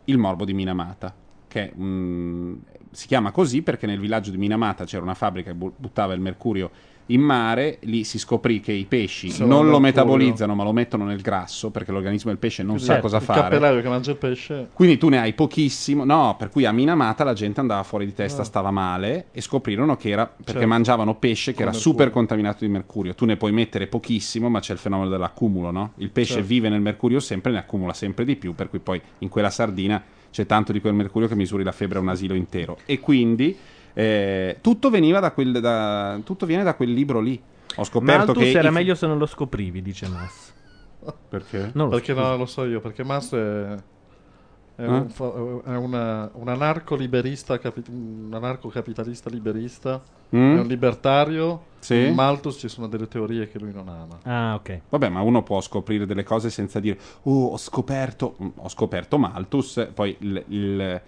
[0.05, 1.15] il morbo di Minamata,
[1.49, 2.55] che mm,
[2.91, 6.21] si chiama così perché nel villaggio di Minamata c'era una fabbrica che bu- buttava il
[6.21, 6.71] mercurio
[7.11, 11.05] in mare, lì si scoprì che i pesci Sono non lo metabolizzano ma lo mettono
[11.05, 13.41] nel grasso perché l'organismo del pesce non Quindi sa cosa il fare.
[13.43, 14.69] cappellaio che mangia il pesce.
[14.75, 18.13] Quindi tu ne hai pochissimo, no, per cui a Minamata la gente andava fuori di
[18.15, 18.45] testa, Ah.
[18.45, 20.67] stava male e scoprirono che era perché Certo.
[20.67, 21.93] mangiavano pesce che era mercurio.
[21.93, 23.15] super contaminato di mercurio.
[23.15, 25.93] Tu ne puoi mettere pochissimo, ma c'è il fenomeno dell'accumulo, no?
[25.97, 26.47] Il pesce Certo.
[26.49, 30.03] vive nel mercurio sempre, ne accumula sempre di più, per cui poi in quella sardina
[30.31, 32.77] c'è tanto di quel mercurio che misuri la febbre a un asilo intero.
[32.85, 33.57] E quindi
[33.95, 37.41] eh, tutto veniva da quel da- tutto viene da quel libro lì.
[37.77, 40.53] Ho scoperto Malthus che era i- meglio se non lo scoprivi, dice Mas.
[41.29, 41.71] Perché?
[41.75, 42.21] Non lo Perché so.
[42.21, 43.75] no, lo so io, perché Mas è,
[44.77, 44.87] è, Eh?
[44.87, 45.33] un, fa-
[45.65, 50.01] è una- un anarco-liberista, capi- un anarco-capitalista liberista,
[50.35, 50.57] Mm?
[50.57, 51.63] è un libertario.
[51.79, 52.07] Sì.
[52.07, 54.19] In Malthus ci sono delle teorie che lui non ama.
[54.25, 54.81] Ah, ok.
[54.91, 59.17] Vabbè, ma uno può scoprire delle cose senza dire, oh, ho scoperto, mm, ho scoperto
[59.19, 61.01] Malthus, poi il- il-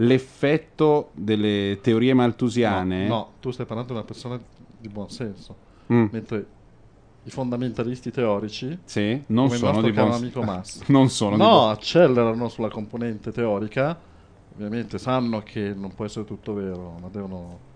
[0.00, 3.06] l'effetto delle teorie malthusiane...
[3.06, 4.38] No, no, tu stai parlando di una persona
[4.80, 5.56] di buon senso.
[5.92, 6.06] Mm.
[6.10, 6.46] Mentre
[7.24, 11.70] i fondamentalisti teorici, Sì, non sono di buon amico Mas, Non sono di no, buon-
[11.70, 13.98] accelerano sulla componente teorica.
[14.54, 17.66] Ovviamente sanno che non può essere tutto vero, ma devono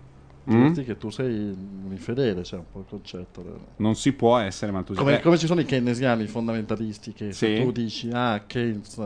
[0.51, 0.65] Mm?
[0.65, 3.41] dirti che tu sei un infedele, c'è un po' il concetto.
[3.41, 5.07] del- Non si può essere malthusiano.
[5.07, 7.63] Come, come ci sono i keynesiani fondamentalisti che se Sì.
[7.63, 8.97] tu dici ah Keynes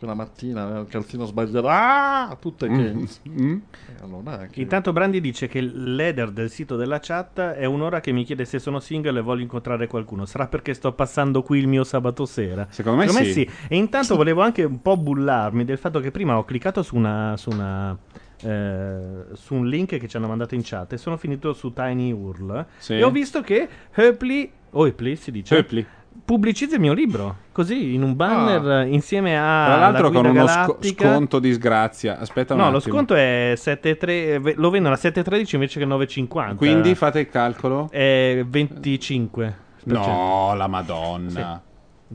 [0.00, 3.04] quella mattina aveva il calzino sbagliato ah tutto è Mm.
[3.28, 3.52] Mm.
[3.52, 8.10] E allora anche- Intanto Brandi dice che l'header del sito della chat è un'ora che
[8.10, 10.24] mi chiede se sono single e voglio incontrare qualcuno.
[10.24, 12.66] Sarà perché sto passando qui il mio sabato sera?
[12.70, 13.48] Secondo me sì.
[13.68, 17.36] E intanto volevo anche un po' bullarmi del fatto che prima ho cliccato su una...
[17.36, 17.96] Su una
[18.42, 22.10] eh, su un link che ci hanno mandato in chat e sono finito su Tiny
[22.12, 22.94] Url Sì.
[22.94, 25.84] e ho visto che Höpli o Höpli si dice Höpli.
[26.30, 30.44] Pubblicizza il mio libro così in un banner insieme a Tra l'altro la con uno
[30.44, 31.10] galattica.
[31.10, 32.20] sconto disgrazia.
[32.20, 32.94] Aspetta un No, lo attimo.
[32.94, 36.54] sconto è 7,3 lo vendono a 7,13 invece che 9,50.
[36.54, 37.88] Quindi fate il calcolo.
[37.90, 39.56] è 25.
[39.86, 41.60] No, la madonna.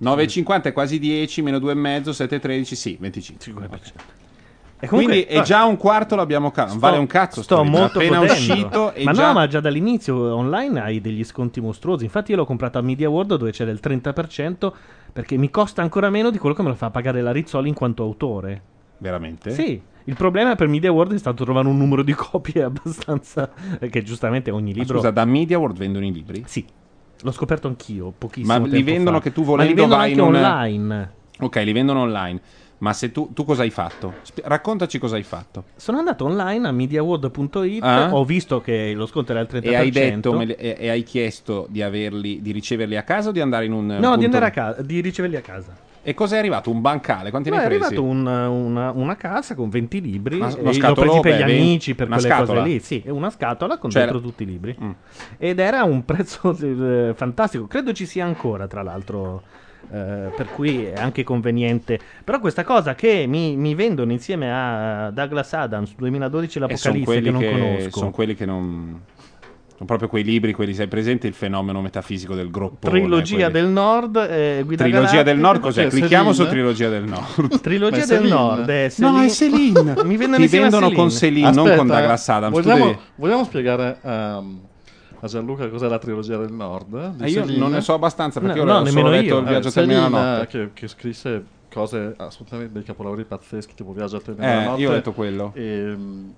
[0.01, 3.69] 9,50 è quasi 10, meno 2,5, 7,13, sì, 25.
[4.79, 6.51] E comunque- Quindi è già un quarto l'abbiamo.
[6.55, 7.41] Non Sto- vale un cazzo.
[7.41, 8.33] Sto sto molto appena godendo.
[8.53, 9.27] uscito ma già...
[9.27, 12.03] no, ma già dall'inizio online hai degli sconti mostruosi.
[12.03, 14.71] Infatti, io l'ho comprato a Media World dove c'era il 30%
[15.13, 17.73] perché mi costa ancora meno di quello che me lo fa pagare la Rizzoli in
[17.73, 18.61] quanto autore.
[18.97, 19.51] Veramente?
[19.51, 19.81] Sì.
[20.07, 23.49] Il problema per Media World è stato trovare un numero di copie abbastanza.
[23.79, 24.97] Perché giustamente ogni Ma libro.
[24.97, 26.43] Scusa, da Media World vendono i libri?
[26.45, 26.63] Sì.
[27.21, 28.59] L'ho scoperto anch'io, pochissimo.
[28.59, 29.23] Ma li vendono fa.
[29.23, 31.11] che tu Ma volendo li vendono vai anche in un- online.
[31.39, 32.41] Ok, li vendono online.
[32.77, 34.15] Ma se tu, tu cosa hai fatto?
[34.23, 35.63] Spi- raccontaci cosa hai fatto.
[35.75, 38.09] Sono andato online a mediaworld.it, Ah.
[38.13, 39.63] ho visto che lo sconto era al 30%.
[39.71, 43.29] E hai detto me li- e, e hai chiesto di averli, di riceverli a casa
[43.29, 45.73] o di andare in un No, di andare a casa, di riceverli a casa.
[46.07, 46.69] E cosa è arrivato?
[46.69, 47.31] Un bancale?
[47.31, 47.85] Quanti No, ne è hai presi?
[47.95, 50.35] arrivato un- una, una casa con 20 libri.
[50.35, 52.59] Una- e una scatola, presi per gli amici, per una quelle scatola?
[52.61, 52.79] cose lì.
[52.79, 54.75] Sì, è una scatola con C'era- dentro tutti i libri.
[54.79, 54.91] Mm.
[55.39, 57.65] Ed era un prezzo eh, fantastico.
[57.65, 59.41] Credo ci sia ancora, tra l'altro.
[59.91, 61.99] Eh, per cui è anche conveniente.
[62.23, 67.05] Però questa cosa che mi, mi vendono insieme a Douglas Adams 2012 E sono l'Apocalisse
[67.05, 67.99] quelli che non che, conosco.
[67.99, 69.01] sono quelli che non...
[69.77, 72.97] Sono proprio quei libri, quelli, sai presente il fenomeno metafisico del groppone?
[72.97, 75.23] Trilogia quelli- del Nord, eh, Guida Trilogia Galattica.
[75.23, 75.83] del Nord cos'è?
[75.83, 76.47] Cos'è, Clicchiamo su?
[76.47, 77.59] Trilogia del Nord.
[77.59, 78.23] Trilogia del?
[78.25, 79.27] Nord, è No, è.
[79.27, 79.95] Céline.
[80.05, 81.47] Mi vendono Ti insieme a vendono con Céline.
[81.51, 82.53] Céline, non con Douglas Adams.
[82.53, 84.59] Vogliamo, vogliamo spiegare ehm,
[85.19, 87.15] a Gianluca cos'è la trilogia del Nord?
[87.15, 87.57] Di Eh, io Céline?
[87.59, 89.39] non ne so abbastanza perché No, io no, ho solo nemmeno letto io.
[89.39, 90.47] il viaggio Eh, termina la Céline, notte.
[90.47, 94.81] che, che scrisse cose assolutamente dei capolavori pazzeschi tipo Viaggio a termina Eh, la notte
[94.81, 95.51] io ho letto quello.
[95.53, 96.29] e mm,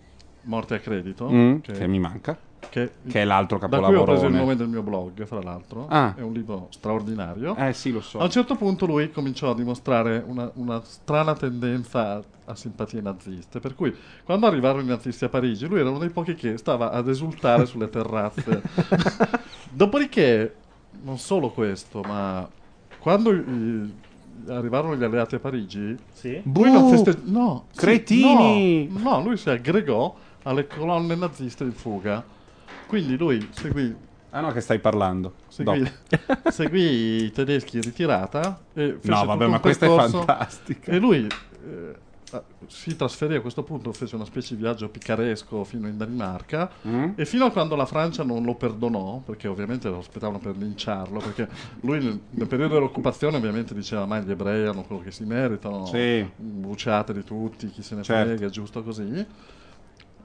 [0.44, 2.38] Morte a credito Mm, che, che mi manca.
[2.70, 5.88] Che- Che è l'altro da cui ho preso il nome del mio blog fra l'altro
[5.90, 6.14] Ah.
[6.16, 8.20] è un libro straordinario Eh sì, lo so.
[8.20, 13.02] a un certo punto lui cominciò a dimostrare una, una strana tendenza a, a simpatie
[13.02, 16.58] naziste, per cui quando arrivarono i nazisti a Parigi, lui era uno dei pochi che
[16.58, 18.62] stava ad esultare sulle terrazze.
[19.70, 20.56] Dopodiché,
[21.04, 22.48] non solo questo, ma
[23.00, 23.94] quando i-
[24.48, 26.42] arrivarono gli alleati a Parigi, Sì?
[26.54, 26.90] lui non Buh!
[26.90, 28.88] feste- no, sì, Cretini!
[28.88, 32.24] no, no, lui si aggregò alle colonne naziste in fuga.
[32.88, 33.96] Quindi lui seguì
[34.30, 35.34] Ah no, che stai parlando.
[35.48, 36.50] Seguì, Dopo.
[36.52, 40.92] seguì i tedeschi in ritirata e fece No, vabbè, ma questa è fantastica.
[40.92, 41.96] E lui eh,
[42.68, 47.12] si trasferì a questo punto, fece una specie di viaggio picaresco fino in Danimarca Mm?
[47.16, 51.20] e fino a quando la Francia non lo perdonò, perché ovviamente lo aspettavano per linciarlo,
[51.20, 51.48] perché
[51.82, 55.86] lui nel, nel periodo dell'occupazione ovviamente diceva ma gli ebrei hanno quello che si meritano,
[55.86, 56.30] Sì.
[56.36, 58.28] bruciate di tutti, chi se ne Certo.
[58.28, 59.26] frega, è giusto così.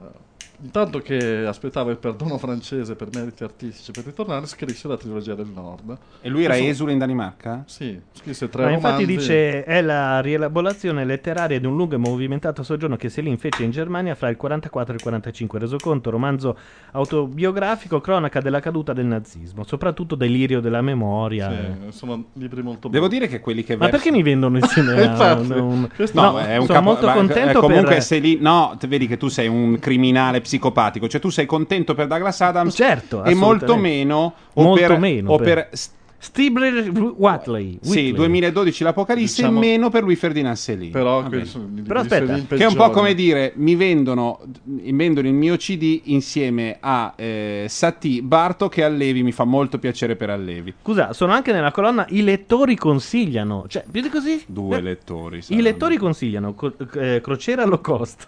[0.01, 5.35] Eh, intanto che aspettava il perdono francese per meriti artistici per ritornare, scrisse la trilogia
[5.35, 5.97] del Nord.
[6.21, 7.63] E lui era Adesso- esule in Danimarca?
[7.65, 12.63] Sì, scrisse tre Ma infatti dice è la rielaborazione letteraria di un lungo e movimentato
[12.63, 16.57] soggiorno che Céline fece in Germania fra il 44 e il 45, resoconto, romanzo
[16.91, 21.49] autobiografico, cronaca della caduta del nazismo, soprattutto delirio della memoria.
[21.51, 23.19] Sì, sono libri molto Devo belli.
[23.19, 26.65] dire che quelli che Ma perché mi vendono insieme a un- No, No, è un
[26.65, 29.77] sono capo- molto contento eh, comunque per- sei lì, no, vedi che tu sei un
[29.79, 34.87] criminale psicopatico, cioè tu sei contento per Douglas Adams Certo, e molto meno o Molto
[34.87, 35.79] per, meno o per- per
[36.23, 37.79] Stibler Watley.
[37.81, 38.13] sì, Whitley.
[38.13, 40.89] 2012 l'Apocalisse Diciamo- e meno per lui Ferdinand Selin.
[40.89, 45.27] Però, i libri Però aspetta, Che è un po' come dire, mi vendono, mi vendono
[45.27, 50.29] il mio CD insieme a eh, Satie Bartok e Allevi, mi fa molto piacere per
[50.29, 50.73] Allevi.
[50.81, 53.65] Scusa, sono anche nella colonna I lettori consigliano.
[53.67, 54.41] Cioè, più di così?
[54.47, 55.37] Due Eh, lettori.
[55.39, 55.63] I saranno.
[55.63, 58.27] lettori consigliano co- eh, Crociera low cost,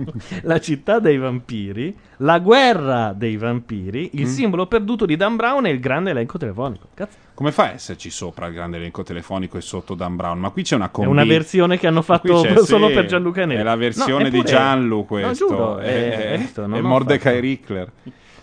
[0.44, 4.18] La città dei vampiri, La guerra dei vampiri, Mm.
[4.18, 6.88] Il simbolo perduto di Dan Brown e il grande elenco telefonico.
[6.94, 10.38] Cazzo, Come fa a esserci sopra il grande elenco telefonico e sotto Dan Brown?
[10.38, 11.10] Ma qui c'è una è combi.
[11.10, 13.60] una versione che hanno fatto solo sì, per Gianluca Neri.
[13.60, 15.46] È la versione No, di Gianlu No, questo.
[15.48, 17.44] giuro, è, è- visto, non è ho Mordecai fatto.
[17.44, 17.92] Rickler.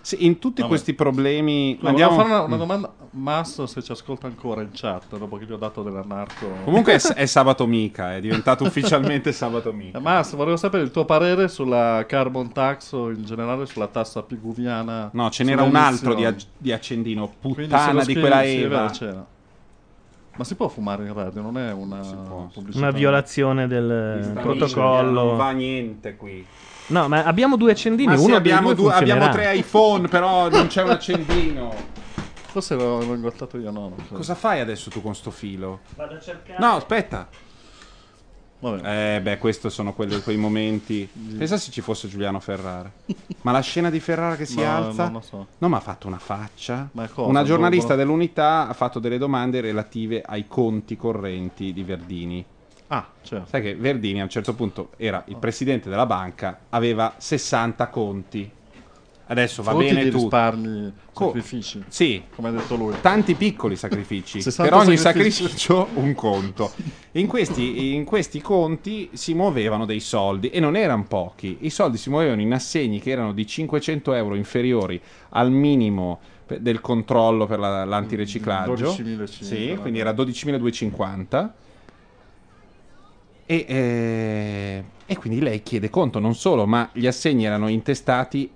[0.01, 0.67] Sì, in tutti Vabbè.
[0.67, 1.77] questi problemi...
[1.79, 2.59] No, andiamo- volevo fare una, una Mm.
[2.59, 6.47] domanda Masso se ci ascolta ancora in chat dopo che gli ho dato dell'anarco.
[6.63, 9.99] Comunque è, è sabato mica, è diventato ufficialmente sabato Eh, mica.
[9.99, 15.09] Masso, volevo sapere il tuo parere sulla carbon tax o in generale sulla tassa piguviana.
[15.11, 16.53] No, ce n'era un altro di, emissioni.
[16.57, 18.89] di accendino, puttana di quella sì, Eva.
[18.89, 19.25] c'era.
[20.37, 21.99] Ma si può fumare in radio, non è una
[22.53, 22.77] pubblicità.
[22.77, 25.23] Una violazione del protocollo.
[25.25, 26.45] Non va niente qui.
[26.87, 28.07] No, ma abbiamo due accendini.
[28.07, 31.99] Ma sì, uno abbiamo, dei due due- abbiamo tre iPhone, però non c'è un accendino.
[32.51, 33.95] Forse l'ho, l'ho ingottato io, no?
[34.07, 34.15] so.
[34.15, 35.79] Cosa fai adesso tu con sto filo?
[35.95, 36.59] Vado a cercare.
[36.59, 37.27] No, aspetta.
[38.59, 39.15] Vabbè.
[39.15, 41.09] Eh, beh, questi sono quelli, quei momenti.
[41.37, 42.91] Pensa se ci fosse Giuliano Ferrara.
[43.41, 45.03] Ma la scena di Ferrara che si No, alza.
[45.05, 45.47] non lo so.
[45.57, 46.89] No, ma ha fatto una faccia.
[46.91, 47.27] Ma cosa?
[47.27, 47.95] Una giornalista boh.
[47.95, 52.45] dell'unità ha fatto delle domande relative ai conti correnti di Verdini.
[52.87, 53.47] Ah, certo.
[53.49, 58.51] Sai che Verdini a un certo punto era il presidente della banca, aveva 60 conti.
[59.31, 60.17] Adesso va bene tutto.
[60.17, 61.81] risparmi, Co- sacrifici.
[61.87, 62.95] Sì, Come ha detto lui.
[62.99, 64.41] tanti piccoli sacrifici.
[64.43, 65.43] 60 per ogni sacrifici.
[65.43, 66.71] sacrificio un conto.
[67.13, 71.59] In questi, in questi conti si muovevano dei soldi e non erano pochi.
[71.61, 76.19] I soldi si muovevano in assegni che erano di 500 euro inferiori al minimo
[76.59, 78.91] del controllo per la- l'antiriciclaggio.
[78.97, 81.49] 12.500, Sì, quindi era 12.250.
[83.45, 88.49] E, eh, e quindi lei chiede conto non solo, ma gli assegni erano intestati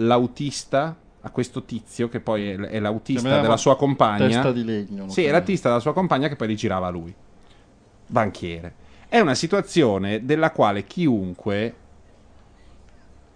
[0.00, 4.26] all'autista, a questo tizio che poi è, è l'autista della sua compagna.
[4.26, 5.08] Testa di legno.
[5.08, 7.14] Sì, è l'autista della sua compagna che poi li girava lui.
[8.06, 8.74] Banchiere.
[9.08, 11.74] È una situazione della quale chiunque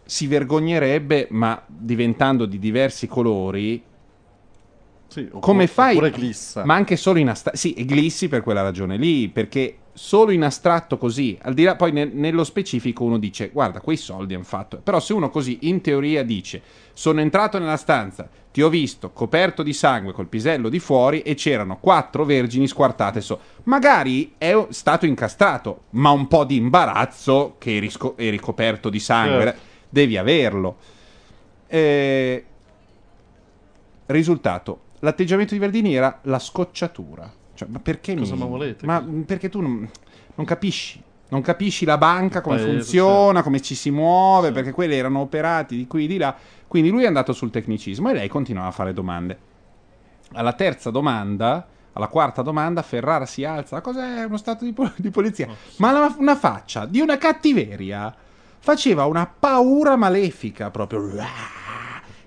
[0.04, 3.82] si vergognerebbe, ma diventando di diversi colori,
[5.14, 5.96] Sì, oppure- come fai?
[6.64, 7.56] Ma anche solo in astratto.
[7.56, 11.76] Sì, e glissi per quella ragione lì, perché solo in astratto così, al di là
[11.76, 14.78] poi ne- nello specifico uno dice "Guarda, quei soldi hanno fatto".
[14.78, 16.60] Però se uno così in teoria dice
[16.94, 21.34] "Sono entrato nella stanza, ti ho visto coperto di sangue col pisello di fuori e
[21.34, 23.38] c'erano quattro vergini squartate so".
[23.64, 28.98] Magari è stato incastrato, ma un po' di imbarazzo che eri, sco- eri coperto di
[28.98, 29.60] sangue, Certo.
[29.90, 30.76] devi averlo.
[31.68, 32.44] Eh,
[34.06, 37.30] Risultato, l'atteggiamento di Verdini era la scocciatura.
[37.54, 38.40] Cioè, ma perché Cosa mi...
[38.40, 38.86] me volete?
[38.86, 39.88] Ma perché tu non,
[40.34, 41.00] non capisci?
[41.28, 45.76] Non capisci la banca, come paese, funziona, come ci si muove, perché quelli erano operati
[45.76, 46.34] di qui e di là.
[46.66, 49.38] Quindi lui è andato sul tecnicismo e lei continuava a fare domande.
[50.32, 53.80] Alla terza domanda, alla quarta domanda, Ferrara si alza.
[53.80, 55.48] Cos'è uno stato di, po- di polizia?
[55.76, 58.14] Ma la- una faccia di una cattiveria.
[58.58, 61.00] Faceva una paura malefica proprio.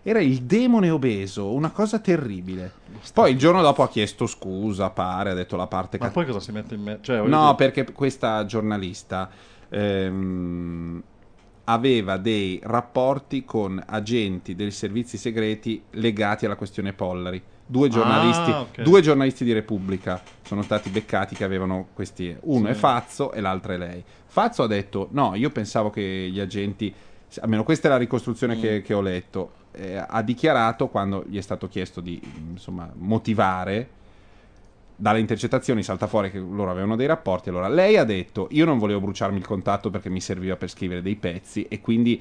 [0.08, 2.72] Era il demone obeso, una cosa terribile.
[3.14, 6.40] Poi il giorno dopo ha chiesto scusa, pare, ha detto la parte Ma poi cosa
[6.40, 7.00] si mette in me?
[7.02, 9.30] Cioè, No, dire- perché questa giornalista
[9.68, 11.04] ehm,
[11.66, 17.44] aveva dei rapporti con agenti dei servizi segreti legati alla questione Pollari.
[17.66, 18.82] Due giornalisti, Ah, ok.
[18.84, 22.34] due giornalisti di Repubblica sono stati beccati che avevano questi.
[22.44, 22.72] Uno Sì.
[22.72, 24.02] è Fazzo e l'altro è lei.
[24.26, 26.96] Fazzo ha detto: No, io pensavo che gli agenti.
[27.42, 28.62] Almeno questa è la ricostruzione Mm.
[28.62, 29.52] che, che ho letto.
[29.80, 33.90] eh, ha dichiarato quando gli è stato chiesto di insomma, motivare
[34.96, 37.50] dalle intercettazioni salta fuori che loro avevano dei rapporti.
[37.50, 41.04] Allora lei ha detto: Io non volevo bruciarmi il contatto perché mi serviva per scrivere
[41.04, 42.20] dei pezzi e quindi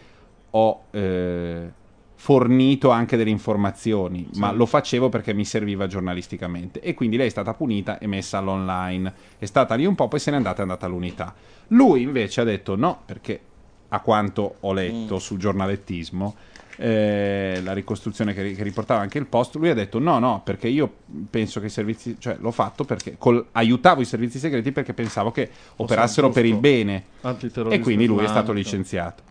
[0.51, 1.73] ho eh,
[2.17, 6.81] fornito anche delle informazioni, ma lo facevo perché mi serviva giornalisticamente.
[6.81, 9.15] E quindi lei è stata punita e messa all'online.
[9.39, 11.35] È stata lì un po', poi se n'è andata e è andata all'unità.
[11.69, 13.41] Lui invece ha detto: No, perché
[13.89, 16.35] a quanto ho letto sul giornalettismo,
[16.77, 20.69] eh, la ricostruzione che, che riportava anche il post, lui ha detto no, no, perché
[20.69, 20.91] io
[21.31, 25.31] penso che i servizi, cioè l'ho fatto perché col- aiutavo i servizi segreti perché pensavo
[25.31, 27.05] che operassero per il bene.
[27.71, 29.23] E quindi lui è stato licenziato.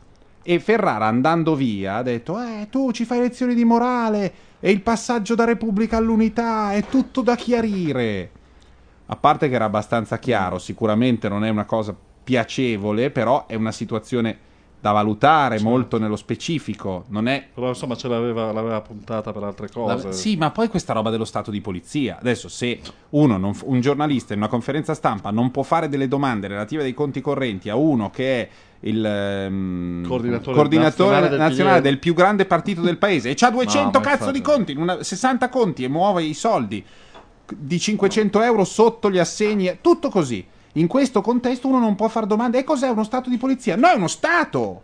[0.48, 4.82] E Ferrara andando via ha detto, eh, tu ci fai lezioni di morale e il
[4.82, 8.30] passaggio da Repubblica all'unità è tutto da chiarire.
[9.08, 11.96] A parte che era abbastanza chiaro, sicuramente non è una cosa
[12.26, 14.40] piacevole, però è una situazione
[14.82, 17.06] da valutare molto nello specifico.
[17.08, 19.96] Non è Però insomma ce l'aveva, l'aveva puntata per altre cose.
[19.96, 22.18] Vabbè, Sì, ma poi questa roba dello stato di polizia.
[22.20, 22.80] Adesso, se
[23.12, 26.94] uno, non un giornalista in una conferenza stampa non può fare delle domande relative ai
[26.94, 28.50] conti correnti a uno che è
[28.82, 31.84] il ehm, Coordinatore coordinatore nazionale del nazionale PL.
[31.84, 35.02] del più grande partito del paese e c'ha 200 No, cazzo di conti, in una-
[35.02, 36.84] 60 conti e muove i soldi
[37.58, 40.46] di 500 euro sotto gli assegni, tutto così.
[40.78, 42.60] In questo contesto uno non può fare domande.
[42.60, 43.76] E cos'è uno stato di polizia?
[43.76, 44.84] No, è uno stato!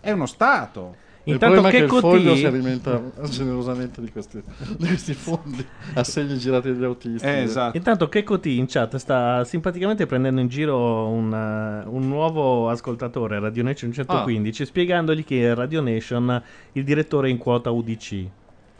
[0.00, 0.96] È uno stato.
[1.24, 4.42] il Intanto è che che il foglio Coti- si alimenta generosamente di questi,
[4.76, 7.26] di questi fondi assegni girati agli autisti.
[7.26, 7.76] Eh, esatto.
[7.76, 13.62] Intanto Kekoti in chat sta simpaticamente prendendo in giro un, eh, un nuovo ascoltatore Radio
[13.62, 18.26] Nation 115 spiegandogli che in Radio Nation il direttore è in quota UDC.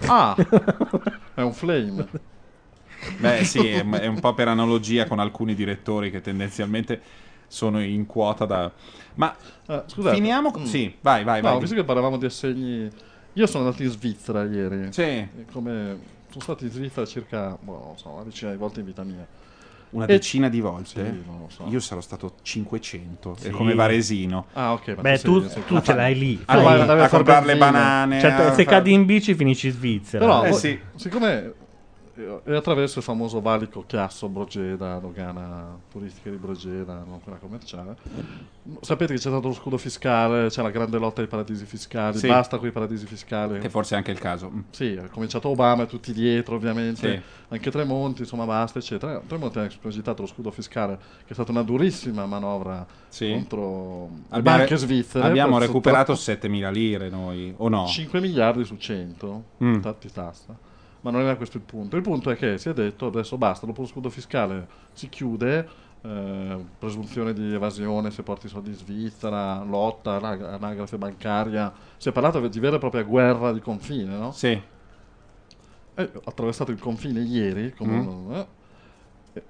[0.07, 0.35] Ah,
[1.35, 2.31] è un flame.
[3.19, 7.01] Beh, sì, è, è un po' per analogia con alcuni direttori che tendenzialmente
[7.49, 8.71] sono in quota da.
[9.15, 9.35] Ma
[9.67, 10.15] Ah, scusate.
[10.15, 10.53] finiamo.
[10.59, 10.65] Mm.
[10.65, 11.61] Sì, vai, vai, No, vai.
[11.61, 12.91] visto che parlavamo di assegni,
[13.35, 14.93] io sono andato in Svizzera ieri.
[14.93, 15.03] Sì.
[15.03, 15.99] E Come
[16.31, 19.27] sono stato in Svizzera circa boh, non so, una decina di volte in vita mia.
[19.91, 21.05] Una E- decina di volte.
[21.05, 21.67] Sì, non lo so.
[21.69, 23.37] Io sarò stato 500.
[23.39, 23.51] Sì.
[23.51, 24.47] Come Varesino.
[24.55, 24.95] Ah, ok.
[24.97, 26.43] ma Beh, tu, sei- tu ce l'hai lì.
[26.47, 28.19] A, vai a a far comprare le banane.
[28.19, 30.25] Cioè, a se fare- cadi in bici finisci in Svizzera.
[30.25, 30.79] Però, Eh, voi- sì.
[30.95, 31.53] siccome
[32.15, 37.97] eh, è attraverso il famoso valico Chiasso Brogeda, dogana turistica di Brogeda, non quella commerciale,
[38.81, 42.29] sapete che c'è stato lo scudo fiscale, c'è la grande lotta ai paradisi fiscali, Sì.
[42.29, 43.59] basta con i paradisi fiscali.
[43.59, 44.51] Che forse è anche il caso.
[44.51, 44.61] Mm.
[44.71, 47.23] Sì, ha cominciato Obama, tutti dietro ovviamente, Sì.
[47.49, 49.21] anche Tremonti, insomma basta, eccetera.
[49.27, 53.31] Tremonti ha espositato lo scudo fiscale, che è stata una durissima manovra Sì.
[53.33, 55.27] contro le banche svizzere.
[55.27, 57.87] abbiamo per- recuperato 7.000 lire noi, o no?
[57.87, 59.81] 5 miliardi su 100 Mm.
[59.81, 60.71] ta- di tassa.
[61.03, 61.97] Ma non era questo il punto.
[61.97, 65.69] Il punto è che si è detto adesso basta, dopo lo scudo fiscale si chiude,
[66.03, 71.73] eh, presunzione di evasione se porti soldi in Svizzera, lotta, anag- anagrafe bancaria.
[71.97, 74.33] Si è parlato di vera e propria guerra di confine, no?
[74.33, 74.61] Sì.
[75.95, 77.75] Eh, ho attraversato il confine ieri.
[77.75, 78.33] come Mm.
[78.33, 78.47] eh.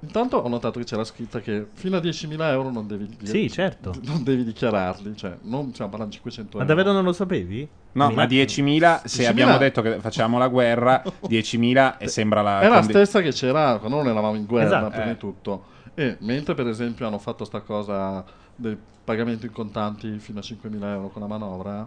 [0.01, 3.93] Intanto ho notato che c'era scritta che fino a 10.000 euro non devi, Sì, certo.
[4.07, 6.75] non devi dichiararli, cioè non stiamo parlando di 500 Ma euro.
[6.75, 7.69] davvero non lo sapevi?
[7.93, 12.61] No, ma 10.000, se 10.000 abbiamo detto che facciamo la guerra, 10.000 e sembra la...
[12.61, 14.91] È la condi- stessa che c'era quando non eravamo in guerra, Esatto.
[14.91, 15.12] prima Eh.
[15.12, 15.65] di tutto.
[15.94, 20.85] E mentre per esempio hanno fatto sta cosa del pagamento in contanti fino a 5.000
[20.85, 21.86] euro con la manovra,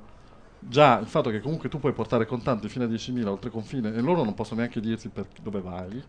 [0.60, 4.02] già il fatto che comunque tu puoi portare contanti fino a 10.000 oltre confine e
[4.02, 6.04] loro non possono neanche dirti per dove vai.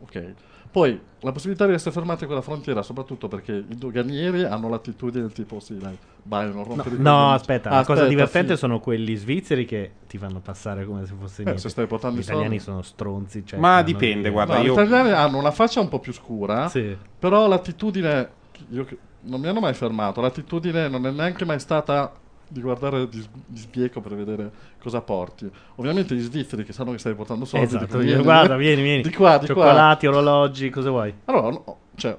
[0.00, 0.34] Ok.
[0.70, 5.22] Poi la possibilità di essere fermati a quella frontiera, soprattutto perché i doganieri hanno l'attitudine
[5.22, 8.04] del tipo sì, dai, vai, non No, rompere i no, coglioni." aspetta, Ah, la cosa
[8.06, 8.58] divertente sì.
[8.58, 12.20] sono quelli svizzeri che ti fanno passare come se fosse Eh, se stai portando Gli
[12.20, 12.62] i italiani soldi.
[12.64, 13.46] sono stronzi.
[13.46, 16.68] Cioè, Ma dipende, guarda, No, io- Gli italiani hanno una faccia un po' più scura,
[16.68, 16.94] Sì.
[17.18, 18.30] però l'attitudine,
[18.70, 18.86] io
[19.22, 22.12] non mi hanno mai fermato, l'attitudine non è neanche mai stata
[22.48, 25.50] di guardare di, di sbieco per vedere cosa porti.
[25.76, 28.82] Ovviamente gli svizzeri che sanno che stai portando soldi, Esatto, dicono, io- "Vieni, guarda, vieni,
[28.82, 29.02] vieni.
[29.02, 29.54] Di qua, di qua.
[29.54, 31.12] Cioccolati, orologi, cosa vuoi?
[31.24, 32.16] Allora, no, cioè,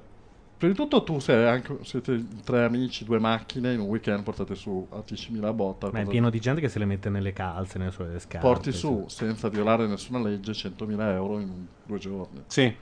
[0.57, 4.55] prima di tutto tu sei anche, siete tre amici, due macchine, in un weekend portate
[4.55, 5.89] su a 10.000 botta.
[5.91, 8.45] Ma è pieno di gente che se le mette nelle calze, nelle sue scarpe.
[8.45, 8.79] porti sì.
[8.79, 12.43] su, senza violare nessuna legge, 100.000 euro in due giorni.
[12.47, 12.73] Sì.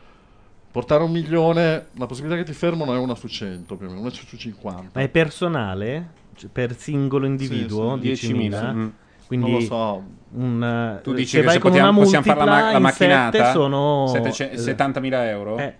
[0.71, 4.01] Portare un milione, la possibilità che ti fermano è una su 100, più o meno,
[4.01, 4.89] una su 50.
[4.93, 6.23] Ma è personale?
[6.35, 7.95] Cioè, per singolo individuo?
[7.97, 8.71] sì, 10.000?
[8.71, 8.87] 10.000, mm.
[9.27, 10.03] Quindi non lo so.
[10.33, 12.77] un, Tu dici che vai se con possiamo, una possiamo fare la, ma- multipla la
[12.77, 13.51] in macchinata?
[13.51, 15.57] sono 700 eh, 70.000 euro?
[15.57, 15.75] eh,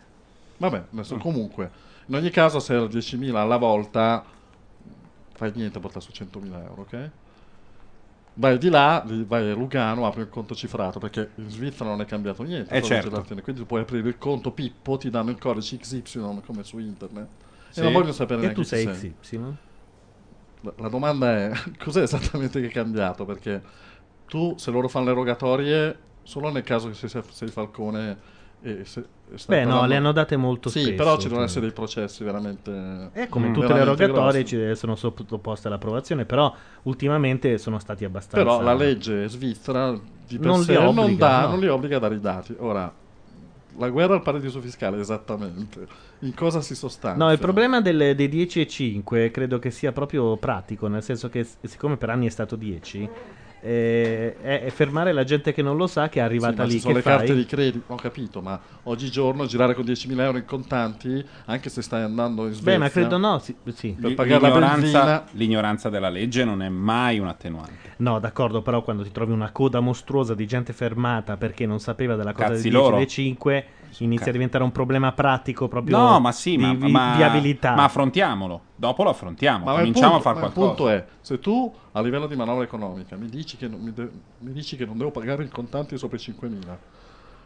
[0.58, 1.70] Vabbè, adesso comunque,
[2.08, 4.24] in ogni caso se era 10.000 alla volta,
[5.34, 7.10] fai niente a portare su 100.000 euro, ok?
[8.38, 12.06] Vai di là, vai a Lugano, apri un conto cifrato, perché in Svizzera non è
[12.06, 12.76] cambiato niente.
[12.76, 13.24] Eh, certo.
[13.24, 17.28] Quindi tu puoi aprire il conto Pippo, ti danno il codice XY come su internet.
[17.70, 17.80] Sì.
[17.80, 19.16] E non voglio sapere e neanche tu sei sei.
[19.22, 19.38] XY?
[19.38, 19.54] La,
[20.78, 21.52] la domanda è,
[21.84, 23.26] cos'è esattamente che è cambiato?
[23.26, 23.62] Perché
[24.28, 28.18] tu, se loro fanno le rogatorie, solo nel caso che sei, sei Falcone
[28.62, 30.96] e se, e Beh, no, parlando- le hanno date molto Sì, spesso.
[30.96, 33.10] però ci devono essere dei processi veramente...
[33.14, 33.54] Eh, come Mm.
[33.54, 34.46] tutte le rogatorie grossi.
[34.46, 36.54] ci sono sottoposte all'approvazione, però
[36.84, 38.44] ultimamente sono stati abbastanza...
[38.44, 41.48] Però la legge svizzera di per Non li sé non, dà- no.
[41.50, 42.56] non li obbliga a dare i dati.
[42.58, 42.92] Ora,
[43.78, 45.88] la guerra al paradiso fiscale, esattamente.
[46.20, 47.24] In cosa si sostanzia?
[47.24, 51.30] No, il problema delle- dei 10 e 5 credo che sia proprio pratico, nel senso
[51.30, 53.10] che siccome per anni è stato 10,
[53.62, 56.72] eh, è, fermare la gente che non lo sa che è Sì, arrivata ma lì.
[56.72, 57.36] ci sono che le carte fai?
[57.36, 62.04] di credito, ho capito, ma oggigiorno girare con 10.000 euro in contanti, anche se stai
[62.04, 62.72] andando in Svezia...
[62.74, 63.56] Beh, ma credo no, sì.
[63.74, 63.96] sì.
[64.00, 65.24] Per pagare la L'ignoranza, benzina...
[65.32, 67.94] l'ignoranza della legge non è mai un attenuante.
[67.98, 72.16] No, d'accordo, però quando ti trovi una coda mostruosa di gente fermata perché non sapeva
[72.16, 72.96] della cosa Cazzi dei 10 loro.
[72.96, 73.66] e dei 5,
[74.04, 77.74] inizia a diventare un problema pratico proprio No, ma sì, di ma, vi- ma- viabilità.
[77.76, 78.62] ma affrontiamolo.
[78.76, 79.66] Dopo lo affrontiamo.
[79.66, 80.76] Ma il Cominciamo punto- a fare ma il qualcosa.
[80.76, 84.10] punto è, se tu a livello di manovra economica mi dici che non, mi de-
[84.40, 86.78] mi dici che non devo pagare in contanti sopra i 5.000,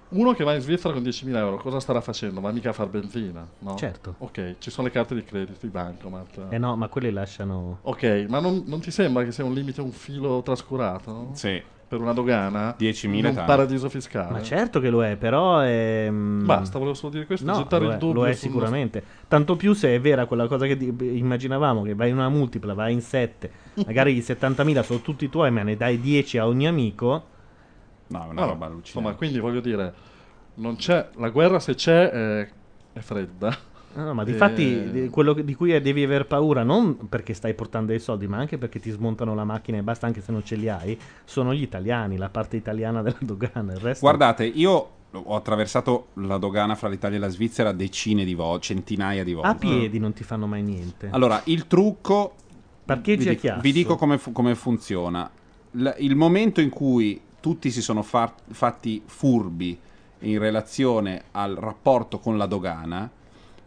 [0.09, 2.41] uno che va in Svizzera con 10.000 euro cosa starà facendo?
[2.41, 3.75] Va mica a far benzina, no?
[3.75, 4.15] Certo.
[4.17, 6.47] Ok, ci sono le carte di credito, i bancomat.
[6.49, 7.77] Eh no, ma quelli lasciano...
[7.83, 11.29] Ok, ma non, non ti sembra che sia un limite, un filo trascurato?
[11.33, 11.61] Sì.
[11.89, 12.75] Per una dogana?
[12.77, 13.51] 10.000 in un tanto.
[13.51, 14.31] paradiso fiscale?
[14.31, 16.07] Ma certo che lo è, però è...
[16.09, 19.03] mm, Basta, volevo solo dire questo, No, gettare lo il è, dubbio lo è sicuramente.
[19.27, 22.75] Tanto più se è vera quella cosa che di- immaginavamo, che vai in una multipla,
[22.75, 23.51] vai in 7,
[23.85, 27.25] magari i 70.000 sono tutti tuoi, ma ne dai 10 a ogni amico.
[28.07, 28.87] No, è una No, roba allucinante.
[28.87, 29.93] Insomma, quindi voglio dire,
[30.55, 32.49] non c'è, la guerra se c'è è,
[32.93, 33.57] è fredda.
[33.99, 37.53] No, no, ma Eh, difatti di- quello di cui devi aver paura non perché stai
[37.53, 40.41] portando dei soldi, ma anche perché ti smontano la macchina e basta anche se non
[40.43, 43.73] ce li hai, sono gli italiani, la parte italiana della dogana.
[43.73, 48.35] Il resto Guardate, io ho attraversato la dogana fra l'Italia e la Svizzera decine di
[48.35, 49.49] volte, centinaia di volte.
[49.49, 51.09] a piedi non ti fanno mai niente.
[51.11, 52.35] Allora, il trucco.
[52.85, 53.61] Parcheggi vi a chiasso.
[53.61, 55.29] vi dico come, fu- come funziona.
[55.71, 59.77] L- il momento in cui tutti si sono far- fatti furbi
[60.19, 63.09] in relazione al rapporto con la dogana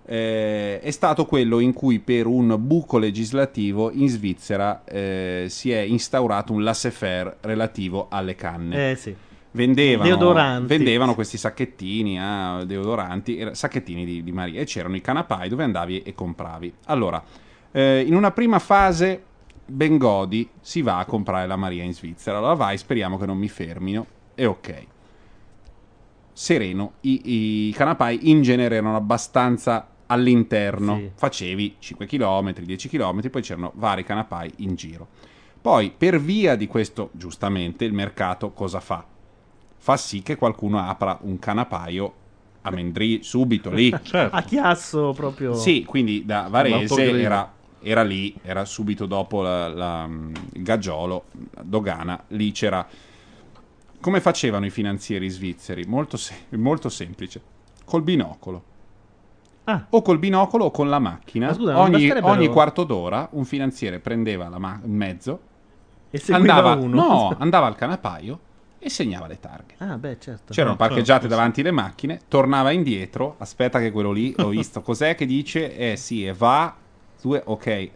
[0.05, 5.79] eh, è stato quello in cui per un buco legislativo in Svizzera eh, si è
[5.81, 9.15] instaurato un laissez-faire relativo alle canne Eh sì.
[9.53, 10.67] vendevano, Deodoranti.
[10.67, 15.63] vendevano questi sacchettini, ah, deodoranti, era- sacchettini di, di Maria e c'erano i canapai dove
[15.65, 16.75] andavi e compravi.
[16.87, 17.23] Allora,
[17.71, 19.23] eh, in una prima fase
[19.65, 22.39] ben godi, si va a comprare la Maria in Svizzera.
[22.39, 24.87] Allora vai, speriamo che non mi fermino e ok.
[26.35, 31.11] Sereno, i, i canapai in genere erano abbastanza all'interno, Sì.
[31.15, 35.09] facevi 5 km, 10 km, poi c'erano vari canapai in giro.
[35.61, 39.05] Poi, per via di questo, giustamente, il mercato cosa fa?
[39.79, 42.15] Fa sì che qualcuno apra un canapaio
[42.63, 43.91] a Mendri subito lì.
[44.03, 44.37] Certo.
[44.37, 45.55] A chiasso proprio.
[45.55, 50.09] Sì, quindi da Varese era, era lì, era subito dopo la- la-
[50.53, 51.25] il Gaggiolo,
[51.63, 52.87] Dogana, lì c'era...
[54.01, 55.85] Come facevano i finanzieri svizzeri?
[55.87, 57.41] Molto, se- molto semplice,
[57.85, 58.71] col binocolo.
[59.65, 59.87] Ah.
[59.91, 61.47] O col binocolo o con la macchina.
[61.49, 65.41] Ma scusa, ogni, ogni quarto d'ora un finanziere prendeva la ma- mezzo,
[66.11, 66.97] E seguiva andava, uno.
[66.97, 68.39] no, andava al canapaio
[68.79, 69.75] e segnava le targhe.
[69.79, 70.53] Ah, beh, certo.
[70.53, 74.81] C'erano Ah, parcheggiate certo, davanti le macchine, tornava indietro, aspetta che quello lì, ho visto,
[74.83, 75.77] cos'è che dice?
[75.77, 76.75] Eh sì, e va,
[77.21, 77.91] due, ok,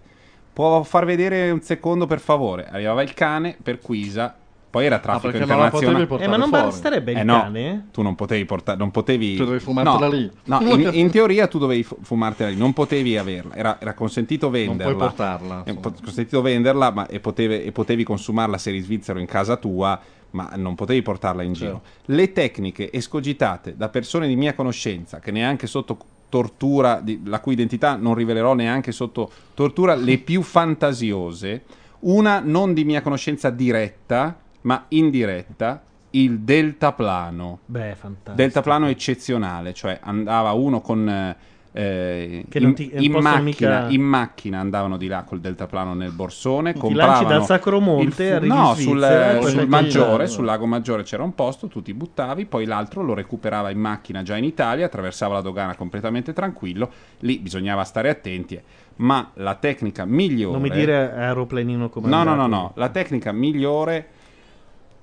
[0.52, 2.68] può far vedere un secondo per favore?
[2.68, 4.36] Arrivava il cane, perquisa,
[4.76, 6.06] poi era traffico Ah, non la potevi internazionale.
[6.06, 6.64] portare Eh, ma non fuori.
[6.64, 7.86] basterebbe il Eh no, cane?
[7.92, 9.34] tu non potevi portare, non potevi...
[9.36, 10.30] Tu dovevi fumartela no, lì.
[10.44, 14.50] No, in, in teoria tu dovevi fu- fumartela lì, non potevi averla, era, era consentito
[14.50, 14.92] Non venderla.
[14.92, 15.62] puoi portarla.
[15.64, 15.80] È insomma.
[15.80, 19.98] po- consentito venderla ma, e, potevi, e potevi consumarla se eri svizzero in casa tua,
[20.32, 21.80] ma non potevi portarla in giro.
[22.06, 25.96] Le tecniche escogitate da persone di mia conoscenza, che neanche sotto
[26.28, 31.62] tortura, di- la cui identità non rivelerò neanche sotto tortura, le più fantasiose,
[32.00, 37.60] una non di mia conoscenza diretta, ma indiretta, il deltaplano.
[37.64, 38.34] Beh, fantastico.
[38.34, 41.08] Deltaplano eccezionale, cioè andava uno con...
[41.08, 41.36] eh,
[41.72, 46.72] eh, in, ti- in macchina, mica- in macchina andavano di là col deltaplano nel borsone,
[46.72, 51.02] Ti lanci dal Sacro Monte, fu- in no, Svizzera sul, sul maggiore, sul lago maggiore
[51.02, 54.86] c'era un posto, tu ti buttavi, poi l'altro lo recuperava in macchina già in Italia,
[54.86, 58.62] attraversava la dogana completamente tranquillo, lì bisognava stare attenti, eh.
[58.96, 63.32] ma la tecnica migliore Non mi dire aeroplanino come No, no, no, no, la tecnica
[63.32, 64.08] migliore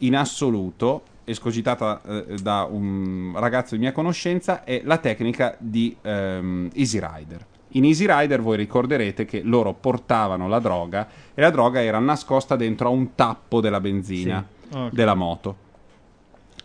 [0.05, 6.69] in assoluto, escogitata eh, da un ragazzo di mia conoscenza, è la tecnica di ehm,
[6.73, 7.45] Easy Rider.
[7.75, 12.55] In Easy Rider voi ricorderete che loro portavano la droga e la droga era nascosta
[12.55, 14.77] dentro a un tappo della benzina Sì.
[14.77, 14.91] Ok.
[14.93, 15.55] della moto.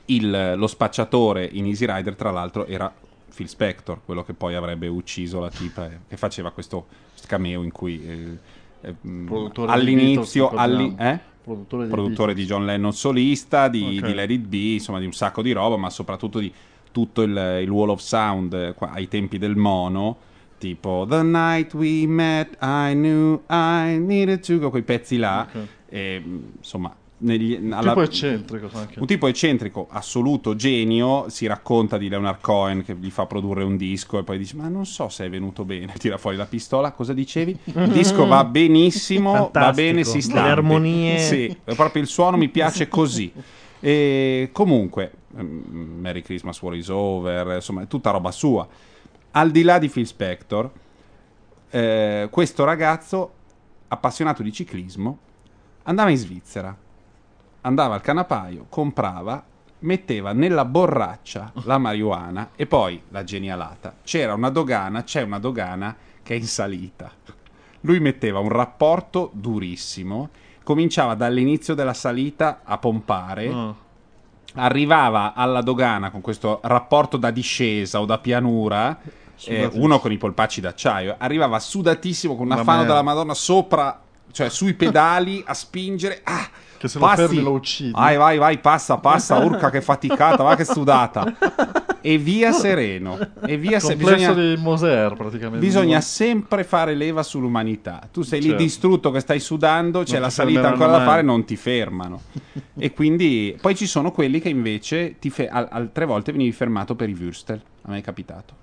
[0.06, 2.92] Il- lo spacciatore in Easy Rider, tra l'altro, era
[3.34, 6.86] Phil Spector, quello che poi avrebbe ucciso la tipa e che faceva questo
[7.26, 8.38] cameo in cui eh,
[8.88, 8.94] eh,
[9.66, 11.18] all'inizio Beatles, alli- eh?
[11.54, 12.44] Produttore di produttore di.
[12.44, 14.06] John Lennon solista, di, Ok.
[14.06, 16.52] di Let It Be, insomma di un sacco di roba, ma soprattutto di
[16.92, 20.16] tutto il, il wall of sound eh, qua- ai tempi del mono,
[20.58, 25.66] tipo The Night We Met, I Knew I Needed to quei pezzi là, Ok.
[25.88, 29.00] e, mh, insomma negli- Un alla- tipo eccentrico anche.
[29.00, 33.76] un tipo eccentrico, assoluto, genio, si racconta di Leonard Cohen che gli fa produrre un
[33.76, 36.92] disco e poi dice ma non so se è venuto bene, tira fuori la pistola,
[36.92, 37.56] cosa dicevi?
[37.64, 39.74] Il disco va benissimo, va Fantastico.
[39.76, 40.42] bene, si sta.
[40.44, 41.18] Le armonie.
[41.18, 43.32] Sì, proprio il suono mi piace così.
[43.80, 48.66] E comunque, mm, Merry Christmas War is Over, insomma, è tutta roba sua.
[49.32, 50.70] Al di là di Phil Spector,
[51.70, 53.32] eh, questo ragazzo
[53.88, 55.18] appassionato di ciclismo
[55.84, 56.76] andava in Svizzera,
[57.62, 59.42] andava al canapaio, comprava,
[59.80, 63.94] metteva nella borraccia la marijuana e poi la genialata.
[64.02, 67.10] C'era una dogana, c'è una dogana che è in salita.
[67.82, 70.30] Lui metteva un rapporto durissimo,
[70.64, 73.74] cominciava dall'inizio della salita a pompare, Ah.
[74.54, 78.98] arrivava alla dogana con questo rapporto da discesa o da pianura,
[79.44, 82.92] eh, uno con i polpacci d'acciaio, arrivava sudatissimo con un Ma affanno merda.
[82.92, 84.00] della Madonna sopra,
[84.32, 86.20] cioè sui pedali a spingere.
[86.24, 86.48] Ah,
[86.78, 87.20] Che se lo passi.
[87.22, 87.90] fermi lo uccidi.
[87.90, 91.34] Vai, vai, vai, passa, passa, urca che faticata, va che sudata.
[92.00, 93.18] E via sereno.
[93.44, 95.58] E via se bisogna, di Moser praticamente.
[95.58, 98.08] bisogna sempre fare leva sull'umanità.
[98.12, 98.62] Tu sei lì Certo.
[98.62, 101.06] distrutto che stai sudando, c'è Non la salita ancora da mai.
[101.06, 102.22] fare, non ti fermano.
[102.78, 106.94] e quindi poi ci sono quelli che invece ti fe- al- altre volte venivi fermato
[106.94, 107.60] per i Würstel.
[107.82, 108.54] A me è capitato.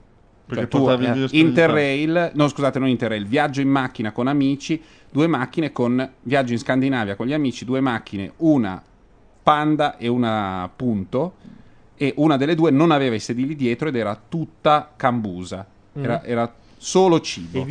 [0.48, 4.80] Perché Cioè, tu, eh, Interrail, no scusate, non Interrail, viaggio in macchina con amici,
[5.16, 8.82] due macchine con viaggio in Scandinavia con gli amici, due macchine, una
[9.42, 11.36] Panda e una Punto
[11.96, 16.30] e una delle due non aveva i sedili dietro ed era tutta cambusa, era, Mm.
[16.30, 17.60] era solo E cibo.
[17.60, 17.64] i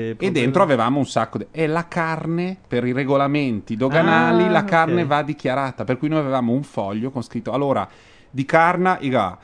[0.00, 1.46] E proprio- dentro avevamo un sacco di...
[1.52, 5.06] E la carne, per i regolamenti doganali, Ah, la carne ok.
[5.06, 5.84] va dichiarata.
[5.84, 7.52] Per cui noi avevamo un foglio con scritto...
[7.52, 7.88] Allora,
[8.28, 9.38] di carne, iga,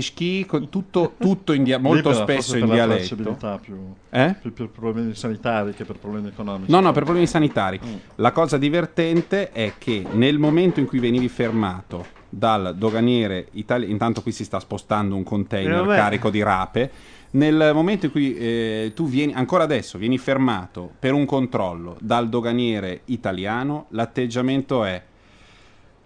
[0.00, 3.16] schifo, tutto, tutto in dia- molto Libera, spesso in dialetto.
[3.60, 3.76] più,
[4.10, 4.34] Eh?
[4.40, 6.70] più per problemi sanitari che per problemi economici.
[6.70, 7.80] No, no, per problemi sanitari.
[7.84, 7.94] Mm.
[8.16, 14.22] La cosa divertente è che nel momento in cui venivi fermato dal doganiere italiano, intanto
[14.22, 16.90] qui si sta spostando un container Eh, carico di rape,
[17.30, 22.28] nel momento in cui eh, tu vieni, ancora adesso, vieni fermato per un controllo dal
[22.28, 25.02] doganiere italiano, l'atteggiamento è...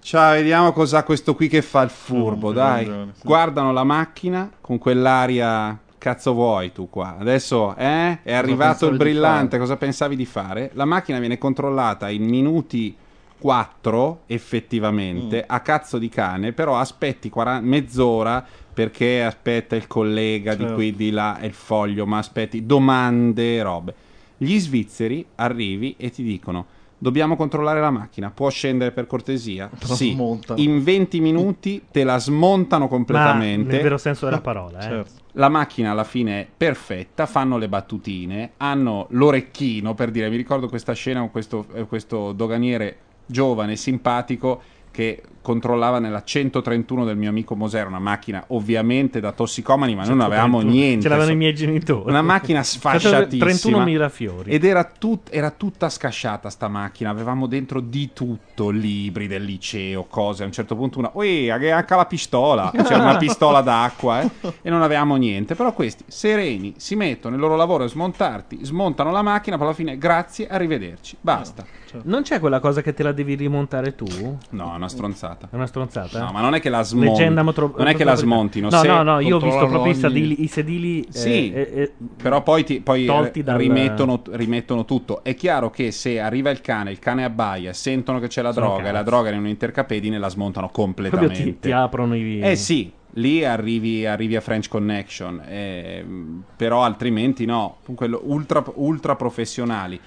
[0.00, 2.84] Ciao, vediamo cos'ha questo qui che fa il furbo, Mm, dai.
[2.86, 3.22] ragione, sì.
[3.26, 5.78] Guardano la macchina con quell'aria...
[5.98, 7.16] Cazzo vuoi tu qua?
[7.18, 8.22] Adesso eh?
[8.22, 10.70] è arrivato il di brillante, cosa pensavi di fare?
[10.74, 12.96] La macchina viene controllata in minuti
[13.36, 15.44] 4 effettivamente Mm.
[15.48, 20.74] a cazzo di cane, però aspetti 40 mezz'ora perché aspetta il collega di Certo.
[20.76, 23.94] qui di là e il foglio, ma aspetti domande, robe.
[24.36, 26.64] Gli svizzeri arrivi e ti dicono
[26.98, 29.68] Dobbiamo controllare la macchina, può scendere per cortesia?
[29.78, 30.12] Te la sì.
[30.12, 30.60] smontano.
[30.60, 33.72] In 20 minuti te la smontano Ma completamente.
[33.72, 34.82] nel vero senso della parola, eh.
[34.82, 35.12] Certo.
[35.32, 40.68] La macchina alla fine è perfetta, fanno le battutine, hanno l'orecchino per dire, mi ricordo
[40.68, 44.60] questa scena con questo, eh, questo doganiere giovane, simpatico,
[44.90, 50.10] che controllava nella 131 del mio amico Moser, una macchina ovviamente da tossicomani, ma noi
[50.10, 50.70] non avevamo 131.
[50.70, 51.02] niente.
[51.02, 51.70] Ce l'avevano i insomma.
[51.70, 52.10] miei genitori.
[52.10, 53.44] Una macchina sfasciatissima.
[53.44, 54.50] 31 mirafiori.
[54.50, 60.04] Ed era, tut- era tutta scasciata sta macchina, avevamo dentro di tutto, libri del liceo,
[60.04, 60.42] cose.
[60.42, 64.30] A un certo punto una, ui, anche anche la pistola, c'era una pistola d'acqua eh,
[64.60, 65.54] e non avevamo niente.
[65.54, 69.74] Però questi, sereni, si mettono il loro lavoro a smontarti, smontano la macchina, poi alla
[69.74, 71.64] fine, grazie, arrivederci, basta.
[72.02, 74.06] Non c'è quella cosa che te la devi rimontare tu?
[74.50, 75.37] No, è una stronzata.
[75.50, 76.24] È una stronzata?
[76.24, 77.08] No, ma non è che la smonti.
[77.10, 78.68] Leggenda motro- non è che la smontino.
[78.70, 81.92] No, no, no, io ho visto proprio i sedili, i sedili eh, Sì, eh, eh,
[82.20, 85.22] però poi, ti, poi tolti eh, dal- rimettono, rimettono tutto.
[85.22, 88.66] È chiaro che se arriva il cane, il cane abbaia, sentono che c'è la Sono
[88.66, 91.42] droga e la droga è in un intercapedine, la smontano proprio completamente.
[91.44, 92.40] ti, ti aprono i...
[92.40, 99.16] Eh sì, lì arrivi, arrivi a French Connection, ehm, però altrimenti no, quello ultra, ultra
[99.16, 100.00] professionali.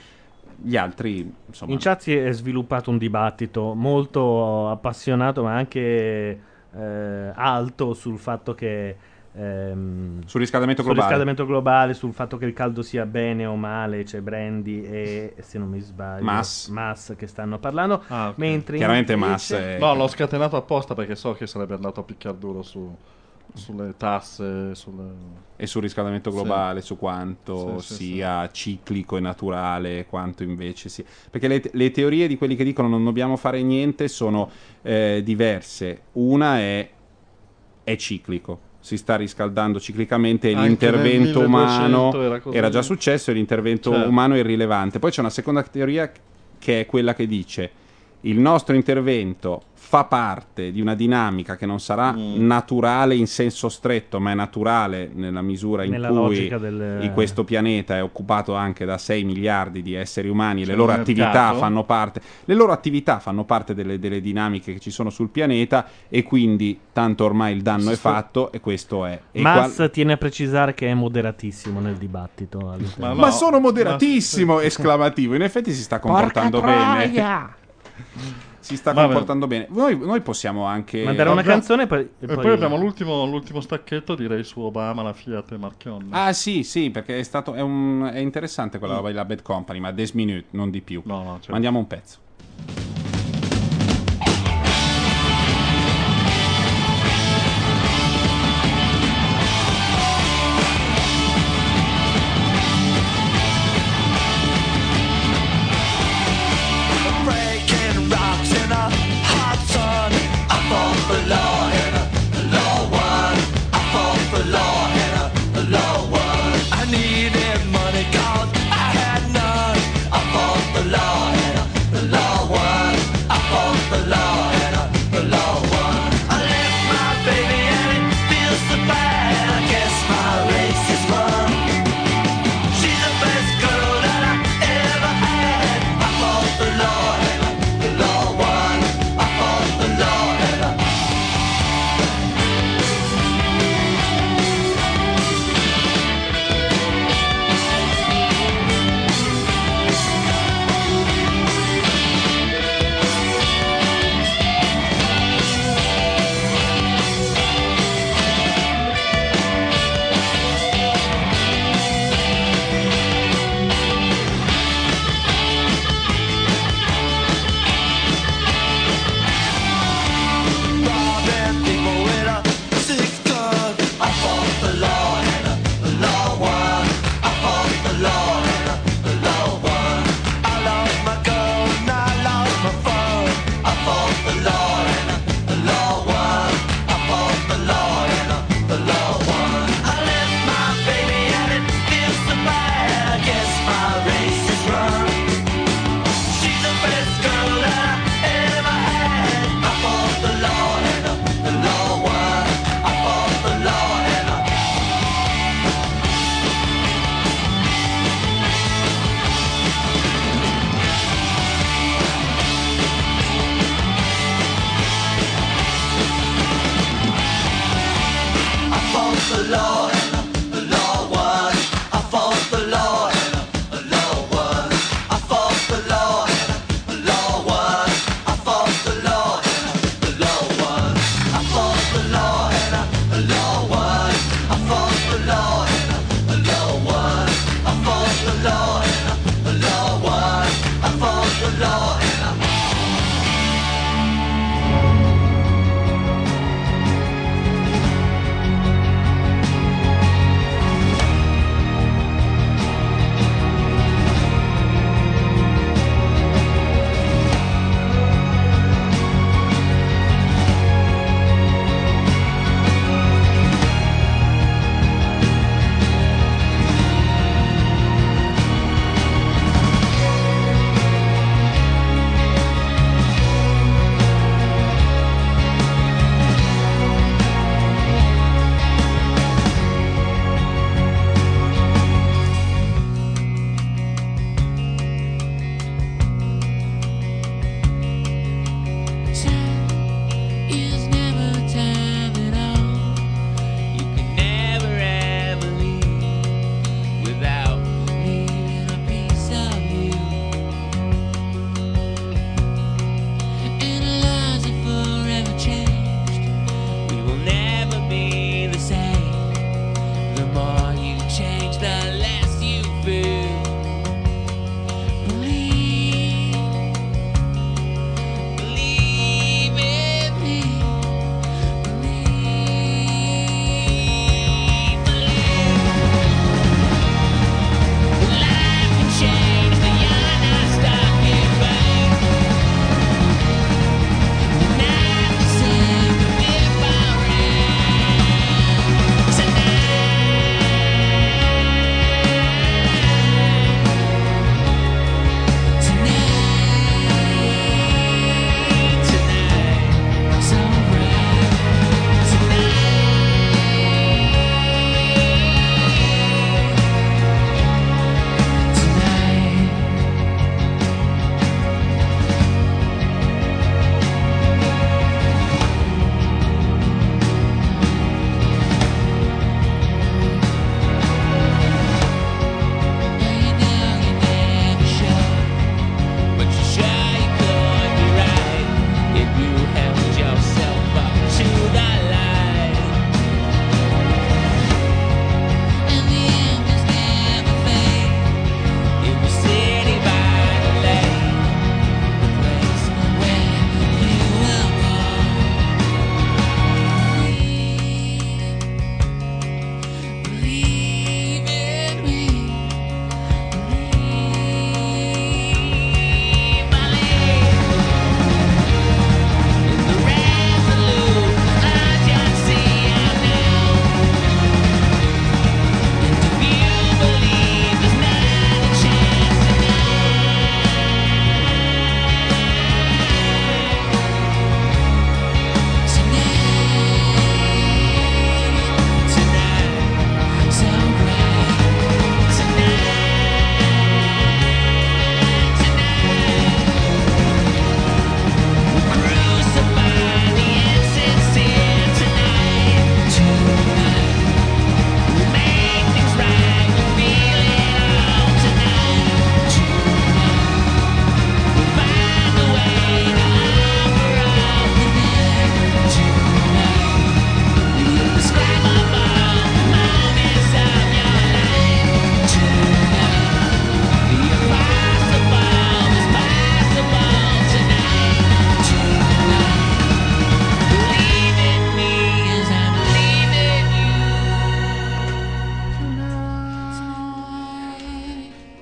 [0.64, 6.40] Gli altri, insomma, In chat si è sviluppato un dibattito molto appassionato ma anche
[6.74, 8.96] eh, alto sul fatto che
[9.34, 11.14] ehm, sul riscaldamento sul globale.
[11.16, 15.58] riscaldamento globale, sul fatto che il caldo sia bene o male, c'è Brandy e se
[15.58, 16.68] non mi sbaglio Mas.
[16.68, 18.38] Mas che stanno parlando, Ah, ok.
[18.38, 22.04] mentre Chiaramente invece- Mas è- No, l'ho scatenato apposta perché so che sarebbe andato a
[22.04, 22.96] picchiar duro su-
[23.54, 25.04] sulle tasse, sulle...
[25.56, 26.36] e sul riscaldamento Sì.
[26.36, 31.04] globale, su quanto Sì, sì, sia ciclico e naturale, quanto invece sia.
[31.30, 34.50] Perché le, le teorie di quelli che dicono non dobbiamo fare niente sono
[34.82, 36.02] eh, diverse.
[36.14, 36.90] Una è,
[37.84, 38.70] è ciclico.
[38.80, 43.36] Si sta riscaldando ciclicamente e Anche l'intervento nel 1200 umano era era già successo e
[43.36, 44.10] l'intervento Certo.
[44.10, 44.98] umano è irrilevante.
[44.98, 46.12] Poi c'è una seconda teoria
[46.58, 47.72] che è quella che dice
[48.22, 52.46] il nostro intervento fa parte di una dinamica che non sarà Mm.
[52.46, 57.44] naturale in senso stretto, ma è naturale nella misura in Nella cui del- in questo
[57.44, 61.84] pianeta è occupato anche da 6 miliardi di esseri umani, C'è le loro attività fanno
[61.84, 66.24] parte, le loro attività fanno parte delle, delle dinamiche che ci sono sul pianeta e
[66.24, 69.20] quindi tanto ormai il danno Si è fatto e questo è.
[69.32, 72.70] E Mars qual- tiene a precisare che è moderatissimo nel dibattito.
[72.70, 73.16] all'interno.
[73.16, 74.60] ma sono moderatissimo!
[74.62, 75.36] Esclamativo.
[75.36, 77.12] In effetti si sta comportando bene.
[78.60, 79.08] Si sta Vabbè.
[79.08, 79.68] comportando bene.
[79.70, 81.04] Noi, noi possiamo anche.
[81.04, 85.14] Mandare una canzone e poi, E poi, abbiamo l'ultimo, l'ultimo stacchetto, direi su Obama, la
[85.14, 86.08] Fiat e Marchionne.
[86.12, 87.54] Ah, sì, sì, perché è stato.
[87.54, 91.02] È, un- è interessante quella roba della Bad Company, ma 10 minute, non di più.
[91.06, 91.52] certo.
[91.52, 92.18] Mandiamo un pezzo.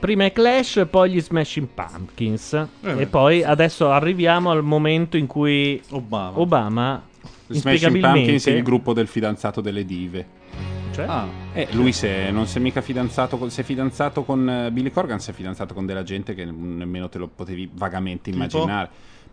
[0.10, 2.54] Prima i Clash, poi gli Smashing Pumpkins.
[2.82, 3.02] Eh.
[3.02, 6.40] e poi adesso arriviamo al momento in cui Obama.
[6.40, 7.04] Obama
[7.46, 10.26] Smashing Pumpkins è il gruppo del fidanzato delle dive.
[10.96, 11.06] Cioè?
[11.08, 14.72] Ah, Eh, lui se non si è mica fidanzato con, si è fidanzato con eh,
[14.72, 18.38] Billy Corgan, si è fidanzato con della gente che nemmeno te lo potevi vagamente Tipo?
[18.38, 18.90] immaginare.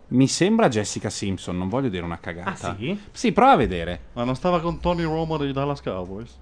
[0.08, 2.50] Mi sembra Jessica Simpson, non voglio dire una cagata.
[2.72, 3.00] Ah, sì?
[3.12, 4.00] Sì, prova a vedere.
[4.12, 6.36] ma non stava con Tony Romo dei Dallas Cowboys?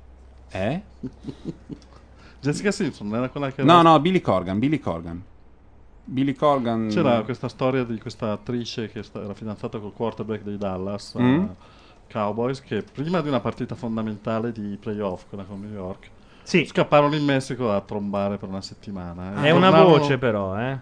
[0.51, 0.81] Eh?
[2.45, 5.23] Jessica Simpson era quella che No, no, Billy Corgan, Billy Corgan.
[6.07, 10.59] Billy Corgan C'era questa storia di questa attrice che sta- era fidanzata col quarterback dei
[10.59, 11.41] Dallas Mm.
[11.43, 11.49] eh,
[12.13, 16.11] Cowboys che prima di una partita fondamentale di playoff, quella con New York,
[16.43, 19.43] Sì, scapparono in Messico a trombare per una settimana.
[19.43, 19.47] eh.
[19.47, 20.79] è una voce però, eh.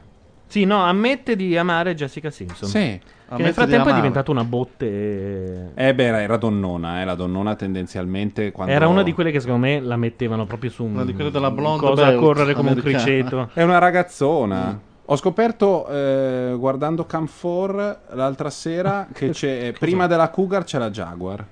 [0.52, 2.68] Sì, no, ammette di amare Jessica Simpson.
[2.68, 3.00] Sì.
[3.36, 5.72] Che nel frattempo è diventata una botte.
[5.74, 8.70] Eh beh, era, era donnona, eh, la donnona tendenzialmente quando...
[8.70, 11.30] Era una di quelle che secondo me la mettevano proprio su un Una di quelle
[11.30, 13.02] della blonde cosa a belt correre come un americana.
[13.02, 13.48] criceto.
[13.58, 14.72] È una ragazzona.
[14.72, 14.90] Mm.
[15.06, 21.46] Ho scoperto eh, guardando Camfor l'altra sera che c'è prima della Cougar c'è la Jaguar.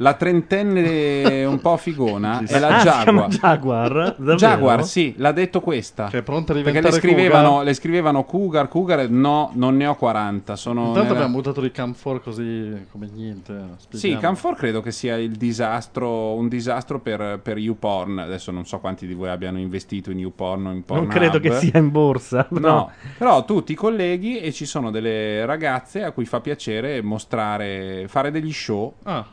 [0.00, 3.30] La trentenne un po' figona è la Ah, si chiama Jaguar.
[3.30, 4.14] Jaguar?
[4.16, 4.36] Davvero?
[4.36, 6.06] Jaguar, sì, l'ha detto questa.
[6.08, 7.64] Che è pronta a Perché diventare le scrivevano, Cougar.
[7.64, 10.56] le scrivevano Cougar, Cougar, no, non ne ho 40.
[10.56, 13.52] Sono Intanto nella- abbiamo buttato di Camfor così come niente.
[13.52, 14.22] eh, Sì, spieghiamo.
[14.22, 18.18] Camfor credo che sia il disastro, un disastro per, per YouPorn.
[18.20, 21.10] Adesso non so quanti di voi abbiano investito in YouPorn o in Non Pornhub.
[21.10, 22.46] credo che sia in borsa.
[22.50, 28.04] No, però tu ti colleghi e ci sono delle ragazze a cui fa piacere mostrare,
[28.08, 28.94] fare degli show.
[29.02, 29.26] Ah,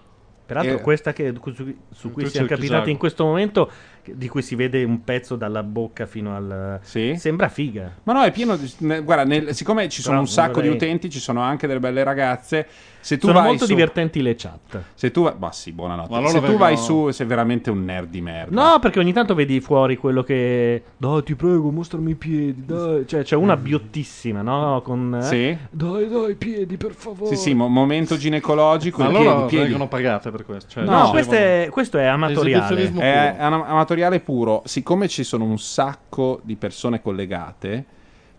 [0.48, 3.70] Peraltro, Eh, questa che, su, su cui tu siamo capitati in questo momento,
[4.06, 6.80] di cui si vede un pezzo dalla bocca fino al.
[6.84, 7.16] Sì.
[7.18, 7.94] Sembra figa.
[8.04, 8.72] Ma no, è pieno di...
[8.80, 11.68] ne- Guarda, nel- siccome ci sono Però un sacco vorrei- di utenti, ci sono anche
[11.68, 12.66] delle belle ragazze.
[13.00, 13.74] Se tu Sono vai molto su...
[13.74, 14.82] divertenti le chat.
[14.94, 15.34] Se tu vai...
[15.38, 16.10] Ma sì, buonanotte.
[16.12, 18.72] Ma loro Se tu vai su, sei veramente un nerd di merda.
[18.72, 20.84] No, perché ogni tanto vedi fuori quello che.
[20.98, 22.66] Dai, ti prego, mostrami i piedi.
[22.66, 23.08] Dai.
[23.08, 24.82] Cioè, c'è una biottissima, no?
[24.84, 25.16] Con.
[25.16, 25.58] eh, Sì?
[25.70, 27.34] Dai, dai, i piedi, per favore.
[27.36, 29.02] Sì, sì, mo- momento ginecologico.
[29.04, 30.70] ma i loro piedi, vengono pagate per questo.
[30.72, 32.82] Cioè, No, ricevono- questo è, questo è amatoriale.
[32.82, 33.44] Esibizionismo È puro.
[33.46, 34.62] am- amatoriale puro.
[34.66, 37.86] Siccome ci sono un sacco di persone collegate,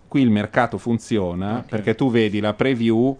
[0.09, 3.17] qui il mercato funziona perché tu vedi la preview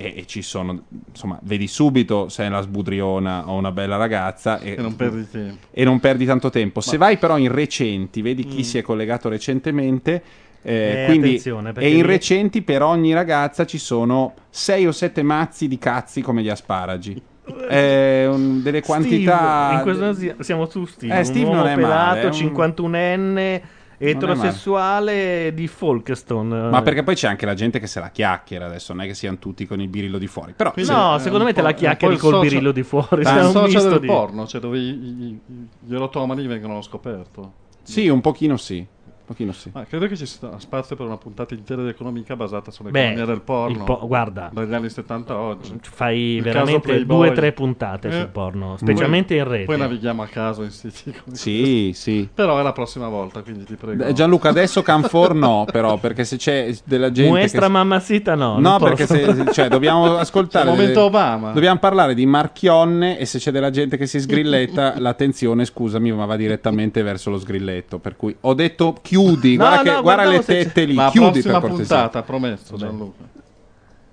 [0.00, 4.58] e, e ci sono, insomma, vedi subito se è la sbudriona o una bella ragazza
[4.60, 5.66] e, E non perdi tempo.
[5.70, 6.80] e non perdi tanto tempo.
[6.80, 10.22] Se vai però in recenti, vedi chi si è collegato recentemente.
[10.62, 11.36] eh, Eh, quindi,
[11.78, 16.20] e in lì- recenti per ogni ragazza ci sono 6 o 7 mazzi di cazzi
[16.20, 17.20] come gli asparagi.
[17.68, 21.18] Eh, un- delle quantità Steve, in questo si- siamo su Steve.
[21.18, 23.62] Eh, Steve non è male, pelato, è un- 51enne,
[24.08, 26.68] eterosessuale di Folkestone.
[26.70, 29.14] Ma perché poi c'è anche la gente che se la chiacchiera adesso, non è che
[29.14, 30.52] siano tutti con il birillo di fuori.
[30.56, 33.22] Però Quindi No, è secondo me te la è chiacchieri col social- birillo di fuori.
[33.22, 35.40] È cioè, un misto del di- porno, cioè dove i- i- i-
[35.86, 37.52] gli erotomani vengono scoperto.
[37.82, 38.84] sì, un pochino sì.
[39.30, 39.70] Pochino sì.
[39.72, 43.24] Ma credo che ci sia spazio per una puntata intera di economica basata sull'economia Beh,
[43.26, 43.76] del porno.
[43.76, 44.50] il po- guarda.
[44.52, 45.78] Dagli anni 70 a oggi.
[45.82, 48.10] Fai Il veramente due o tre puntate Eh.
[48.12, 49.66] sul porno, specialmente in rete.
[49.66, 52.28] Poi navighiamo a caso in siti come Sì, sì.
[52.34, 54.12] Però è la prossima volta, quindi ti prego.
[54.12, 57.68] Gianluca, adesso Canfor no, però, perché se c'è della gente Muestra che...
[57.72, 58.58] mamacita no.
[58.58, 60.68] No, perché se, cioè, dobbiamo ascoltare.
[60.70, 61.52] Momento Obama.
[61.52, 66.24] Dobbiamo parlare di Marchionne e se c'è della gente che si sgrilletta, l'attenzione, scusami, ma
[66.24, 68.00] va direttamente verso lo sgrilletto.
[68.00, 71.42] Per cui ho detto chiudi, No, guarda, no, che, guarda le tette lì, La chiudi
[71.42, 71.76] per cortesia.
[71.76, 73.28] puntata, promesso, Gianluca.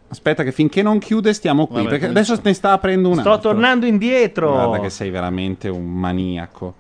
[0.09, 3.31] Aspetta che finché non chiude stiamo qui, Vabbè, perché adesso ne sta aprendo un Sto
[3.33, 3.51] altro.
[3.51, 4.51] tornando indietro.
[4.53, 6.73] Guarda che sei veramente un maniaco.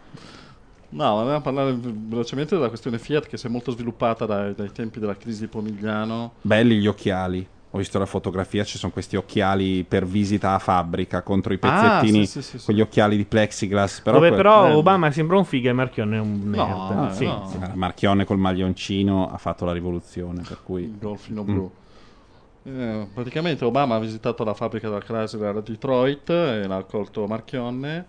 [0.89, 4.99] No, vogliamo parlare velocemente della questione Fiat che si è molto sviluppata dai, dai tempi
[4.99, 6.33] della crisi di Pomigliano.
[6.41, 7.45] Belli gli occhiali.
[7.71, 11.99] Ho visto la fotografia, ci sono questi occhiali per visita a fabbrica contro i Ah,
[11.99, 12.65] pezzettini, sì, sì, sì, sì.
[12.65, 13.99] quegli occhiali di plexiglass.
[14.01, 14.77] Però Dove que- però bello.
[14.77, 16.65] Obama sembra un figa e Marchionne è un nerd.
[16.95, 17.45] No, Sì, no.
[17.49, 17.57] sì.
[17.57, 20.83] Guarda, Marchionne col maglioncino ha fatto la rivoluzione, per cui...
[20.83, 21.45] il golfino Mm.
[21.45, 21.71] blu.
[22.63, 28.05] Eh, praticamente Obama ha visitato la fabbrica della Chrysler a Detroit e l'ha accolto Marchionne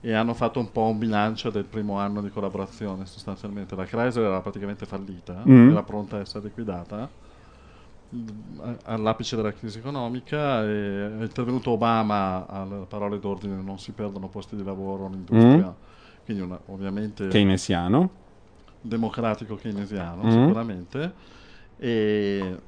[0.00, 3.74] e hanno fatto un po' un bilancio del primo anno di collaborazione sostanzialmente.
[3.76, 5.70] La Chrysler era praticamente fallita, Mm.
[5.70, 7.08] era pronta a essere liquidata
[8.84, 14.62] all'apice della crisi economica è intervenuto Obama alle parole d'ordine non si perdono posti di
[14.64, 15.74] lavoro nell'industria.
[16.24, 18.10] Quindi una- ovviamente Keynesiano.
[18.80, 20.30] democratico keynesiano Mm.
[20.30, 21.14] sicuramente
[21.76, 22.58] e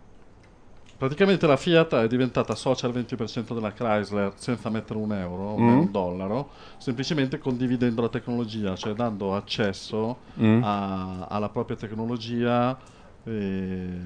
[0.96, 5.58] praticamente la Fiat è diventata socia al 20% della Chrysler senza mettere un euro o
[5.58, 5.78] Mm.
[5.78, 10.62] un dollaro semplicemente condividendo la tecnologia cioè dando accesso Mm.
[10.62, 12.76] a- alla propria tecnologia
[13.24, 13.98] e,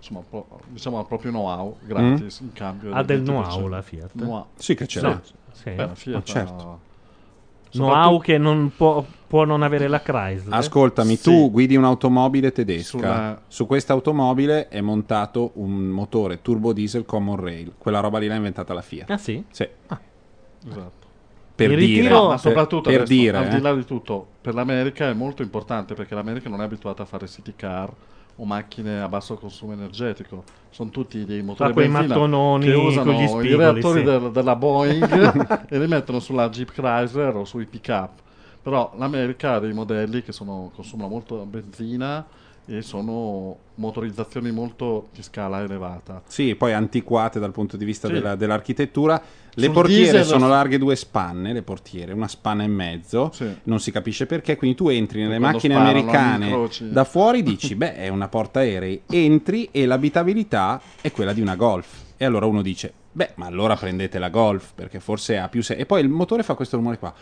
[0.00, 3.24] insomma pro- diciamo al proprio know-how gratis in cambio Ha del 20%.
[3.24, 4.10] know-how la Fiat?
[4.14, 4.46] Know-how.
[4.56, 5.20] Sì che ce No, l'ha.
[5.52, 5.70] sì.
[5.70, 6.80] Beh, Fiat Ah, certo.
[7.72, 10.54] know-how che non può, può non avere la Chrysler.
[10.54, 11.22] Ascoltami, Sì.
[11.22, 12.88] tu guidi un'automobile tedesca.
[12.98, 17.72] Sulla- Su questa automobile è montato un motore turbo diesel common rail.
[17.78, 19.10] Quella roba lì l'ha inventata la Fiat.
[19.10, 19.44] Ah sì?
[19.50, 19.68] Sì.
[20.68, 20.98] Esatto.
[21.54, 23.48] Per dire, ritiro- ma per- soprattutto per adesso, dire, al eh.
[23.50, 27.06] di là di tutto, per l'America è molto importante perché l'America non è abituata a
[27.06, 27.92] fare city car
[28.40, 30.44] o macchine a basso consumo energetico.
[30.70, 33.98] Sono tutti dei motori quei a benzina mattononi che usano con gli i spigoli, reattori
[33.98, 34.04] sì.
[34.04, 38.10] del- della Boeing e li mettono sulla Jeep Chrysler o sui pick-up.
[38.62, 42.24] Però l'America ha dei modelli che sono- consumano molto benzina
[42.66, 46.22] e sono motorizzazioni molto di scala elevata.
[46.26, 48.14] Sì, poi antiquate dal punto di vista Sì.
[48.14, 49.20] della- dell'architettura.
[49.60, 53.30] Le portiere diesel- sono larghe due spanne, le portiere, una spanna e mezzo.
[53.32, 53.46] Sì.
[53.64, 57.94] Non si capisce perché, quindi tu entri nelle macchine sparano, americane da fuori dici, beh,
[57.96, 61.88] è una porta aerei, entri e l'abitabilità è quella di una Golf.
[62.16, 65.62] E allora uno dice, beh, ma allora prendete la Golf, perché forse ha più...
[65.62, 67.14] se- e poi il motore fa questo rumore qua.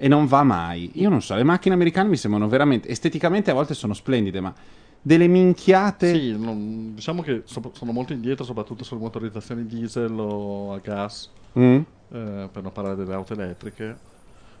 [0.00, 0.90] E non va mai.
[0.94, 2.88] Io non so, le macchine americane mi sembrano veramente...
[2.88, 4.52] Esteticamente a volte sono splendide, ma
[5.00, 6.12] delle minchiate...
[6.12, 11.30] Sì, non- diciamo che so- sono molto indietro, soprattutto sulle motorizzazioni diesel o a gas,
[11.58, 11.76] Mm?
[12.12, 13.96] eh, per non parlare delle auto elettriche.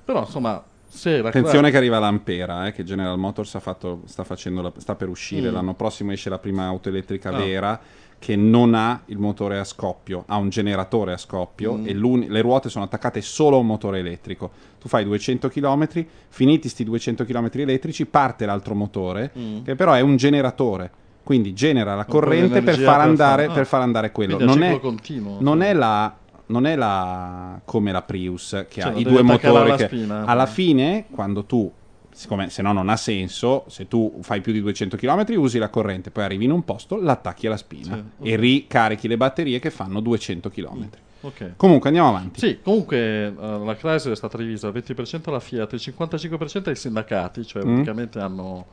[0.04, 4.24] Però, insomma, se la Attenzione che arriva l'Ampera, eh, che General Motors ha fatto- sta,
[4.62, 5.50] la- sta per uscire.
[5.50, 5.52] Mm.
[5.54, 7.36] L'anno prossimo esce la prima auto elettrica Ah.
[7.36, 7.80] vera
[8.18, 11.86] che non ha il motore a scoppio, ha un generatore a scoppio Mm.
[11.86, 14.50] e le ruote sono attaccate solo a un motore elettrico.
[14.80, 15.88] Tu fai 200 km,
[16.28, 19.62] finiti sti 200 km elettrici, parte l'altro motore, Mm.
[19.62, 20.90] che però è un generatore.
[21.22, 23.54] Quindi genera la corrente per far, per andare, far- ah.
[23.54, 24.38] per far andare quello.
[24.42, 25.36] Non è, continuo.
[25.40, 26.16] non è la
[26.46, 30.46] non è la come la Prius che Cioè, ha i due motori alla che alla
[30.46, 31.70] fine quando tu
[32.18, 35.68] siccome se no non ha senso se tu fai più di 200 km usi la
[35.68, 38.28] corrente poi arrivi in un posto l'attacchi alla spina Sì, ok.
[38.28, 40.88] e ricarichi le batterie che fanno 200 km
[41.20, 41.52] Ok.
[41.56, 45.72] comunque andiamo avanti Sì, comunque eh, la Chrysler è stata divisa al 20% alla Fiat
[45.72, 47.66] e il 55% ai sindacati, cioè Mm.
[47.72, 48.66] praticamente hanno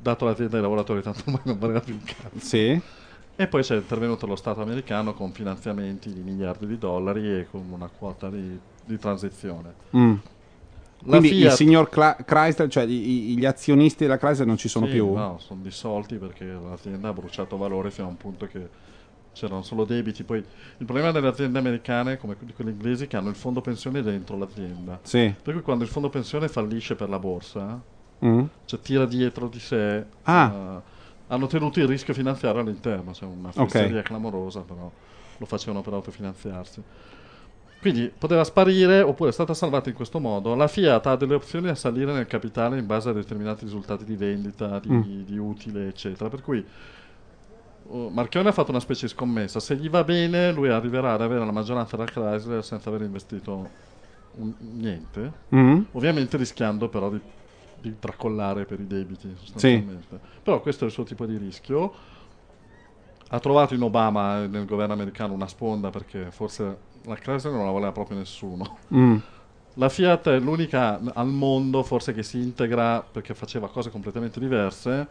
[0.00, 2.38] dato l'azienda ai lavoratori, tanto ormai non valeva più un cazzo.
[2.38, 2.80] sì
[3.36, 7.64] E poi c'è intervenuto lo Stato americano con finanziamenti di miliardi di dollari e con
[7.70, 9.74] una quota di, di transizione.
[9.96, 10.14] Mm.
[11.04, 14.56] La quindi il Fiat- signor Cla- Chrysler cioè i- i- gli azionisti della Chrysler non
[14.56, 18.16] ci sono Sì, più No, sono dissolti perché l'azienda ha bruciato valore fino a un
[18.16, 18.68] punto che
[19.32, 20.24] c'erano solo debiti.
[20.24, 23.60] Poi il problema delle aziende americane, come di quelle inglesi, è che hanno il fondo
[23.60, 24.98] pensione dentro l'azienda.
[25.02, 27.80] sì Per cui quando il fondo pensione fallisce per la borsa,
[28.24, 28.42] Mm.
[28.64, 30.52] cioè tira dietro di sé, Ah.
[30.52, 30.80] eh,
[31.28, 34.90] hanno tenuto il rischio finanziario all'interno, cioè una fesseria clamorosa, però
[35.36, 36.82] lo facevano per autofinanziarsi.
[37.80, 40.54] Quindi poteva sparire oppure è stata salvata in questo modo.
[40.56, 44.16] La Fiat ha delle opzioni a salire nel capitale in base a determinati risultati di
[44.16, 45.22] vendita, di, Mm.
[45.22, 46.28] di utile, eccetera.
[46.28, 46.64] Per cui
[47.84, 49.60] uh, Marchione ha fatto una specie di scommessa.
[49.60, 53.68] Se gli va bene, lui arriverà ad avere la maggioranza della Chrysler senza aver investito
[54.36, 55.32] un- niente.
[55.54, 55.82] Mm.
[55.92, 57.20] Ovviamente rischiando però di,
[57.80, 60.18] di tracollare per i debiti sostanzialmente.
[60.42, 61.92] Però questo è il suo tipo di rischio.
[63.30, 67.70] Ha trovato in Obama nel governo americano una sponda perché forse la Chrysler non la
[67.70, 68.78] voleva proprio nessuno.
[68.94, 69.16] Mm.
[69.74, 75.06] La Fiat è l'unica al mondo forse che si integra perché faceva cose completamente diverse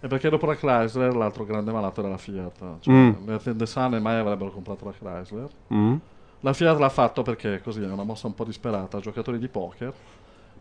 [0.00, 2.80] e perché dopo la Chrysler l'altro grande malato era la Fiat.
[2.80, 3.26] Cioè, Mm.
[3.26, 5.48] Le aziende sane mai avrebbero comprato la Chrysler.
[5.74, 5.94] Mm.
[6.40, 9.92] La Fiat l'ha fatto perché così è una mossa un po' disperata, giocatori di poker.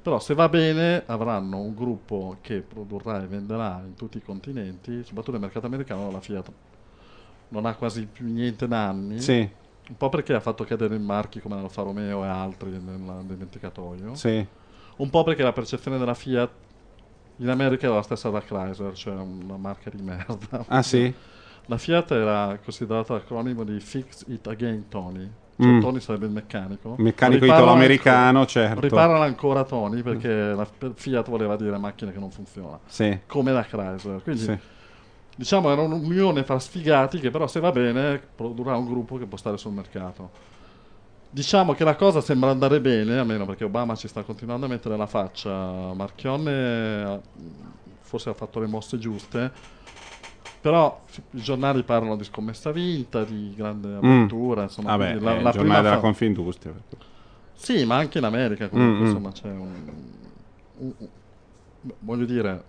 [0.01, 5.03] Però se va bene avranno un gruppo che produrrà e venderà in tutti i continenti,
[5.03, 6.51] soprattutto nel mercato americano la Fiat
[7.49, 9.19] non ha quasi più niente da anni.
[9.19, 9.59] sì
[9.91, 14.15] Un po' perché ha fatto cadere i marchi come l'Alfa Romeo e altri nel, dimenticatoio.
[14.15, 14.45] sì
[14.97, 16.49] Un po' perché la percezione della Fiat
[17.37, 20.63] in America era la stessa da Chrysler, cioè una marca di merda.
[20.67, 21.13] ah sì
[21.65, 25.29] La Fiat era considerata l'acronimo di Fix It Again Tony.
[25.59, 25.79] Cioè Mm.
[25.81, 26.95] Tony sarebbe il meccanico.
[26.97, 32.31] meccanico italo-americano ancora- certo Riparala ancora Tony perché la Fiat voleva dire macchine che non
[32.31, 32.79] funzionano.
[32.85, 34.23] sì Come la Chrysler.
[34.23, 34.57] Quindi sì
[35.41, 39.37] diciamo era un'unione fra sfigati che però se va bene produrrà un gruppo che può
[39.39, 40.29] stare sul mercato.
[41.31, 44.95] Diciamo che la cosa sembra andare bene, almeno perché Obama ci sta continuando a mettere
[44.97, 45.93] la faccia.
[45.93, 47.19] Marchionne ha-
[48.01, 49.51] forse ha fatto le mosse giuste.
[50.61, 54.61] Però i giornali parlano di scommessa vinta, di grande avventura.
[54.63, 54.97] Insomma, Mm.
[54.99, 56.73] vabbè quindi la, il la giornale prima della fa- Confindustria
[57.55, 59.05] Sì, ma anche in America comunque, Mm, mm.
[59.07, 59.91] insomma, c'è un,
[60.77, 61.07] un- un-
[61.99, 62.63] Voglio dire,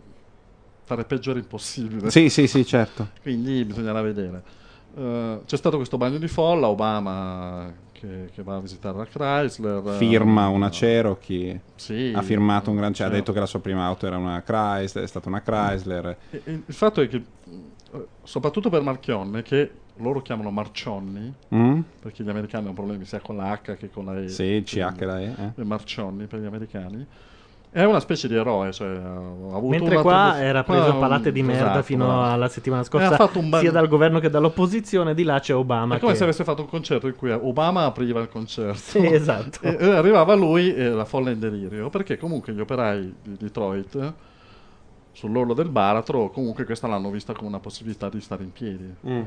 [0.95, 2.11] fare peggio era impossibile.
[2.11, 4.43] sì sì sì certo Quindi bisognerà vedere.
[4.95, 9.95] Eh, c'è stato questo bagno di folla, Obama che, che va a visitare la Chrysler.
[9.97, 11.61] Firma eh, una Cherokee.
[11.77, 12.13] Sì.
[12.15, 12.93] Ha firmato un gran...
[12.93, 16.17] Cioè, ha detto che la sua prima auto era una Chrysler, è stata una Chrysler.
[16.31, 17.23] E- e il fatto è che,
[18.23, 21.81] soprattutto per Marchionne, che loro chiamano Marcionni, Mm?
[22.01, 24.29] perché gli americani hanno problemi sia con la H che con la E.
[24.29, 25.35] Sì, CH e la E.
[25.57, 25.65] eh.
[25.65, 27.07] Marcionni per gli americani.
[27.75, 29.17] È una specie di eroe, cioè, ha
[29.57, 32.23] avuto Mentre qua trasmiss- era qua preso a palate di merda esatto, fino bravo.
[32.25, 35.15] alla settimana E scorsa, ha fatto un ban- sia dal governo che dall'opposizione.
[35.15, 35.97] Di là c'è Obama.
[35.97, 38.77] È come che- se avesse fatto un concerto in cui Obama apriva il concerto.
[38.79, 39.61] Sì, esatto.
[39.67, 43.95] E, e arrivava lui e la folla in delirio, perché comunque gli operai di Detroit,
[43.95, 44.13] eh,
[45.13, 48.95] sull'orlo del baratro, comunque questa l'hanno vista come una possibilità di stare in piedi.
[49.07, 49.19] Mm.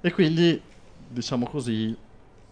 [0.00, 0.58] Eh, e quindi,
[1.06, 1.94] diciamo così,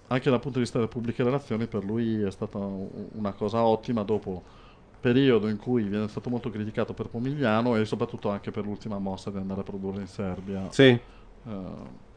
[0.08, 4.02] anche dal punto di vista delle pubbliche relazioni, per lui è stata una cosa ottima
[4.02, 4.58] dopo
[5.00, 9.30] periodo in cui viene stato molto criticato per Pomigliano e soprattutto anche per l'ultima mossa
[9.30, 10.66] di andare a produrre in Serbia.
[10.70, 10.84] Sì.
[10.88, 12.08] Eh,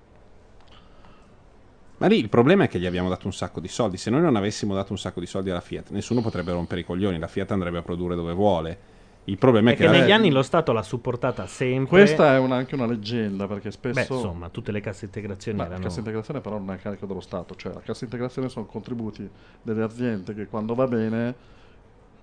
[1.97, 3.95] Ma lì il problema è che gli abbiamo dato un sacco di soldi.
[3.97, 6.83] Se noi non avessimo dato un sacco di soldi alla Fiat, nessuno potrebbe rompere i
[6.83, 7.17] coglioni.
[7.17, 8.91] La Fiat andrebbe a produrre dove vuole.
[9.25, 11.87] Il problema è, Perché che negli la- anni lo Stato l'ha supportata sempre.
[11.87, 13.93] Questa è una- anche una leggenda perché spesso.
[14.15, 15.79] Beh, insomma, tutte le casse integrazioni Ma erano.
[15.79, 18.65] la cassa integrazione però non è a carico dello Stato, cioè la cassa integrazione sono
[18.65, 19.29] contributi
[19.61, 21.35] delle aziende che quando va bene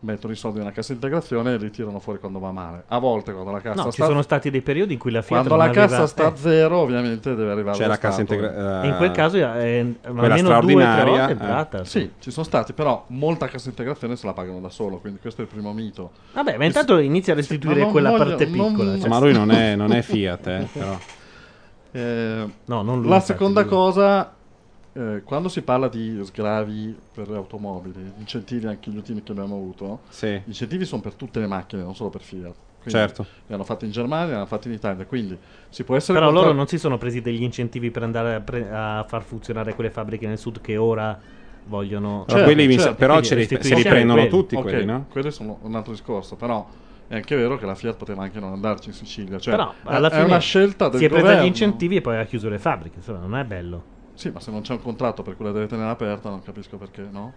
[0.02, 2.84] mettono i soldi nella cassa integrazione e li tirano fuori quando va male.
[2.88, 5.20] A volte quando la cassa No, ci sta sono stati dei periodi in cui la
[5.22, 6.36] Fiat quando la aveva- cassa sta a eh.
[6.36, 8.32] zero, ovviamente deve arrivare C'è la cassa Stato.
[8.34, 11.84] integra- E in quel caso è, Quella almeno due o tre straordinaria, volte è eh.
[11.84, 15.42] Sì, ci sono stati, però molta cassa integrazione se la pagano da solo, quindi questo
[15.42, 16.10] è il primo mito.
[16.32, 18.98] Vabbè, ma intanto inizia a restituire quella voglio- parte non- piccola.
[18.98, 20.96] cioè- Ma lui non è, non è Fiat, eh, però.
[21.92, 23.68] Eh, No, non lui, la infatti, seconda lui.
[23.70, 24.32] cosa,
[25.00, 29.54] eh, quando si parla di sgravi per le automobili, incentivi anche gli ultimi che abbiamo
[29.56, 30.28] avuto, Sì.
[30.28, 32.54] gli incentivi sono per tutte le macchine, non solo per Fiat.
[32.82, 33.26] Quindi Certo.
[33.46, 35.36] Li hanno fatti in Germania, li hanno fatti in Italia, quindi
[35.68, 36.14] si può essere...
[36.18, 39.22] Però contra- loro non si sono presi degli incentivi per andare a, pre- a far
[39.22, 41.18] funzionare quelle fabbriche nel sud che ora
[41.64, 42.24] vogliono.
[42.26, 44.28] Però quelli certo, però ce li, se li prendono quelli.
[44.28, 45.06] tutti Ok, quelli, no?
[45.10, 46.66] quelli sono un altro discorso, però
[47.06, 49.38] è anche vero che la Fiat poteva anche non andarci in Sicilia.
[49.38, 51.44] Cioè, Però alla è fine una scelta del si è presa governo.
[51.44, 52.96] gli incentivi e poi ha chiuso le fabbriche.
[52.96, 53.98] Insomma, non è bello.
[54.20, 56.76] Sì, ma se non c'è un contratto per cui la deve tenere aperta, non capisco
[56.76, 57.32] perché, no?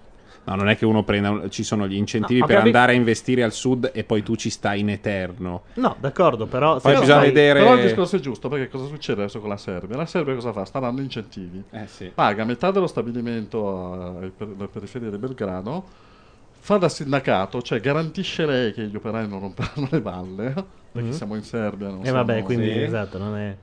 [0.45, 1.48] No, non è che uno prenda.
[1.48, 2.76] Ci sono gli incentivi No, per capito.
[2.78, 5.62] andare a investire al sud e poi tu ci stai in eterno.
[5.76, 6.82] No, d'accordo, però.
[6.82, 9.56] Poi bisogna fai- vedere- Però il discorso è giusto, perché cosa succede adesso con la
[9.56, 9.95] Serbia?
[9.95, 10.66] La Serbia cosa fa?
[10.66, 11.64] Sta dando incentivi.
[11.72, 12.12] Eh sì.
[12.14, 15.86] Paga metà dello stabilimento eh, per periferie di Belgrado,
[16.52, 20.53] fa da sindacato, cioè garantisce lei che gli operai non romperanno le balle,
[20.92, 21.14] perché Mhm.
[21.14, 21.88] siamo in Serbia.
[21.88, 22.82] Non E vabbè, siamo- quindi Sì.
[22.82, 23.56] esatto, non è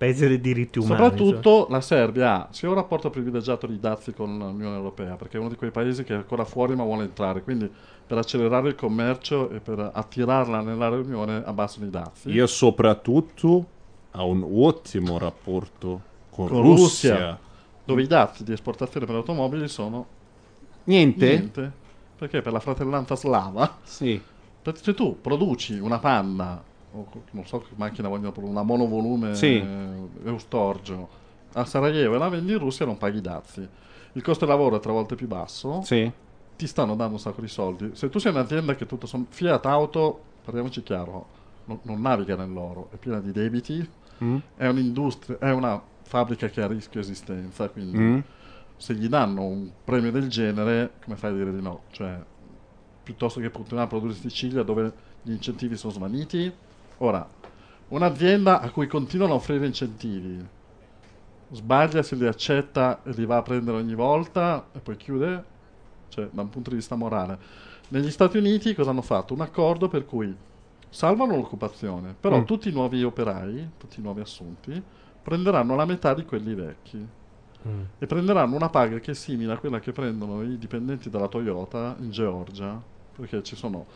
[0.00, 0.94] paese dei diritti umani.
[0.98, 5.40] Soprattutto la Serbia ha sia un rapporto privilegiato di dazi con l'Unione Europea, perché è
[5.40, 7.70] uno di quei paesi che è ancora fuori ma vuole entrare, quindi
[8.06, 12.30] per accelerare il commercio e per attirarla nell'area Unione abbassano i dazi.
[12.30, 13.66] Io soprattutto
[14.12, 17.12] ho un ottimo rapporto con, con Russia.
[17.14, 17.38] Russia,
[17.84, 20.06] dove i dazi di esportazione per le automobili sono
[20.84, 21.26] Niente?
[21.26, 21.72] niente,
[22.16, 24.18] perché per la fratellanza slava, Sì.
[24.62, 26.62] perché se tu produci una panna,
[26.92, 29.56] non so che macchina vogliono produrre, una monovolume Sì.
[29.58, 31.08] eh, Eustorgio,
[31.52, 33.66] a Sarajevo e la vendi in Russia non paghi i dazi.
[34.12, 36.10] Il costo del lavoro è tre volte più basso, Sì.
[36.56, 37.90] ti stanno dando un sacco di soldi.
[37.94, 41.26] Se tu sei un'azienda che tutto son- Fiat Auto, parliamoci chiaro,
[41.66, 43.88] non, non naviga nell'oro, è piena di debiti,
[44.22, 44.36] Mm.
[44.56, 48.18] è un'industria, è una fabbrica che ha rischio esistenza, quindi Mm.
[48.76, 51.82] se gli danno un premio del genere, come fai a dire di no?
[51.92, 52.18] Cioè,
[53.02, 56.52] piuttosto che continuare a produrre in Sicilia dove gli incentivi sono svaniti.
[57.02, 57.26] Ora,
[57.88, 60.46] un'azienda a cui continuano a offrire incentivi,
[61.52, 65.44] sbaglia se li accetta e li va a prendere ogni volta e poi chiude,
[66.08, 67.38] cioè da un punto di vista morale.
[67.88, 69.32] Negli Stati Uniti cosa hanno fatto?
[69.32, 70.34] Un accordo per cui
[70.90, 72.44] salvano l'occupazione, però Mm.
[72.44, 74.80] tutti i nuovi operai, tutti i nuovi assunti,
[75.22, 77.04] prenderanno la metà di quelli vecchi
[77.66, 77.82] Mm.
[77.98, 81.96] e prenderanno una paga che è simile a quella che prendono i dipendenti della Toyota
[82.00, 82.80] in Georgia,
[83.16, 83.86] perché ci sono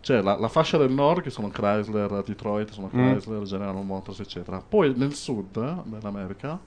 [0.00, 2.90] c'è la, la fascia del nord che sono Chrysler, Detroit, sono Mm.
[3.12, 4.60] Chrysler, General Motors, eccetera.
[4.66, 6.58] Poi nel sud dell'America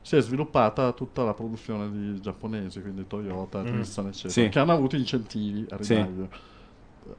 [0.00, 3.76] si è sviluppata tutta la produzione di giapponesi, quindi Toyota, Mm.
[3.76, 4.48] Nissan, eccetera, Sì.
[4.48, 5.94] che hanno avuto incentivi a Sì.
[5.94, 6.28] ribaglio.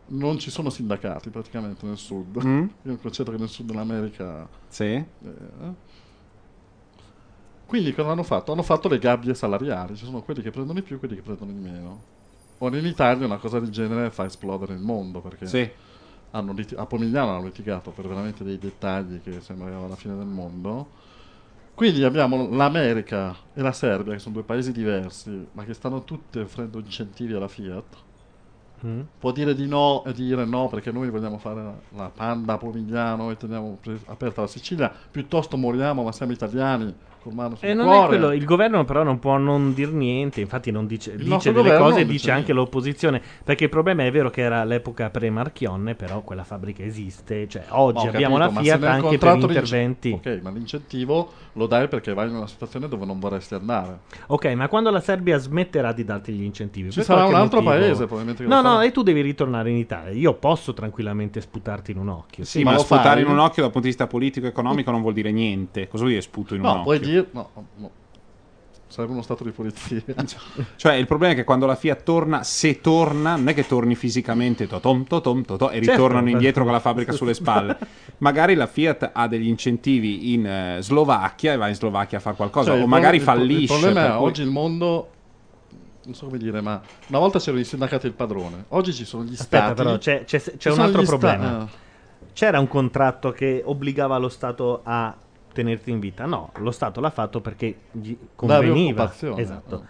[0.08, 2.42] Non ci sono sindacati praticamente nel sud.
[2.46, 2.68] Mm.
[2.84, 4.84] Io concetto che nel sud dell'America Sì.
[4.86, 5.92] eh,
[7.66, 8.52] Quindi cosa hanno fatto?
[8.52, 11.22] Hanno fatto le gabbie salariali, ci sono quelli che prendono di più e quelli che
[11.22, 12.04] prendono di meno.
[12.64, 15.70] Ora in Italia una cosa del genere fa esplodere il mondo perché Sì.
[16.32, 20.26] hanno liti- a Pomigliano hanno litigato per veramente dei dettagli che sembrava la fine del
[20.28, 20.88] mondo.
[21.76, 26.40] Quindi abbiamo l'America e la Serbia, che sono due paesi diversi, ma che stanno tutte
[26.42, 27.98] offrendo incentivi alla Fiat.
[28.86, 29.02] Mm.
[29.20, 32.58] Può dire di no e dire no perché noi vogliamo fare la, la panda a
[32.58, 36.94] Pomigliano e teniamo pre- aperta la Sicilia, piuttosto moriamo ma siamo italiani,
[37.24, 38.04] con mano sul E non cuore.
[38.04, 41.78] è quello, il governo però non può non dir niente, infatti non dice, dice delle
[41.78, 45.96] cose e dice dice anche l'opposizione, perché il problema è vero che era l'epoca pre-Marchionne,
[45.96, 50.12] però quella fabbrica esiste, cioè oggi Ho abbiamo capito, la Fiat anche per di- interventi.
[50.12, 54.00] Ok, ma l'incentivo lo dai perché vai in una situazione dove non vorresti andare.
[54.28, 56.92] Ok, ma quando la Serbia smetterà di darti gli incentivi?
[56.92, 58.84] Ci sarà un altro motivo- paese, probabilmente, che No, no, farà.
[58.84, 60.12] e tu devi ritornare in Italia.
[60.12, 62.44] Io posso tranquillamente sputarti in un occhio.
[62.44, 65.14] Sì, ma, sputare in un occhio dal punto di vista politico e economico non vuol
[65.14, 65.88] dire niente.
[65.88, 66.84] Cosa vuol dire sputo in un No, occhio?
[67.14, 67.28] Dire...
[67.32, 67.92] No, no.
[68.88, 70.04] Sarebbe uno stato di polizia.
[70.76, 73.96] Cioè, il problema è che quando la Fiat torna, se torna, non è che torni
[73.96, 75.92] fisicamente totom, totom, totò, e Certo.
[75.92, 77.76] ritornano indietro con la fabbrica sulle spalle.
[78.20, 82.36] Magari la Fiat ha degli incentivi in eh, Slovacchia e va in Slovacchia a fare
[82.36, 83.74] qualcosa, Cioè, o il magari il fallisce.
[83.74, 85.10] Il problema è cui- oggi il mondo...
[86.06, 89.24] Non so come dire, ma una volta c'erano i sindacati del padrone, oggi ci sono
[89.24, 89.82] gli Aspetta, stati.
[89.82, 91.64] però, c'è, c'è- c'è un altro gli sta- problema.
[91.64, 91.68] eh.
[92.34, 95.16] C'era un contratto che obbligava lo Stato a
[95.54, 96.26] tenerti in vita.
[96.26, 99.12] No, lo Stato l'ha fatto perché gli conveniva.
[99.38, 99.86] Esatto.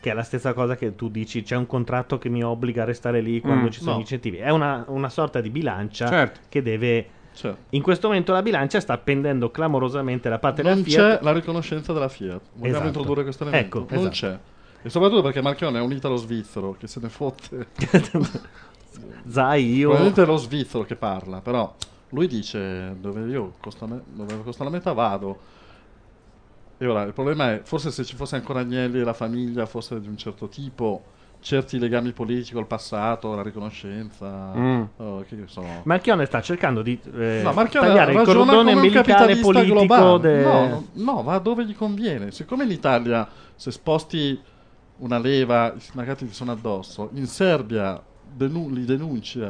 [0.00, 2.84] Che è la stessa cosa che tu dici, c'è un contratto che mi obbliga a
[2.86, 3.98] restare lì quando Mm, ci sono no.
[3.98, 4.38] incentivi.
[4.38, 6.40] È una, una sorta di bilancia Certo.
[6.48, 7.06] che deve...
[7.34, 7.58] Certo.
[7.70, 11.18] In questo momento la bilancia sta pendendo clamorosamente da parte Non della Fiat.
[11.18, 12.40] c'è la riconoscenza della Fiat.
[12.54, 12.86] Vogliamo Esatto.
[12.86, 13.66] introdurre questo elemento?
[13.78, 14.14] Ecco, non esatto.
[14.14, 14.38] c'è.
[14.82, 17.66] E soprattutto perché Marchione è un italo-svizzero che se ne fotte.
[19.28, 19.88] Sai, io...
[19.90, 21.74] Probabilmente è lo svizzero che parla, però
[22.10, 25.38] lui dice dove io costa, me- dove costa la metà vado.
[26.78, 30.00] E ora il problema è, forse se ci fosse ancora Agnelli e la famiglia fosse
[30.00, 31.02] di un certo tipo,
[31.40, 34.82] certi legami politici col passato, la riconoscenza, Mm.
[34.96, 35.62] oh, che so.
[35.84, 40.20] Marchione sta cercando di eh, No, tagliare il cordone capitalista politico globale.
[40.20, 42.30] de- No, no, no, va dove gli conviene.
[42.30, 44.38] Siccome in Italia, se sposti
[44.98, 49.40] una leva, i sindacati ti sono addosso, in Serbia denu- li denunci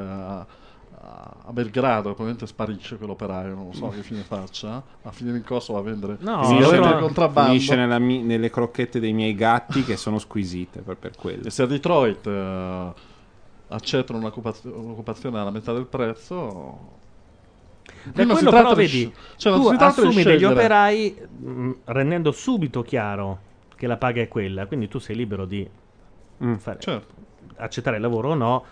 [1.45, 5.79] a, Belgrado e probabilmente sparisce quell'operaio, non so che fine faccia, a finire in Kosovo
[5.79, 7.51] a vendere No, sigarette di contrabbando.
[7.51, 11.45] Finisce nella mi- nelle crocchette dei miei gatti che sono squisite per, per quello.
[11.47, 12.93] E se a Detroit eh,
[13.69, 16.99] accettano un'occupazio- un'occupazione alla metà del prezzo...
[18.15, 23.39] Per quello però di vedi, cioè, tu assumi degli operai mh, rendendo subito chiaro
[23.77, 25.69] che la paga è quella, quindi tu sei libero di
[26.43, 27.13] Mm, fare- certo.
[27.57, 28.65] accettare il lavoro o no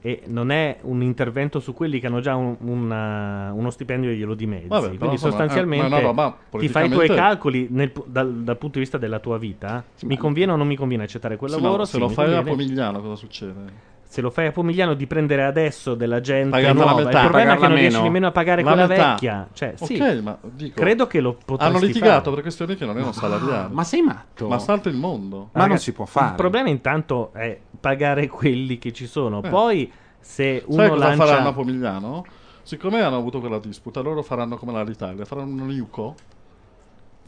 [0.00, 4.14] e non è un intervento su quelli che hanno già un- una- uno stipendio e
[4.14, 4.68] glielo dimezzi.
[4.68, 8.56] Vabbè, quindi insomma, sostanzialmente è una roba ti fai i tuoi calcoli nel dal, dal
[8.56, 9.82] punto di vista della tua vita.
[10.02, 11.78] mi conviene o non mi conviene accettare quel Se, lavoro?
[11.78, 12.56] no, se Sì, lo fai a conviene.
[12.56, 13.86] Pomigliano cosa succede?
[14.10, 17.20] Se lo fai a Pomigliano di prendere adesso della gente Pagarla la nuova, metà.
[17.20, 18.02] il problema è che non riesci meno.
[18.04, 19.08] nemmeno a pagare La quella metà.
[19.10, 19.48] vecchia.
[19.52, 22.30] Cioè, sì, Ok, ma dico, credo che lo potresti Hanno litigato fare.
[22.32, 23.74] per questioni che non erano salariali.
[23.74, 24.48] Ma sei matto?
[24.48, 25.50] Ma salta il mondo.
[25.52, 29.42] Raga, Il problema intanto è pagare quelli che ci sono.
[29.42, 29.48] Eh.
[29.48, 32.24] Poi se uno Sai cosa lancia faranno a Pomigliano?
[32.62, 36.14] Siccome hanno avuto quella disputa, loro faranno come l'Italia, faranno un IUCO.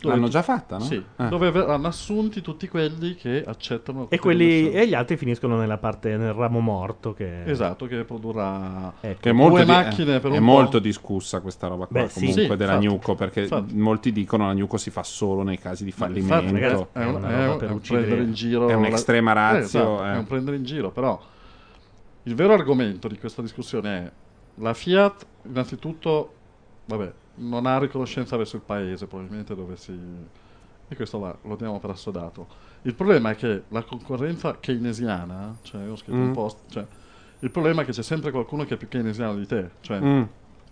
[0.01, 0.85] Dove L'hanno già fatta, no?
[0.85, 1.29] Sì, Eh.
[1.29, 6.17] dove verranno assunti tutti quelli che accettano e, quelli, e gli altri finiscono nella parte
[6.17, 9.21] nel ramo morto che Esatto, che produrrà Ecco.
[9.21, 10.79] Che è molto, due di- macchine per è un molto po'.
[10.79, 12.87] discussa questa roba qua Beh, comunque Sì, della infatti.
[12.87, 13.75] Gnuco perché Infatti.
[13.77, 17.15] molti dicono la Gnuco si fa solo nei casi di fallimento infatti, ragazzi, è, un,
[17.17, 19.35] una è roba un- per è un uccidere- prendere in giro è la- un'estrema Eh,
[19.35, 20.13] ratio, esatto, eh.
[20.13, 21.21] è un prendere in giro però
[22.25, 24.11] il vero argomento di questa discussione è
[24.57, 26.35] la Fiat innanzitutto
[26.87, 29.93] vabbè non ha riconoscenza verso il paese probabilmente dove si
[30.89, 32.47] e questo va, lo diamo per assodato
[32.83, 36.27] il problema è che la concorrenza keynesiana cioè io ho scritto Mm.
[36.27, 36.85] un post cioè,
[37.41, 40.23] il problema è che c'è sempre qualcuno che è più keynesiano di te cioè Mm.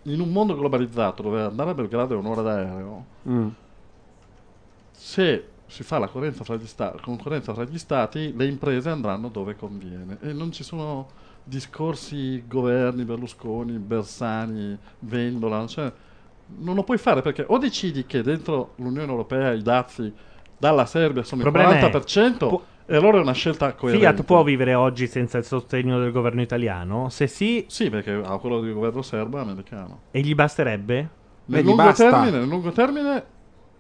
[0.03, 3.49] in un mondo globalizzato dove andare a Belgrado è un'ora d'aereo Mm.
[4.93, 9.29] se si fa la concorrenza fra, gli sta- concorrenza fra gli stati, le imprese andranno
[9.29, 10.17] dove conviene.
[10.23, 11.09] E non ci sono
[11.45, 15.67] discorsi governi, Berlusconi, Bersani, Vendola.
[15.67, 15.93] Cioè,
[16.61, 20.13] non lo puoi fare perché o decidi che dentro l'Unione Europea i dazi
[20.57, 24.05] dalla Serbia sono il problema è, 40% può- e allora è una scelta coerente.
[24.07, 27.11] Fiat può vivere oggi senza il sostegno del governo italiano?
[27.11, 30.01] Se sì, Sì, perché ha quello del governo serbo e americano.
[30.11, 31.09] e gli basterebbe?
[31.47, 33.25] Nel lungo, termine, nel lungo termine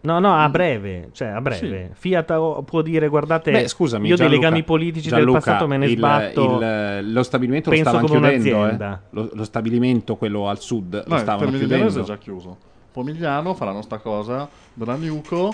[0.00, 1.90] No, no, a breve, cioè a breve.
[1.94, 5.76] Fiat o- può dire guardate, Beh, scusami, io dei legami politici del Gianluca, passato me
[5.76, 6.60] ne il- sbatto.
[6.60, 8.98] il- lo stabilimento lo stavano chiudendo, eh.
[9.10, 12.00] lo, lo stabilimento, quello al sud, No, lo il stavano Milanese chiudendo.
[12.00, 12.56] è già chiuso.
[12.92, 15.52] Pomigliano faranno sta cosa della Nuco.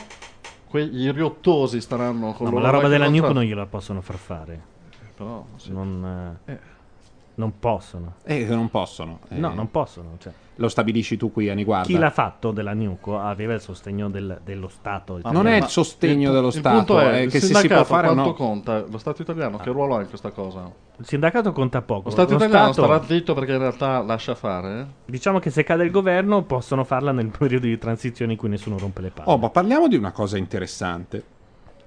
[0.69, 3.33] Quegli riottosi staranno con No, ma loro la roba della contratto.
[3.33, 4.61] non gliela possono far fare.
[5.17, 5.73] Però, sì.
[5.73, 6.59] Non, eh, Eh.
[7.37, 8.15] Non possono.
[8.25, 9.21] Eh, non possono.
[9.29, 10.11] Eh, No, non possono.
[10.19, 10.33] cioè.
[10.59, 11.89] Lo stabilisci tu qui a Niguarda.
[11.89, 15.19] Chi l'ha fatto della Nuco aveva il sostegno del- dello Stato.
[15.21, 17.53] Ma- Non è il sostegno il- dello il Stato, punto è, è il che se
[17.53, 18.35] si può fare o quanto no.
[18.37, 18.85] conta?
[18.89, 20.71] Lo Stato italiano che ruolo ha in questa cosa?
[20.97, 22.05] Il sindacato conta poco.
[22.05, 24.87] Lo Stato Lo italiano Stato- starà zitto perché in realtà lascia fare?
[25.07, 28.79] Diciamo che se cade il governo possono farla nel periodo di transizione in cui nessuno
[28.79, 29.29] rompe le palle.
[29.29, 31.25] Oh, ma parliamo di una cosa interessante.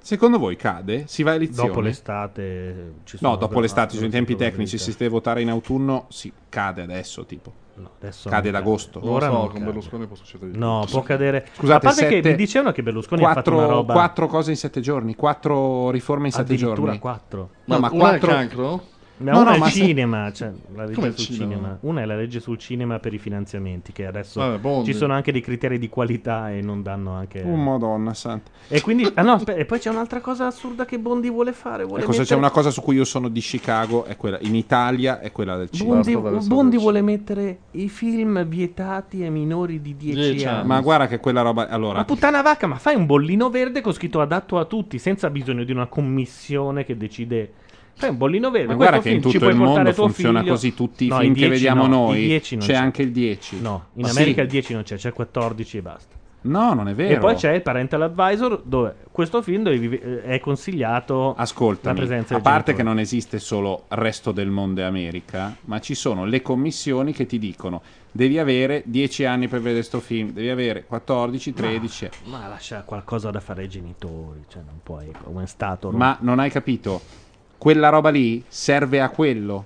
[0.08, 1.04] Secondo voi cade?
[1.06, 1.68] Si va a elezioni?
[1.68, 4.78] Dopo l'estate ci sono No, dopo l'estate, ci sono i tempi tecnici.
[4.78, 7.52] Se si deve votare in autunno, si cade adesso, tipo.
[7.74, 8.50] No, adesso cade.
[8.50, 9.66] Non lo Ora so, non con.
[9.66, 10.92] Berlusconi può succedere di No, tutto.
[10.94, 11.48] può cadere.
[11.52, 14.28] Scusate, a parte che sette- mi dicevano che Berlusconi ha fatto una quattro, roba quattro
[14.28, 17.00] cose in sette giorni, quattro riforme in sette addirittura giorni.
[17.00, 17.50] quattro.
[17.66, 18.28] No, ma è quattro...
[18.30, 18.84] cancro?
[19.20, 21.52] Ma No, una no, è il ma se- cinema, cioè la legge sul cinema?
[21.52, 21.78] cinema.
[21.82, 24.92] Una è la legge sul cinema per i finanziamenti, che adesso Vabbè, Bondi.
[24.92, 27.42] ci sono anche dei criteri di qualità e non danno anche.
[27.42, 28.52] Oh, madonna santa.
[28.68, 31.84] E quindi, ah no, aspetta, e poi c'è un'altra cosa assurda che Bondi vuole fare.
[31.84, 34.38] Vuole Ecco, se c'è mettere- una cosa su cui io sono di Chicago, è quella.
[34.42, 35.96] In Italia è quella del cinema.
[35.96, 36.80] Bondi, Bondi servizio.
[36.80, 40.58] vuole mettere i film vietati ai minori di 10 Dieci anni.
[40.60, 40.68] anni.
[40.68, 41.68] Ma guarda che quella roba.
[41.70, 45.30] Allora, Ma puttana vacca, ma fai un bollino verde con scritto adatto a tutti, senza
[45.32, 47.52] bisogno di una commissione che decide.
[47.98, 48.68] Fai un bollino verde.
[48.68, 50.52] ma questo guarda che in film tutto il mondo funziona figlio.
[50.54, 50.74] così.
[50.74, 53.02] Tutti i No, film i che 10 vediamo no, noi, i 10 non c'è anche
[53.02, 53.60] il 10.
[53.62, 54.42] No, in Ma America sì.
[54.46, 56.16] il 10 non c'è, c'è il 14 e basta.
[56.40, 57.16] No, non è vero.
[57.16, 61.98] E poi c'è il parental advisor dove questo film dove eh, è consigliato la Ascoltami,
[61.98, 62.90] presenza a parte che genitore.
[62.94, 67.40] non esiste solo resto del mondo e America, ma ci sono le commissioni che ti
[67.40, 72.10] dicono devi avere 10 anni per vedere sto film, devi avere 14, 13.
[72.26, 75.90] Ma lascia qualcosa da fare ai genitori, cioè non puoi come è stato.
[75.92, 77.02] Ma non hai capito?
[77.58, 79.66] Quella roba lì serve a quello.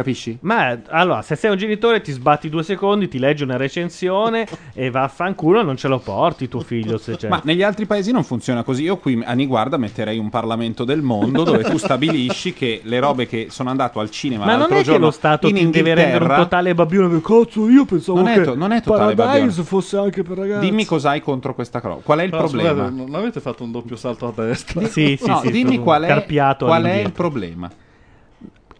[0.00, 0.38] Capisci?
[0.40, 4.88] Ma allora, se sei un genitore ti sbatti due secondi, ti leggi una recensione e
[4.90, 7.28] vaffanculo non ce lo porti tuo figlio se c'è.
[7.28, 8.82] Ma negli altri paesi non funziona così.
[8.84, 13.26] Io qui a Niguarda metterei un Parlamento del mondo dove tu stabilisci che le robe
[13.26, 15.68] che sono andato al cinema Ma non l'altro è che giorno lo Stato in ti
[15.70, 17.20] deve rendere un totale babbione.
[17.20, 19.64] Cazzo, io pensavo Non è che to- non è totale Paradise babbione.
[19.68, 20.66] fosse anche per ragazzi.
[20.66, 22.00] Dimmi cos'hai contro questa cosa.
[22.02, 22.86] Qual è il Però, problema?
[22.88, 24.80] scusate, non avete fatto un doppio salto a destra?
[24.86, 27.70] Sì, sì, no, sì, dimmi qual è, carpiato qual è il problema.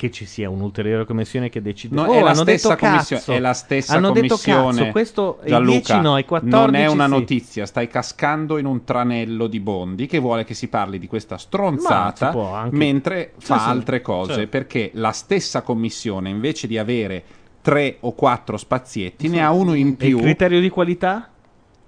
[0.00, 1.94] Che ci sia un'ulteriore commissione che decide.
[1.94, 3.22] No, oh, è la stessa commissione.
[3.26, 4.62] È la stessa hanno commissione.
[4.62, 4.90] detto cazzo.
[4.92, 7.10] Questo i Gianluca, 10 no, i 14 non è una sì.
[7.10, 7.66] notizia.
[7.66, 12.30] Stai cascando in un tranello di Bondi che vuole che si parli di questa stronzata
[12.30, 14.32] anche- mentre Sì, fa sì, altre cose.
[14.32, 14.48] certo.
[14.48, 17.22] Perché la stessa commissione, invece di avere
[17.60, 20.18] tre o quattro spazietti, ne ha uno in E il più.
[20.20, 21.28] criterio di qualità?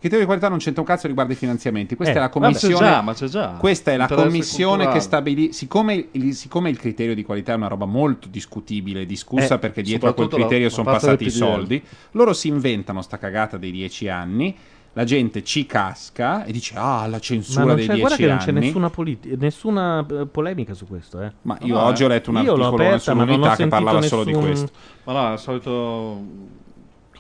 [0.05, 1.95] Il criterio di qualità non c'entra un cazzo riguarda i finanziamenti.
[1.95, 2.87] Questa Eh, è la Ma c'è commissione.
[2.89, 3.49] già, ma c'è già.
[3.57, 5.01] Questa è la commissione che culturale.
[5.01, 5.53] stabilisce.
[5.53, 9.81] Siccome, il- siccome il criterio di qualità è una roba molto discutibile, discussa Eh, perché
[9.81, 11.81] dietro a quel criterio la sono passati i soldi,
[12.13, 14.57] loro si inventano sta cagata dei dieci anni.
[14.95, 18.61] La gente ci casca e dice: Ah, la censura dei dieci che non c'è anni.
[18.61, 21.23] nessuna, politi- nessuna eh, polemica su questo.
[21.23, 21.31] Eh.
[21.43, 22.07] Ma io No, oggi eh.
[22.07, 24.71] ho letto un articolo sull'unità che parlava solo di nessun- questo.
[25.05, 26.21] Ma no, è il solito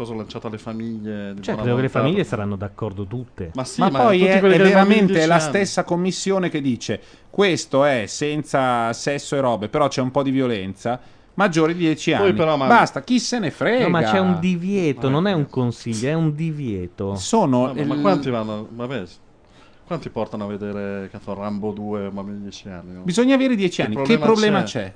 [0.02, 1.34] cosa lanciato alle famiglie.
[1.34, 3.50] di Cioè, credo che le famiglie saranno d'accordo tutte.
[3.54, 7.00] Ma sì, ma, ma, poi è, è veramente 10 la stessa commissione che dice
[7.30, 11.00] questo è senza sesso e robe, però c'è un po' di violenza.
[11.34, 12.32] Maggiori di 10 Poi anni.
[12.34, 13.84] però, ma- Basta, chi se ne frega.
[13.84, 15.12] No, ma c'è un divieto, Vabbè.
[15.12, 17.14] non è un consiglio, è un divieto.
[17.14, 18.68] Sono Vabbè, ma il- quanti vanno?
[18.70, 19.02] Vabbè,
[19.86, 22.92] quanti portano a vedere cazzo, Rambo 2 ma di 10 anni?
[22.94, 23.00] no?
[23.02, 23.94] Bisogna avere 10 Che anni.
[23.94, 24.82] problema che problema c'è?
[24.82, 24.92] c'è?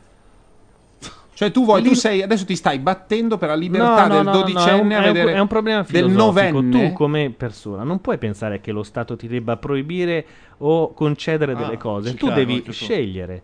[1.37, 4.31] Cioè, tu vuoi, tu Lì- sei, adesso ti stai battendo per la libertà del no,
[4.33, 6.71] no, dodicenne è un, a è un- vedere è un problema del novenne.
[6.71, 10.25] Tu come persona non puoi pensare che lo Stato ti debba proibire
[10.59, 12.15] o concedere Ah, delle cose.
[12.15, 12.73] Tu cago devi tu.
[12.73, 13.43] scegliere.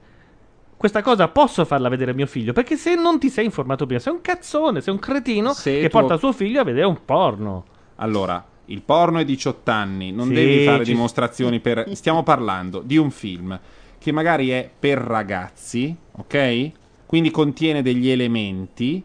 [0.75, 2.55] Questa cosa posso farla vedere a mio figlio?
[2.55, 5.91] Perché se non ti sei informato prima, sei un cazzone, sei un cretino Se che
[5.91, 7.65] tuo- porta suo figlio a vedere un porno.
[7.97, 11.85] Allora, il porno è 18 anni, non Sì, devi fare ci- dimostrazioni per...
[11.93, 13.61] Stiamo parlando di un film
[13.99, 16.71] che magari è per ragazzi, ok?
[17.13, 19.03] Quindi contiene degli elementi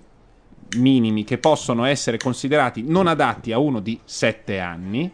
[0.78, 5.12] minimi che possono essere considerati non adatti a uno di 7 anni.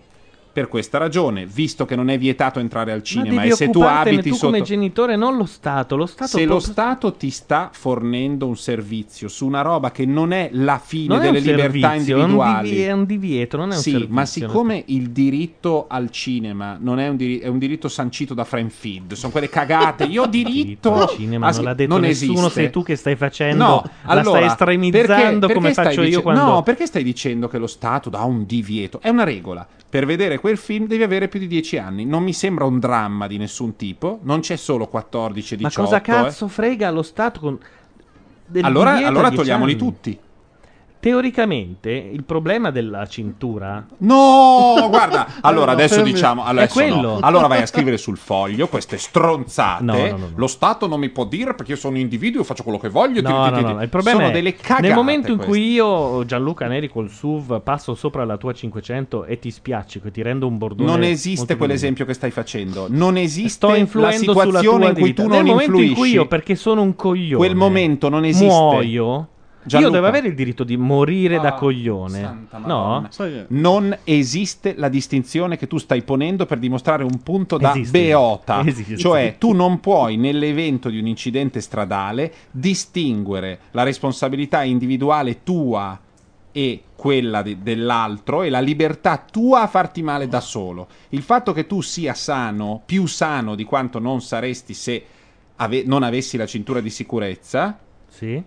[0.54, 3.82] Per questa ragione, visto che non è vietato entrare al cinema Ma e se tu
[3.82, 4.46] abiti tu sotto...
[4.52, 5.96] come genitore, non lo Stato.
[5.96, 10.06] Lo Stato Se può- lo Stato ti sta fornendo un servizio su una roba che
[10.06, 13.72] non è la fine non delle libertà servizio, è un individuali, è un divieto, non
[13.72, 14.14] è un sì, servizio.
[14.14, 18.44] ma siccome il diritto al cinema non è un, diri- è un diritto sancito da
[18.44, 20.04] Frame Feed, sono quelle cagate.
[20.04, 22.54] Io ho diritto al cinema a- non l'ha detto non nessuno, esiste.
[22.62, 26.02] sei tu che stai facendo, No, la allora, stai estremizzando perché- perché come stai faccio
[26.02, 26.42] io dice- quando...
[26.44, 29.00] No, perché stai dicendo che lo Stato dà un divieto?
[29.02, 29.68] È una regola.
[29.94, 32.04] Per vedere quel film devi avere più di 10 anni.
[32.04, 34.22] Non mi sembra un dramma di nessun tipo.
[34.24, 35.88] Non c'è solo 14 e Ma 18.
[35.88, 36.02] cosa eh.
[36.02, 37.60] cazzo frega lo Stato con...
[38.48, 39.80] del Allora, allora 10 togliamoli anni?
[39.80, 40.20] tutti.
[41.04, 45.28] Teoricamente il problema della cintura No, guarda.
[45.42, 46.12] Allora, adesso fermi.
[46.14, 46.46] diciamo.
[46.46, 46.92] È Adesso no.
[46.94, 47.18] quello.
[47.22, 49.84] Allora vai a scrivere sul foglio queste stronzate.
[49.84, 50.30] No, no, no, no.
[50.36, 53.22] Lo Stato non mi può dire perché io sono individuo, faccio quello che voglio.
[53.22, 54.82] No, ti- no, ti- no, ti- no, il problema sono è delle cagate.
[54.88, 55.54] nel momento in queste.
[55.54, 60.12] cui io, Gianluca Neri col SUV, passo sopra la tua 500 e ti spiaccico e
[60.12, 60.90] ti rendo un bordone.
[60.90, 62.88] Non esiste quell'esempio che stai facendo.
[62.90, 65.24] Non esiste Sto la influendo sulla situazione tua in cui vita.
[65.24, 66.00] tu Nel non momento in influisci.
[66.00, 68.46] cui io, perché sono un coglione, Quel momento non esiste.
[68.48, 69.28] muoio.
[69.66, 69.80] Gianluca.
[69.80, 72.20] Io devo avere il diritto di morire da Ah, coglione.
[72.20, 73.08] santa No?
[73.50, 77.98] Non esiste la distinzione che tu stai ponendo per dimostrare un punto da Esiste.
[78.00, 78.62] beota.
[78.66, 78.98] Esiste.
[78.98, 86.00] Cioè, tu non puoi, nell'evento di un incidente stradale, distinguere la responsabilità individuale tua
[86.52, 90.88] e quella di- dell'altro e la libertà tua a farti male da solo.
[91.10, 95.04] Il fatto che tu sia sano, più sano di quanto non saresti se
[95.56, 97.78] ave- non avessi la cintura di sicurezza,
[98.08, 98.42] Sì.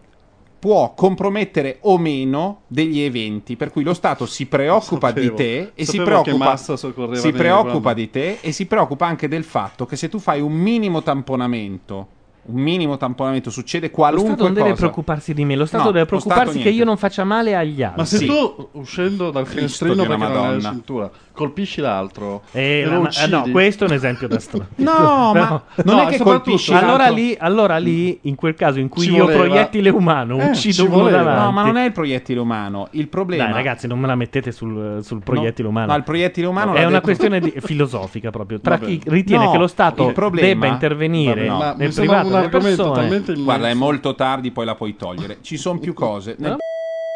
[0.59, 5.29] Può compromettere o meno degli eventi, per cui lo Stato si preoccupa Sapevo.
[5.31, 9.87] di te e si preoccupa, si preoccupa di te e si preoccupa anche del fatto
[9.87, 12.09] che se tu fai un minimo tamponamento,
[12.47, 14.81] un minimo tamponamento succede Lo qualunque Stato non deve cosa.
[14.83, 17.55] preoccuparsi di me, lo Stato No, deve lo Stato preoccuparsi che io non faccia male
[17.57, 17.99] agli altri.
[17.99, 18.27] Ma se Sì.
[18.27, 23.01] tu uscendo dal finestrino perché non hai la cintura, colpisci l'altro Eh, e ma- lo
[23.03, 23.31] ma- uccidi.
[23.31, 24.67] no, questo è un esempio da strano.
[24.77, 25.83] No, ma No.
[25.85, 27.15] non No, è che colpisci Allora l'altro.
[27.15, 30.75] lì, allora lì, in quel caso in cui Ci io voleva- proiettile umano Eh, uccido
[30.75, 31.43] ci uno davanti.
[31.45, 32.89] No, ma non è il proiettile umano.
[32.93, 35.93] Il problema Dai, ragazzi, non me la mettete sul, sul proiettile umano.
[35.93, 38.59] No, il proiettile umano è una detto- questione di- filosofica proprio.
[38.61, 38.87] Tra Vabbè.
[38.87, 43.23] chi ritiene No, che lo Stato problema- debba intervenire Vabbè, ma nel privato delle persone.
[43.37, 45.39] Guarda, è molto tardi, poi la puoi togliere.
[45.43, 46.57] Ci sono più cose nel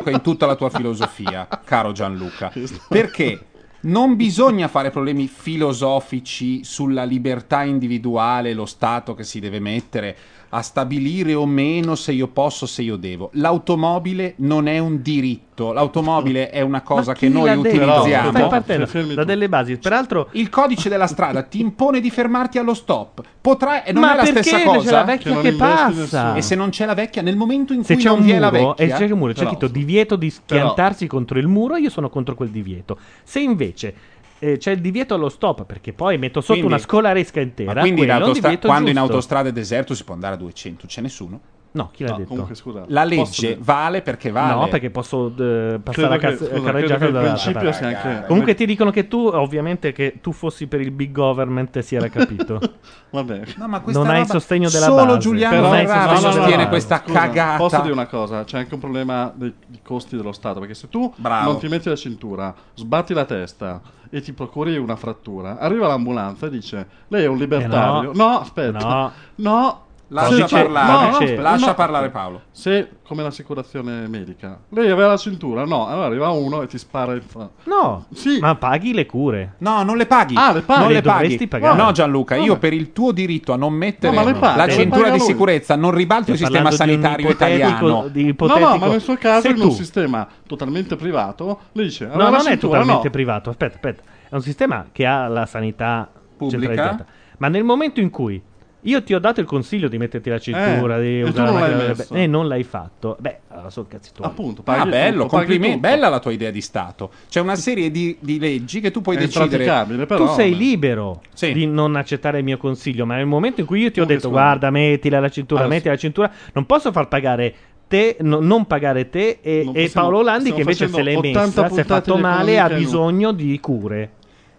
[0.07, 2.51] in tutta la tua filosofia, caro Gianluca.
[2.89, 3.39] Perché
[3.83, 10.17] non bisogna fare problemi filosofici sulla libertà individuale, lo Stato che si deve mettere
[10.53, 13.31] a stabilire o meno se io posso, se io devo.
[13.35, 18.31] L'automobile non è un diritto, l'automobile è una cosa che noi utilizziamo.
[18.31, 19.27] Stai partendo Fermi da tu.
[19.29, 19.77] delle basi.
[19.77, 23.23] Peraltro, Il codice della strada ti impone di fermarti allo stop.
[23.41, 24.91] Potrai, e non ma è la stessa c'è cosa.
[24.91, 26.35] la Che vecchia che, investi passa?
[26.35, 28.31] E se non c'è la vecchia, nel momento in Se cui c'è non un vi
[28.33, 31.07] è la muro e vecchia, c'è un muro, c'è però- scritto divieto di però- schiantarsi
[31.07, 32.99] contro il muro, io sono contro quel divieto.
[33.23, 33.95] Se invece
[34.41, 37.81] eh, c'è il divieto allo stop, perché poi metto sotto Quindi- una scolaresca Ma intera,
[37.81, 39.13] quindi in autostra- quando in giusto.
[39.13, 41.41] autostrada è deserto si può andare a 200, c'è nessuno.
[41.73, 42.29] No, chi l'ha No, detto?
[42.31, 42.85] comunque scusa.
[42.89, 44.55] La posso legge dire- vale perché vale.
[44.55, 48.55] No, perché posso eh, passare che- cazz- scusa, credo carreggiata da principio sia anche Comunque
[48.55, 52.59] ti dicono che tu, ovviamente, che tu fossi per il big government si era capito.
[53.11, 53.43] Vabbè.
[53.57, 55.19] No, ma non hai il sostegno della Solo base.
[55.19, 57.57] Giuliano Non hai il Ferrari sostegno della sostiene questa Scusa, cagata.
[57.57, 58.45] Posso dire una cosa?
[58.45, 60.59] C'è anche un problema dei, dei costi dello Stato.
[60.59, 61.53] Perché se tu Bravo.
[61.53, 66.47] non ti metti la cintura, sbatti la testa e ti procuri una frattura, arriva l'ambulanza
[66.47, 68.11] e dice: Lei è un libertario.
[68.11, 68.29] Eh no.
[68.29, 68.39] no.
[68.41, 68.79] aspetta.
[68.79, 69.13] No.
[69.37, 69.81] No.
[70.13, 71.75] Lascia Se- parlare, no, no, lascia no.
[71.75, 72.41] parlare Paolo.
[72.51, 77.15] Se, come l'assicurazione medica, lei aveva la cintura, no, allora arriva uno e ti spara
[77.15, 77.49] in fa.
[77.65, 78.41] No, Sì.
[78.41, 79.55] ma paghi le cure.
[79.59, 80.35] No, non le paghi.
[80.37, 80.81] Ah, le paghi.
[80.81, 81.23] Non Le le paghi.
[81.23, 81.77] dovresti pagare.
[81.81, 85.77] No, Gianluca, io per il tuo diritto a non mettere paghi, la cintura di sicurezza
[85.77, 88.09] non ribalto il sistema di sanitario ipotetico- italiano.
[88.09, 92.17] di No, no, ma nel suo caso, tu- un sistema totalmente privato, le dice: No,
[92.17, 93.11] non è cintura, totalmente no.
[93.11, 93.51] privato.
[93.51, 94.03] Aspetta, aspetta.
[94.29, 96.67] È un sistema che ha la sanità Pubblica?
[96.67, 97.07] centralizzata.
[97.39, 98.43] Ma nel momento in cui
[98.83, 101.55] io ti ho dato il consiglio di metterti la cintura, Eh, di e usare non
[101.55, 102.15] la l'hai macchina- messo.
[102.15, 104.27] e non l'hai fatto, beh, allora sono cazzi tuoi.
[104.29, 105.77] Appunto, Ah, paghi bello, tutto, paghi complimenti.
[105.77, 105.89] tutto.
[105.89, 107.11] Bella la tua idea di Stato.
[107.29, 109.65] C'è una serie di, di leggi che tu puoi È decidere.
[110.07, 110.27] però.
[110.27, 110.63] tu sei vabbè.
[110.63, 111.53] libero Sì.
[111.53, 114.29] di non accettare il mio consiglio, ma nel momento in cui io ti ho detto
[114.29, 114.33] scusa.
[114.33, 117.55] guarda, mettila la cintura, Allora, mettila la cintura, non posso far pagare
[117.87, 121.03] te, no- non pagare te e, Non e possiamo- Paolo Landi stiamo che invece se
[121.03, 124.11] l'è facendo 80 messa, si è puntate fatto di male, ha bisogno di cure.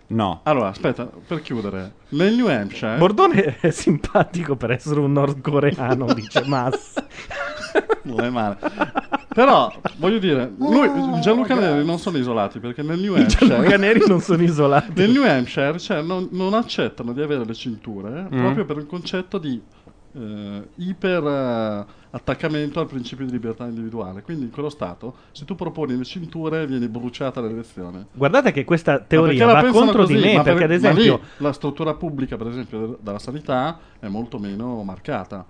[0.08, 0.42] No.
[0.44, 2.98] Allora, aspetta, per chiudere, nel New Hampshire.
[2.98, 6.94] Bordone è simpatico per essere un nordcoreano, dice Mass.
[8.04, 8.58] non è male.
[9.34, 10.90] Però, voglio dire, lui,
[11.22, 13.78] Gianluca Neri non sono isolati perché nel New I Gianluca Hampshire.
[13.78, 14.92] Neri non sono isolati.
[14.96, 18.40] Nel New Hampshire cioè, non, non accettano di avere le cinture Mm.
[18.40, 19.62] proprio per un concetto di
[20.14, 24.22] eh, iper eh, attaccamento al principio di libertà individuale.
[24.22, 28.08] Quindi in quello stato, se tu proponi le cinture, vieni bruciata all'elezione.
[28.14, 30.26] Guardate che questa teoria va contro di così?
[30.26, 31.28] me, Ma perché per- ad ma lì esempio...
[31.38, 35.46] la struttura pubblica, per esempio, della sanità è molto meno marcata.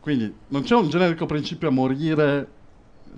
[0.00, 2.46] Quindi non c'è un generico principio a morire,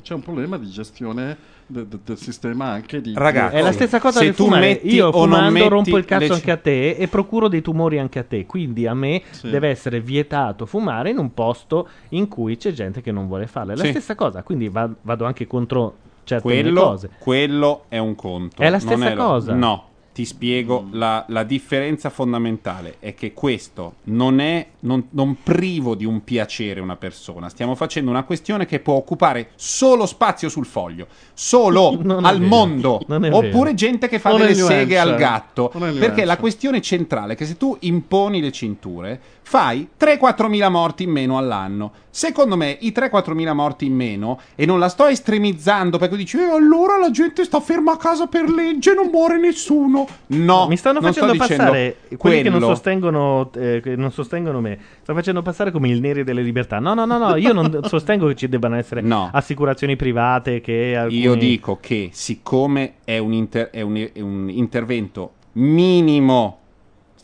[0.03, 3.13] c'è un problema di gestione de- de- del sistema anche di...
[3.17, 4.67] Ragazzi, È la stessa cosa se del tu fumare.
[4.67, 7.49] metti Io o non fumando rompo il le cazzo ci- anche a te e procuro
[7.49, 8.47] dei tumori anche a te.
[8.47, 9.51] Quindi a me Sì.
[9.51, 13.73] deve essere vietato fumare in un posto in cui c'è gente che non vuole farlo.
[13.73, 13.91] È la Sì.
[13.91, 14.43] stessa cosa.
[14.43, 17.11] Quindi va- vado anche contro certe Quello, cose.
[17.19, 18.61] quello è un conto.
[18.63, 19.55] È la non stessa cosa.
[19.55, 19.85] No.
[20.17, 26.07] Ti spiego la, la differenza fondamentale è che questo non è non, non privo di
[26.07, 27.51] un piacere una persona.
[27.51, 31.89] Stiamo facendo una questione che può occupare solo spazio sul foglio, solo
[32.23, 32.49] al vero.
[32.49, 32.99] mondo.
[33.31, 35.69] Oppure gente che fa Non delle seghe al gatto.
[35.69, 41.05] Perché la questione centrale è che se tu imponi le cinture, fai 3-4 mila morti
[41.05, 41.93] in meno all'anno.
[42.11, 46.37] Secondo me i 3-4 mila morti in meno, e non la sto estremizzando perché dici,
[46.37, 50.05] eh, allora la gente sta ferma a casa per legge, non muore nessuno.
[50.29, 52.75] No, Mi stanno facendo passare quelli che non quello.
[52.75, 54.79] sostengono, eh, che non sostengono me.
[55.03, 56.81] Stanno facendo passare come il neri delle libertà.
[56.81, 57.37] No, no, no, no.
[57.37, 59.31] Io non sostengo che ci debbano essere No.
[59.33, 60.61] assicurazioni private.
[60.61, 61.21] Che alcuni...
[61.21, 66.59] Io dico che siccome è un, inter- è un- è un intervento minimo,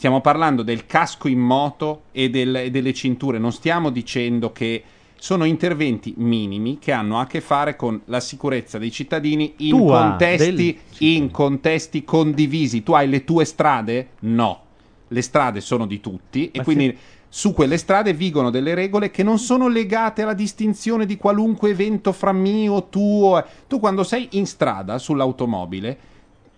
[0.03, 4.83] stiamo parlando del casco in moto e, del- e delle cinture, non stiamo dicendo che
[5.15, 10.01] sono interventi minimi che hanno a che fare con la sicurezza dei cittadini in, Tua,
[10.01, 12.83] contesti, in contesti condivisi.
[12.83, 14.09] Tu hai le tue strade?
[14.23, 14.63] No,
[15.07, 16.99] le strade sono di tutti e Ma quindi
[17.29, 22.11] su quelle strade vigono delle regole che non sono legate alla distinzione di qualunque evento
[22.11, 23.47] fra mio, tuo.
[23.69, 25.99] Tu quando sei in strada sull'automobile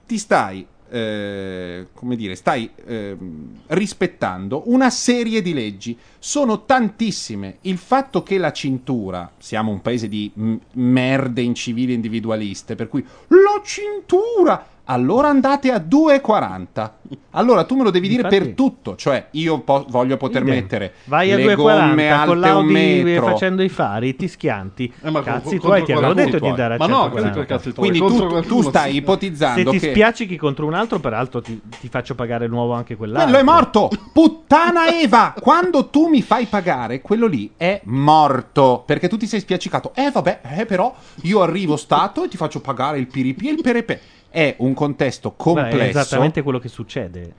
[0.07, 5.99] ti stai, eh, come dire, stai ehm, rispettando una serie di leggi.
[6.21, 7.59] Sono tantissime.
[7.63, 13.05] Il fatto che la cintura, siamo un paese di m- merde incivili individualiste, per cui
[13.29, 14.69] la cintura...
[14.87, 16.91] Allora andate a 2,40.
[17.31, 20.55] Allora tu me lo devi dire Infatti- per tutto, cioè io po- voglio poter Idem.
[20.55, 23.27] mettere Vai a le gomme 2,40 con alte un metro.
[23.27, 24.93] facendo i fari, ti schianti.
[25.03, 27.31] Eh, ma Cazzi contro tuoi, ti avevo detto di andare a Ma no, 140.
[27.33, 30.99] quelli cazzi tuoi, Quindi tu, tu stai ipotizzando Se ti che spiaccichi contro un altro,
[31.01, 33.31] peraltro ti, ti faccio pagare nuovo anche quell'altro.
[33.33, 33.91] quello è morto.
[34.13, 39.41] Puttana Eva, quando tu mi fai pagare, quello lì è morto perché tu ti sei
[39.41, 39.93] spiaccicato.
[39.95, 43.61] Eh vabbè, eh, però io arrivo stato e ti faccio pagare il piripi e il
[43.63, 44.01] perepe.
[44.35, 45.79] È un contesto complesso.
[45.79, 47.33] È esattamente quello che succede.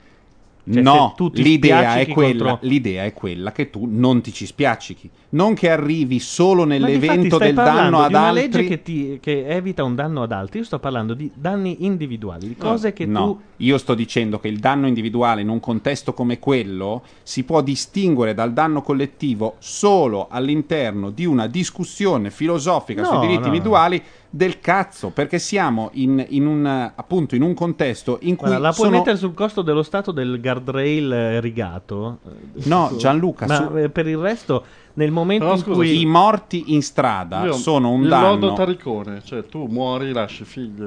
[0.68, 5.08] Cioè, no, l'idea è, quella, contro- l'idea è quella che tu non ti ci spiaccichi.
[5.28, 8.42] Non che arrivi solo Ma nell'evento del danno ad una altri.
[8.42, 10.60] legge che, ti- che evita un danno ad altri.
[10.60, 14.48] Io sto parlando di danni individuali, di cose che no, tu io sto dicendo che
[14.48, 20.26] il danno individuale in un contesto come quello si può distinguere dal danno collettivo solo
[20.28, 23.46] all'interno di una discussione filosofica No, sui diritti no.
[23.46, 24.02] individuali
[24.36, 28.72] del cazzo, perché siamo in, in un appunto in un contesto in cui Guarda, la
[28.72, 32.18] puoi sono- mettere sul costo dello stato del guardrail eh, rigato.
[32.64, 36.74] No, Gianluca, ma su- eh, per il resto, nel momento Però in cui i morti
[36.74, 40.82] in strada Io- sono un il lodo danno taricone, cioè tu muori, lasci figli,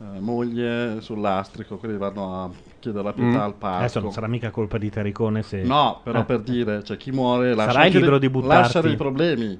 [0.00, 3.40] eh, moglie sul lastrico, quelli vanno a chiedere la pietà Mm.
[3.40, 3.78] al parco.
[3.78, 6.24] adesso non sarà mica colpa di Taricone se No, però Eh.
[6.24, 8.62] per dire, cioè chi muore lascia, Sarai libero dei- di buttarti.
[8.62, 9.58] lascia dei problemi.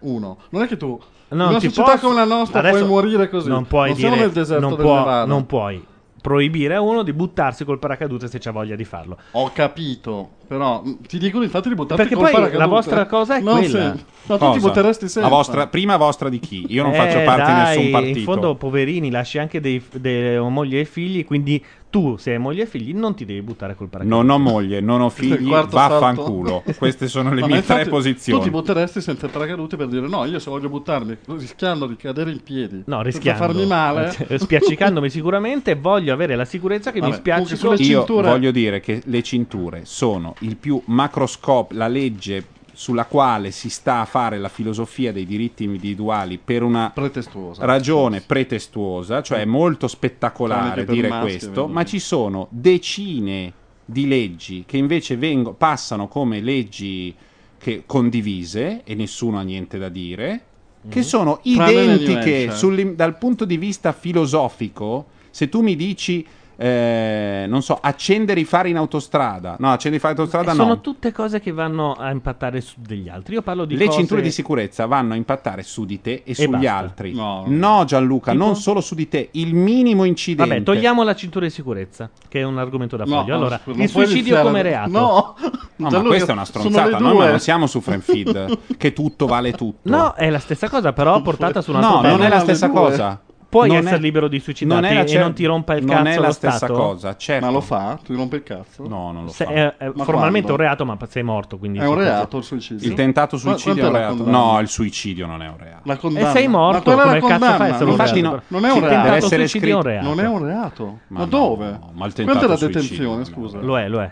[0.00, 0.98] Uno, non è che tu
[1.30, 3.48] No, in una società posso- come la nostra adesso puoi morire così.
[3.48, 5.84] Non puoi siamo dire nel deserto non, del può- non puoi
[6.20, 9.16] proibire a uno di buttarsi col paracadute se c'ha voglia di farlo.
[9.32, 12.68] Ho capito, però mh, ti dicono infatti di buttarti Perché col poi la paracadute.
[12.74, 13.94] vostra cosa è Non quella.
[13.96, 14.04] sì.
[14.26, 15.30] Ma tu ti butteresti sempre.
[15.30, 16.66] La vostra, prima vostra di chi?
[16.68, 18.18] Io non Eh, faccio parte di dai, nessun partito.
[18.18, 21.24] In fondo, poverini, lasci anche dei, dei moglie e figli.
[21.24, 24.22] Quindi tu, se hai moglie e figli, non ti devi buttare col paracadute.
[24.22, 26.62] Non ho moglie, non ho figli, vaffanculo.
[26.76, 28.38] Queste sono le ma mie infatti tre posizioni.
[28.38, 31.96] Tu ti butteresti senza il paracadute per dire no, io se voglio buttarmi rischiando di
[31.96, 33.42] cadere in piedi, No, rischiando.
[33.44, 34.14] farmi male.
[34.38, 37.56] Spiaccicandomi sicuramente, voglio avere la sicurezza che mi Vabbè, spiaccico.
[37.60, 42.44] comunque sulle Io cinture- voglio dire che le cinture sono il più macroscopico, la legge
[42.78, 47.64] sulla quale si sta a fare la filosofia dei diritti individuali per una pretestuosa.
[47.64, 53.52] ragione pretestuosa, cioè è molto spettacolare che dire questo, ma ci sono decine
[53.84, 57.12] di leggi che invece vengo- passano come leggi
[57.58, 60.42] che- condivise e nessuno ha niente da dire,
[60.88, 61.54] che sono Mhm.
[61.56, 65.06] New identiche dal punto di vista filosofico.
[65.30, 66.24] Se tu mi dici,
[66.60, 70.68] eh, non so, accendere i fari in autostrada, no, accendere i fari in autostrada sono
[70.74, 70.80] no.
[70.80, 73.34] tutte cose che vanno a impattare su degli altri.
[73.34, 73.98] Io parlo di Le cose...
[73.98, 76.74] cinture di sicurezza vanno a impattare su di te e, sugli basta.
[76.76, 77.14] altri.
[77.14, 77.44] No.
[77.46, 78.44] No, Gianluca, Tipo?
[78.44, 80.52] non solo su di te, il minimo incidente.
[80.52, 83.34] Vabbè, togliamo la cintura di sicurezza, che è un argomento da No, foglio.
[83.36, 84.90] Allora, scusa, non il suicidio iniziare- come reato.
[84.90, 85.36] No,
[85.76, 86.98] No, ma questa è una sono stronzata.
[86.98, 87.28] Noi due.
[87.30, 89.88] non siamo su Friendfeed, che tutto vale tutto.
[89.88, 92.68] No, è la stessa cosa, però portata su un altro No, non è la stessa
[92.68, 93.20] cosa.
[93.50, 95.74] Puoi Non essere è- libero di suicidarti non è la e cer- non ti rompa
[95.74, 96.72] il Non cazzo è la lo stessa Stato?
[96.74, 97.46] cosa, certo.
[97.46, 97.98] Ma lo fa?
[98.04, 98.86] Tu rompi il cazzo?
[98.86, 99.50] No, non lo Se- fa.
[99.50, 100.52] è, è Ma formalmente quando?
[100.52, 101.56] un reato, ma sei morto.
[101.56, 102.86] Quindi È un reato il suicidio?
[102.86, 104.30] Il tentato suicidio è quanto un reato.
[104.30, 105.80] No, il suicidio non è un reato.
[105.84, 106.28] La condanna.
[106.28, 108.34] E sei morto, Ma quella è la come cazzo fai non è- Infatti reato?
[108.36, 108.80] no, Non è un ci reato.
[108.80, 110.06] deve Tentato essere suicidio è un scritto- reato.
[110.14, 110.98] Non è un reato.
[111.08, 111.64] Ma, Ma dove?
[111.70, 113.58] ma il Quanto è tentato la detenzione, non è scusa?
[113.60, 114.10] Lo è, lo è.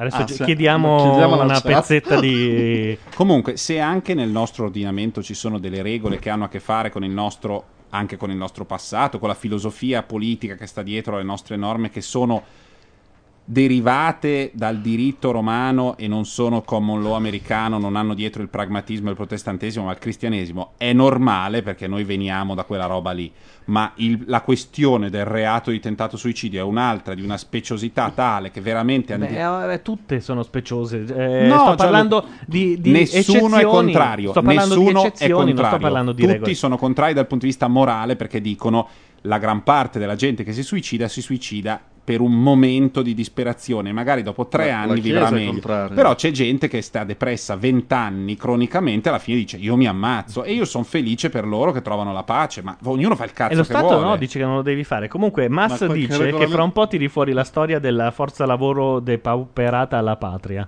[0.00, 1.62] Adesso Ah, chiediamo, Chiediamo una chat.
[1.66, 2.96] pezzetta di...
[3.16, 6.90] Comunque, se anche nel nostro ordinamento ci sono delle regole che hanno a che fare
[6.90, 11.14] con il nostro anche con il nostro passato, con la filosofia politica che sta dietro
[11.14, 12.66] alle nostre norme che sono
[13.50, 19.06] derivate dal diritto romano e non sono common law americano, non hanno dietro il pragmatismo
[19.06, 23.32] e il protestantesimo, ma il cristianesimo, è normale perché noi veniamo da quella roba lì.
[23.66, 28.50] Ma il- la questione del reato di tentato suicidio è un'altra, di una speciosità tale
[28.50, 29.16] che veramente...
[29.16, 30.98] Beh, eh, tutte sono speciose.
[31.06, 34.30] Eh, No, sto Gianlu- parlando di, di nessuno è contrario.
[34.32, 36.10] Sto parlando nessuno di è eccezioni, non sto contrario.
[36.14, 36.54] Tutti regole.
[36.54, 38.88] sono contrari dal punto di vista morale perché dicono
[39.22, 43.92] la gran parte della gente che si suicida si suicida per un momento di disperazione,
[43.92, 45.50] magari dopo tre La- anni vivrà meglio.
[45.50, 45.94] contraria.
[45.94, 50.42] Però c'è gente che sta depressa 20 anni cronicamente, alla fine dice io mi ammazzo
[50.42, 53.52] e io sono felice per loro che trovano la pace, ma ognuno fa il cazzo
[53.52, 54.04] E lo che Stato vuole.
[54.06, 55.06] no, dice che non lo devi fare.
[55.06, 59.00] Comunque, Mass Ma dice che fra un po' tiri fuori la storia della forza lavoro
[59.00, 60.66] depauperata alla patria.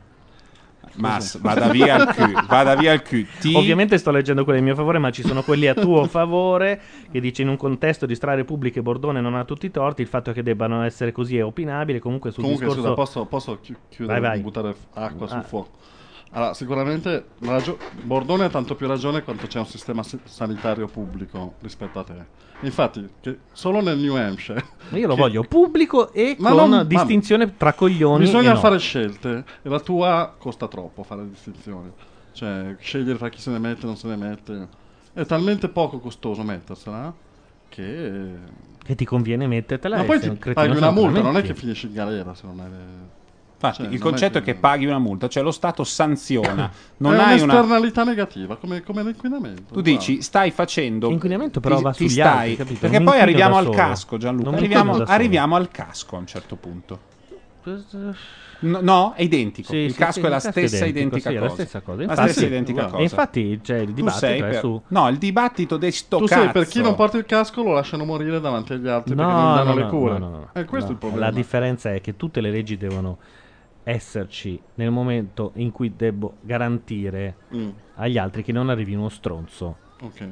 [0.97, 3.27] Mas, vada via il Q, vada via il Q.
[3.41, 6.81] Ti- Ovviamente sto leggendo quelli a mio favore, ma ci sono quelli a tuo favore
[7.11, 10.09] che dice in un contesto di strade pubbliche Bordone non ha tutti i torti, il
[10.09, 13.77] fatto che debbano essere così è opinabile, comunque sul Comunque, discorso scusa, posso, posso chi-
[13.89, 14.39] chiudere Vai, vai.
[14.39, 15.43] e buttare acqua sul Ah.
[15.43, 15.69] fuoco?
[16.33, 21.55] Allora, sicuramente ragio- Bordone ha tanto più ragione quanto c'è un sistema si- sanitario pubblico
[21.61, 22.39] rispetto a te.
[22.61, 23.09] Infatti,
[23.53, 24.65] solo nel New Hampshire.
[24.93, 28.55] Io lo che- voglio pubblico e Ma con non- ma- distinzione tra coglioni Bisogna e
[28.55, 28.61] no.
[28.61, 31.91] fare scelte e la tua costa troppo fare distinzioni.
[32.33, 34.69] Cioè, scegliere fra chi se ne mette e non se ne mette.
[35.13, 37.13] È talmente poco costoso mettersela
[37.69, 38.33] che...
[38.85, 41.87] Che ti conviene mettertela Ma e poi ti paghi una multa, non è che finisci
[41.87, 42.71] in galera se non hai...
[43.63, 46.71] Infatti, Cioè, il non è concetto è che paghi una multa, cioè lo Stato sanziona.
[47.01, 47.53] Non è hai una.
[47.53, 49.75] un'esternalità negativa, come, come l'inquinamento.
[49.75, 51.09] Tu dici, stai facendo.
[51.09, 52.81] L'inquinamento però ti- va ti sugli stai- altri, capito?
[52.81, 53.77] Perché Non poi arriviamo al solo.
[53.77, 54.51] casco, Gianluca.
[54.57, 56.99] Arriviamo, arriviamo al casco a un certo punto.
[58.63, 59.71] No, no, è identico.
[59.73, 61.45] Sì, il sì, casco sì, è la il stessa identica è cosa.
[61.47, 62.05] la stessa cosa.
[62.05, 63.03] La stessa identica e cosa.
[63.03, 66.41] infatti c'è il Tu dibattito è per- su- No, il dibattito di sto Tu cazzo.
[66.43, 69.49] sei per chi non porta il casco lo lasciano morire davanti agli altri perché non
[69.49, 70.19] No, danno no, le no, cure.
[70.19, 70.49] no, no, no.
[70.53, 71.27] E questo è il No, problema.
[71.27, 73.19] La differenza è che tutte le leggi devono
[73.83, 77.69] esserci nel momento in cui devo garantire Mm.
[77.97, 80.29] agli altri che non arrivi uno stronzo Ok.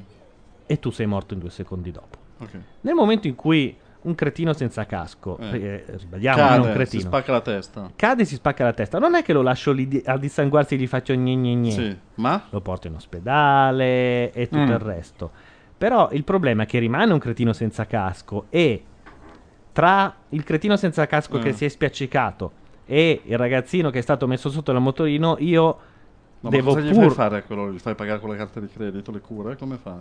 [0.67, 2.19] e tu sei morto in due secondi dopo.
[2.39, 2.59] Ok.
[2.83, 5.85] Nel momento in cui un cretino senza casco, Eh.
[5.87, 7.91] eh, sbagliamo, Cade, non un si cretino, spacca la testa.
[7.97, 10.75] cade e si spacca la testa, non è che lo lascio lì di- a dissanguarsi
[10.75, 11.71] e gli faccio gne gne gne.
[11.73, 12.45] Sì, ma?
[12.51, 14.69] Lo porto in ospedale e tutto Mm.
[14.69, 15.31] il resto.
[15.77, 18.85] Però il problema è che rimane un cretino senza casco e
[19.73, 21.41] tra il cretino senza casco Eh.
[21.41, 22.53] che si è spiaccicato
[22.91, 25.79] e il ragazzino che è stato messo sotto il motorino, io
[26.41, 27.71] Ma devo cosa gli pur fai fare a quello?
[27.71, 29.57] Gli fai pagare con le carte di credito le cure?
[29.59, 29.97] Come fa?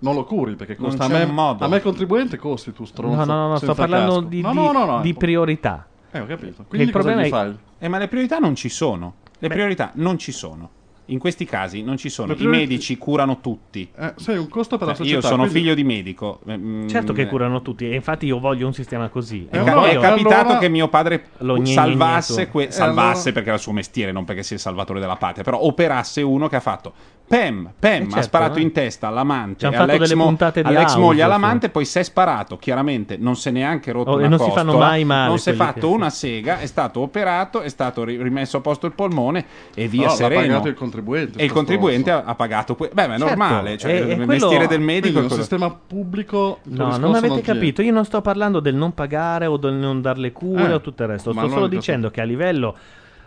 [0.00, 1.64] Non lo curi perché Non costa a c'è me, modo.
[1.64, 3.16] a me contribuente costi tu stronzo.
[3.16, 4.26] No, no, no, no, sto parlando casco.
[4.26, 5.86] di, no, di- no, no, no, di priorità.
[6.10, 6.64] Eh, ho capito.
[6.68, 7.58] Quindi il cosa problema gli è fai?
[7.78, 9.14] Eh, ma le priorità non ci sono.
[9.38, 10.68] Le priorità non ci sono.
[11.06, 12.32] In questi casi non ci sono.
[12.32, 13.88] I medici curano tutti.
[13.96, 15.20] Eh, sei un costo per la Cioè, società.
[15.26, 16.40] io sono quindi- figlio di medico.
[16.46, 19.46] eh, mm, Certo che eh, curano tutti, e infatti io voglio un sistema così.
[19.50, 21.24] È, E ca- poi è capitato allora- che mio padre
[21.64, 25.16] salvasse, que- salvasse allora- perché era il suo mestiere, non perché sia il salvatore della
[25.16, 26.92] patria, però operasse uno che ha fatto
[27.32, 28.60] Pem, Pem, Eh, ha certo, sparato eh.
[28.60, 31.22] in testa all'amante all'ex, delle mo- all'ex moglie sì.
[31.22, 34.38] all'amante, poi si è sparato, chiaramente non si è neanche rotto Oh, e una non
[34.38, 37.62] si costola, fanno mai male non si è fatto che- una sega, è stato operato,
[37.62, 40.42] è stato ri- rimesso a posto il polmone e via No, l'ha sereno.
[40.42, 43.78] pagato il contribuente, E il contribuente ha, ha pagato que- Beh, ma è Certo, normale,
[43.78, 47.14] cioè, e- e il quello- mestiere del medico Quindi è un sistema pubblico No, non
[47.14, 47.40] avete tiene.
[47.40, 47.80] capito.
[47.80, 50.80] Io non sto parlando del non pagare o del non dar le cure Eh, o
[50.82, 51.32] tutto il resto.
[51.32, 52.76] Sto solo dicendo che a livello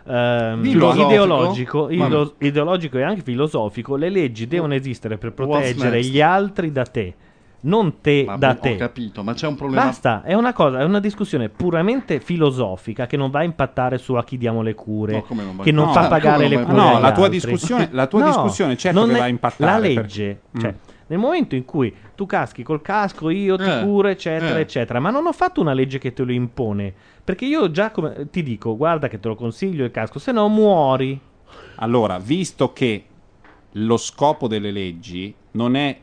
[0.06, 6.10] ehm, ideologico, ilo- ideologico e anche filosofico, le leggi devono esistere per proteggere next?
[6.10, 7.14] gli altri da te,
[7.60, 8.76] non te Ma da ho te.
[8.76, 9.84] capito, ma c'è un problema.
[9.86, 14.14] Basta, è una cosa, è una discussione puramente filosofica che non va a impattare su
[14.14, 16.58] a chi diamo le cure, No, come non va- che non no, fa pagare non
[16.58, 16.76] le cure.
[16.76, 17.28] No, la tua altri.
[17.40, 20.60] discussione- la tua No, discussione certo non che va a impattare, La legge, Mm.
[20.60, 20.74] cioè,
[21.08, 24.62] nel momento in cui tu caschi col casco, io ti Eh, curo, eccetera, eh.
[24.62, 26.92] eccetera, ma non ho fatto una legge che te lo impone.
[27.22, 30.48] Perché io già come, ti dico, guarda che te lo consiglio il casco, se no
[30.48, 31.18] muori.
[31.76, 33.04] Allora, visto che
[33.72, 36.00] lo scopo delle leggi non è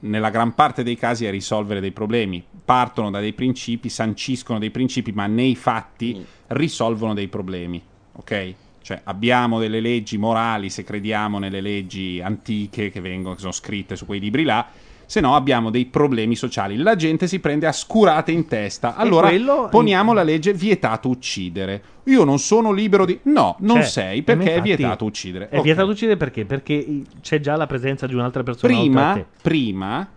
[0.00, 4.70] nella gran parte dei casi è risolvere dei problemi, partono da dei principi, sanciscono dei
[4.70, 7.82] principi, ma nei fatti risolvono dei problemi,
[8.12, 8.54] ok?
[8.82, 13.94] Cioè abbiamo delle leggi morali se crediamo nelle leggi antiche che vengono che sono scritte
[13.94, 14.66] su quei libri là,
[15.04, 16.76] se no abbiamo dei problemi sociali.
[16.76, 18.94] La gente si prende a scurate in testa.
[18.94, 21.82] Allora quello- poniamo la legge vietato uccidere.
[22.04, 25.48] Io non sono libero di No, non Cioè, sei perché è vietato uccidere.
[25.48, 25.62] È Ok.
[25.64, 26.44] vietato uccidere perché?
[26.44, 30.08] Perché c'è già la presenza di un'altra persona Prima, prima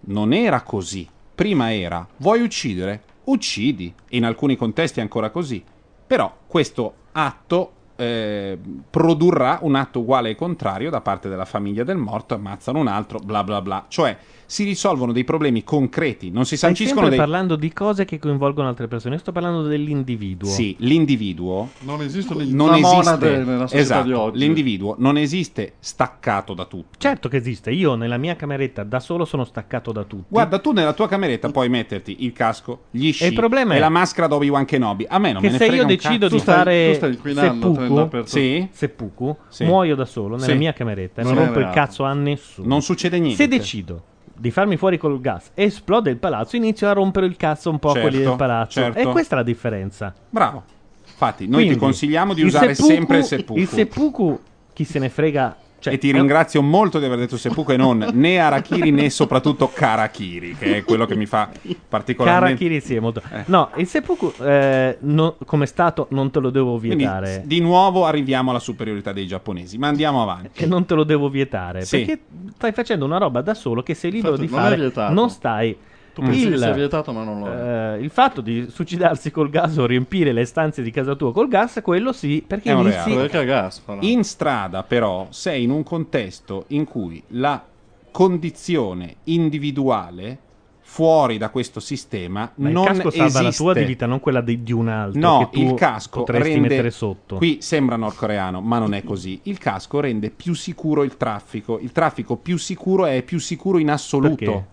[0.00, 1.08] non era così.
[1.34, 3.02] Prima era vuoi uccidere?
[3.24, 3.92] Uccidi.
[4.10, 5.62] In alcuni contesti è ancora così.
[6.06, 8.56] Però questo atto eh,
[8.88, 13.18] produrrà un atto uguale e contrario da parte della famiglia del morto, ammazzano un altro,
[13.18, 13.86] bla bla bla.
[13.88, 14.16] Cioè,
[14.50, 17.18] si risolvono dei problemi concreti, non si Stai sanciscono sempre dei...
[17.18, 19.16] parlando di cose che coinvolgono altre persone.
[19.16, 20.48] Io sto parlando dell'individuo.
[20.48, 24.38] Sì, l'individuo Non esiste non esiste nella società esatto, di oggi.
[24.38, 26.96] l'individuo non esiste staccato da tutto.
[26.96, 27.70] Certo che esiste.
[27.72, 30.24] Io nella mia cameretta da solo sono staccato da tutti.
[30.28, 33.80] Guarda, tu nella tua cameretta puoi metterti il casco, gli sci il problema e è
[33.80, 35.04] la maschera Obi-Wan Kenobi.
[35.06, 36.34] A me non che me ne se frega io un decido cazzo.
[36.36, 38.66] di fare seppuku, Sì.
[38.70, 39.64] seppuku, Sì.
[39.64, 40.56] muoio da solo nella Sì.
[40.58, 42.66] mia cameretta e Non rompo il cazzo a nessuno.
[42.66, 43.42] Non succede niente.
[43.42, 44.02] Se decido
[44.38, 47.90] di farmi fuori col gas, esplode il palazzo, inizio a rompere il cazzo un po'
[47.90, 48.80] a Certo, quelli del palazzo.
[48.80, 48.98] certo.
[48.98, 50.14] E questa è la differenza.
[50.30, 50.62] Bravo.
[51.06, 53.58] Infatti, noi ti consigliamo di usare sempre il seppuku.
[53.58, 54.40] Il seppuku,
[54.72, 55.56] chi se ne frega.
[55.80, 59.70] Cioè, e ti ringrazio molto di aver detto seppuku e non né arachiri né soprattutto
[59.72, 61.48] karakiri, che è quello che mi fa
[61.88, 62.64] particolarmente...
[62.64, 63.22] Karakiri sì, è molto...
[63.46, 67.42] No, il seppuku eh, no- come stato non te lo devo Quindi, vietare.
[67.44, 70.50] di nuovo arriviamo alla superiorità dei giapponesi, ma andiamo avanti.
[70.52, 71.84] Che non te lo devo vietare.
[71.84, 71.98] Sì.
[71.98, 72.22] Perché
[72.54, 75.14] stai facendo una roba da solo che sei libero Infatti, di non fare.
[75.14, 75.76] Non stai.
[76.20, 77.94] Tu pensi il, che sia vietato, ma non lo è.
[77.94, 81.48] eh, il fatto di suicidarsi col gas o riempire le stanze di casa tua col
[81.48, 82.96] gas, quello sì, perché È un inizi...
[82.96, 83.14] reato.
[83.14, 83.82] Perché gas.
[84.00, 87.62] In strada, però, sei in un contesto in cui la
[88.10, 90.38] condizione individuale
[90.80, 93.62] fuori da questo sistema Ma il non casco salva la esiste.
[93.62, 95.20] tua di vita, non quella di, di un altro.
[95.20, 97.36] No, che tu il casco potresti rende, mettere sotto.
[97.36, 99.38] Qui sembra nordcoreano, ma non è così.
[99.44, 101.78] Il casco rende più sicuro il traffico.
[101.78, 104.34] Il traffico più sicuro è più sicuro in assoluto.
[104.36, 104.66] Perché?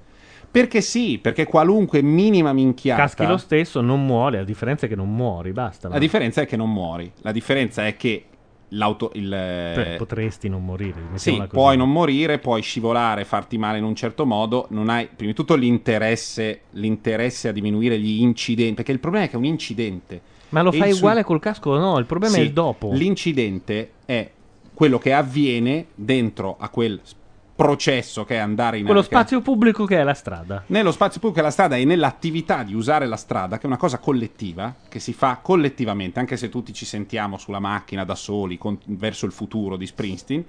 [0.59, 3.01] Perché sì, perché qualunque minima minchiata.
[3.01, 4.38] Caschi lo stesso, non muore.
[4.38, 5.90] La differenza è che non muori, basta.
[5.90, 7.11] La differenza è che non muori.
[7.24, 8.24] La differenza è che
[8.69, 9.11] l'auto.
[9.16, 11.01] Il, Beh, potresti non morire.
[11.16, 11.48] Sì, così.
[11.50, 15.38] puoi non morire, puoi scivolare, farti male in un certo modo, non hai prima di
[15.38, 20.22] tutto l'interesse, l'interesse a diminuire gli incidenti, perché il problema è che è un incidente.
[20.50, 21.98] Ma lo fai il su- uguale col casco o no?
[21.98, 22.93] Il problema è Sì, il dopo.
[22.93, 24.32] L'incidente è
[24.74, 27.01] quello che avviene dentro a quel
[27.56, 30.64] processo che è andare in Quello che- spazio pubblico che è la strada.
[30.67, 33.77] nello spazio pubblico e la strada e nell'attività di usare la strada, che è una
[33.77, 38.58] cosa collettiva, che si fa collettivamente, anche se tutti ci sentiamo sulla macchina da soli
[38.58, 40.43] con- verso il futuro di Springsteen,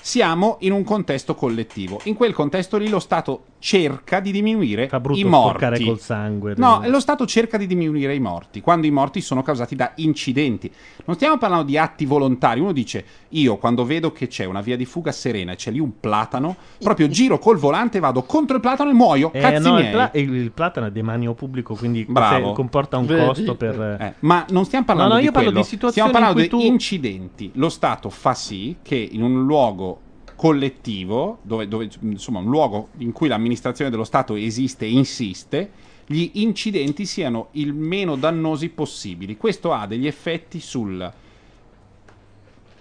[0.00, 2.00] siamo in un contesto collettivo.
[2.04, 5.84] In quel contesto lì lo Stato cerca di diminuire brutto i morti.
[5.84, 6.54] col sangue.
[6.56, 10.72] No, lo Stato cerca di diminuire i morti, quando i morti sono causati da incidenti.
[11.04, 12.60] Non stiamo parlando di atti volontari.
[12.60, 15.78] Uno dice, io quando vedo che c'è una via di fuga serena e c'è lì
[15.78, 19.32] un platano, proprio giro col volante, vado contro il platano e muoio.
[19.32, 23.24] Eh, Cazzi no, il, pla- il- platano è demanio pubblico, quindi comporta un Vedi?
[23.26, 23.96] costo per...
[24.00, 25.62] Eh, ma non stiamo parlando No, no, di io parlo quello.
[25.64, 27.50] di situazioni stiamo parlando in cui di tu- incidenti.
[27.54, 29.89] Lo Stato fa sì che in un luogo
[30.40, 35.70] collettivo, dove, dove, insomma un luogo in cui l'amministrazione dello Stato esiste e insiste,
[36.06, 39.36] gli incidenti siano il meno dannosi possibili.
[39.36, 41.12] Questo ha degli effetti sulla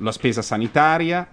[0.07, 1.29] spesa sanitaria,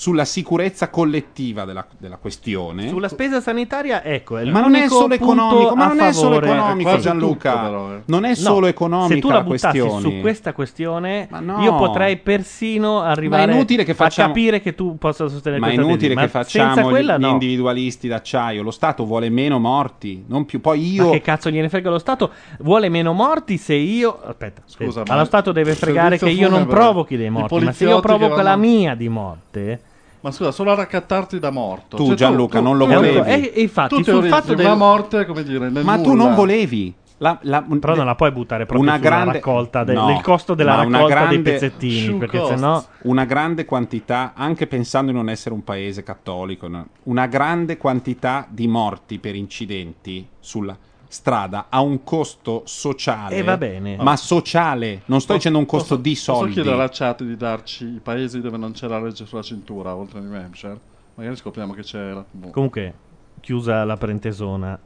[0.00, 2.88] sulla sicurezza collettiva della, della questione.
[2.88, 6.46] Sulla spesa sanitaria, ecco, è Ma non è solo economico, ma non è solo favore.
[6.54, 7.68] economico, Gianluca.
[8.06, 10.00] Non è No, solo economica Se tu la questione.
[10.00, 11.60] su questa questione, no.
[11.60, 13.52] io potrei persino arrivare
[13.92, 16.60] facciamo- a capire che tu possa sostenere Ma è questa inutile tesi, che ma senza
[16.70, 17.28] facciamo gli, quella gli no.
[17.28, 18.62] individualisti d'acciaio.
[18.62, 20.62] Lo Stato vuole meno morti, non più.
[20.62, 21.04] Poi io.
[21.08, 22.30] Ma che cazzo gliene frega lo Stato?
[22.60, 24.18] Vuole meno morti se io.
[24.24, 25.10] Aspetta, Scusa, aspetta.
[25.12, 27.62] ma Allo Stato deve fregare che io non provochi dei morti.
[27.62, 29.80] Ma se io provoco la mia di morte.
[30.22, 31.96] Ma scusa, solo a raccattarti da morto.
[31.96, 33.18] Tu, Cioè, Gianluca, non lo tu- volevi.
[33.28, 34.66] E, e infatti, tu sul teorizzi fatto del.
[34.66, 36.24] una morte, come dire, nel Ma tu nulla.
[36.24, 36.94] non volevi.
[37.22, 40.22] La, la- Però non la puoi buttare proprio una sulla grande raccolta de- no, del
[40.22, 41.92] costo della ma una raccolta dei pezzettini.
[41.92, 42.82] Shoe Perché sennò.
[43.02, 46.86] una grande quantità, anche pensando di non essere un paese cattolico, no?
[47.04, 50.74] una grande quantità di morti per incidenti sulla
[51.10, 53.34] strada ha un costo sociale.
[53.36, 53.96] E va bene.
[53.96, 56.52] Ma sociale, non sto dicendo un costo di Posso soldi.
[56.54, 60.20] chiedere alla chat di darci i paesi dove non c'è la legge sulla cintura, oltre
[60.20, 60.78] a New Hampshire?
[61.16, 62.24] Magari scopriamo che c'era.
[62.30, 62.50] Boh.
[62.50, 62.94] Comunque,
[63.40, 64.78] chiusa la parentesona.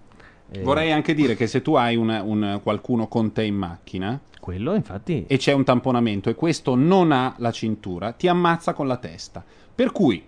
[0.51, 4.19] eh, Vorrei anche dire che se tu hai un, un- qualcuno con te in macchina
[4.41, 5.25] Quello, infatti.
[5.27, 9.45] e c'è un tamponamento e questo non ha la cintura, ti ammazza con la testa.
[9.75, 10.23] Per cui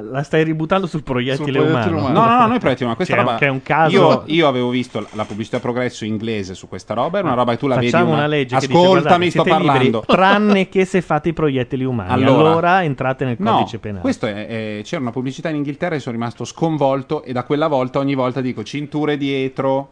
[0.00, 1.96] La stai ributtando sul proiettile, Sul umano.
[1.98, 2.12] umano.
[2.20, 3.36] No, no, no, noi proiettili, ma questa Cioè, roba.
[3.36, 7.18] che è un caso- Io, io avevo visto la pubblicità progresso inglese su questa roba,
[7.18, 7.90] era una roba che tu la vedi.
[7.90, 10.00] Facciamo una- una legge dice, Ascoltami, guardate, sto siete liberi, parlando.
[10.06, 12.10] tranne che se fate i proiettili umani.
[12.12, 14.00] Allora, Allora- entrate nel No, codice penale.
[14.00, 14.46] questo è,
[14.78, 18.14] è- c'era una pubblicità in Inghilterra e sono rimasto sconvolto e da quella volta ogni
[18.14, 19.90] volta dico cinture dietro.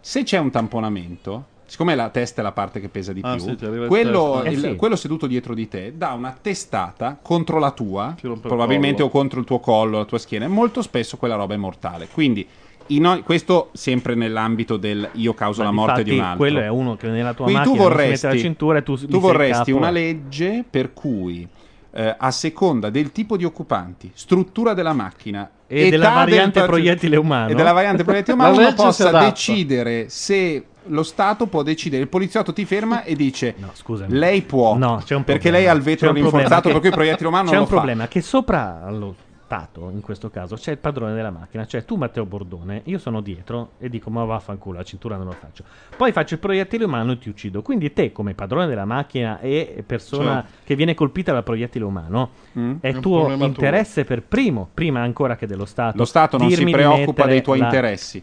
[0.00, 3.44] Se c'è un tamponamento, siccome la testa è la parte che pesa di Ah, più,
[3.44, 4.42] sì, il quello, testo.
[4.42, 4.76] Eh, il- sì.
[4.76, 9.38] quello seduto dietro di te dà una testata contro la tua, il probabilmente o contro
[9.38, 12.08] il tuo collo, la tua schiena, e molto spesso quella roba è mortale.
[12.12, 12.44] Quindi
[12.88, 16.38] in o- questo sempre nell'ambito del io causo Ma la morte di un altro.
[16.38, 18.96] quello è uno che nella tua Quindi macchina tu vorresti, mette la cintura e tu,
[18.96, 19.76] tu il vorresti capo.
[19.76, 21.46] una legge per cui,
[21.92, 26.66] eh, a seconda del tipo di occupanti, struttura della macchina E della del variante patri-
[26.74, 27.50] proiettile umano.
[27.50, 32.02] E della variante proiettile umano uno possa decidere se lo Stato può decidere.
[32.02, 34.12] Il poliziotto ti ferma e dice: scusami.
[34.12, 34.76] Lei può.
[34.76, 36.94] No, c'è un perché lei ha il vetro C'è un rinforzato, che- per cui il
[36.94, 37.76] proiettile umano C'è non un lo fa.
[37.82, 39.14] problema che sopra allo
[39.50, 43.20] Stato, in questo caso, c'è il padrone della macchina, cioè tu Matteo Bordone, io sono
[43.20, 45.64] dietro e dico ma vaffanculo, la cintura non lo faccio.
[45.96, 47.60] Poi faccio il proiettile umano e ti uccido.
[47.60, 50.58] Quindi te come padrone della macchina e persona Certo.
[50.62, 52.74] che viene colpita dal proiettile umano, Mm.
[52.80, 55.96] è È un tuo interesse per primo, prima ancora che dello Stato.
[55.96, 58.22] Lo Stato non si preoccupa dei tuoi la- interessi.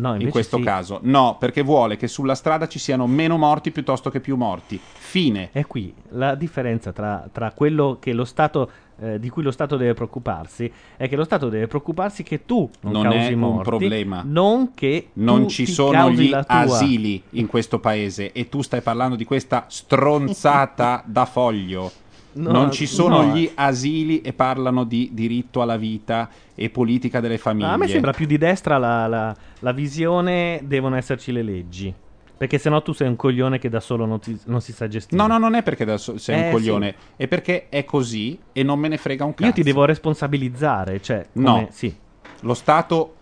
[0.00, 0.62] No, in questo sì.
[0.62, 4.80] caso, no, perché vuole che sulla strada ci siano meno morti piuttosto che più morti.
[4.82, 5.50] Fine.
[5.52, 9.76] È qui la differenza tra, tra quello che lo Stato, eh, di cui lo Stato
[9.76, 13.38] deve preoccuparsi è che lo Stato deve preoccuparsi che tu non, Non causi è un
[13.40, 14.22] morti, problema.
[14.24, 19.24] non che Non ci sono gli asili in questo paese e tu stai parlando di
[19.24, 21.90] questa stronzata da foglio.
[22.32, 23.34] No, non ci sono no.
[23.34, 27.66] gli asili e parlano di diritto alla vita e politica delle famiglie.
[27.66, 31.92] Ma a me sembra più di destra la, la- la visione devono esserci le leggi.
[32.36, 35.20] Perché sennò tu sei un coglione che da solo non, ti- non si sa gestire.
[35.20, 38.62] No, no, non è perché adesso sei Eh, un coglione, è perché è così e
[38.62, 39.46] non me ne frega un cazzo.
[39.46, 41.26] Io ti devo responsabilizzare, cioè...
[41.32, 41.68] come- No.
[41.70, 41.94] Sì.
[42.42, 43.16] Lo Stato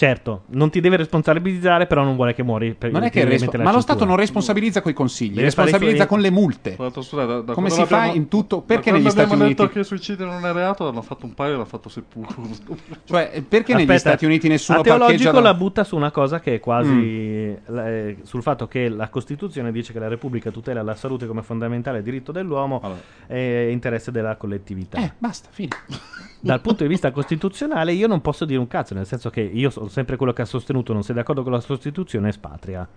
[0.00, 2.72] Certo, non ti deve responsabilizzare, però non vuole che muori.
[2.72, 3.82] per- non è che respo- la ma lo.
[3.82, 6.72] Stato non responsabilizza coi consigli, Deve responsabilizza con le multe.
[6.72, 8.62] Tra l'altro, scusa, da- da Come si fa in tutto?
[8.62, 11.34] Perché negli Stati abbiamo Uniti detto che il suicidio non è reato, l'hanno fatto un
[11.34, 12.40] paio e l'ha fatto Sepulcro.
[13.04, 16.54] Cioè, perché negli Aspetta, Stati Uniti nessuno parcheggia da- la butta su una cosa che
[16.54, 17.54] è quasi Mm.
[17.66, 21.42] la- eh, sul fatto che la Costituzione dice che la Repubblica tutela la salute come
[21.42, 22.80] fondamentale diritto dell'uomo
[23.26, 24.96] e interesse della collettività.
[24.96, 25.76] Eh, basta, fine.
[26.42, 29.68] Dal punto di vista costituzionale io non posso dire un cazzo, nel senso che io
[29.68, 32.88] sono sempre quello che ha sostenuto non sei d'accordo con la Costituzione espatria.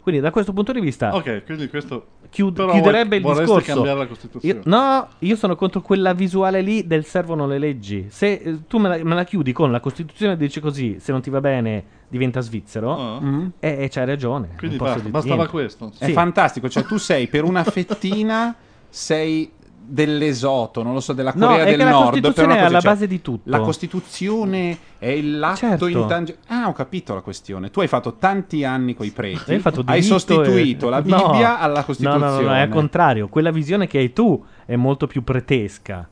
[0.00, 3.74] Quindi da questo punto di vista Ok, quindi questo chiud- però chiuderebbe il discorso.
[3.74, 4.54] cambiare la Costituzione.
[4.54, 8.06] Io- no, io sono contro quella visuale lì del servono le leggi.
[8.08, 11.20] Se eh, tu me la, me la chiudi con la Costituzione dice così, se non
[11.22, 13.20] ti va bene diventa svizzero, Ah.
[13.20, 13.46] Mm.
[13.58, 14.50] e e c'hai ragione.
[14.56, 15.50] Quindi non posso basta, bastava niente.
[15.52, 15.92] questo.
[15.98, 16.12] È Sì.
[16.12, 18.54] fantastico, cioè tu sei per una fettina
[18.88, 19.50] sei
[19.86, 21.94] dell'esoto, non lo so, della No, Corea è del la Nord.
[21.94, 23.50] per Costituzione è alla cioè, base di tutto.
[23.50, 25.86] La Costituzione è il l'atto Certo.
[25.88, 26.44] intangibile.
[26.48, 27.70] Ah, ho capito la questione.
[27.70, 31.30] Tu hai fatto tanti anni coi preti, Hai hai sostituito e- la No.
[31.30, 32.24] Bibbia alla No, Costituzione.
[32.26, 33.28] no, no, no, è al contrario.
[33.28, 36.08] Quella visione che hai tu è molto più pretesca.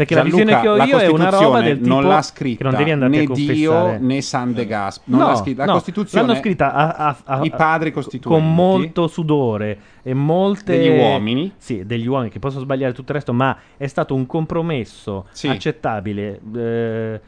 [0.00, 2.16] Perché la Gianluca, visione che ho la io è una roba del tipo non l'ha
[2.16, 3.52] che scritta non devi andare né a.
[3.52, 5.02] Dio né San De Gasp.
[5.04, 5.60] Non No, l'ha scritta.
[5.60, 10.14] La no, Costituzione l'hanno scritta a- a- a- i padri costituenti con molto sudore e
[10.14, 11.52] molte Degli uomini.
[11.58, 15.48] Sì, degli uomini che possono sbagliare tutto il resto, ma è stato un compromesso Sì.
[15.48, 16.40] accettabile.
[16.56, 17.20] eh,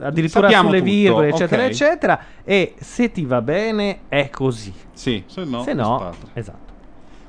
[0.00, 1.68] addirittura Sappiamo sulle tutto, virgole, eccetera, ok.
[1.70, 2.20] eccetera.
[2.44, 4.72] E se ti va bene, è così.
[4.92, 5.22] Sì.
[5.26, 6.68] Se no, Se no, esatto.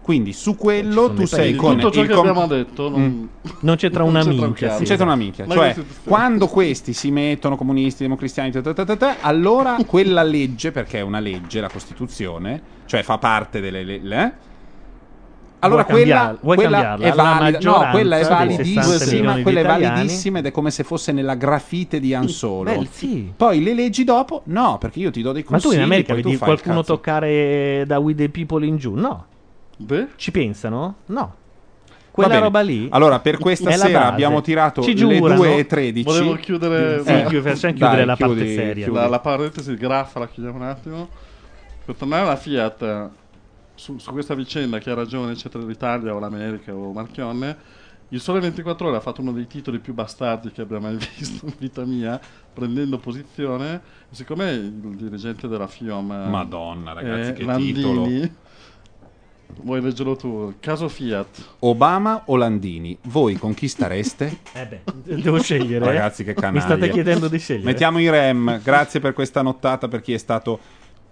[0.02, 3.26] Quindi su quello tu sei con Tutto ciò il che com- abbiamo detto non, Mm.
[3.60, 4.70] Non c'entra una non minchia.
[4.74, 5.48] Non c'entra una minchia.
[5.48, 10.72] Cioè, quando questi si mettono comunisti, democristiani, ta ta ta ta ta, allora quella legge,
[10.72, 14.34] perché è una legge, la Costituzione, cioè fa parte delle le- le-
[15.64, 16.38] allora Vuoi quella?
[16.42, 20.46] Vuoi quella è valida, no, quella è maggioranza dei 60 validissima, quella è validissima ed
[20.48, 22.64] è come se fosse nella grafite di Ansolo.
[22.80, 23.32] Beh, sì.
[23.36, 24.42] Poi le leggi dopo?
[24.46, 25.78] No, perché io ti do dei Ma tu consigli.
[25.80, 28.96] in America vedi qualcuno toccare da We the People in giù?
[28.96, 29.26] No.
[29.86, 30.96] Beh, Ci pensano?
[31.08, 31.36] No.
[32.12, 32.88] Quella roba lì.
[32.92, 34.12] Allora, per questa è la sera base.
[34.12, 35.42] abbiamo tirato Ci le giurano.
[35.44, 36.04] 2.13.
[36.04, 38.84] volevo chiudere Sì, la- chiudi- facciamo Dai, chiudere la parte seria.
[38.84, 39.00] chiudi.
[39.00, 41.10] la, la parentesi graffa la chiudiamo un attimo.
[41.86, 43.08] Per tornare alla Fiat, eh,
[43.76, 47.58] su, su questa vicenda, chi ha ragione, eccetera, l'Italia o l'America o Marchionne,
[48.10, 51.46] il Sole 24 Ore ha fatto uno dei titoli più bastardi che abbia mai visto
[51.46, 52.20] in vita mia,
[52.54, 53.82] prendendo posizione.
[54.10, 58.10] Siccome il dirigente della FIOM, eh, Madonna, ragazzi, eh, che Landini, titolo.
[59.62, 60.54] Vuoi leggerlo tu?
[60.60, 61.56] Caso Fiat.
[61.60, 62.98] Obama o Landini?
[63.04, 64.38] Voi con chi stareste?
[64.54, 64.82] Eh beh,
[65.22, 65.86] devo scegliere.
[65.86, 65.88] eh.
[65.88, 66.54] Ragazzi, che canaglia.
[66.54, 67.66] Mi state chiedendo di scegliere.
[67.66, 68.62] Mettiamo i rem.
[68.62, 70.60] Grazie per questa nottata per chi è stato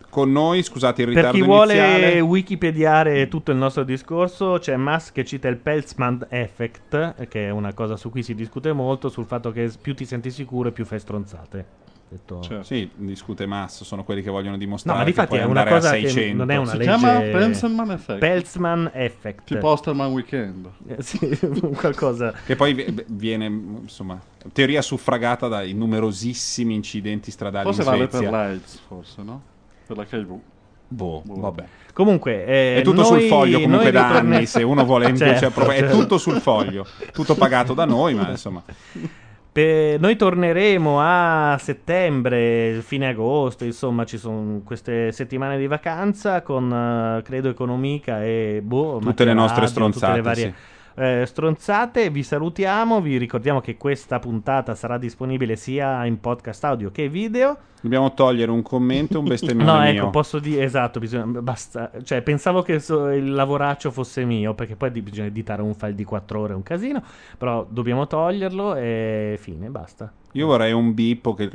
[0.10, 0.64] con noi.
[0.64, 2.20] Scusate il Per ritardo chi vuole iniziale.
[2.20, 7.74] wikipediare tutto il nostro discorso, c'è Musk che cita il Peltzman Effect, che è una
[7.74, 10.86] cosa su cui si discute molto, sul fatto che più ti senti sicuro e più
[10.86, 11.66] fai stronzate.
[12.12, 12.64] Detto- Certo.
[12.64, 15.60] Sì, discute Masso, sono quelli che vogliono No, dimostrare ma che difatti puoi è una
[15.60, 16.38] andare cosa a che 600.
[16.38, 16.90] non è una Si legge...
[16.98, 18.20] chiama Peltzman Effect.
[18.20, 19.44] Peltzman Effect.
[19.44, 20.70] Tipo Osterman Weekend.
[20.88, 21.20] Eh, sì,
[21.78, 22.34] qualcosa...
[22.46, 24.20] Che poi vi- viene, insomma,
[24.52, 28.30] teoria suffragata dai numerosissimi incidenti stradali Forse in vale per Svezia.
[28.32, 29.42] l'AIDS, forse, no?
[29.86, 30.40] Per la HIV.
[30.88, 31.64] Boh, vabbè.
[31.94, 35.14] Comunque, eh, È tutto noi- sul foglio comunque noi da ritorne- anni, se uno vuole
[35.16, 35.96] Certo, appro- è certo.
[35.98, 38.64] tutto sul foglio, tutto pagato da noi, ma insomma.
[39.52, 46.72] Pe- noi torneremo a settembre, fine agosto, insomma ci sono queste settimane di vacanza con,
[46.72, 51.26] eh, credo, Economica e boh, Tutte le nostre Radio, tutte stronzate, le varie sì eh,
[51.26, 52.10] stronzate.
[52.10, 57.58] Vi salutiamo, vi ricordiamo che questa puntata sarà disponibile sia in podcast audio che video.
[57.82, 60.10] Dobbiamo togliere un commento e un bestemmione No, ecco, mio.
[60.10, 64.92] posso dire, esatto, bisogna, basta, cioè pensavo che so, il lavoraccio fosse mio, perché poi
[64.92, 67.02] di- bisogna editare un file di 4 ore, è un casino,
[67.38, 70.12] però dobbiamo toglierlo e fine, basta.
[70.34, 71.48] Io vorrei un bippo che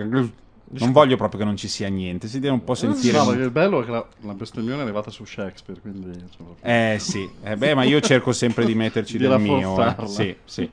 [0.66, 3.18] non voglio proprio che non ci sia niente, si deve un po' sentire.
[3.18, 6.10] No, il bello è che la, la bestemmione è arrivata su Shakespeare, quindi.
[6.62, 9.84] Eh sì, eh, beh, ma io cerco sempre di metterci di del mio.
[9.84, 10.06] Eh.
[10.06, 10.68] Sì, sì.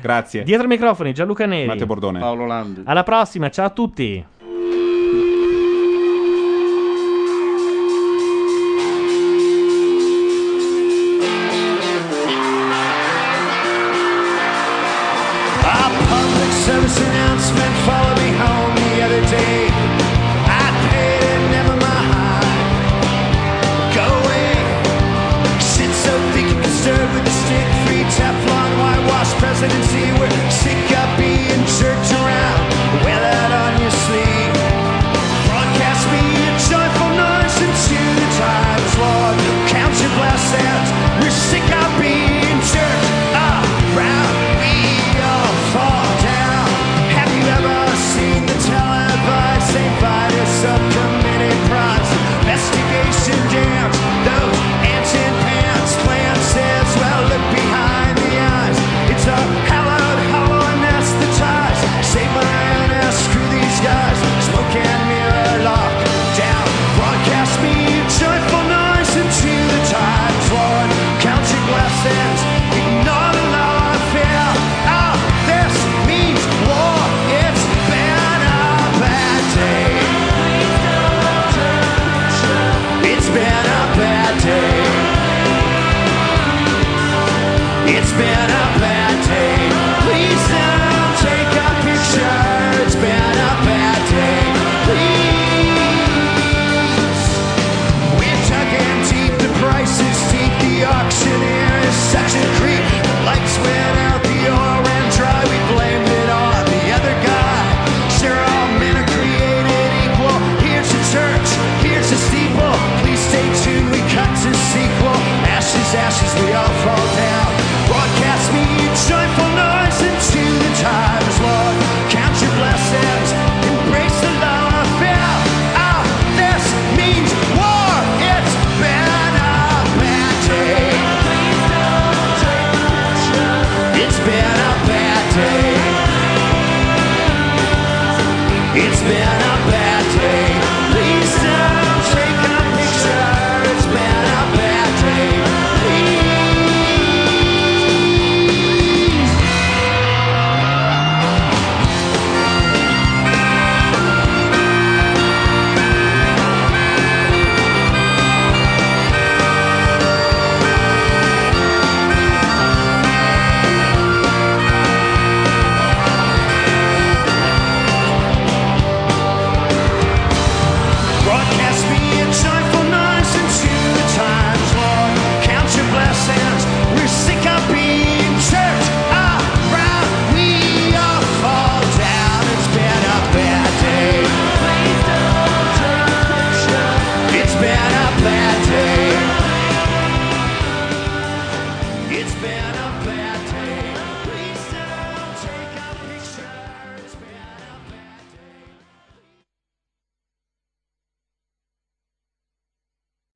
[0.00, 0.44] Grazie.
[0.44, 1.66] Dietro i microfoni, Gianluca Neri.
[1.66, 2.20] Matteo Bordone.
[2.20, 2.82] Paolo Landi.
[2.84, 4.24] Alla prossima, ciao a tutti.